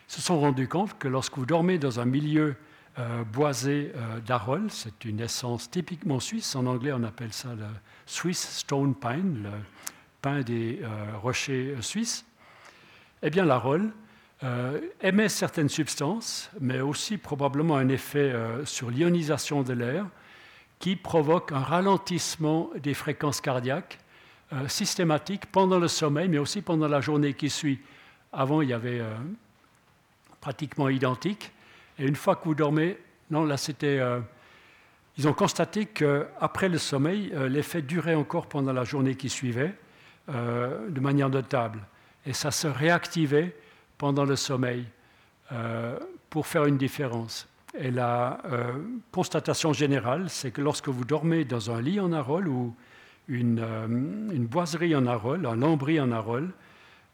se 0.09 0.21
sont 0.21 0.39
rendus 0.41 0.69
compte 0.69 0.97
que 0.99 1.09
lorsque 1.09 1.37
vous 1.37 1.47
dormez 1.47 1.79
dans 1.79 2.01
un 2.01 2.05
milieu 2.05 2.57
euh, 2.99 3.25
boisé 3.25 3.93
euh, 3.95 4.21
d'Arol. 4.21 4.71
C'est 4.71 5.05
une 5.05 5.21
essence 5.21 5.71
typiquement 5.71 6.19
suisse. 6.19 6.57
En 6.57 6.65
anglais, 6.65 6.93
on 6.95 7.03
appelle 7.03 7.33
ça 7.35 7.55
le 7.55 7.67
Swiss 8.07 8.41
Stone 8.41 8.95
Pine, 8.95 9.43
le 9.43 9.51
pin 10.23 10.41
des 10.41 10.81
euh, 10.83 11.19
rochers 11.19 11.77
suisses. 11.83 12.25
Eh 13.23 13.29
bien, 13.29 13.45
l'Arol 13.45 13.93
émet 15.03 15.29
certaines 15.29 15.71
substances, 15.71 16.51
mais 16.61 16.81
aussi 16.81 17.17
probablement 17.17 17.77
un 17.77 17.89
effet 17.89 18.35
sur 18.67 18.91
l'ionisation 18.91 19.63
de 19.63 19.73
l'air 19.73 20.07
qui 20.79 20.95
provoque 20.95 21.53
un 21.53 21.61
ralentissement 21.61 22.71
des 22.83 22.93
fréquences 22.93 23.41
cardiaques 23.41 23.99
systématique 24.69 25.47
pendant 25.47 25.79
le 25.79 25.89
sommeil, 25.89 26.29
mais 26.29 26.37
aussi 26.37 26.61
pendant 26.61 26.87
la 26.87 27.01
journée 27.01 27.33
qui 27.33 27.49
suit. 27.49 27.81
Avant, 28.31 28.61
il 28.61 28.69
y 28.69 28.75
avait 28.75 29.03
pratiquement 30.43 30.91
identique. 30.91 31.51
Et 31.99 32.07
une 32.07 32.17
fois 32.17 32.37
que 32.37 32.45
vous 32.45 32.55
dormez, 32.55 32.99
non, 33.31 33.45
là 33.45 33.57
c'était. 33.57 33.99
Euh, 33.99 34.21
ils 35.19 35.27
ont 35.27 35.33
constaté 35.33 35.87
qu'après 35.87 36.69
le 36.69 36.77
sommeil, 36.77 37.33
euh, 37.35 37.49
l'effet 37.49 37.81
durait 37.81 38.15
encore 38.15 38.49
pendant 38.49 38.75
la 38.75 38.85
journée 38.85 39.15
qui 39.15 39.31
suivait, 39.31 39.75
euh, 40.29 40.91
de 40.91 41.01
manière 41.01 41.31
notable. 41.31 41.81
Et 42.27 42.35
ça 42.35 42.51
se 42.51 42.67
réactivait 42.67 43.57
pendant 43.99 44.25
le 44.25 44.37
sommeil 44.37 44.85
pour 46.29 46.49
faire 46.49 46.65
une 46.65 46.77
différence. 46.77 47.47
Et 47.79 47.93
la 47.93 48.41
constatation 49.13 49.73
générale, 49.73 50.29
c'est 50.29 50.51
que 50.51 50.61
lorsque 50.61 50.89
vous 50.89 51.05
dormez 51.05 51.45
dans 51.45 51.71
un 51.71 51.81
lit 51.81 52.01
en 52.01 52.13
arole 52.13 52.49
ou 52.49 52.75
une, 53.29 53.65
une 54.33 54.47
boiserie 54.47 54.97
en 54.97 55.07
arole, 55.07 55.47
un 55.47 55.55
lambris 55.55 56.01
en 56.01 56.11
arole, 56.11 56.51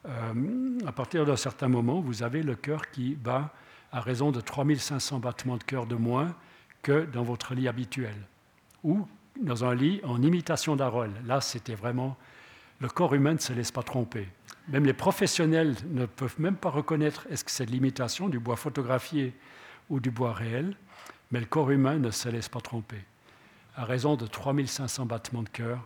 à 0.07 0.93
partir 0.93 1.27
d'un 1.27 1.37
certain 1.37 1.69
moment, 1.69 2.01
vous 2.01 2.23
avez 2.23 2.43
le 2.43 2.55
cœur 2.55 2.91
qui 2.91 3.17
bat 3.17 3.53
à 3.93 4.01
raison 4.01 4.33
de 4.33 4.41
3500 4.41 5.19
battements 5.19 5.59
de 5.59 5.63
cœur 5.63 5.87
de 5.87 5.95
moins 5.95 6.35
que 6.83 7.05
dans 7.05 7.23
votre 7.23 7.55
lit 7.55 7.69
habituel. 7.69 8.17
Ou 8.83 9.07
dans 9.41 9.65
un 9.65 9.75
lit 9.75 10.01
en 10.05 10.23
imitation 10.23 10.77
d'Arol. 10.77 11.13
Là, 11.27 11.41
c'était 11.41 11.75
vraiment... 11.75 12.17
Le 12.81 12.89
corps 12.89 13.15
humain 13.15 13.35
ne 13.35 13.39
se 13.39 13.53
laisse 13.53 13.71
pas 13.71 13.85
tromper. 13.85 14.27
Même 14.69 14.85
les 14.85 14.93
professionnels 14.93 15.77
ne 15.91 16.07
peuvent 16.07 16.41
même 16.41 16.57
pas 16.57 16.71
reconnaître 16.71 17.27
est-ce 17.31 17.45
que 17.45 17.51
c'est 17.51 17.67
de 17.67 17.71
l'imitation, 17.71 18.29
du 18.29 18.41
bois 18.41 18.57
photographié 18.57 19.35
ou 19.89 20.01
du 20.01 20.11
bois 20.11 20.33
réel, 20.33 20.75
mais 21.31 21.39
le 21.39 21.47
corps 21.47 21.71
humain 21.71 21.99
ne 21.99 22.11
se 22.11 22.29
laisse 22.29 22.49
pas 22.49 22.61
tromper. 22.61 23.05
À 23.77 23.85
raison 23.85 24.17
de 24.17 24.27
3500 24.27 25.07
battements 25.07 25.43
de 25.43 25.49
cœur 25.49 25.81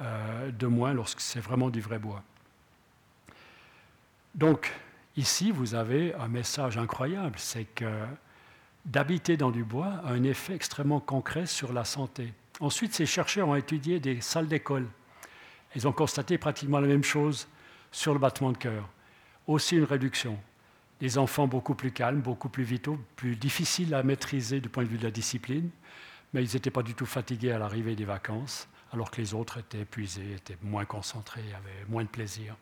euh, 0.00 0.50
de 0.50 0.66
moins 0.66 0.92
lorsque 0.92 1.20
c'est 1.20 1.40
vraiment 1.40 1.70
du 1.70 1.80
vrai 1.80 1.98
bois. 1.98 2.22
Donc, 4.34 4.72
Ici, 5.16 5.52
vous 5.52 5.76
avez 5.76 6.12
un 6.14 6.26
message 6.26 6.76
incroyable, 6.76 7.36
c'est 7.38 7.66
que 7.66 8.04
d'habiter 8.84 9.36
dans 9.36 9.52
du 9.52 9.62
bois 9.62 10.00
a 10.04 10.10
un 10.10 10.24
effet 10.24 10.54
extrêmement 10.54 10.98
concret 10.98 11.46
sur 11.46 11.72
la 11.72 11.84
santé. 11.84 12.32
Ensuite, 12.58 12.94
ces 12.94 13.06
chercheurs 13.06 13.48
ont 13.48 13.54
étudié 13.54 14.00
des 14.00 14.20
salles 14.20 14.48
d'école. 14.48 14.88
Ils 15.76 15.86
ont 15.86 15.92
constaté 15.92 16.36
pratiquement 16.36 16.80
la 16.80 16.88
même 16.88 17.04
chose 17.04 17.46
sur 17.92 18.12
le 18.12 18.18
battement 18.18 18.50
de 18.50 18.58
cœur. 18.58 18.88
Aussi 19.46 19.76
une 19.76 19.84
réduction. 19.84 20.36
Des 20.98 21.16
enfants 21.16 21.46
beaucoup 21.46 21.74
plus 21.74 21.92
calmes, 21.92 22.20
beaucoup 22.20 22.48
plus 22.48 22.64
vitaux, 22.64 22.98
plus 23.14 23.36
difficiles 23.36 23.94
à 23.94 24.02
maîtriser 24.02 24.60
du 24.60 24.68
point 24.68 24.82
de 24.82 24.88
vue 24.88 24.98
de 24.98 25.04
la 25.04 25.10
discipline, 25.12 25.70
mais 26.32 26.44
ils 26.44 26.54
n'étaient 26.54 26.70
pas 26.70 26.82
du 26.82 26.94
tout 26.94 27.06
fatigués 27.06 27.52
à 27.52 27.58
l'arrivée 27.58 27.94
des 27.94 28.04
vacances, 28.04 28.68
alors 28.92 29.12
que 29.12 29.20
les 29.20 29.32
autres 29.34 29.58
étaient 29.58 29.80
épuisés, 29.80 30.34
étaient 30.34 30.58
moins 30.62 30.84
concentrés, 30.84 31.44
avaient 31.56 31.84
moins 31.88 32.02
de 32.02 32.08
plaisir. 32.08 32.56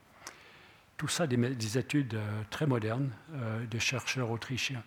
Tout 1.03 1.09
ça, 1.09 1.27
des, 1.27 1.79
études 1.79 2.15
euh, 2.15 2.43
très 2.49 2.65
modernes 2.65 3.11
euh, 3.35 3.67
de 3.67 3.79
chercheurs 3.81 4.31
autrichiens. 4.31 4.85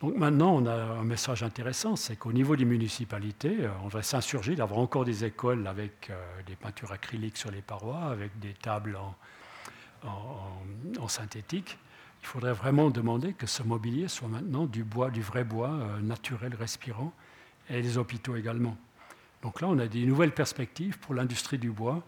Donc 0.00 0.16
maintenant, 0.16 0.50
on 0.52 0.66
a 0.66 0.74
un 0.74 1.04
message 1.04 1.44
intéressant, 1.44 1.94
c'est 1.94 2.16
qu'au 2.16 2.32
niveau 2.32 2.56
des 2.56 2.64
municipalités, 2.64 3.56
euh, 3.60 3.68
on 3.82 3.86
devrait 3.86 4.02
s'insurger 4.02 4.56
d'avoir 4.56 4.80
encore 4.80 5.04
des 5.04 5.24
écoles 5.24 5.68
avec 5.68 6.10
des 6.48 6.56
peintures 6.56 6.90
acryliques 6.90 7.36
sur 7.36 7.52
les 7.52 7.62
parois, 7.62 8.06
avec 8.06 8.36
des 8.40 8.52
tables 8.52 8.98
en, 10.02 11.06
synthétique. 11.06 11.78
Il 12.22 12.26
faudrait 12.26 12.52
vraiment 12.52 12.90
demander 12.90 13.32
que 13.32 13.46
ce 13.46 13.62
mobilier 13.62 14.08
soit 14.08 14.26
maintenant 14.26 14.66
du 14.66 14.82
bois, 14.82 15.10
du 15.10 15.22
vrai 15.22 15.44
bois 15.44 15.70
naturel, 16.02 16.52
respirant, 16.52 17.12
et 17.70 17.80
les 17.80 17.96
hôpitaux 17.96 18.34
également. 18.34 18.76
Donc 19.40 19.60
là, 19.60 19.68
on 19.68 19.78
a 19.78 19.86
des 19.86 20.04
nouvelles 20.04 20.34
perspectives 20.34 20.98
pour 20.98 21.14
l'industrie 21.14 21.58
du 21.58 21.70
bois 21.70 22.02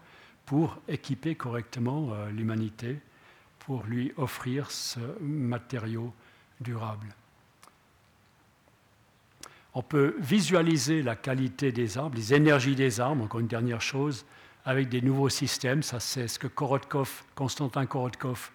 pour 0.47 0.79
équiper 0.87 1.35
correctement 1.35 2.09
euh, 2.13 2.31
l'humanité, 2.31 2.97
pour 3.59 3.83
lui 3.83 4.13
offrir 4.15 4.71
ce 4.71 5.01
matériau 5.21 6.13
durable. 6.61 7.13
On 9.73 9.83
peut 9.83 10.15
visualiser 10.19 11.03
la 11.03 11.15
qualité 11.15 11.71
des 11.71 11.97
arbres, 11.97 12.15
les 12.15 12.33
énergies 12.33 12.75
des 12.75 12.99
arbres, 12.99 13.25
encore 13.25 13.41
une 13.41 13.47
dernière 13.47 13.81
chose, 13.81 14.25
avec 14.65 14.89
des 14.89 15.01
nouveaux 15.01 15.29
systèmes. 15.29 15.83
Ça, 15.83 15.99
c'est 15.99 16.27
ce 16.27 16.39
que 16.39 16.47
Korotkov, 16.47 17.23
Konstantin 17.35 17.85
Korotkov 17.85 18.51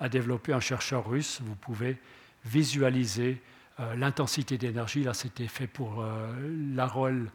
a 0.00 0.08
développé, 0.08 0.52
un 0.52 0.60
chercheur 0.60 1.08
russe. 1.08 1.40
Vous 1.44 1.56
pouvez 1.56 1.98
visualiser 2.44 3.42
euh, 3.80 3.96
l'intensité 3.96 4.58
d'énergie. 4.58 5.02
Là, 5.02 5.12
c'était 5.12 5.48
fait 5.48 5.66
pour 5.66 6.02
euh, 6.02 6.32
l'Arol 6.74 7.30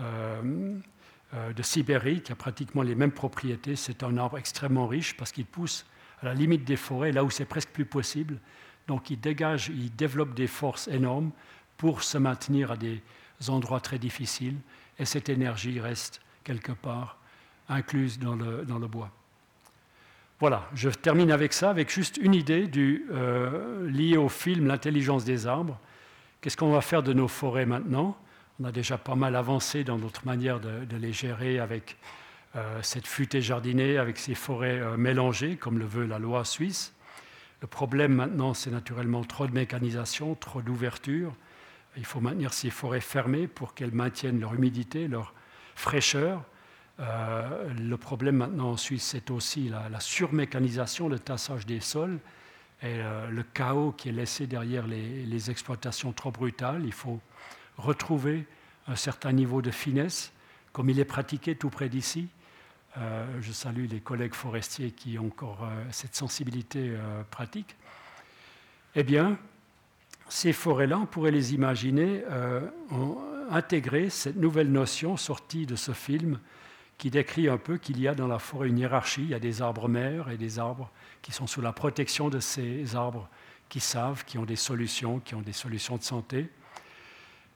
euh, 0.00 0.78
de 1.34 1.62
Sibérie, 1.62 2.22
qui 2.22 2.32
a 2.32 2.34
pratiquement 2.34 2.82
les 2.82 2.94
mêmes 2.94 3.12
propriétés. 3.12 3.76
C'est 3.76 4.02
un 4.02 4.16
arbre 4.16 4.38
extrêmement 4.38 4.86
riche 4.86 5.16
parce 5.16 5.30
qu'il 5.30 5.44
pousse 5.44 5.84
à 6.22 6.26
la 6.26 6.34
limite 6.34 6.64
des 6.64 6.76
forêts, 6.76 7.12
là 7.12 7.24
où 7.24 7.30
c'est 7.30 7.44
presque 7.44 7.68
plus 7.70 7.84
possible. 7.84 8.38
Donc 8.86 9.10
il 9.10 9.20
dégage, 9.20 9.68
il 9.68 9.94
développe 9.94 10.34
des 10.34 10.46
forces 10.46 10.88
énormes 10.88 11.30
pour 11.76 12.02
se 12.02 12.18
maintenir 12.18 12.72
à 12.72 12.76
des 12.76 13.02
endroits 13.48 13.80
très 13.80 13.98
difficiles. 13.98 14.56
Et 14.98 15.04
cette 15.04 15.28
énergie 15.28 15.78
reste 15.80 16.20
quelque 16.44 16.72
part 16.72 17.18
incluse 17.68 18.18
dans 18.18 18.34
le, 18.34 18.64
dans 18.64 18.78
le 18.78 18.86
bois. 18.86 19.10
Voilà, 20.40 20.68
je 20.74 20.88
termine 20.88 21.30
avec 21.30 21.52
ça, 21.52 21.70
avec 21.70 21.90
juste 21.90 22.16
une 22.16 22.34
idée 22.34 22.70
euh, 23.10 23.88
liée 23.90 24.16
au 24.16 24.28
film 24.28 24.66
L'intelligence 24.66 25.24
des 25.24 25.46
arbres. 25.46 25.78
Qu'est-ce 26.40 26.56
qu'on 26.56 26.70
va 26.70 26.80
faire 26.80 27.02
de 27.02 27.12
nos 27.12 27.28
forêts 27.28 27.66
maintenant? 27.66 28.16
On 28.60 28.64
a 28.64 28.72
déjà 28.72 28.98
pas 28.98 29.14
mal 29.14 29.36
avancé 29.36 29.84
dans 29.84 29.98
notre 29.98 30.26
manière 30.26 30.58
de, 30.60 30.96
les 30.96 31.12
gérer 31.12 31.60
avec 31.60 31.96
euh, 32.56 32.80
cette 32.82 33.06
futée 33.06 33.40
jardinée, 33.40 33.98
avec 33.98 34.18
ces 34.18 34.34
forêts 34.34 34.80
euh, 34.80 34.96
mélangées, 34.96 35.56
comme 35.56 35.78
le 35.78 35.86
veut 35.86 36.06
la 36.06 36.18
loi 36.18 36.44
suisse. 36.44 36.92
Le 37.60 37.68
problème 37.68 38.14
maintenant, 38.14 38.54
c'est 38.54 38.70
naturellement 38.70 39.22
trop 39.22 39.46
de 39.46 39.52
mécanisation, 39.52 40.34
trop 40.34 40.60
d'ouverture. 40.60 41.34
Il 41.96 42.04
faut 42.04 42.20
maintenir 42.20 42.52
ces 42.52 42.70
forêts 42.70 43.00
fermées 43.00 43.46
pour 43.46 43.74
qu'elles 43.74 43.94
maintiennent 43.94 44.40
leur 44.40 44.54
humidité, 44.54 45.08
leur 45.08 45.34
fraîcheur. 45.76 46.42
Euh, 47.00 47.72
le 47.74 47.96
problème 47.96 48.36
maintenant 48.36 48.70
en 48.70 48.76
Suisse, 48.76 49.04
c'est 49.04 49.30
aussi 49.30 49.68
la, 49.68 50.00
surmécanisation, 50.00 51.08
le 51.08 51.18
tassage 51.20 51.64
des 51.64 51.80
sols 51.80 52.18
et 52.82 52.98
le 53.28 53.42
chaos 53.42 53.90
qui 53.90 54.08
est 54.08 54.12
laissé 54.12 54.46
derrière 54.46 54.86
les, 54.86 55.26
les 55.26 55.50
exploitations 55.50 56.12
trop 56.12 56.30
brutales. 56.30 56.82
Il 56.84 56.92
faut 56.92 57.20
retrouver 57.78 58.46
un 58.86 58.96
certain 58.96 59.32
niveau 59.32 59.62
de 59.62 59.70
finesse 59.70 60.32
comme 60.72 60.90
il 60.90 61.00
est 61.00 61.04
pratiqué 61.04 61.56
tout 61.56 61.70
près 61.70 61.88
d'ici. 61.88 62.28
je 62.96 63.52
salue 63.52 63.86
les 63.90 64.00
collègues 64.00 64.34
forestiers 64.34 64.90
qui 64.90 65.18
ont 65.18 65.26
encore 65.26 65.66
cette 65.90 66.14
sensibilité 66.14 66.92
pratique. 67.30 67.74
Eh 68.94 69.02
bien, 69.02 69.38
ces 70.28 70.52
forêts-là, 70.52 70.98
on 70.98 71.06
pourrait 71.06 71.30
les 71.30 71.54
imaginer 71.54 72.22
intégrer 73.50 74.10
cette 74.10 74.36
nouvelle 74.36 74.70
notion 74.70 75.16
sortie 75.16 75.66
de 75.66 75.76
ce 75.76 75.92
film 75.92 76.38
qui 76.98 77.10
décrit 77.10 77.48
un 77.48 77.58
peu 77.58 77.78
qu'il 77.78 78.00
y 78.00 78.08
a 78.08 78.14
dans 78.14 78.26
la 78.26 78.38
forêt 78.38 78.68
une 78.68 78.78
hiérarchie. 78.78 79.22
Il 79.22 79.30
y 79.30 79.34
a 79.34 79.38
des 79.38 79.62
arbres 79.62 79.88
mères 79.88 80.30
et 80.30 80.36
des 80.36 80.58
arbres 80.58 80.90
qui 81.22 81.32
sont 81.32 81.46
sous 81.46 81.60
la 81.60 81.72
protection 81.72 82.28
de 82.28 82.40
ces 82.40 82.96
arbres 82.96 83.28
qui 83.68 83.80
savent, 83.80 84.24
qui 84.24 84.38
ont 84.38 84.44
des 84.44 84.56
solutions, 84.56 85.20
qui 85.20 85.34
ont 85.34 85.40
des 85.40 85.52
solutions 85.52 85.96
de 85.96 86.02
santé. 86.02 86.50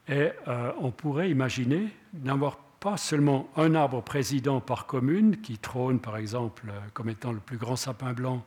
Et 0.07 0.31
euh, 0.47 0.71
on 0.79 0.91
pourrait 0.91 1.29
imaginer 1.29 1.87
n'avoir 2.13 2.57
pas 2.79 2.97
seulement 2.97 3.49
un 3.55 3.75
arbre 3.75 4.01
président 4.01 4.59
par 4.59 4.85
commune 4.85 5.39
qui 5.41 5.57
trône, 5.57 5.99
par 5.99 6.17
exemple, 6.17 6.65
euh, 6.69 6.79
comme 6.93 7.09
étant 7.09 7.31
le 7.31 7.39
plus 7.39 7.57
grand 7.57 7.77
sapin 7.77 8.11
blanc 8.11 8.43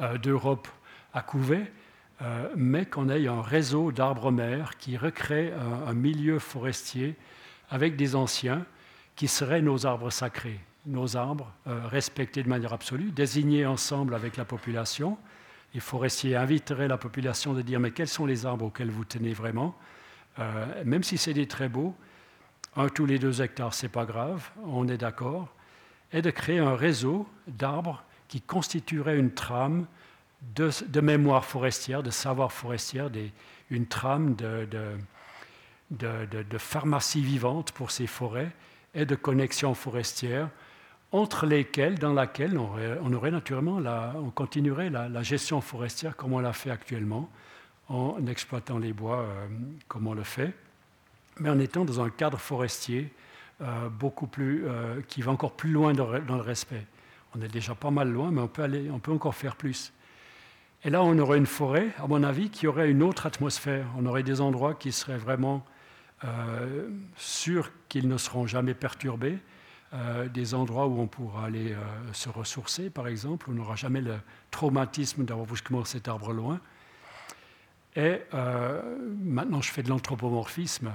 euh, 0.00 0.18
d'Europe 0.18 0.68
à 1.12 1.22
Couvet, 1.22 1.72
mais 2.56 2.84
qu'on 2.84 3.08
ait 3.10 3.28
un 3.28 3.40
réseau 3.40 3.92
d'arbres 3.92 4.32
mères 4.32 4.76
qui 4.76 4.96
recrée 4.96 5.52
un, 5.86 5.94
milieu 5.94 6.40
forestier 6.40 7.14
avec 7.70 7.94
des 7.94 8.16
anciens 8.16 8.66
qui 9.14 9.28
seraient 9.28 9.62
nos 9.62 9.86
arbres 9.86 10.10
sacrés, 10.10 10.58
nos 10.84 11.16
arbres 11.16 11.52
respectés 11.64 12.42
de 12.42 12.48
manière 12.48 12.72
absolue, 12.72 13.12
désignés 13.12 13.66
ensemble 13.66 14.16
avec 14.16 14.36
la 14.36 14.44
population, 14.44 15.16
les 15.74 15.80
forestiers 15.80 16.34
inviteraient 16.34 16.88
la 16.88 16.98
population 16.98 17.54
de 17.54 17.62
dire 17.62 17.78
mais 17.78 17.92
quels 17.92 18.08
sont 18.08 18.26
les 18.26 18.46
arbres 18.46 18.64
auxquels 18.64 18.90
vous 18.90 19.04
tenez 19.04 19.32
vraiment? 19.32 19.76
Euh, 20.38 20.84
Même 20.84 21.02
si 21.02 21.18
c'est 21.18 21.34
des 21.34 21.46
très 21.46 21.68
beaux, 21.68 21.94
un 22.76 22.88
tous 22.88 23.06
les 23.06 23.18
deux 23.18 23.42
hectares, 23.42 23.74
c'est 23.74 23.88
pas 23.88 24.04
grave, 24.04 24.50
on 24.64 24.88
est 24.88 24.98
d'accord, 24.98 25.48
et 26.12 26.22
de 26.22 26.30
créer 26.30 26.58
un 26.58 26.74
réseau 26.74 27.28
d'arbres 27.46 28.04
qui 28.28 28.40
constituerait 28.40 29.18
une 29.18 29.32
trame 29.32 29.86
de, 30.54 31.00
mémoire 31.00 31.44
forestière, 31.44 32.02
de 32.02 32.10
savoir 32.10 32.52
forestière, 32.52 33.10
une 33.70 33.86
trame 33.86 34.36
de, 34.36 34.98
pharmacie 36.58 37.22
vivante 37.22 37.72
pour 37.72 37.90
ces 37.90 38.06
forêts 38.06 38.52
et 38.94 39.04
de 39.04 39.14
connexion 39.14 39.74
forestière 39.74 40.48
entre 41.10 41.46
lesquels, 41.46 41.98
dans 41.98 42.12
laquelle 42.12 42.58
on 42.58 43.12
aurait, 43.12 43.30
naturellement, 43.30 43.80
on 44.16 44.30
continuerait 44.30 44.90
la, 44.90 45.22
gestion 45.22 45.60
forestière 45.60 46.16
comme 46.16 46.34
on 46.34 46.38
l'a 46.38 46.52
fait 46.52 46.70
actuellement, 46.70 47.30
en 47.88 48.26
exploitant 48.26 48.78
les 48.78 48.92
bois 48.92 49.20
euh, 49.20 49.46
comme 49.88 50.06
on 50.06 50.14
le 50.14 50.22
fait, 50.22 50.52
mais 51.40 51.50
en 51.50 51.58
étant 51.58 51.84
dans 51.84 52.00
un 52.00 52.10
cadre 52.10 52.38
forestier 52.38 53.12
euh, 53.60 53.88
beaucoup 53.88 54.26
plus, 54.26 54.64
euh, 54.66 55.00
qui 55.08 55.22
va 55.22 55.32
encore 55.32 55.52
plus 55.52 55.70
loin 55.70 55.92
dans, 55.92 56.10
le 56.10 56.42
respect. 56.42 56.84
On 57.34 57.42
est 57.42 57.48
déjà 57.48 57.74
pas 57.74 57.90
mal 57.90 58.10
loin, 58.10 58.30
mais 58.30 58.40
on 58.40 58.48
peut, 58.48 58.62
aller, 58.62 58.90
on 58.90 58.98
peut 58.98 59.12
encore 59.12 59.34
faire 59.34 59.56
plus. 59.56 59.92
Et 60.84 60.90
là, 60.90 61.02
on 61.02 61.18
aurait 61.18 61.38
une 61.38 61.46
forêt, 61.46 61.88
à 61.98 62.06
mon 62.06 62.22
avis, 62.22 62.50
qui 62.50 62.66
aurait 62.66 62.90
une 62.90 63.02
autre 63.02 63.26
atmosphère. 63.26 63.86
On 63.96 64.06
aurait 64.06 64.22
des 64.22 64.40
endroits 64.40 64.74
qui 64.74 64.92
seraient 64.92 65.18
vraiment 65.18 65.64
sûrs 67.16 67.70
qu'ils 67.88 68.08
ne 68.08 68.16
seront 68.16 68.46
jamais 68.46 68.74
perturbés, 68.74 69.38
des 70.32 70.54
endroits 70.54 70.86
où 70.86 71.00
on 71.00 71.08
pourra 71.08 71.46
aller 71.46 71.76
se 72.12 72.28
ressourcer, 72.28 72.90
par 72.90 73.08
exemple. 73.08 73.46
On 73.50 73.54
n'aura 73.54 73.74
jamais 73.74 74.00
le 74.00 74.14
traumatisme 74.52 75.24
d'avoir 75.24 75.46
brusquement 75.46 75.84
cet 75.84 76.06
arbre 76.06 76.32
loin. 76.32 76.60
Et 77.98 78.22
euh, 78.32 78.80
maintenant, 79.20 79.60
je 79.60 79.72
fais 79.72 79.82
de 79.82 79.88
l'anthropomorphisme. 79.88 80.92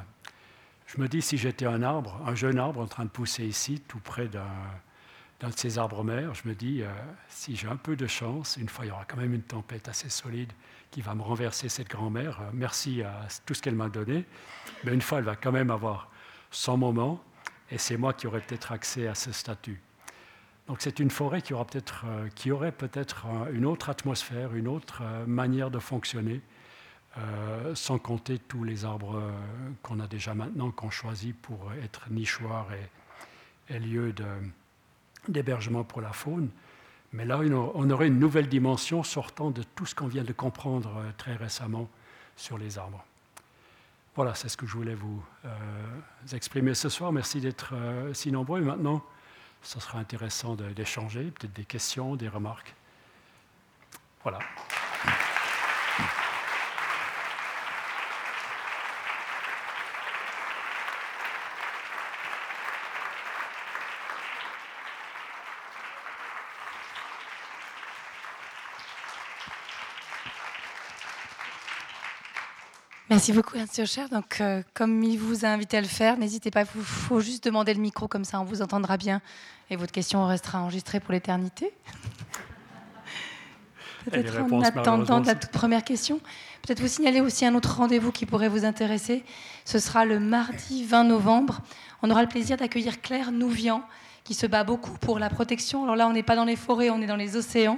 Je 0.88 1.02
me 1.02 1.10
dis, 1.10 1.22
si 1.22 1.38
j'étais 1.38 1.66
un 1.66 1.84
arbre, 1.84 2.20
un 2.26 2.34
jeune 2.34 2.58
arbre 2.58 2.80
en 2.80 2.88
train 2.88 3.04
de 3.04 3.10
pousser 3.10 3.44
ici, 3.44 3.84
tout 3.88 4.00
près 4.00 4.30
d'un, 4.30 4.48
de 5.42 5.54
ces 5.54 5.78
arbres 5.78 6.04
mères, 6.06 6.34
je 6.34 6.48
me 6.48 6.56
dis, 6.56 6.82
si 7.28 7.58
j'ai 7.58 7.68
un 7.68 7.76
peu 7.76 7.98
de 7.98 8.08
chance, 8.08 8.58
une 8.58 8.70
fois 8.70 8.86
il 8.86 8.90
y 8.90 8.92
aura 8.92 9.04
quand 9.06 9.18
même 9.18 9.34
une 9.34 9.42
tempête 9.42 9.90
assez 9.90 10.08
solide 10.08 10.54
qui 10.92 11.02
va 11.02 11.14
me 11.16 11.22
renverser 11.22 11.68
cette 11.68 11.90
grand-mère, 11.90 12.40
merci 12.54 13.02
à 13.02 13.28
tout 13.46 13.54
ce 13.54 13.62
qu'elle 13.62 13.76
m'a 13.76 13.90
donné, 13.90 14.26
mais 14.84 14.94
une 14.94 15.02
fois 15.02 15.18
elle 15.18 15.26
va 15.26 15.36
quand 15.36 15.52
même 15.52 15.72
avoir 15.72 16.10
son 16.52 16.78
moment, 16.78 17.22
et 17.70 17.78
c'est 17.78 17.98
moi 17.98 18.14
qui 18.14 18.28
aurais 18.28 18.42
peut-être 18.42 18.72
accès 18.72 19.08
à 19.08 19.16
ce 19.16 19.32
statut. 19.32 19.82
Donc 20.68 20.78
c'est 20.80 21.00
une 21.00 21.10
forêt 21.10 21.42
qui, 21.42 21.54
aura 21.54 21.66
peut-être, 21.66 22.06
euh, 22.08 22.30
qui 22.36 22.52
aurait 22.52 22.72
peut-être 22.72 23.26
une 23.52 23.66
autre 23.66 23.90
atmosphère, 23.90 24.56
une 24.56 24.68
autre 24.68 25.02
euh, 25.02 25.26
manière 25.26 25.72
de 25.72 25.80
fonctionner, 25.80 26.42
euh, 27.18 27.76
sans 27.76 28.00
compter 28.00 28.40
tous 28.40 28.64
les 28.64 28.86
arbres 28.86 29.22
qu'on 29.82 30.00
a 30.00 30.08
déjà 30.08 30.34
maintenant, 30.34 30.72
qu'on 30.72 30.90
choisit 30.90 31.36
pour 31.42 31.72
être 31.84 32.10
nichoirs 32.10 32.68
et, 32.74 33.76
et 33.76 33.80
lieu 33.80 34.14
d'hébergement 35.28 35.84
pour 35.84 36.02
la 36.02 36.14
faune. 36.14 36.50
Mais 37.12 37.26
là, 37.26 37.40
on 37.76 37.90
aurait 37.92 38.08
une 38.08 38.20
nouvelle 38.20 38.50
dimension 38.50 39.04
sortant 39.04 39.52
de 39.52 39.62
tout 39.76 39.86
ce 39.86 39.94
qu'on 39.94 40.08
vient 40.08 40.24
de 40.24 40.34
comprendre 40.34 41.04
très 41.18 41.36
récemment 41.36 41.88
sur 42.36 42.58
les 42.58 42.80
arbres. 42.80 43.06
Voilà, 44.16 44.36
c'est 44.36 44.48
ce 44.48 44.58
que 44.58 44.68
je 44.68 44.74
voulais 44.74 44.94
vous 44.94 45.24
euh, 45.46 45.50
exprimer 46.34 46.76
ce 46.76 46.88
soir. 46.88 47.12
Merci 47.12 47.42
d'être 47.42 47.74
euh, 47.74 48.14
si 48.14 48.32
nombreux. 48.32 48.62
Et 48.62 48.64
maintenant, 48.64 49.04
ce 49.64 49.80
sera 49.80 49.98
intéressant 49.98 50.56
d'échanger, 50.56 51.32
peut-être 51.32 51.54
des 51.54 51.66
questions, 51.66 52.16
des 52.16 52.28
remarques. 52.28 52.76
Voilà. 54.22 54.40
Merci 73.14 73.32
beaucoup, 73.32 73.60
Monsieur 73.60 73.86
Cher. 73.86 74.10
Donc, 74.10 74.42
euh, 74.42 74.64
comme 74.74 75.04
il 75.04 75.20
vous 75.20 75.46
a 75.46 75.50
invité 75.50 75.78
à 75.78 75.82
le 75.82 75.88
faire, 75.88 76.18
n'hésitez 76.18 76.50
pas, 76.50 76.62
il 76.62 76.82
faut 76.82 77.20
juste 77.20 77.44
demander 77.44 77.72
le 77.76 77.80
micro, 77.80 78.08
comme 78.08 78.24
ça 78.26 78.40
on 78.40 78.44
vous 78.44 78.64
entendra 78.64 78.98
bien 78.98 79.22
et 79.70 79.76
votre 79.76 79.92
question 79.92 80.26
restera 80.26 80.64
enregistrée 80.64 81.00
pour 81.00 81.12
l'éternité. 81.12 81.72
Peut-être 84.06 84.42
en 84.52 84.62
attendant 84.64 85.20
la 85.20 85.36
toute 85.36 85.52
première 85.52 85.84
question, 85.84 86.22
peut-être 86.64 86.80
vous 86.80 86.88
signaler 86.88 87.22
aussi 87.22 87.46
un 87.46 87.54
autre 87.54 87.78
rendez-vous 87.78 88.12
qui 88.12 88.26
pourrait 88.26 88.50
vous 88.50 88.66
intéresser. 88.66 89.24
Ce 89.64 89.78
sera 89.78 90.06
le 90.06 90.20
mardi 90.20 90.84
20 90.84 91.04
novembre. 91.04 91.62
On 92.02 92.10
aura 92.10 92.24
le 92.24 92.28
plaisir 92.28 92.58
d'accueillir 92.58 93.00
Claire 93.00 93.32
Nouvian, 93.32 93.84
qui 94.24 94.34
se 94.34 94.48
bat 94.48 94.64
beaucoup 94.64 94.98
pour 94.98 95.20
la 95.20 95.30
protection. 95.30 95.84
Alors 95.84 95.96
là, 95.96 96.08
on 96.08 96.14
n'est 96.14 96.24
pas 96.24 96.36
dans 96.36 96.46
les 96.46 96.56
forêts, 96.56 96.90
on 96.90 97.00
est 97.00 97.06
dans 97.06 97.16
les 97.16 97.38
océans, 97.38 97.78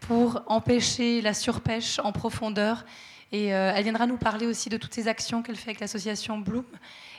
pour 0.00 0.42
empêcher 0.46 1.22
la 1.22 1.32
surpêche 1.32 1.98
en 2.04 2.12
profondeur 2.12 2.84
et 3.32 3.52
euh, 3.54 3.72
elle 3.74 3.82
viendra 3.82 4.06
nous 4.06 4.16
parler 4.16 4.46
aussi 4.46 4.68
de 4.68 4.76
toutes 4.76 4.94
ces 4.94 5.08
actions 5.08 5.42
qu'elle 5.42 5.56
fait 5.56 5.70
avec 5.70 5.80
l'association 5.80 6.38
Bloom 6.38 6.64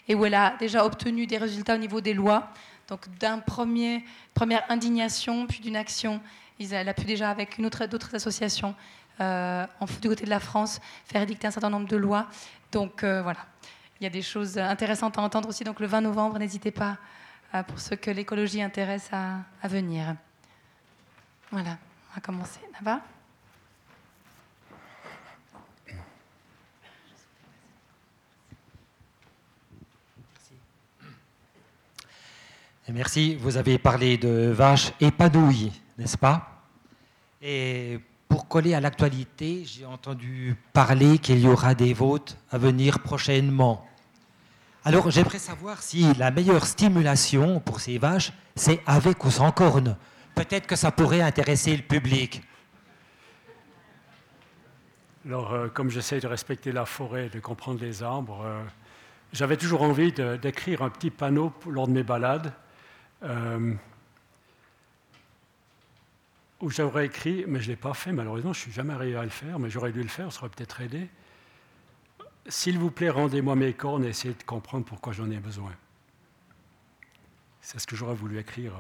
et 0.08 0.16
où 0.16 0.26
elle 0.26 0.36
a 0.36 0.56
déjà 0.58 0.86
obtenu 0.86 1.28
des 1.28 1.38
résultats 1.38 1.76
au 1.76 1.80
niveau 1.80 2.02
des 2.02 2.14
lois. 2.14 2.50
Donc 2.88 3.06
d'un 3.20 3.40
premier 3.40 4.06
première 4.34 4.64
indignation, 4.70 5.46
puis 5.48 5.60
d'une 5.60 5.76
action, 5.76 6.22
elle 6.60 6.88
a 6.88 6.94
pu 6.94 7.04
déjà 7.04 7.30
avec 7.30 7.58
une 7.58 7.66
autre 7.66 7.86
d'autres 7.86 8.16
associations 8.16 8.74
euh, 9.20 9.66
du 10.02 10.08
côté 10.08 10.24
de 10.24 10.30
la 10.30 10.40
France 10.40 10.80
faire 11.06 11.22
édicter 11.22 11.48
un 11.48 11.52
certain 11.52 11.70
nombre 11.70 11.88
de 11.88 11.98
lois. 11.98 12.28
Donc 12.72 13.04
euh, 13.04 13.22
voilà, 13.22 13.46
il 14.00 14.06
y 14.06 14.08
a 14.08 14.10
des 14.10 14.22
choses 14.22 14.58
intéressantes 14.58 15.18
à 15.18 15.22
entendre 15.22 15.50
aussi. 15.50 15.66
Donc 15.66 15.82
le 15.82 15.88
20 15.88 16.02
novembre, 16.02 16.40
n'hésitez 16.40 16.72
pas 16.72 16.98
pour 17.68 17.80
ceux 17.80 17.96
que 17.96 18.12
l'écologie 18.12 18.62
intéresse 18.62 19.10
à, 19.12 19.68
venir. 19.68 20.16
Voilà, 21.52 21.78
on 22.12 22.16
va 22.16 22.22
commencer. 22.22 22.60
Là-bas. 22.74 23.02
Merci. 32.90 33.36
Vous 33.36 33.58
avez 33.58 33.78
parlé 33.78 34.18
de 34.18 34.50
vaches 34.50 34.94
épanouies, 35.02 35.74
n'est-ce 35.98 36.18
pas? 36.18 36.64
Et 37.42 38.00
pour 38.30 38.48
coller 38.48 38.74
à 38.76 38.80
l'actualité, 38.80 39.64
j'ai 39.66 39.86
entendu 39.86 40.56
parler 40.72 41.20
qu'il 41.20 41.40
y 41.40 41.48
aura 41.50 41.76
des 41.76 41.94
votes 41.94 42.38
à 42.50 42.58
venir 42.58 43.00
prochainement. 43.00 43.86
Alors 44.86 45.12
j'aimerais 45.12 45.38
savoir 45.38 45.82
si 45.84 46.14
la 46.14 46.32
meilleure 46.32 46.66
stimulation 46.66 47.60
pour 47.60 47.82
ces 47.82 47.98
vaches, 47.98 48.32
c'est 48.56 48.82
avec 48.86 49.26
ou 49.26 49.32
sans 49.32 49.52
cornes. 49.52 49.98
Peut-être 50.34 50.66
que 50.66 50.78
ça 50.78 50.92
pourrait 50.92 51.22
intéresser 51.22 51.76
le 51.76 51.84
public. 51.84 52.42
Alors, 55.26 55.52
euh, 55.52 55.68
comme 55.68 55.90
j'essaie 55.90 56.22
de 56.22 56.28
respecter 56.28 56.72
la 56.72 56.86
forêt, 56.86 57.28
de 57.28 57.42
comprendre 57.42 57.82
les 57.82 58.02
arbres, 58.02 58.44
euh, 58.46 58.64
j'avais 59.34 59.58
toujours 59.58 59.82
envie 59.82 60.14
d'écrire 60.14 60.84
un 60.84 60.90
petit 60.90 61.10
panneau 61.10 61.52
lors 61.70 61.90
de 61.90 61.92
mes 61.92 62.04
balades 62.04 62.54
euh, 63.24 63.74
où 66.62 66.70
j'aurais 66.70 67.08
écrit, 67.08 67.46
mais 67.48 67.60
je 67.60 67.66
ne 67.66 67.72
l'ai 67.72 67.76
pas 67.76 67.94
fait 67.94 68.12
malheureusement, 68.12 68.54
je 68.54 68.60
ne 68.60 68.64
suis 68.64 68.72
jamais 68.72 68.94
arrivé 68.94 69.16
à 69.16 69.24
le 69.24 69.30
faire, 69.30 69.60
mais 69.60 69.70
j'aurais 69.70 69.92
dû 69.92 70.02
le 70.02 70.08
faire, 70.08 70.32
ça 70.32 70.42
aurait 70.42 70.50
peut-être 70.50 70.82
aidé. 70.82 71.10
S'il 72.48 72.80
vous 72.80 72.92
plaît, 72.92 73.10
rendez-moi 73.10 73.56
mes 73.56 73.74
cornes 73.74 74.06
et 74.06 74.10
essayez 74.10 74.34
de 74.34 74.44
comprendre 74.44 74.86
pourquoi 74.86 75.14
j'en 75.14 75.30
ai 75.30 75.38
besoin. 75.38 75.74
C'est 77.62 77.80
ce 77.80 77.88
que 77.88 77.96
j'aurais 77.96 78.16
voulu 78.16 78.40
écrire 78.40 78.74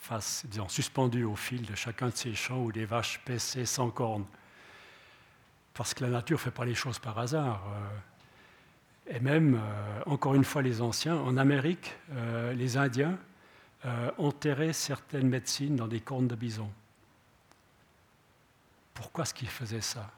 face, 0.00 0.44
disons, 0.48 0.68
suspendu 0.68 1.24
au 1.24 1.36
fil 1.36 1.64
de 1.64 1.74
chacun 1.74 2.08
de 2.08 2.16
ces 2.16 2.34
champs 2.34 2.60
où 2.62 2.72
des 2.72 2.84
vaches 2.84 3.20
paissaient 3.24 3.64
sans 3.64 3.90
cornes. 3.90 4.26
Parce 5.72 5.94
que 5.94 6.04
la 6.04 6.10
nature 6.10 6.36
ne 6.36 6.42
fait 6.42 6.50
pas 6.50 6.64
les 6.64 6.74
choses 6.74 6.98
par 6.98 7.18
hasard. 7.18 7.62
Et 9.06 9.20
même, 9.20 9.60
encore 10.06 10.34
une 10.34 10.44
fois, 10.44 10.60
les 10.62 10.80
anciens, 10.80 11.16
en 11.16 11.36
Amérique, 11.36 11.94
les 12.54 12.76
Indiens 12.76 13.16
enterraient 14.18 14.72
certaines 14.72 15.28
médecines 15.28 15.76
dans 15.76 15.88
des 15.88 16.00
cornes 16.00 16.26
de 16.26 16.34
bison. 16.34 16.70
Pourquoi 18.94 19.24
est-ce 19.24 19.34
qu'ils 19.34 19.48
faisaient 19.48 19.82
ça? 19.82 20.10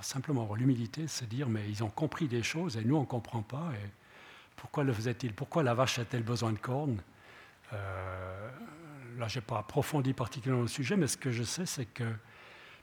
Simplement 0.00 0.54
l'humilité 0.54 1.08
se 1.08 1.24
dire, 1.24 1.48
mais 1.48 1.68
ils 1.68 1.82
ont 1.82 1.90
compris 1.90 2.28
des 2.28 2.44
choses 2.44 2.76
et 2.76 2.84
nous, 2.84 2.94
on 2.96 3.00
ne 3.00 3.06
comprend 3.06 3.42
pas. 3.42 3.72
Pourquoi 4.54 4.84
le 4.84 4.92
faisaient-ils? 4.92 5.32
Pourquoi 5.32 5.64
la 5.64 5.74
vache 5.74 5.98
a-t-elle 5.98 6.22
besoin 6.22 6.52
de 6.52 6.58
cornes? 6.58 7.02
Euh, 7.72 8.50
Là, 9.18 9.26
je 9.26 9.38
n'ai 9.38 9.44
pas 9.44 9.58
approfondi 9.58 10.12
particulièrement 10.12 10.62
le 10.62 10.68
sujet, 10.68 10.96
mais 10.96 11.08
ce 11.08 11.16
que 11.16 11.32
je 11.32 11.42
sais, 11.42 11.66
c'est 11.66 11.86
que 11.86 12.04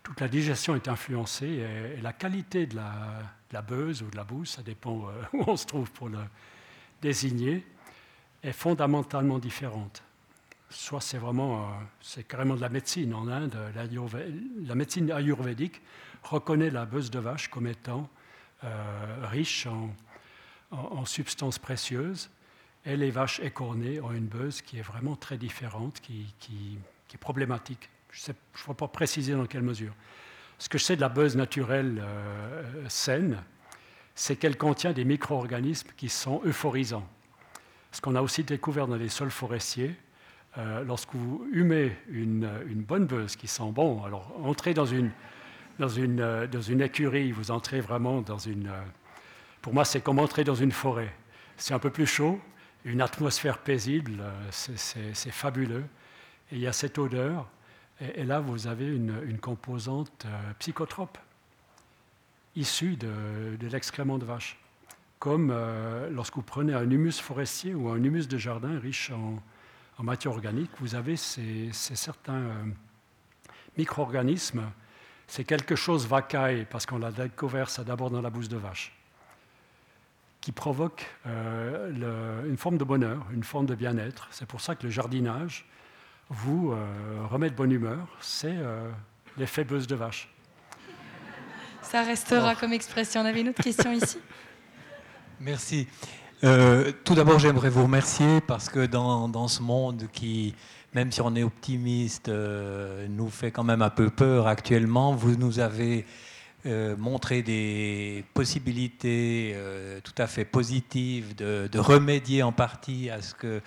toute 0.03 0.19
la 0.19 0.27
digestion 0.27 0.75
est 0.75 0.87
influencée 0.89 1.47
et, 1.97 2.01
la 2.01 2.11
qualité 2.11 2.67
de 2.67 2.75
la, 2.75 3.61
beuse 3.61 4.01
ou 4.01 4.09
de 4.09 4.17
la 4.17 4.25
bouse, 4.25 4.49
ça 4.49 4.61
dépend 4.61 5.07
euh, 5.07 5.23
où 5.33 5.43
on 5.47 5.55
se 5.55 5.65
trouve 5.65 5.89
pour 5.91 6.09
le 6.09 6.19
désigner, 7.01 7.65
est 8.43 8.51
fondamentalement 8.51 9.39
différente 9.39 10.03
soit 10.69 11.01
c'est 11.01 11.17
vraiment, 11.17 11.61
euh, 11.61 11.73
c'est 12.01 12.27
carrément 12.27 12.55
de 12.55 12.61
la 12.61 12.69
médecine 12.69 13.13
en 13.13 13.27
Inde. 13.27 13.55
La 14.65 14.75
médecine 14.75 15.11
ayurvédique 15.11 15.81
reconnaît 16.23 16.69
la 16.69 16.85
buse 16.85 17.11
de 17.11 17.19
vache 17.19 17.49
comme 17.49 17.67
étant 17.67 18.09
euh, 18.63 18.67
riche 19.23 19.67
en, 19.67 21.05
substances 21.05 21.59
précieuses, 21.59 22.29
et 22.85 22.97
les 22.97 23.11
vaches 23.11 23.39
écornées 23.39 24.01
ont 24.01 24.11
une 24.11 24.25
buse 24.25 24.61
qui 24.61 24.77
est 24.77 24.81
vraiment 24.81 25.15
très 25.15 25.37
différente, 25.37 26.01
qui, 26.01 26.27
est 27.13 27.17
problématique. 27.17 27.89
Je 28.11 28.31
ne 28.31 28.35
vois 28.65 28.75
pas 28.75 28.87
préciser 28.87 29.33
dans 29.33 29.45
quelle 29.45 29.61
mesure. 29.61 29.93
Ce 30.57 30.67
que 30.67 30.77
je 30.77 30.83
sais 30.83 30.95
de 30.95 31.01
la 31.01 31.09
buse 31.09 31.37
naturelle 31.37 32.01
euh, 32.03 32.89
saine, 32.89 33.41
c'est 34.15 34.35
qu'elle 34.35 34.57
contient 34.57 34.91
des 34.91 35.05
micro-organismes 35.05 35.89
qui 35.95 36.09
sont 36.09 36.41
euphorisants. 36.43 37.07
Ce 37.91 38.01
qu'on 38.01 38.15
a 38.15 38.21
aussi 38.21 38.43
découvert 38.43 38.87
dans 38.87 38.97
les 38.97 39.09
sols 39.09 39.31
forestiers, 39.31 39.95
euh, 40.57 40.85
lorsque 40.85 41.13
vous 41.13 41.45
humez 41.51 41.97
une, 42.07 42.47
bonne 42.87 43.05
buse 43.05 43.35
qui 43.35 43.47
sent 43.47 43.71
bon, 43.71 44.03
alors 44.03 44.31
entrez 44.41 44.73
euh, 44.77 46.47
dans 46.47 46.61
une 46.61 46.81
écurie, 46.81 47.31
vous 47.31 47.51
entrez 47.51 47.81
vraiment 47.81 48.21
dans 48.21 48.37
une... 48.37 48.67
Euh, 48.67 48.83
pour 49.61 49.73
moi, 49.73 49.83
c'est 49.83 49.99
comme 49.99 50.19
entrer 50.19 50.45
dans 50.45 50.55
une 50.55 50.71
forêt. 50.71 51.13
C'est 51.57 51.73
un 51.73 51.79
peu 51.79 51.89
plus 51.89 52.05
chaud, 52.05 52.39
une 52.85 53.01
atmosphère 53.01 53.57
paisible, 53.57 54.23
c'est 54.51 55.31
fabuleux. 55.31 55.83
Et 56.51 56.55
il 56.55 56.61
y 56.61 56.67
a 56.67 56.73
cette 56.73 56.99
odeur, 56.99 57.49
et, 57.99 58.23
là, 58.23 58.39
vous 58.39 58.67
avez 58.67 58.85
une, 58.85 59.39
composante 59.39 60.27
psychotrope 60.59 61.17
issue 62.55 62.95
de, 62.95 63.55
de 63.59 63.67
l'excrément 63.67 64.19
de 64.19 64.25
vache. 64.25 64.59
Comme 65.17 65.51
lorsque 66.11 66.35
vous 66.35 66.43
prenez 66.43 66.73
un 66.73 66.87
humus 66.87 67.19
forestier 67.19 67.73
ou 67.73 67.89
un 67.89 68.03
humus 68.03 68.27
de 68.27 68.37
jardin 68.37 68.77
riche 68.77 69.09
en, 69.09 69.41
en 69.97 70.03
matière 70.03 70.33
organique, 70.33 70.71
vous 70.79 70.95
avez 70.95 71.15
ces, 71.15 71.69
certains 71.71 72.33
euh, 72.33 72.63
micro-organismes. 73.77 74.63
C'est 75.27 75.43
quelque 75.43 75.75
chose 75.75 76.07
vacaille, 76.07 76.67
parce 76.69 76.85
qu'on 76.85 76.99
l'a 76.99 77.11
découvert 77.11 77.69
ça 77.69 77.83
d'abord 77.83 78.09
dans 78.09 78.21
la 78.21 78.29
bouse 78.29 78.49
de 78.49 78.57
vache, 78.57 78.93
qui 80.41 80.51
provoque 80.51 81.05
euh, 81.25 82.47
une 82.47 82.57
forme 82.57 82.77
de 82.77 82.83
bonheur, 82.83 83.25
une 83.33 83.43
forme 83.43 83.65
de 83.65 83.75
bien-être. 83.75 84.27
C'est 84.31 84.45
pour 84.45 84.61
ça 84.61 84.75
que 84.75 84.83
le 84.83 84.89
jardinage 84.89 85.65
vous 86.29 86.71
euh, 86.71 87.25
remet 87.29 87.49
de 87.49 87.55
bonne 87.55 87.71
humeur. 87.71 88.07
C'est 88.19 88.55
l'effet 89.37 89.63
bouse 89.63 89.87
de 89.87 89.95
vache. 89.95 90.29
Ça 91.81 92.03
restera 92.03 92.55
comme 92.55 92.73
expression. 92.73 93.21
On 93.21 93.25
avait 93.25 93.41
une 93.41 93.49
autre 93.49 93.63
question 93.63 93.91
ici. 93.91 94.17
Merci. 95.39 95.87
Euh, 96.43 96.91
tout 97.05 97.15
d'abord, 97.15 97.39
j'aimerais 97.39 97.69
vous 97.69 97.83
remercier 97.83 98.41
parce 98.41 98.67
que 98.67 98.85
dans, 98.85 99.29
dans, 99.29 99.47
ce 99.47 99.61
monde 99.61 100.07
qui, 100.11 100.53
même 100.93 101.11
si 101.11 101.21
on 101.21 101.33
est 101.35 101.43
optimiste, 101.43 102.27
euh, 102.27 103.07
nous 103.09 103.29
fait 103.29 103.51
quand 103.51 103.63
même 103.63 103.81
un 103.81 103.89
peu 103.89 104.09
peur 104.09 104.47
actuellement, 104.47 105.15
vous 105.15 105.37
nous 105.37 105.59
avez 105.59 106.05
euh, 106.65 106.97
montré 106.97 107.41
des 107.41 108.25
possibilités 108.33 109.55
tout 110.03 110.13
à 110.17 110.27
fait 110.27 110.43
positives 110.43 111.35
de, 111.35 111.69
de, 111.71 111.79
remédier 111.79 112.43
en 112.43 112.51
partie 112.51 113.09
à 113.09 113.21
ce 113.21 113.33
que 113.33 113.61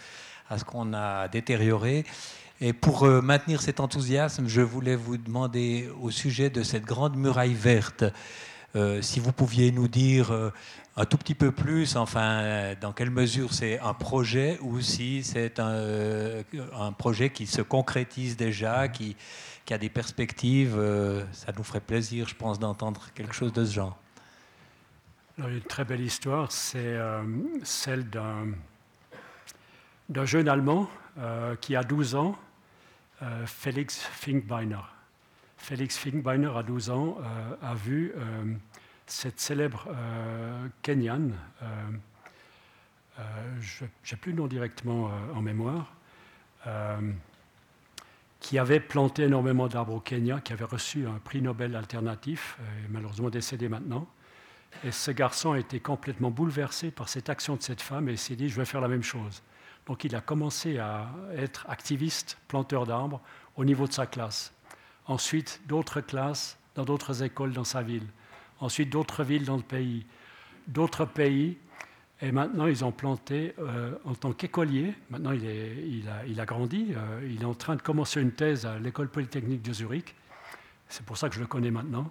à 0.51 0.59
ce 0.59 0.65
qu'on 0.65 0.93
a 0.95 1.29
détérioré. 1.29 2.05
Et 2.61 2.73
pour 2.73 3.07
maintenir 3.07 3.61
cet 3.63 3.81
enthousiasme, 3.81 4.49
je 4.49 4.63
voulais 4.63 4.97
vous 4.97 5.17
demander 5.17 5.89
au 6.01 6.11
sujet 6.11 6.51
de 6.51 6.63
cette 6.63 6.85
grande 6.85 7.17
muraille 7.17 7.55
verte, 7.55 8.05
si 9.03 9.21
vous 9.21 9.33
pouviez 9.33 9.73
nous 9.73 9.89
dire 9.89 10.33
un 10.99 11.05
tout 11.05 11.17
petit 11.17 11.37
peu 11.37 11.53
plus, 11.53 11.95
enfin, 11.95 12.75
dans 12.81 12.93
quelle 12.93 13.11
mesure 13.11 13.55
c'est 13.55 13.79
un 13.79 13.95
projet 13.95 14.59
ou 14.63 14.81
si 14.81 15.23
c'est 15.23 15.61
un, 15.61 15.71
euh, 15.71 16.43
projet 16.99 17.31
qui 17.31 17.47
se 17.47 17.63
concrétise 17.63 18.37
déjà, 18.37 18.89
qui, 18.89 19.17
a 19.71 19.79
des 19.79 19.91
perspectives. 19.91 20.75
Euh, 20.77 21.25
ça 21.33 21.53
nous 21.57 21.63
ferait 21.63 21.81
plaisir, 21.81 22.27
je 22.27 22.35
pense, 22.35 22.59
d'entendre 22.59 23.11
quelque 23.15 23.33
chose 23.33 23.53
de 23.53 23.65
ce 23.65 23.75
genre. 23.75 23.97
une 25.39 25.61
très 25.61 25.85
belle 25.85 26.01
histoire, 26.01 26.51
c'est 26.51 26.79
euh, 26.79 27.23
celle 27.63 28.11
d'un, 28.11 28.55
jeune 30.25 30.49
Allemand 30.49 30.91
qui 31.61 31.77
a 31.77 31.85
12 31.85 32.15
ans, 32.17 32.37
Felix 33.47 33.99
Finkbeiner. 33.99 34.83
Felix 35.57 35.97
Finkbeiner, 35.97 36.51
à 36.57 36.63
12 36.63 36.91
ans, 36.91 37.19
a 37.61 37.75
vu 37.75 38.15
cette 39.09 39.41
célèbre 39.41 39.87
euh, 39.89 40.69
Kenyane, 40.83 41.35
euh, 41.63 41.67
euh, 43.19 43.23
je 43.61 43.85
n'ai 43.85 44.21
plus 44.21 44.33
le 44.33 44.39
nom 44.39 44.47
directement 44.47 45.11
en 45.35 45.43
mémoire, 45.43 45.93
qui 48.41 48.59
avait 48.59 48.81
planté 48.81 49.25
énormément 49.25 49.69
d'arbres 49.69 49.95
au 49.95 50.01
Kenya, 50.01 50.41
qui 50.41 50.53
avait 50.53 50.65
reçu 50.65 51.07
un 51.07 51.19
prix 51.19 51.41
Nobel 51.41 51.75
alternatif, 51.75 52.59
malheureusement 52.91 53.31
décédé 53.31 53.69
maintenant. 53.69 54.07
Et 54.85 54.93
ce 54.93 55.11
garçon 55.11 55.53
a 55.53 55.59
été 55.59 55.81
complètement 55.81 56.31
bouleversé 56.31 56.91
par 56.91 57.09
cette 57.09 57.31
action 57.31 57.57
de 57.57 57.63
cette 57.63 57.81
femme 57.81 58.09
et 58.09 58.17
s'est 58.17 58.37
dit, 58.37 58.51
je 58.51 58.57
vais 58.57 58.67
faire 58.67 58.83
la 58.83 58.89
même 58.89 59.03
chose. 59.03 59.43
Donc 59.87 60.05
il 60.05 60.15
a 60.15 60.21
commencé 60.21 60.79
à 60.79 61.11
être 61.35 61.65
activiste, 61.71 62.37
planteur 62.49 62.87
d'arbres, 62.87 63.23
au 63.57 63.65
niveau 63.65 63.87
de 63.87 63.93
sa 63.93 64.07
classe. 64.07 64.53
Ensuite, 65.07 65.63
d'autres 65.67 66.03
classes 66.03 66.59
dans 66.75 66.85
d'autres 66.85 67.23
écoles 67.23 67.53
dans 67.53 67.65
sa 67.65 67.83
ville 67.83 68.07
ensuite 68.61 68.91
d'autres 68.91 69.25
villes 69.25 69.45
dans 69.45 69.57
le 69.57 69.63
pays, 69.63 70.07
d'autres 70.67 71.05
pays. 71.05 71.57
Et 72.21 72.33
maintenant, 72.33 72.67
ils 72.67 72.85
ont 72.85 72.91
planté 72.91 73.55
euh, 73.61 73.93
en 74.05 74.15
tant 74.15 74.33
qu'écolier. 74.33 74.93
Maintenant, 75.11 75.33
il, 75.33 76.41
a, 76.41 76.45
grandi. 76.45 76.93
Euh, 76.97 77.21
il 77.31 77.43
est 77.43 77.47
en 77.47 77.55
train 77.55 77.77
de 77.77 77.83
commencer 77.83 78.21
une 78.21 78.33
thèse 78.33 78.67
à 78.67 78.79
l'école 78.79 79.09
polytechnique 79.09 79.63
de 79.63 79.73
Zurich. 79.73 80.17
C'est 80.89 81.05
pour 81.05 81.17
ça 81.17 81.29
que 81.29 81.37
je 81.37 81.41
le 81.41 81.47
connais 81.47 81.71
maintenant. 81.71 82.11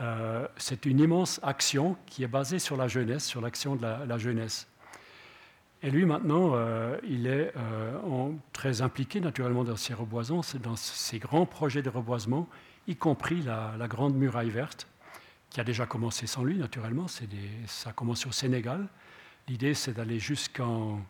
Euh, 0.00 0.46
c'est 0.56 0.86
une 0.86 0.98
immense 0.98 1.40
action 1.42 1.96
qui 2.06 2.24
est 2.24 2.28
basée 2.28 2.58
sur 2.58 2.76
la 2.76 2.88
jeunesse, 2.88 3.24
sur 3.24 3.40
l'action 3.40 3.76
de 3.76 3.82
la, 3.82 4.18
jeunesse. 4.18 4.66
Et 5.84 5.90
lui, 5.90 6.04
maintenant, 6.04 6.54
il 7.08 7.28
est 7.28 7.52
très 8.52 8.82
impliqué 8.82 9.20
naturellement 9.20 9.62
dans 9.62 9.76
ces 9.76 9.94
reboisements, 9.94 10.40
dans 10.60 10.74
ces 10.74 11.20
grands 11.20 11.46
projets 11.46 11.82
de 11.82 11.88
reboisement, 11.88 12.48
y 12.88 12.96
compris 12.96 13.42
la 13.42 13.86
Grande 13.86 14.16
Muraille 14.16 14.50
Verte, 14.50 14.88
qui 15.50 15.60
a 15.60 15.64
déjà 15.64 15.86
commencé 15.86 16.26
sans 16.26 16.44
lui, 16.44 16.56
naturellement. 16.56 17.06
Ça 17.08 17.90
a 17.90 17.92
commencé 17.92 18.28
au 18.28 18.32
Sénégal. 18.32 18.88
L'idée, 19.48 19.74
c'est 19.74 19.94
d'aller 19.94 20.18
jusqu'en 20.18 21.04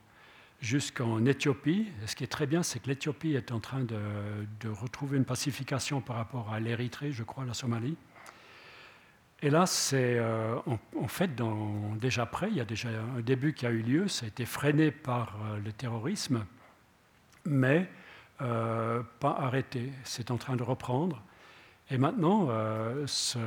Éthiopie. 1.26 1.88
ce 2.06 2.14
qui 2.14 2.24
est 2.24 2.28
très 2.28 2.46
bien, 2.46 2.62
c'est 2.62 2.78
que 2.78 2.88
l'Éthiopie 2.88 3.34
est 3.34 3.50
en 3.50 3.60
train 3.60 3.82
de, 3.82 4.68
retrouver 4.68 5.16
une 5.16 5.24
pacification 5.24 6.00
par 6.00 6.16
rapport 6.16 6.52
à 6.52 6.60
l'Érythrée, 6.60 7.12
je 7.12 7.24
crois, 7.24 7.44
la 7.44 7.54
Somalie. 7.54 7.96
Et 9.40 9.50
là, 9.50 9.66
c'est 9.66 10.18
euh, 10.18 10.56
en, 10.96 11.06
fait 11.06 11.30
déjà 12.00 12.26
près, 12.26 12.48
il 12.50 12.56
y 12.56 12.60
a 12.60 12.64
déjà 12.64 12.88
un 12.88 13.20
début 13.20 13.54
qui 13.54 13.66
a 13.66 13.70
eu 13.70 13.82
lieu, 13.82 14.08
ça 14.08 14.24
a 14.24 14.28
été 14.28 14.44
freiné 14.44 14.90
par 14.90 15.36
euh, 15.44 15.60
le 15.64 15.70
terrorisme, 15.70 16.44
mais 17.44 17.88
euh, 18.40 19.02
pas 19.20 19.36
arrêté. 19.38 19.92
C'est 20.02 20.32
en 20.32 20.38
train 20.38 20.56
de 20.56 20.62
reprendre. 20.64 21.22
Et 21.90 21.96
maintenant, 21.96 22.48
euh, 22.50 23.06
ce, 23.06 23.38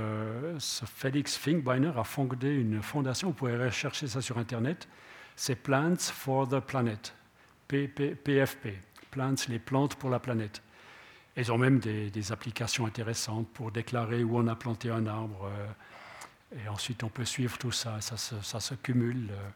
Felix 0.86 1.38
Finkbeiner 1.38 1.92
a 1.96 2.04
fondé 2.04 2.50
une 2.50 2.82
fondation, 2.82 3.28
vous 3.30 3.34
pouvez 3.36 3.56
rechercher 3.56 4.08
ça 4.08 4.20
sur 4.20 4.40
Internet, 4.40 4.88
c'est 5.36 5.56
Plants 5.56 5.96
for 5.98 6.48
the 6.48 6.60
Planet, 6.60 7.14
PFP, 7.68 8.70
Plants, 9.12 9.36
les 9.48 9.60
plantes 9.60 9.96
pour 9.96 10.10
la 10.10 10.20
planète. 10.20 10.64
Ils 11.38 11.52
ont 11.52 11.58
même 11.58 11.80
des, 11.80 12.32
applications 12.32 12.86
intéressantes 12.86 13.48
pour 13.50 13.72
déclarer 13.72 14.24
où 14.24 14.38
on 14.38 14.48
a 14.48 14.56
planté 14.56 14.90
un 14.90 15.06
arbre. 15.06 15.46
Euh, 15.46 16.64
et 16.64 16.68
ensuite, 16.68 17.04
on 17.04 17.10
peut 17.10 17.26
suivre 17.26 17.58
tout 17.58 17.72
ça, 17.72 18.02
ça 18.02 18.18
se, 18.18 18.74
cumule. 18.74 19.30
Euh, 19.32 19.50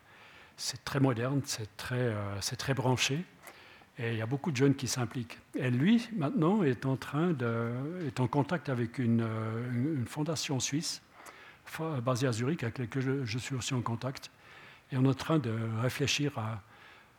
c'est 0.57 0.85
très 0.85 0.99
moderne, 0.99 1.41
c'est 1.43 1.75
très, 1.75 2.13
très 2.57 2.73
branché. 2.73 3.25
Et 3.97 4.11
il 4.11 4.17
y 4.17 4.21
a 4.21 4.25
beaucoup 4.25 4.51
de 4.51 4.57
jeunes 4.57 4.75
qui 4.75 4.87
s'impliquent. 4.87 5.37
Et 5.55 5.69
lui, 5.69 6.07
maintenant, 6.15 6.63
est 6.63 6.85
en, 6.85 6.97
contact 8.27 8.69
avec 8.69 8.99
une, 8.99 9.25
une 9.71 10.05
fondation 10.05 10.59
suisse 10.59 11.01
basée 12.03 12.27
à 12.27 12.31
Zurich, 12.31 12.63
avec 12.63 12.77
laquelle 12.77 13.21
je, 13.23 13.37
suis 13.37 13.55
aussi 13.55 13.73
en 13.73 13.81
contact. 13.81 14.31
Et 14.91 14.97
on 14.97 15.03
est 15.05 15.09
en 15.09 15.13
train 15.13 15.39
de 15.39 15.53
réfléchir 15.81 16.37
à 16.37 16.61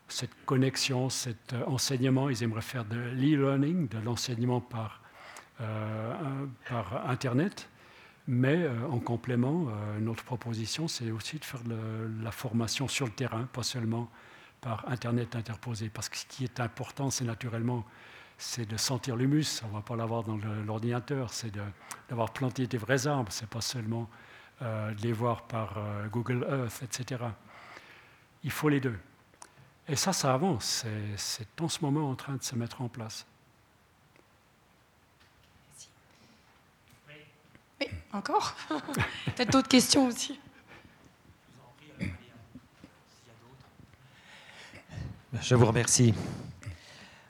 cette 0.08 0.34
connexion, 0.44 1.10
cet 1.10 1.54
enseignement. 1.66 2.30
Ils 2.30 2.42
aimeraient 2.42 2.60
faire 2.60 2.84
de 2.84 2.96
l'e-learning, 2.96 3.88
de 3.88 3.98
l'enseignement 3.98 4.60
par, 4.60 5.02
euh, 5.60 6.46
Internet. 7.06 7.68
Mais 8.28 8.56
euh, 8.56 8.88
en 8.90 8.98
complément, 8.98 9.68
euh, 9.68 10.00
notre 10.00 10.24
proposition, 10.24 10.88
c'est 10.88 11.10
aussi 11.10 11.38
de 11.38 11.44
faire 11.44 11.62
de 11.62 11.76
la 12.22 12.32
formation 12.32 12.88
sur 12.88 13.06
le 13.06 13.12
terrain, 13.12 13.48
pas 13.52 13.62
seulement 13.62 14.10
par 14.60 14.88
Internet 14.88 15.36
interposé. 15.36 15.88
Parce 15.88 16.08
que 16.08 16.16
ce 16.16 16.26
qui 16.26 16.44
est 16.44 16.60
important, 16.60 17.10
c'est 17.10 17.24
naturellement 17.24 17.84
c'est 18.38 18.66
de 18.66 18.76
sentir 18.76 19.16
l'humus. 19.16 19.62
On 19.64 19.68
ne 19.68 19.72
va 19.72 19.82
pas 19.82 19.96
l'avoir 19.96 20.22
dans 20.22 20.36
l'ordinateur, 20.66 21.32
c'est 21.32 21.52
d'avoir 22.08 22.32
planté 22.32 22.66
des 22.66 22.78
vrais 22.78 23.06
arbres. 23.06 23.32
Ce 23.32 23.42
n'est 23.42 23.48
pas 23.48 23.60
seulement 23.60 24.08
euh, 24.62 24.92
de 24.92 25.02
les 25.02 25.12
voir 25.12 25.42
par 25.42 25.78
euh, 25.78 26.06
Google 26.08 26.46
Earth, 26.48 26.82
etc. 26.82 27.24
Il 28.42 28.50
faut 28.50 28.68
les 28.68 28.80
deux. 28.80 28.98
Et 29.88 29.96
ça, 29.96 30.12
ça 30.12 30.34
avance. 30.34 30.84
C'est 31.16 31.60
en 31.60 31.68
ce 31.68 31.80
moment 31.80 32.10
en 32.10 32.16
train 32.16 32.34
de 32.34 32.42
se 32.42 32.54
mettre 32.54 32.82
en 32.82 32.88
place. 32.88 33.26
Oui, 37.80 37.88
encore 38.12 38.54
Peut-être 39.36 39.52
d'autres 39.52 39.68
questions 39.68 40.06
aussi. 40.06 40.40
Je 45.42 45.54
vous 45.54 45.66
remercie. 45.66 46.14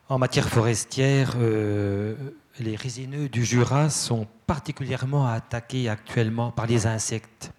En 0.09 0.19
matière 0.19 0.49
forestière, 0.49 1.33
euh, 1.37 2.15
les 2.61 2.77
résineux 2.77 3.29
du 3.29 3.45
Jura 3.45 3.91
sont 3.91 4.27
particulièrement 4.47 5.27
attaqués 5.27 5.89
actuellement 5.89 6.53
par 6.53 6.67
les 6.67 6.87
insectes. 6.87 7.53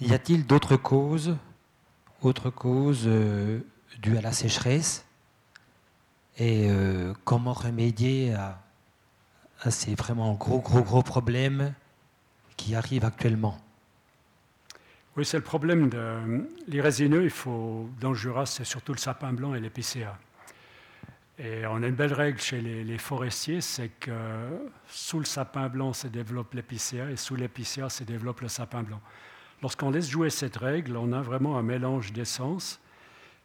Y 0.00 0.12
a-t-il 0.12 0.46
d'autres 0.46 0.76
causes, 0.76 1.36
euh, 3.06 3.60
dues 4.02 4.18
à 4.18 4.20
la 4.20 4.32
sécheresse 4.32 5.04
Et 6.38 6.68
euh, 6.70 7.14
comment 7.24 7.52
remédier 7.52 8.34
à, 8.34 8.62
à 9.62 9.70
ces 9.70 9.94
vraiment 9.94 10.34
gros, 10.34 10.60
gros, 10.60 10.82
gros 10.82 11.02
problèmes 11.02 11.74
qui 12.56 12.74
arrivent 12.74 13.04
actuellement? 13.04 13.58
Oui, 15.16 15.24
c'est 15.24 15.38
le 15.38 15.42
problème. 15.42 15.88
De, 15.88 16.46
les 16.68 16.80
résineux, 16.80 17.24
il 17.24 17.30
faut, 17.30 17.90
dans 18.00 18.10
le 18.10 18.14
Jura, 18.14 18.46
c'est 18.46 18.64
surtout 18.64 18.92
le 18.92 18.98
sapin 18.98 19.32
blanc 19.32 19.54
et 19.54 19.60
l'épicéa. 19.60 20.16
Et 21.42 21.66
on 21.66 21.82
a 21.82 21.88
une 21.88 21.94
belle 21.94 22.12
règle 22.12 22.38
chez 22.38 22.60
les, 22.60 22.98
forestiers, 22.98 23.62
c'est 23.62 23.88
que 23.88 24.12
sous 24.86 25.18
le 25.18 25.24
sapin 25.24 25.68
blanc 25.68 25.94
se 25.94 26.06
développe 26.06 26.52
l'épicéa 26.52 27.10
et 27.10 27.16
sous 27.16 27.34
l'épicéa 27.34 27.88
se 27.88 28.04
développe 28.04 28.42
le 28.42 28.48
sapin 28.48 28.82
blanc. 28.82 29.00
Lorsqu'on 29.62 29.90
laisse 29.90 30.10
jouer 30.10 30.28
cette 30.28 30.58
règle, 30.58 30.98
on 30.98 31.12
a 31.12 31.22
vraiment 31.22 31.56
un 31.56 31.62
mélange 31.62 32.12
d'essences 32.12 32.78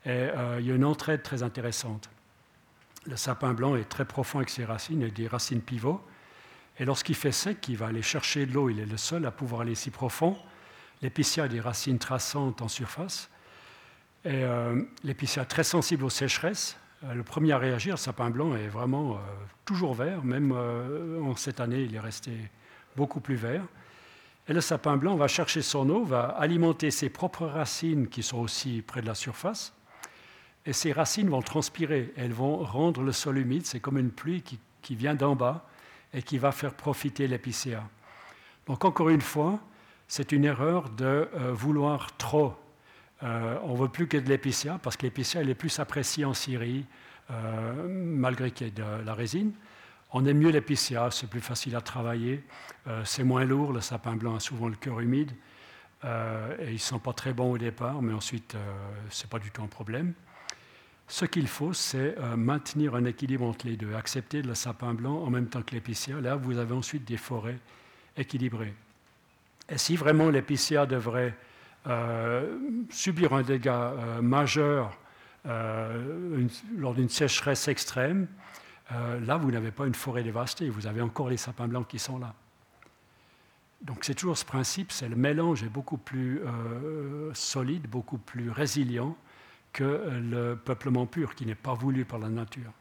et 0.05 0.09
euh, 0.09 0.57
il 0.59 0.67
y 0.67 0.71
a 0.71 0.75
une 0.75 0.83
entraide 0.83 1.23
très 1.23 1.41
intéressante. 1.41 2.09
Le 3.05 3.15
sapin 3.15 3.53
blanc 3.53 3.77
est 3.77 3.87
très 3.87 4.05
profond 4.05 4.39
avec 4.39 4.49
ses 4.49 4.65
racines 4.65 5.01
et 5.01 5.11
des 5.11 5.27
racines 5.27 5.61
pivots. 5.61 6.01
Et 6.77 6.85
lorsqu'il 6.85 7.15
fait 7.15 7.31
sec, 7.31 7.65
il 7.69 7.77
va 7.77 7.87
aller 7.87 8.01
chercher 8.01 8.45
de 8.45 8.51
l'eau. 8.53 8.69
Il 8.69 8.79
est 8.79 8.85
le 8.85 8.97
seul 8.97 9.25
à 9.25 9.31
pouvoir 9.31 9.61
aller 9.61 9.75
si 9.75 9.89
profond. 9.89 10.37
L'épicéa 11.01 11.45
a 11.45 11.47
des 11.47 11.59
racines 11.59 11.99
traçantes 11.99 12.61
en 12.61 12.67
surface. 12.67 13.29
Et 14.23 14.43
euh, 14.43 14.81
l'épicéa 15.03 15.45
très 15.45 15.63
sensible 15.63 16.03
aux 16.03 16.09
sécheresses. 16.09 16.77
Euh, 17.03 17.13
le 17.13 17.23
premier 17.23 17.51
à 17.51 17.57
réagir, 17.57 17.93
le 17.93 17.97
sapin 17.97 18.29
blanc 18.29 18.55
est 18.55 18.67
vraiment 18.67 19.13
euh, 19.13 19.17
toujours 19.65 19.93
vert, 19.93 20.23
même 20.23 20.53
euh, 20.55 21.21
en 21.21 21.35
cette 21.35 21.59
année, 21.59 21.81
il 21.83 21.95
est 21.95 21.99
resté 21.99 22.31
beaucoup 22.95 23.19
plus 23.19 23.35
vert. 23.35 23.63
Et 24.47 24.53
le 24.53 24.61
sapin 24.61 24.97
blanc 24.97 25.15
va 25.15 25.27
chercher 25.27 25.61
son 25.61 25.89
eau, 25.89 26.03
va 26.03 26.25
alimenter 26.25 26.91
ses 26.91 27.09
propres 27.09 27.47
racines 27.47 28.07
qui 28.07 28.23
sont 28.23 28.37
aussi 28.37 28.81
près 28.81 29.01
de 29.01 29.07
la 29.07 29.15
surface. 29.15 29.73
Et 30.65 30.73
ces 30.73 30.91
racines 30.91 31.29
vont 31.29 31.41
transpirer, 31.41 32.13
elles 32.15 32.33
vont 32.33 32.57
rendre 32.57 33.01
le 33.01 33.11
sol 33.11 33.37
humide. 33.37 33.65
C'est 33.65 33.79
comme 33.79 33.97
une 33.97 34.11
pluie 34.11 34.41
qui, 34.41 34.59
qui 34.81 34.95
vient 34.95 35.15
d'en 35.15 35.35
bas 35.35 35.67
et 36.13 36.21
qui 36.21 36.37
va 36.37 36.51
faire 36.51 36.73
profiter 36.73 37.27
l'épicéa. 37.27 37.83
Donc 38.67 38.85
encore 38.85 39.09
une 39.09 39.21
fois, 39.21 39.59
c'est 40.07 40.31
une 40.31 40.45
erreur 40.45 40.89
de 40.89 41.27
vouloir 41.53 42.15
trop 42.17 42.55
euh, 43.23 43.57
on 43.63 43.73
ne 43.73 43.77
veut 43.77 43.89
plus 43.89 44.07
que 44.07 44.17
de 44.17 44.27
l'épicéa, 44.27 44.79
parce 44.81 44.97
que 44.97 45.03
l'épicéa 45.03 45.41
est 45.41 45.55
plus 45.55 45.79
apprécié 45.79 46.25
en 46.25 46.33
Syrie, 46.33 46.85
euh, 47.31 47.87
malgré 47.87 48.51
qu'il 48.51 48.67
y 48.67 48.69
ait 48.69 48.73
de 48.73 48.83
la 48.83 49.13
résine. 49.13 49.53
On 50.11 50.25
aime 50.25 50.37
mieux 50.37 50.49
l'épicéa, 50.49 51.09
c'est 51.11 51.29
plus 51.29 51.41
facile 51.41 51.75
à 51.75 51.81
travailler, 51.81 52.43
euh, 52.87 53.03
c'est 53.05 53.23
moins 53.23 53.45
lourd, 53.45 53.73
le 53.73 53.81
sapin 53.81 54.15
blanc 54.15 54.35
a 54.35 54.39
souvent 54.39 54.67
le 54.67 54.75
cœur 54.75 54.99
humide, 54.99 55.31
et 56.03 56.67
ils 56.67 56.73
ne 56.73 56.77
sont 56.77 56.99
pas 56.99 57.13
très 57.13 57.33
bons 57.33 57.53
au 57.53 57.57
départ, 57.57 57.99
mais 58.03 58.13
ensuite, 58.13 58.55
ce 59.09 59.23
n'est 59.23 59.29
pas 59.29 59.39
du 59.39 59.49
tout 59.49 59.63
un 59.63 59.67
problème. 59.67 60.13
Ce 61.07 61.25
qu'il 61.25 61.47
faut, 61.47 61.73
c'est 61.73 62.15
maintenir 62.37 62.93
un 62.93 63.05
équilibre 63.05 63.43
entre 63.43 63.65
les 63.65 63.75
deux, 63.75 63.95
accepter 63.95 64.43
le 64.43 64.53
sapin 64.53 64.93
blanc 64.93 65.23
en 65.23 65.31
même 65.31 65.47
temps 65.47 65.63
que 65.63 65.73
l'épicéa. 65.73 66.21
Là, 66.21 66.35
vous 66.35 66.59
avez 66.59 66.75
ensuite 66.75 67.05
des 67.05 67.17
forêts 67.17 67.57
équilibrées. 68.17 68.75
Et 69.69 69.77
si 69.77 69.95
vraiment 69.95 70.29
l'épicéa 70.29 70.85
devrait 70.85 71.35
euh, 71.87 72.57
subir 72.89 73.33
un 73.33 73.41
dégât 73.41 73.93
euh, 73.93 74.21
majeur 74.21 74.97
euh, 75.45 76.47
lors 76.75 76.93
d'une 76.93 77.09
sécheresse 77.09 77.67
extrême, 77.67 78.27
là, 78.91 79.37
vous 79.37 79.51
n'avez 79.51 79.71
pas 79.71 79.87
une 79.87 79.95
forêt 79.95 80.21
dévastée, 80.21 80.69
vous 80.69 80.85
avez 80.85 81.01
encore 81.01 81.29
les 81.29 81.37
sapins 81.37 81.67
blancs 81.67 81.87
qui 81.87 81.97
sont 81.97 82.19
là. 82.19 82.35
Donc 83.81 84.03
c'est 84.03 84.13
toujours 84.13 84.37
ce 84.37 84.45
principe, 84.45 84.91
c'est 84.91 85.09
le 85.09 85.15
mélange 85.15 85.63
est 85.63 85.69
beaucoup 85.69 85.97
plus 85.97 86.41
solide, 87.33 87.87
beaucoup 87.87 88.19
plus 88.19 88.51
résilient 88.51 89.17
que 89.73 89.83
le 89.83 90.55
peuplement 90.55 91.07
pur 91.07 91.33
qui 91.33 91.47
n'est 91.47 91.55
pas 91.55 91.73
voulu 91.73 92.05
par 92.05 92.19
la 92.19 92.29
nature. 92.29 92.71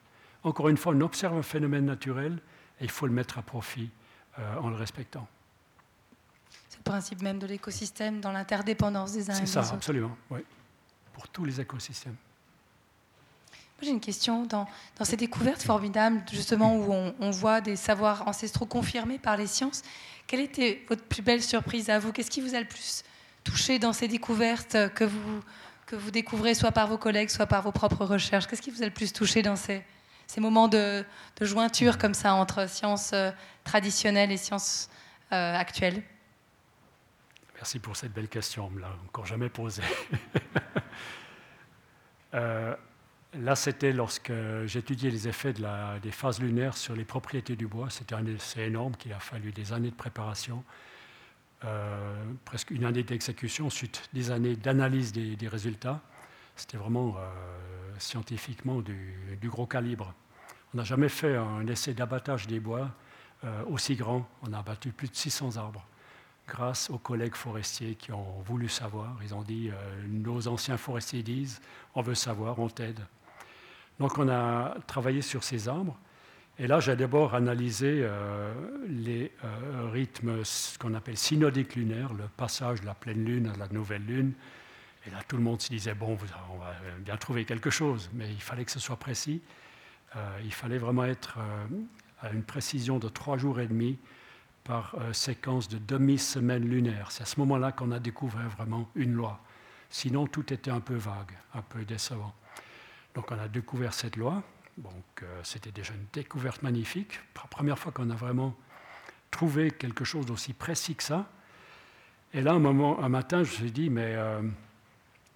Encore 0.42 0.68
une 0.68 0.76
fois, 0.76 0.92
on 0.94 1.00
observe 1.00 1.36
un 1.38 1.42
phénomène 1.42 1.86
naturel 1.86 2.38
et 2.80 2.84
il 2.84 2.90
faut 2.90 3.06
le 3.06 3.12
mettre 3.12 3.38
à 3.38 3.42
profit 3.42 3.90
en 4.60 4.68
le 4.68 4.76
respectant 4.76 5.26
principe 6.84 7.22
même 7.22 7.38
de 7.38 7.46
l'écosystème, 7.46 8.20
dans 8.20 8.32
l'interdépendance 8.32 9.12
des 9.12 9.30
uns 9.30 9.34
et 9.34 9.40
des 9.40 9.50
autres. 9.50 9.62
C'est 9.62 9.68
ça, 9.68 9.74
absolument, 9.74 10.16
oui. 10.30 10.40
Pour 11.12 11.28
tous 11.28 11.44
les 11.44 11.60
écosystèmes. 11.60 12.16
J'ai 13.82 13.90
une 13.90 14.00
question. 14.00 14.44
Dans, 14.44 14.66
dans, 14.98 15.04
ces 15.04 15.16
découvertes 15.16 15.62
formidables, 15.62 16.22
justement, 16.32 16.76
où 16.76 16.92
on, 16.92 17.30
voit 17.30 17.60
des 17.60 17.76
savoirs 17.76 18.26
ancestraux 18.26 18.66
confirmés 18.66 19.18
par 19.18 19.36
les 19.36 19.46
sciences, 19.46 19.82
quelle 20.26 20.40
était 20.40 20.84
votre 20.88 21.02
plus 21.02 21.22
belle 21.22 21.42
surprise 21.42 21.90
à 21.90 21.98
vous? 21.98 22.12
Qu'est-ce 22.12 22.30
qui 22.30 22.40
vous 22.40 22.54
a 22.54 22.60
le 22.60 22.66
plus 22.66 23.02
touché 23.42 23.78
dans 23.78 23.92
ces 23.92 24.08
découvertes 24.08 24.76
que 24.94 25.04
vous, 25.04 25.42
que 25.86 25.96
vous 25.96 26.10
découvrez 26.10 26.54
soit 26.54 26.72
par 26.72 26.86
vos 26.88 26.96
collègues, 26.96 27.28
soit 27.28 27.46
par 27.46 27.62
vos 27.62 27.72
propres 27.72 28.06
recherches? 28.06 28.46
Qu'est-ce 28.46 28.62
qui 28.62 28.70
vous 28.70 28.82
a 28.82 28.86
le 28.86 28.92
plus 28.92 29.12
touché 29.12 29.42
dans 29.42 29.56
ces, 29.56 29.82
ces 30.26 30.40
moments 30.40 30.68
de, 30.68 31.04
de, 31.38 31.44
jointure 31.44 31.98
comme 31.98 32.14
ça 32.14 32.34
entre 32.34 32.68
sciences 32.68 33.10
euh, 33.12 33.30
traditionnelles 33.64 34.32
et 34.32 34.38
sciences 34.38 34.88
euh, 35.32 35.54
actuelles? 35.54 36.02
Merci 37.64 37.78
pour 37.78 37.96
cette 37.96 38.12
belle 38.12 38.28
question, 38.28 38.66
on 38.66 38.70
ne 38.70 38.74
me 38.74 38.80
l'a 38.82 38.90
encore 39.06 39.24
jamais 39.24 39.48
posée. 39.48 39.82
Euh, 42.34 42.74
là, 43.34 43.54
c'était 43.54 43.92
lorsque 43.92 44.32
j'étudiais 44.66 45.08
les 45.08 45.28
effets 45.28 45.52
des 45.52 46.10
phases 46.10 46.40
lunaires 46.40 46.76
sur 46.76 46.96
les 46.96 47.04
propriétés 47.04 47.54
du 47.54 47.68
bois. 47.68 47.90
C'était 47.90 48.16
assez 48.16 48.62
énorme 48.62 48.96
qu'il 48.96 49.12
a 49.12 49.20
fallu 49.20 49.52
des 49.52 49.72
années 49.72 49.92
de 49.92 49.94
préparation, 49.94 50.64
euh, 51.64 52.24
presque 52.44 52.72
une 52.72 52.84
année 52.84 53.04
d'exécution, 53.04 53.66
ensuite 53.66 54.10
des 54.12 54.32
années 54.32 54.56
d'analyse 54.56 55.12
des, 55.12 55.46
résultats. 55.46 56.00
C'était 56.56 56.76
vraiment 56.76 57.14
euh, 57.16 57.20
scientifiquement 58.00 58.80
du, 58.80 59.14
du, 59.40 59.48
gros 59.48 59.66
calibre. 59.68 60.12
On 60.74 60.78
n'a 60.78 60.84
jamais 60.84 61.08
fait 61.08 61.36
un 61.36 61.64
essai 61.68 61.94
d'abattage 61.94 62.48
des 62.48 62.58
bois 62.58 62.90
aussi 63.68 63.94
grand. 63.94 64.28
On 64.42 64.52
a 64.52 64.58
abattu 64.58 64.90
plus 64.90 65.08
de 65.08 65.14
600 65.14 65.56
arbres 65.56 65.86
grâce 66.46 66.90
aux 66.90 66.98
collègues 66.98 67.34
forestiers 67.34 67.94
qui 67.94 68.12
ont 68.12 68.40
voulu 68.44 68.68
savoir. 68.68 69.16
Ils 69.22 69.34
ont 69.34 69.42
dit, 69.42 69.70
euh, 69.70 69.74
nos 70.08 70.46
anciens 70.48 70.76
forestiers 70.76 71.22
disent, 71.22 71.60
on 71.94 72.02
veut 72.02 72.14
savoir, 72.14 72.58
on 72.58 72.68
t'aide. 72.68 73.00
Donc 73.98 74.18
on 74.18 74.28
a 74.28 74.76
travaillé 74.86 75.22
sur 75.22 75.44
ces 75.44 75.68
arbres. 75.68 75.98
Et 76.58 76.66
là, 76.66 76.78
j'ai 76.78 76.94
d'abord 76.94 77.34
analysé 77.34 78.00
euh, 78.02 78.52
les 78.86 79.32
euh, 79.44 79.90
rythmes, 79.90 80.42
qu'on 80.78 80.94
appelle 80.94 81.16
synodiques 81.16 81.74
lunaires, 81.74 82.12
le 82.12 82.28
passage 82.36 82.80
de 82.80 82.86
la 82.86 82.94
pleine 82.94 83.24
lune 83.24 83.50
à 83.52 83.56
la 83.56 83.68
nouvelle 83.68 84.04
lune. 84.04 84.32
Et 85.06 85.10
là, 85.10 85.18
tout 85.26 85.36
le 85.36 85.42
monde 85.42 85.60
se 85.60 85.68
disait, 85.68 85.94
bon, 85.94 86.16
on 86.52 86.58
va 86.58 86.74
bien 87.00 87.16
trouver 87.16 87.44
quelque 87.44 87.70
chose, 87.70 88.08
mais 88.14 88.30
il 88.30 88.40
fallait 88.40 88.64
que 88.64 88.70
ce 88.70 88.78
soit 88.78 88.96
précis. 88.96 89.42
il 90.42 90.52
fallait 90.52 90.78
vraiment 90.78 91.04
être 91.04 91.36
à 92.22 92.30
une 92.30 92.42
précision 92.42 92.98
de 92.98 93.08
trois 93.08 93.36
jours 93.36 93.60
et 93.60 93.66
demi 93.66 93.98
par 94.64 94.94
euh, 94.98 95.12
séquence 95.12 95.68
de 95.68 95.78
demi-semaine 95.78 96.64
lunaire. 96.64 97.10
C'est 97.10 97.22
à 97.22 97.26
ce 97.26 97.38
moment-là 97.40 97.72
qu'on 97.72 97.92
a 97.92 97.98
découvert 97.98 98.48
vraiment 98.48 98.88
une 98.94 99.12
loi. 99.12 99.40
Sinon, 99.90 100.26
tout 100.26 100.52
était 100.52 100.70
un 100.70 100.80
peu 100.80 100.94
vague, 100.94 101.32
un 101.54 101.62
peu 101.62 101.84
décevant. 101.84 102.34
Donc 103.14 103.30
on 103.30 103.38
a 103.38 103.46
découvert 103.46 103.94
cette 103.94 104.16
loi. 104.16 104.42
Donc 104.76 105.24
c'était 105.44 105.70
déjà 105.70 105.92
une 105.94 106.06
découverte 106.12 106.62
magnifique. 106.62 107.20
La 107.36 107.42
première 107.42 107.78
fois 107.78 107.92
qu'on 107.92 108.10
a 108.10 108.14
vraiment 108.16 108.56
trouvé 109.30 109.70
quelque 109.70 110.04
chose 110.04 110.26
d'aussi 110.26 110.52
précis 110.52 110.96
que 110.96 111.04
ça. 111.04 111.30
Et 112.32 112.40
là, 112.40 112.54
un, 112.54 112.58
moment, 112.58 113.00
un 113.04 113.08
matin, 113.08 113.44
je 113.44 113.50
me 113.50 113.54
suis 113.54 113.70
dit, 113.70 113.88
mais 113.88 114.16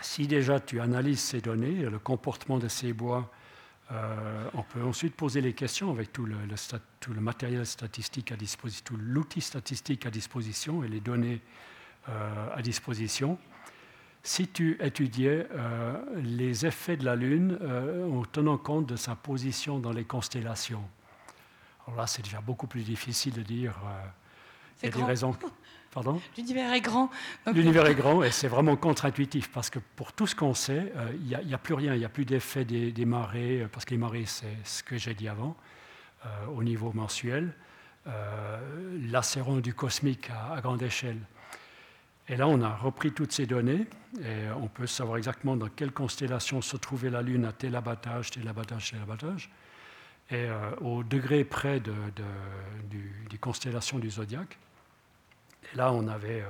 si 0.00 0.26
déjà 0.26 0.58
tu 0.58 0.80
analyses 0.80 1.20
ces 1.20 1.40
données, 1.40 1.82
le 1.82 1.98
comportement 2.00 2.58
de 2.58 2.66
ces 2.66 2.92
bois, 2.92 3.30
euh, 3.90 4.50
on 4.52 4.62
peut 4.62 4.82
ensuite 4.82 5.14
poser 5.14 5.40
les 5.40 5.54
questions 5.54 5.90
avec 5.90 6.12
tout 6.12 6.26
le, 6.26 6.36
tout 7.00 7.14
le 7.14 7.20
matériel 7.20 7.64
statistique 7.64 8.32
à 8.32 8.36
disposition, 8.36 8.84
tout 8.84 8.96
l'outil 8.96 9.40
statistique 9.40 10.04
à 10.04 10.10
disposition 10.10 10.84
et 10.84 10.88
les 10.88 11.00
données 11.00 11.40
euh, 12.08 12.54
à 12.54 12.60
disposition. 12.60 13.38
Si 14.22 14.48
tu 14.48 14.76
étudiais 14.80 15.46
euh, 15.52 15.96
les 16.16 16.66
effets 16.66 16.98
de 16.98 17.04
la 17.04 17.16
Lune 17.16 17.58
en 18.12 18.22
tenant 18.24 18.58
compte 18.58 18.86
de 18.86 18.96
sa 18.96 19.14
position 19.14 19.78
dans 19.78 19.92
les 19.92 20.04
constellations, 20.04 20.84
alors 21.86 22.00
là 22.00 22.06
c'est 22.06 22.22
déjà 22.22 22.42
beaucoup 22.42 22.66
plus 22.66 22.82
difficile 22.82 23.32
de 23.32 23.42
dire. 23.42 23.74
il 24.82 24.86
y 24.86 24.92
a 24.92 24.94
des 24.94 25.04
raisons. 25.04 25.34
Pardon 25.92 26.20
L'univers 26.36 26.72
est 26.74 26.80
grand. 26.80 27.10
L'univers 27.46 27.86
est 27.86 27.94
grand 27.94 28.22
et 28.22 28.30
c'est 28.30 28.48
vraiment 28.48 28.76
contre-intuitif 28.76 29.50
parce 29.50 29.70
que 29.70 29.78
pour 29.96 30.12
tout 30.12 30.26
ce 30.26 30.34
qu'on 30.34 30.54
sait, 30.54 30.92
euh, 30.96 31.10
il 31.20 31.46
n'y 31.46 31.54
a, 31.54 31.58
plus 31.58 31.74
rien, 31.74 31.94
il 31.94 31.98
n'y 31.98 32.04
a 32.04 32.10
plus 32.10 32.26
d'effet 32.26 32.64
des, 32.64 33.04
marées, 33.06 33.62
euh, 33.62 33.68
parce 33.68 33.84
que 33.84 33.92
les 33.92 33.98
marées, 33.98 34.26
c'est 34.26 34.56
ce 34.64 34.82
que 34.82 34.98
j'ai 34.98 35.14
dit 35.14 35.28
avant, 35.28 35.56
euh, 36.26 36.28
au 36.54 36.62
niveau 36.62 36.92
mensuel, 36.92 37.54
euh, 38.06 39.60
du 39.62 39.74
cosmique 39.74 40.30
à, 40.30 40.60
grande 40.60 40.82
échelle. 40.82 41.20
Et 42.28 42.36
là, 42.36 42.46
on 42.46 42.60
a 42.60 42.76
repris 42.76 43.12
toutes 43.12 43.32
ces 43.32 43.46
données 43.46 43.86
et 44.20 44.50
on 44.60 44.68
peut 44.68 44.86
savoir 44.86 45.16
exactement 45.16 45.56
dans 45.56 45.68
quelle 45.68 45.92
constellation 45.92 46.60
se 46.60 46.76
trouvait 46.76 47.08
la 47.08 47.22
Lune 47.22 47.46
à 47.46 47.52
tel 47.52 47.74
abattage, 47.74 48.30
tel 48.30 48.46
abattage, 48.46 48.90
tel 48.90 49.00
abattage. 49.00 49.50
Et 50.30 50.46
au 50.82 51.02
degré 51.02 51.42
près 51.44 51.80
de, 51.80 51.94
des 53.30 53.38
constellations 53.38 53.98
du 53.98 54.10
zodiaque. 54.10 54.58
Et 55.72 55.76
là, 55.76 55.92
on 55.92 56.08
avait 56.08 56.42
euh, 56.42 56.48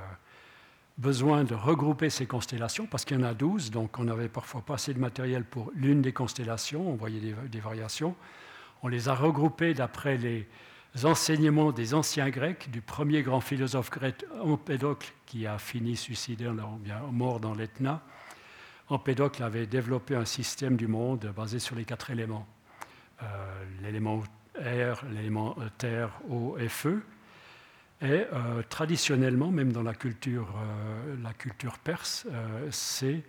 besoin 0.99 1.45
de 1.45 1.55
regrouper 1.55 2.11
ces 2.11 2.27
constellations 2.27 2.87
parce 2.87 3.05
qu'il 3.05 3.19
y 3.19 3.21
en 3.21 3.27
a 3.27 3.35
12, 3.35 3.71
donc 3.71 3.99
on 3.99 4.05
n'avait 4.05 4.29
parfois 4.29 4.61
pas 4.61 4.75
assez 4.75 4.93
de 4.93 4.99
matériel 4.99 5.45
pour 5.45 5.71
l'une 5.75 6.03
des 6.03 6.13
constellations, 6.13 6.89
on 6.89 6.97
voyait 6.97 7.35
des, 7.49 7.61
variations. 7.61 8.15
On 8.83 8.89
les 8.89 9.09
a 9.09 9.15
regroupées 9.15 9.75
d'après 9.75 10.17
les 10.17 10.47
enseignements 11.05 11.73
des 11.73 11.95
anciens 11.95 12.31
Grecs, 12.31 12.71
du 12.71 12.81
premier 12.81 13.23
grand 13.23 13.41
philosophe 13.41 13.91
grec 13.91 14.25
Empédocle, 14.41 15.13
qui 15.27 15.47
a 15.47 15.59
fini 15.59 15.97
suicidé, 15.97 16.49
bien 16.81 17.01
mort 17.13 17.41
dans 17.41 17.55
l'Etna. 17.55 18.03
Empédocle 18.89 19.43
avait 19.43 19.67
développé 19.67 20.17
un 20.17 20.25
système 20.25 20.77
du 20.77 20.87
monde 20.87 21.33
basé 21.37 21.59
sur 21.59 21.77
les 21.77 21.85
quatre 21.85 22.11
éléments. 22.11 22.47
Euh, 23.23 23.65
l'élément 23.83 24.23
air, 24.61 25.05
l'élément 25.11 25.57
terre, 25.77 26.11
eau 26.29 26.57
et 26.59 26.69
feu, 26.69 27.03
et 28.01 28.27
euh, 28.33 28.63
traditionnellement, 28.69 29.51
même 29.51 29.73
dans 29.73 29.83
la 29.83 29.95
culture, 29.95 30.55
euh, 30.57 31.73
perse, 31.83 32.27
euh, 32.33 32.69
ces 32.71 33.25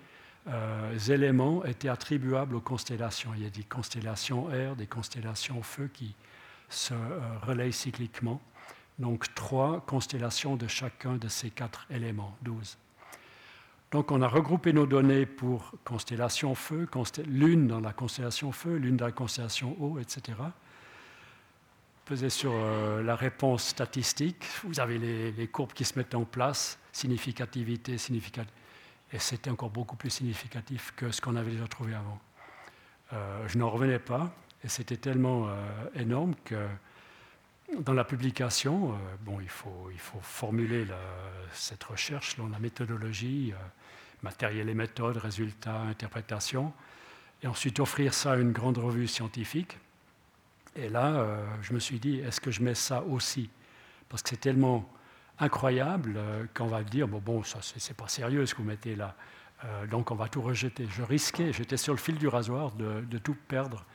éléments 1.12 1.64
étaient 1.66 1.90
attribuables 1.90 2.56
aux 2.56 2.62
constellations. 2.62 3.32
Il 3.36 3.44
y 3.44 3.48
a 3.48 3.50
des 3.50 3.64
constellations 3.64 4.52
air, 4.52 4.76
des 4.76 4.88
constellations 4.88 5.62
feu 5.62 5.90
qui 5.94 6.16
se 6.70 6.94
relayent 7.44 7.74
cycliquement. 7.74 8.42
Donc 9.00 9.34
trois 9.36 9.82
constellations 9.86 10.56
de 10.56 10.68
chacun 10.68 11.16
de 11.18 11.28
ces 11.28 11.50
quatre 11.50 11.86
éléments, 11.90 12.36
12. 12.44 12.78
Donc 13.92 14.12
on 14.12 14.22
a 14.22 14.28
regroupé 14.28 14.74
nos 14.74 14.86
données 14.86 15.26
pour 15.26 15.72
constellation 15.84 16.56
feu, 16.56 16.88
lune 17.28 17.68
dans 17.68 17.80
la 17.80 17.94
constellation 17.94 18.52
feu, 18.52 18.78
lune 18.78 18.98
dans 18.98 19.06
la 19.06 19.12
constellation 19.12 19.76
eau, 19.80 20.00
etc 20.00 20.34
pesez 22.10 22.32
sur 22.32 22.54
euh, 22.56 23.04
la 23.04 23.16
réponse 23.16 23.68
statistique. 23.68 24.44
Vous 24.64 24.80
avez 24.80 24.98
les, 24.98 25.48
courbes 25.48 25.74
qui 25.74 25.86
se 25.86 25.96
mettent 25.96 26.16
en 26.16 26.26
place, 26.26 26.80
significativité, 26.92 28.00
significativité. 28.00 28.52
Et 29.14 29.20
c'était 29.20 29.52
encore 29.52 29.70
beaucoup 29.70 29.96
plus 29.96 30.10
significatif 30.10 30.92
que 30.96 31.12
ce 31.12 31.22
qu'on 31.22 31.36
avait 31.36 31.52
déjà 31.52 31.68
trouvé 31.68 31.94
avant. 31.94 32.20
Euh, 33.14 33.48
je 33.48 33.60
n'en 33.60 33.70
revenais 33.70 34.00
pas, 34.00 34.34
et 34.64 34.70
c'était 34.70 34.98
tellement 34.98 35.50
euh, 35.50 35.54
énorme 35.94 36.34
que 36.46 36.68
dans 37.78 37.94
la 37.94 38.04
publication, 38.04 38.98
bon, 39.22 39.40
il, 39.40 39.50
faut, 39.50 39.90
il 39.92 40.00
faut 40.00 40.20
formuler 40.22 40.88
cette 41.54 41.84
recherche, 41.84 42.36
la 42.38 42.58
méthodologie, 42.58 43.54
matériel 44.24 44.70
et 44.70 44.74
méthode, 44.74 45.18
résultats, 45.18 45.82
interprétation, 45.82 46.74
et 47.44 47.48
ensuite 47.48 47.80
offrir 47.80 48.16
ça 48.16 48.32
à 48.32 48.38
une 48.38 48.52
grande 48.52 48.80
revue 48.80 49.06
scientifique 49.06 49.78
et 50.76 50.90
là, 50.90 51.16
euh, 51.16 51.46
je 51.62 51.74
me 51.74 51.80
suis 51.80 52.00
dit, 52.00 52.20
est-ce 52.20 52.40
que 52.40 52.52
je 52.52 52.62
mets 52.62 52.76
ça 52.76 53.04
aussi? 53.04 53.50
Parce 54.08 54.22
que 54.24 54.30
c'est 54.30 54.40
tellement 54.42 54.90
incroyable 55.40 56.16
euh, 56.18 56.46
qu'on 56.54 56.68
va 56.68 56.84
dire, 56.84 57.08
bon, 57.08 57.20
bon 57.20 57.44
ça 57.44 57.60
c'est 57.62 57.96
pas 57.96 58.08
sérieux 58.08 58.46
ce 58.46 58.54
que 58.54 58.62
vous 58.62 58.68
mettez 58.68 58.96
là. 58.96 59.16
Euh, 59.66 59.88
donc 59.88 60.12
on 60.12 60.16
va 60.16 60.28
tout 60.28 60.42
rejeter. 60.42 60.88
Je 60.90 61.02
risquais, 61.02 61.54
j'étais 61.54 61.78
sur 61.78 61.94
le 61.94 62.00
fil 62.00 62.18
du 62.18 62.28
rasoir 62.28 62.72
de, 62.74 63.18
tout 63.18 63.36
perdre 63.48 63.86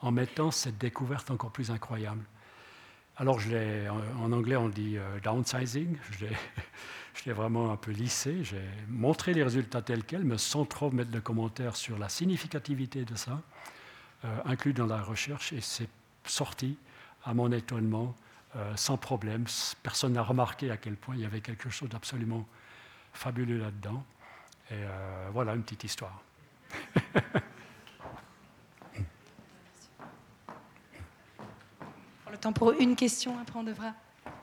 en 0.00 0.10
mettant 0.10 0.50
cette 0.50 0.78
découverte 0.78 1.30
encore 1.30 1.50
plus 1.50 1.70
incroyable. 1.70 2.24
Alors 3.16 3.38
l'ai, 3.48 3.88
en, 3.88 4.32
anglais 4.32 4.56
on 4.56 4.68
dit 4.68 4.98
downsizing, 5.22 5.96
je 6.18 6.26
l'ai, 7.26 7.32
vraiment 7.32 7.70
un 7.70 7.76
peu 7.76 7.92
lissé, 7.92 8.42
j'ai 8.42 8.60
montré 8.88 9.32
les 9.32 9.44
résultats 9.44 9.82
tels 9.82 10.02
quels, 10.02 10.24
mais 10.24 10.36
sans 10.36 10.64
trop 10.64 10.90
mettre 10.90 11.12
de 11.12 11.20
commentaires 11.20 11.76
sur 11.76 11.96
la 11.96 12.08
significativité 12.08 13.04
de 13.04 13.14
ça, 13.14 13.40
inclus 14.44 14.72
dans 14.72 14.86
la 14.86 15.00
recherche, 15.00 15.52
et 15.52 15.60
c'est 15.60 15.88
sorti, 16.24 16.76
à 17.24 17.34
mon 17.34 17.50
étonnement, 17.52 18.14
euh, 18.56 18.76
sans 18.76 18.96
problème. 18.96 19.44
Personne 19.82 20.12
n'a 20.12 20.22
remarqué 20.22 20.70
à 20.70 20.76
quel 20.76 20.96
point 20.96 21.14
il 21.16 21.22
y 21.22 21.24
avait 21.24 21.40
quelque 21.40 21.70
chose 21.70 21.88
d'absolument 21.88 22.46
fabuleux 23.12 23.58
là-dedans. 23.58 24.04
Et 24.70 24.74
euh, 24.74 25.28
voilà 25.32 25.54
une 25.54 25.62
petite 25.62 25.84
histoire. 25.84 26.22
le 32.30 32.38
temps 32.38 32.52
pour 32.52 32.72
une 32.72 32.96
question, 32.96 33.38
après 33.38 33.58
on 33.58 33.62
devra 33.62 33.92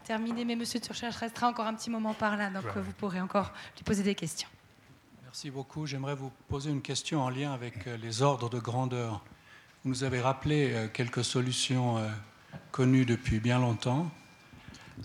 terminer. 0.03 0.45
Mais 0.45 0.55
Monsieur 0.55 0.79
Turchage 0.79 1.17
restera 1.17 1.47
encore 1.47 1.67
un 1.67 1.73
petit 1.73 1.89
moment 1.89 2.13
par 2.13 2.37
là, 2.37 2.49
donc 2.49 2.65
vous 2.77 2.93
pourrez 2.93 3.19
encore 3.19 3.51
lui 3.75 3.83
poser 3.83 4.03
des 4.03 4.15
questions. 4.15 4.47
Merci 5.23 5.49
beaucoup. 5.49 5.85
J'aimerais 5.85 6.15
vous 6.15 6.29
poser 6.49 6.71
une 6.71 6.81
question 6.81 7.21
en 7.21 7.29
lien 7.29 7.53
avec 7.53 7.87
euh, 7.87 7.95
les 7.95 8.21
ordres 8.21 8.49
de 8.49 8.59
grandeur. 8.59 9.23
Vous 9.83 9.89
nous 9.89 10.03
avez 10.03 10.21
rappelé 10.21 10.73
euh, 10.73 10.87
quelques 10.93 11.23
solutions 11.23 11.97
euh, 11.97 12.07
connues 12.71 13.03
depuis 13.03 13.39
bien 13.39 13.57
longtemps. 13.57 14.11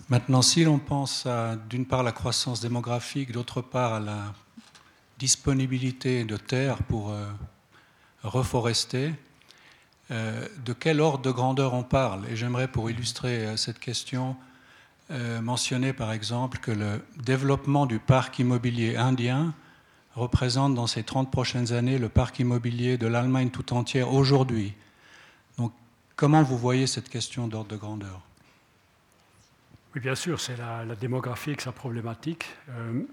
Maintenant, 0.07 0.43
si 0.43 0.65
l'on 0.65 0.77
pense 0.77 1.25
à, 1.25 1.55
d'une 1.55 1.87
part, 1.87 2.03
la 2.03 2.11
croissance 2.11 2.61
démographique, 2.61 3.31
d'autre 3.31 3.63
part, 3.63 3.95
à 3.95 3.99
la 3.99 4.35
disponibilité 5.17 6.25
de 6.25 6.37
terres 6.37 6.83
pour 6.83 7.09
euh, 7.09 7.25
reforester, 8.21 9.13
de 10.09 10.73
quel 10.73 11.01
ordre 11.01 11.23
de 11.23 11.31
grandeur 11.31 11.73
on 11.73 11.83
parle? 11.83 12.27
Et 12.29 12.37
j'aimerais, 12.37 12.69
pour 12.69 12.89
illustrer 12.89 13.57
cette 13.57 13.77
question, 13.77 14.37
mentionner 15.41 15.91
par 15.91 16.13
exemple 16.13 16.59
que 16.59 16.71
le 16.71 17.03
développement 17.17 17.85
du 17.85 17.99
parc 17.99 18.39
immobilier 18.39 18.95
indien 18.95 19.53
représente 20.17 20.73
dans 20.73 20.87
ces 20.87 21.03
30 21.03 21.31
prochaines 21.31 21.73
années 21.73 21.99
le 21.99 22.09
parc 22.09 22.39
immobilier 22.39 22.97
de 22.97 23.07
l'Allemagne 23.07 23.49
tout 23.49 23.73
entière 23.73 24.11
aujourd'hui. 24.11 24.73
Donc, 25.57 25.71
comment 26.15 26.43
vous 26.43 26.57
voyez 26.57 26.87
cette 26.87 27.07
question 27.07 27.47
d'ordre 27.47 27.69
de 27.69 27.77
grandeur? 27.77 28.21
Oui, 29.93 30.01
bien 30.01 30.15
sûr, 30.15 30.41
c'est 30.41 30.57
la, 30.57 30.95
démographie 30.95 31.51
et 31.51 31.59
sa 31.59 31.71
problématique. 31.71 32.45
Euh, 32.69 33.03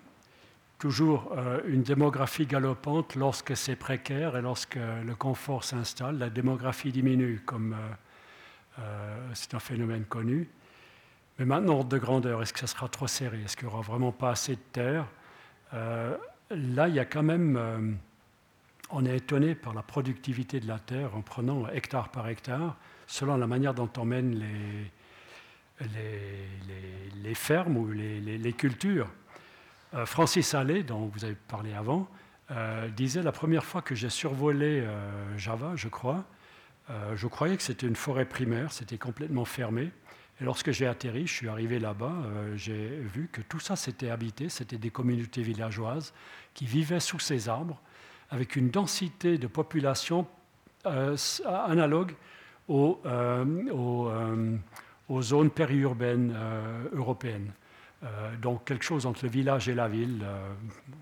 toujours 0.78 1.32
euh, 1.36 1.60
une 1.66 1.82
démographie 1.82 2.47
galopante 2.47 3.14
lorsque 3.14 3.56
c'est 3.56 3.76
précaire 3.76 4.36
et 4.36 4.43
lorsque 4.43 4.76
le 4.76 5.14
confort 5.14 5.62
s'installe, 5.62 6.18
la 6.18 6.31
démographie 6.31 6.90
diminue, 6.90 7.43
comme 7.44 7.76
euh, 8.78 9.18
c'est 9.35 9.55
un 9.55 9.60
phénomène 9.60 10.05
connu. 10.05 10.48
Mais 11.39 11.44
maintenant, 11.44 11.74
ordre 11.74 11.90
de 11.90 11.98
grandeur, 11.98 12.43
est-ce 12.43 12.52
que 12.52 12.60
ça 12.60 12.66
sera 12.66 12.89
trop 12.89 13.06
serré? 13.06 13.43
Est-ce 13.44 13.56
qu'il 13.56 13.68
n'y 13.68 13.74
aura 13.74 13.82
vraiment 13.82 14.12
pas 14.12 14.31
assez 14.31 14.56
de 14.56 14.60
terre? 14.72 15.06
Là, 16.50 16.88
il 16.88 16.94
y 16.94 16.98
a 16.98 17.04
quand 17.04 17.22
même. 17.22 17.56
Euh, 17.56 17.92
on 18.90 19.04
est 19.06 19.16
étonné 19.16 19.54
par 19.54 19.74
la 19.74 19.82
productivité 19.82 20.60
de 20.60 20.68
la 20.68 20.78
terre 20.78 21.16
en 21.16 21.22
prenant 21.22 21.68
hectare 21.68 22.10
par 22.10 22.28
hectare, 22.28 22.76
selon 23.06 23.36
la 23.36 23.46
manière 23.46 23.74
dont 23.74 23.88
on 23.96 24.04
mène 24.04 24.34
les, 24.34 25.88
les, 27.22 27.34
fermes 27.34 27.76
ou 27.76 27.90
les, 27.90 28.52
cultures. 28.52 29.08
Euh, 29.94 30.06
Francis 30.06 30.54
Allais, 30.54 30.82
dont 30.82 31.06
vous 31.06 31.24
avez 31.24 31.34
parlé 31.34 31.72
avant, 31.72 32.08
euh, 32.50 32.88
disait 32.88 33.22
la 33.22 33.32
première 33.32 33.64
fois 33.64 33.80
que 33.82 33.94
j'ai 33.94 34.10
survolé 34.10 34.86
Java, 35.38 35.72
je 35.74 35.88
crois, 35.88 36.24
je 37.14 37.26
croyais 37.26 37.56
que 37.56 37.62
c'était 37.62 37.86
une 37.86 37.96
forêt 37.96 38.26
primaire, 38.26 38.70
c'était 38.70 38.98
complètement 38.98 39.46
fermé. 39.46 39.90
Lorsque 40.44 40.72
j'ai 40.72 40.86
atterri, 40.86 41.26
je 41.26 41.32
suis 41.32 41.48
arrivé 41.48 41.78
là-bas, 41.78 42.12
euh, 42.26 42.54
j'ai 42.56 42.88
vu 43.00 43.28
que 43.32 43.40
tout 43.40 43.60
ça 43.60 43.76
s'était 43.76 44.10
habité, 44.10 44.50
c'était 44.50 44.76
des 44.76 44.90
communautés 44.90 45.42
villageoises 45.42 46.12
qui 46.52 46.66
vivaient 46.66 47.00
sous 47.00 47.18
ces 47.18 47.48
arbres, 47.48 47.80
avec 48.30 48.56
une 48.56 48.70
densité 48.70 49.38
de 49.38 49.46
population 49.46 50.26
analogue 50.84 52.14
aux, 52.68 53.00
aux, 55.08 55.22
zones 55.22 55.50
périurbaines 55.50 56.36
européennes. 56.92 57.52
donc 58.42 58.66
quelque 58.66 58.84
chose 58.84 59.06
entre 59.06 59.24
le 59.24 59.30
village 59.30 59.70
et 59.70 59.74
la 59.74 59.88
ville. 59.88 60.22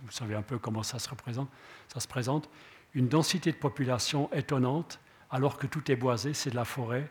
vous 0.05 0.11
savez 0.11 0.37
un 0.37 0.43
peu 0.43 0.59
comment 0.59 0.85
ça 0.85 1.01
se 1.01 1.09
représente. 1.09 1.49
Ça 1.93 1.99
se 1.99 2.07
présente. 2.07 2.49
Une 2.95 3.09
densité 3.09 3.51
de 3.51 3.57
population 3.57 4.31
étonnante, 4.33 5.01
alors 5.31 5.57
que 5.57 5.67
tout 5.67 5.91
est 5.91 5.97
boisé, 5.97 6.33
c'est 6.33 6.51
de 6.51 6.57
la 6.57 6.65
forêt. 6.65 7.11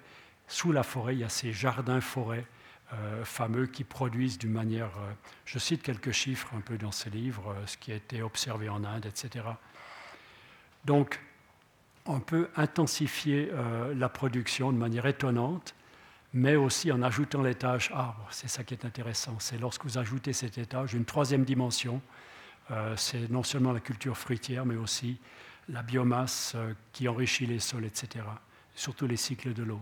Sous 0.52 0.74
la 0.74 0.84
forêt, 0.84 1.16
il 1.16 1.20
y 1.20 1.24
a 1.24 1.30
ces 1.30 1.54
jardins-forêts 1.54 2.46
euh, 2.92 3.24
fameux 3.24 3.68
qui 3.68 3.86
produisent 3.86 4.38
d'une 4.38 4.52
manière, 4.52 4.92
euh, 4.98 5.14
je 5.46 5.60
cite 5.60 5.82
quelques 5.82 6.12
chiffres 6.12 6.50
un 6.54 6.60
peu 6.60 6.78
dans 6.78 6.92
ce 6.92 7.08
livre, 7.08 7.52
euh, 7.52 7.68
ce 7.68 7.78
qui 7.78 7.94
a 7.94 7.96
été 7.96 8.22
observé 8.22 8.68
en 8.68 8.84
Inde, 8.84 9.06
etc. 9.06 9.46
Donc, 10.84 11.22
on 12.06 12.20
peut 12.20 12.50
intensifier 12.58 13.50
la 13.96 14.10
production 14.10 14.74
de 14.74 14.78
manière 14.78 15.06
étonnante, 15.06 15.74
mais 16.34 16.56
aussi 16.56 16.92
en 16.92 17.02
ajoutant 17.02 17.44
l'étage 17.44 17.90
arbre. 17.94 18.28
C'est 18.32 18.50
ça 18.50 18.64
qui 18.64 18.74
est 18.74 18.84
intéressant. 18.84 19.38
C'est 19.40 19.60
lorsque 19.60 19.84
vous 19.84 20.00
ajoutez 20.00 20.34
cet 20.34 20.58
étage, 20.58 20.96
une 20.96 21.06
troisième 21.06 21.46
dimension, 21.46 22.02
c'est 22.96 23.30
non 23.30 23.44
seulement 23.44 23.72
la 23.72 23.82
culture 23.82 24.18
fruitière, 24.18 24.66
mais 24.66 24.78
aussi 24.78 25.20
la 25.70 25.84
biomasse 25.84 26.56
qui 26.92 27.08
enrichit 27.08 27.46
les 27.46 27.60
sols, 27.60 27.86
etc. 27.86 28.26
Surtout 28.74 29.06
les 29.06 29.18
cycles 29.18 29.54
de 29.54 29.62
l'eau. 29.62 29.82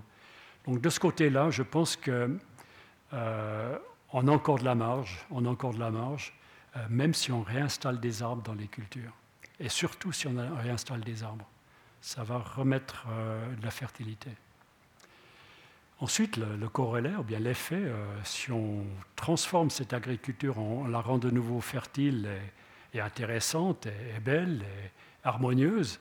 Donc 0.69 0.81
de 0.81 0.89
ce 0.91 0.99
côté-là, 0.99 1.49
je 1.49 1.63
pense 1.63 1.95
que 1.95 2.37
euh, 3.13 3.77
a 4.13 4.17
encore 4.17 4.59
de 4.59 4.65
la 4.65 4.75
marge, 4.75 5.25
on 5.31 5.43
encore 5.47 5.73
la 5.79 5.89
marge, 5.89 6.31
euh, 6.77 6.85
même 6.91 7.15
si 7.15 7.31
on 7.31 7.41
réinstalle 7.41 7.99
des 7.99 8.21
arbres 8.21 8.43
dans 8.43 8.53
les 8.53 8.67
cultures. 8.67 9.13
Et 9.59 9.67
surtout 9.67 10.11
si 10.11 10.27
on 10.27 10.35
réinstalle 10.57 11.01
des 11.01 11.23
arbres. 11.23 11.49
Ça 12.01 12.23
va 12.23 12.37
remettre 12.37 13.07
euh, 13.09 13.55
de 13.55 13.65
la 13.65 13.71
fertilité. 13.71 14.29
Ensuite, 16.01 16.37
le, 16.37 16.69
corollaire, 16.69 17.23
bien 17.23 17.39
l'effet, 17.39 17.91
si 18.23 18.51
on 18.51 18.85
transforme 19.15 19.69
cette 19.69 19.91
agriculture, 19.91 20.59
on, 20.59 20.87
la 20.87 21.01
rend 21.01 21.17
de 21.17 21.29
nouveau 21.29 21.61
fertile 21.61 22.29
et, 22.93 23.01
intéressante 23.01 23.87
et, 23.87 24.19
belle 24.21 24.61
et 24.61 24.91
harmonieuse, 25.27 25.99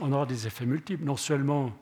on 0.00 0.12
aura 0.12 0.26
des 0.26 0.46
effets 0.46 0.64
multiples. 0.64 1.02
Non 1.02 1.16
seulement 1.16 1.76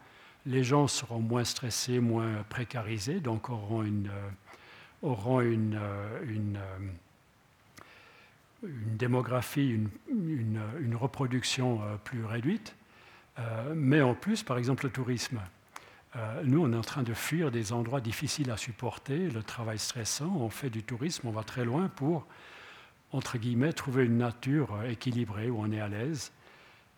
les 0.47 0.64
gens 0.64 0.89
seront 0.89 1.20
moins 1.20 1.44
stressés, 1.44 2.01
moins 2.01 2.44
précarisés, 2.48 3.20
donc 3.20 3.51
auront 3.51 3.82
une, 3.82 4.09
euh, 4.09 4.31
euh, 5.05 5.77
euh, 6.24 6.78
démographie, 8.62 9.70
une, 9.70 9.89
une, 10.81 10.97
reproduction 10.97 11.81
plus 12.05 12.24
réduite. 12.24 12.77
mais 13.74 14.02
en 14.02 14.14
plus, 14.14 14.43
par 14.43 14.59
exemple, 14.59 14.85
le 14.85 14.90
tourisme. 14.90 15.40
nous, 16.44 16.62
on 16.62 16.73
est 16.73 16.77
en 16.77 16.82
train 16.82 17.02
de 17.02 17.14
fuir 17.14 17.51
des 17.51 17.73
endroits 17.73 18.01
difficiles 18.01 18.51
à 18.51 18.56
supporter, 18.56 19.31
le 19.31 19.43
travail 19.43 19.78
stressant, 19.78 20.32
on 20.36 20.51
fait 20.51 20.70
du 20.70 20.85
tourisme, 20.85 21.27
on 21.27 21.32
va 21.32 21.43
très 21.43 21.64
loin 21.64 21.89
pour, 21.89 22.27
entre 23.10 23.36
guillemets, 23.39 23.73
trouver 23.73 24.05
une 24.05 24.19
nature 24.19 24.85
équilibrée 24.85 25.51
où 25.51 25.60
on 25.60 25.73
est 25.73 25.81
à 25.81 25.89
l'aise. 25.89 26.31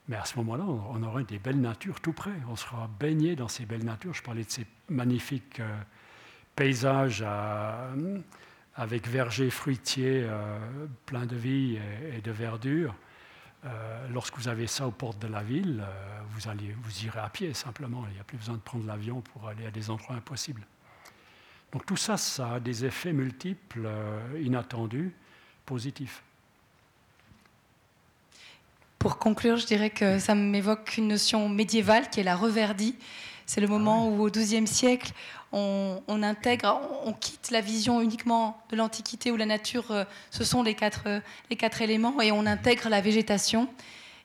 Mais 0.08 0.16
à 0.16 0.24
ce 0.24 0.36
moment-là, 0.36 0.64
on 0.64 1.02
aura 1.02 1.22
des 1.22 1.38
belles 1.38 1.60
natures 1.60 2.00
tout 2.00 2.12
près. 2.12 2.34
On 2.48 2.56
sera 2.56 2.90
baigné 3.00 3.36
dans 3.36 3.48
ces 3.48 3.64
belles 3.64 3.84
natures. 3.84 4.12
Je 4.12 4.22
parlais 4.22 4.44
de 4.44 4.50
ces 4.50 4.66
magnifiques 4.90 5.60
euh, 5.60 5.76
paysages 6.54 7.24
avec 8.76 9.08
vergers 9.08 9.50
fruitiers 9.50 10.24
euh, 10.24 10.58
pleins 11.06 11.26
de 11.26 11.36
vie 11.36 11.78
et, 12.12 12.20
de 12.20 12.30
verdure. 12.30 12.94
Euh, 13.64 14.08
lorsque 14.08 14.36
vous 14.36 14.48
avez 14.48 14.66
ça 14.66 14.86
aux 14.86 14.90
portes 14.90 15.20
de 15.20 15.28
la 15.28 15.42
ville, 15.42 15.82
vous, 16.28 16.48
allez, 16.50 16.76
vous 16.82 17.04
irez 17.06 17.20
à 17.20 17.30
pied 17.30 17.54
simplement. 17.54 18.04
Il 18.10 18.14
n'y 18.14 18.20
a 18.20 18.24
plus 18.24 18.36
besoin 18.36 18.56
de 18.56 18.60
prendre 18.60 18.86
l'avion 18.86 19.22
pour 19.22 19.48
aller 19.48 19.64
à 19.64 19.70
des 19.70 19.88
endroits 19.88 20.16
impossibles. 20.16 20.66
Donc 21.72 21.86
tout 21.86 21.96
ça, 21.96 22.18
ça 22.18 22.54
a 22.54 22.60
des 22.60 22.84
effets 22.84 23.14
multiples, 23.14 23.88
inattendus, 24.38 25.14
positifs. 25.64 26.22
Pour 28.98 29.18
conclure, 29.18 29.56
je 29.56 29.66
dirais 29.66 29.90
que 29.90 30.18
ça 30.18 30.34
m'évoque 30.34 30.96
une 30.96 31.08
notion 31.08 31.48
médiévale 31.48 32.08
qui 32.10 32.20
est 32.20 32.24
la 32.24 32.36
reverdie. 32.36 32.96
C'est 33.46 33.60
le 33.60 33.68
moment 33.68 34.06
ah 34.06 34.10
où, 34.10 34.26
au 34.26 34.30
XIIe 34.30 34.66
siècle, 34.66 35.12
on, 35.52 36.00
intègre, 36.22 36.80
on, 37.04 37.12
quitte 37.12 37.50
la 37.50 37.60
vision 37.60 38.00
uniquement 38.00 38.58
de 38.70 38.76
l'Antiquité 38.76 39.30
où 39.30 39.36
la 39.36 39.46
nature, 39.46 39.90
euh, 39.90 40.04
ce 40.30 40.42
sont 40.42 40.62
les 40.62 40.74
quatre, 40.74 41.04
euh, 41.06 41.20
les 41.50 41.56
quatre 41.56 41.80
éléments, 41.80 42.20
et 42.20 42.32
on 42.32 42.46
intègre 42.46 42.88
la 42.88 43.00
végétation 43.00 43.68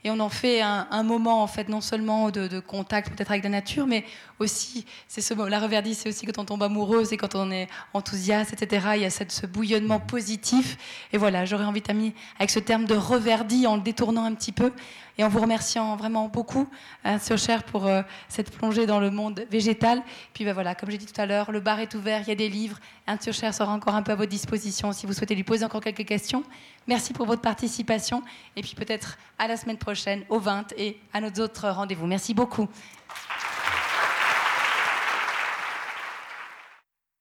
et 0.04 0.12
on 0.12 0.20
en 0.20 0.30
fait 0.30 0.62
un, 0.62 1.04
moment 1.04 1.44
en 1.44 1.48
fait 1.48 1.68
non 1.68 1.82
seulement 1.82 2.32
de, 2.32 2.60
contact 2.60 3.10
peut-être 3.10 3.32
avec 3.32 3.44
la 3.44 3.50
nature, 3.50 3.86
mais 3.86 4.06
aussi 4.40 4.86
c'est 5.08 5.22
ce 5.22 5.34
la 5.34 5.60
reverdie, 5.60 5.96
c'est 5.96 6.10
aussi 6.10 6.26
quand 6.26 6.38
on 6.38 6.46
tombe 6.46 6.64
amoureuse 6.64 7.14
et 7.14 7.18
quand 7.18 7.36
on 7.36 7.52
est 7.52 7.68
enthousiaste, 7.94 8.54
etc. 8.54 8.88
Il 8.96 9.02
y 9.02 9.06
a 9.06 9.10
ce 9.10 9.46
bouillonnement 9.46 10.00
positif. 10.00 10.78
Et 11.14 11.18
voilà, 11.18 11.46
j'aurais 11.46 11.66
envie 11.66 11.82
de 11.82 11.86
terminer 11.86 12.16
avec 12.38 12.50
ce 12.50 12.60
terme 12.60 12.86
de 12.86 12.96
reverdie 12.96 13.68
en 13.68 13.76
le 13.76 13.82
détournant 13.82 14.26
un 14.26 14.34
petit 14.34 14.52
peu 14.52 14.72
et 15.18 15.24
en 15.24 15.28
vous 15.28 15.42
remerciant 15.42 15.98
vraiment 15.98 16.30
beaucoup, 16.30 16.68
hein, 17.04 17.18
Cher, 17.36 17.64
pour 17.64 17.88
euh, 17.88 18.02
cette 18.30 18.52
plongée 18.52 18.86
dans 18.86 19.02
le 19.02 19.12
monde 19.12 19.46
végétal. 19.52 20.02
Puis 20.34 20.46
ben 20.46 20.54
voilà, 20.54 20.76
comme 20.76 20.90
j'ai 20.90 20.98
dit 20.98 21.06
tout 21.06 21.20
à 21.20 21.26
l'heure, 21.26 21.52
le 21.52 21.60
bar 21.60 21.82
est 21.82 21.94
ouvert, 21.94 22.22
il 22.22 22.30
y 22.30 22.32
a 22.32 22.36
des 22.36 22.48
livres. 22.48 22.80
Hein, 23.06 23.18
Cher 23.32 23.54
sera 23.54 23.74
encore 23.74 23.96
un 23.96 24.02
peu 24.02 24.14
à 24.14 24.16
votre 24.16 24.30
disposition 24.30 24.94
si 24.94 25.06
vous 25.06 25.14
souhaitez 25.14 25.36
lui 25.36 25.44
poser 25.44 25.66
encore 25.66 25.82
quelques 25.82 26.06
questions. 26.06 26.44
Merci 26.88 27.12
pour 27.12 27.26
votre 27.26 27.42
participation 27.42 28.24
et 28.56 28.62
puis 28.62 28.76
peut-être 28.76 29.18
à 29.38 29.48
la 29.48 29.58
semaine 29.58 29.78
prochaine 29.78 30.24
au 30.30 30.40
20 30.40 30.74
et 30.78 30.98
à 31.14 31.20
nos 31.20 31.32
autres 31.44 31.68
rendez-vous. 31.68 32.08
Merci 32.08 32.34
beaucoup. 32.34 32.70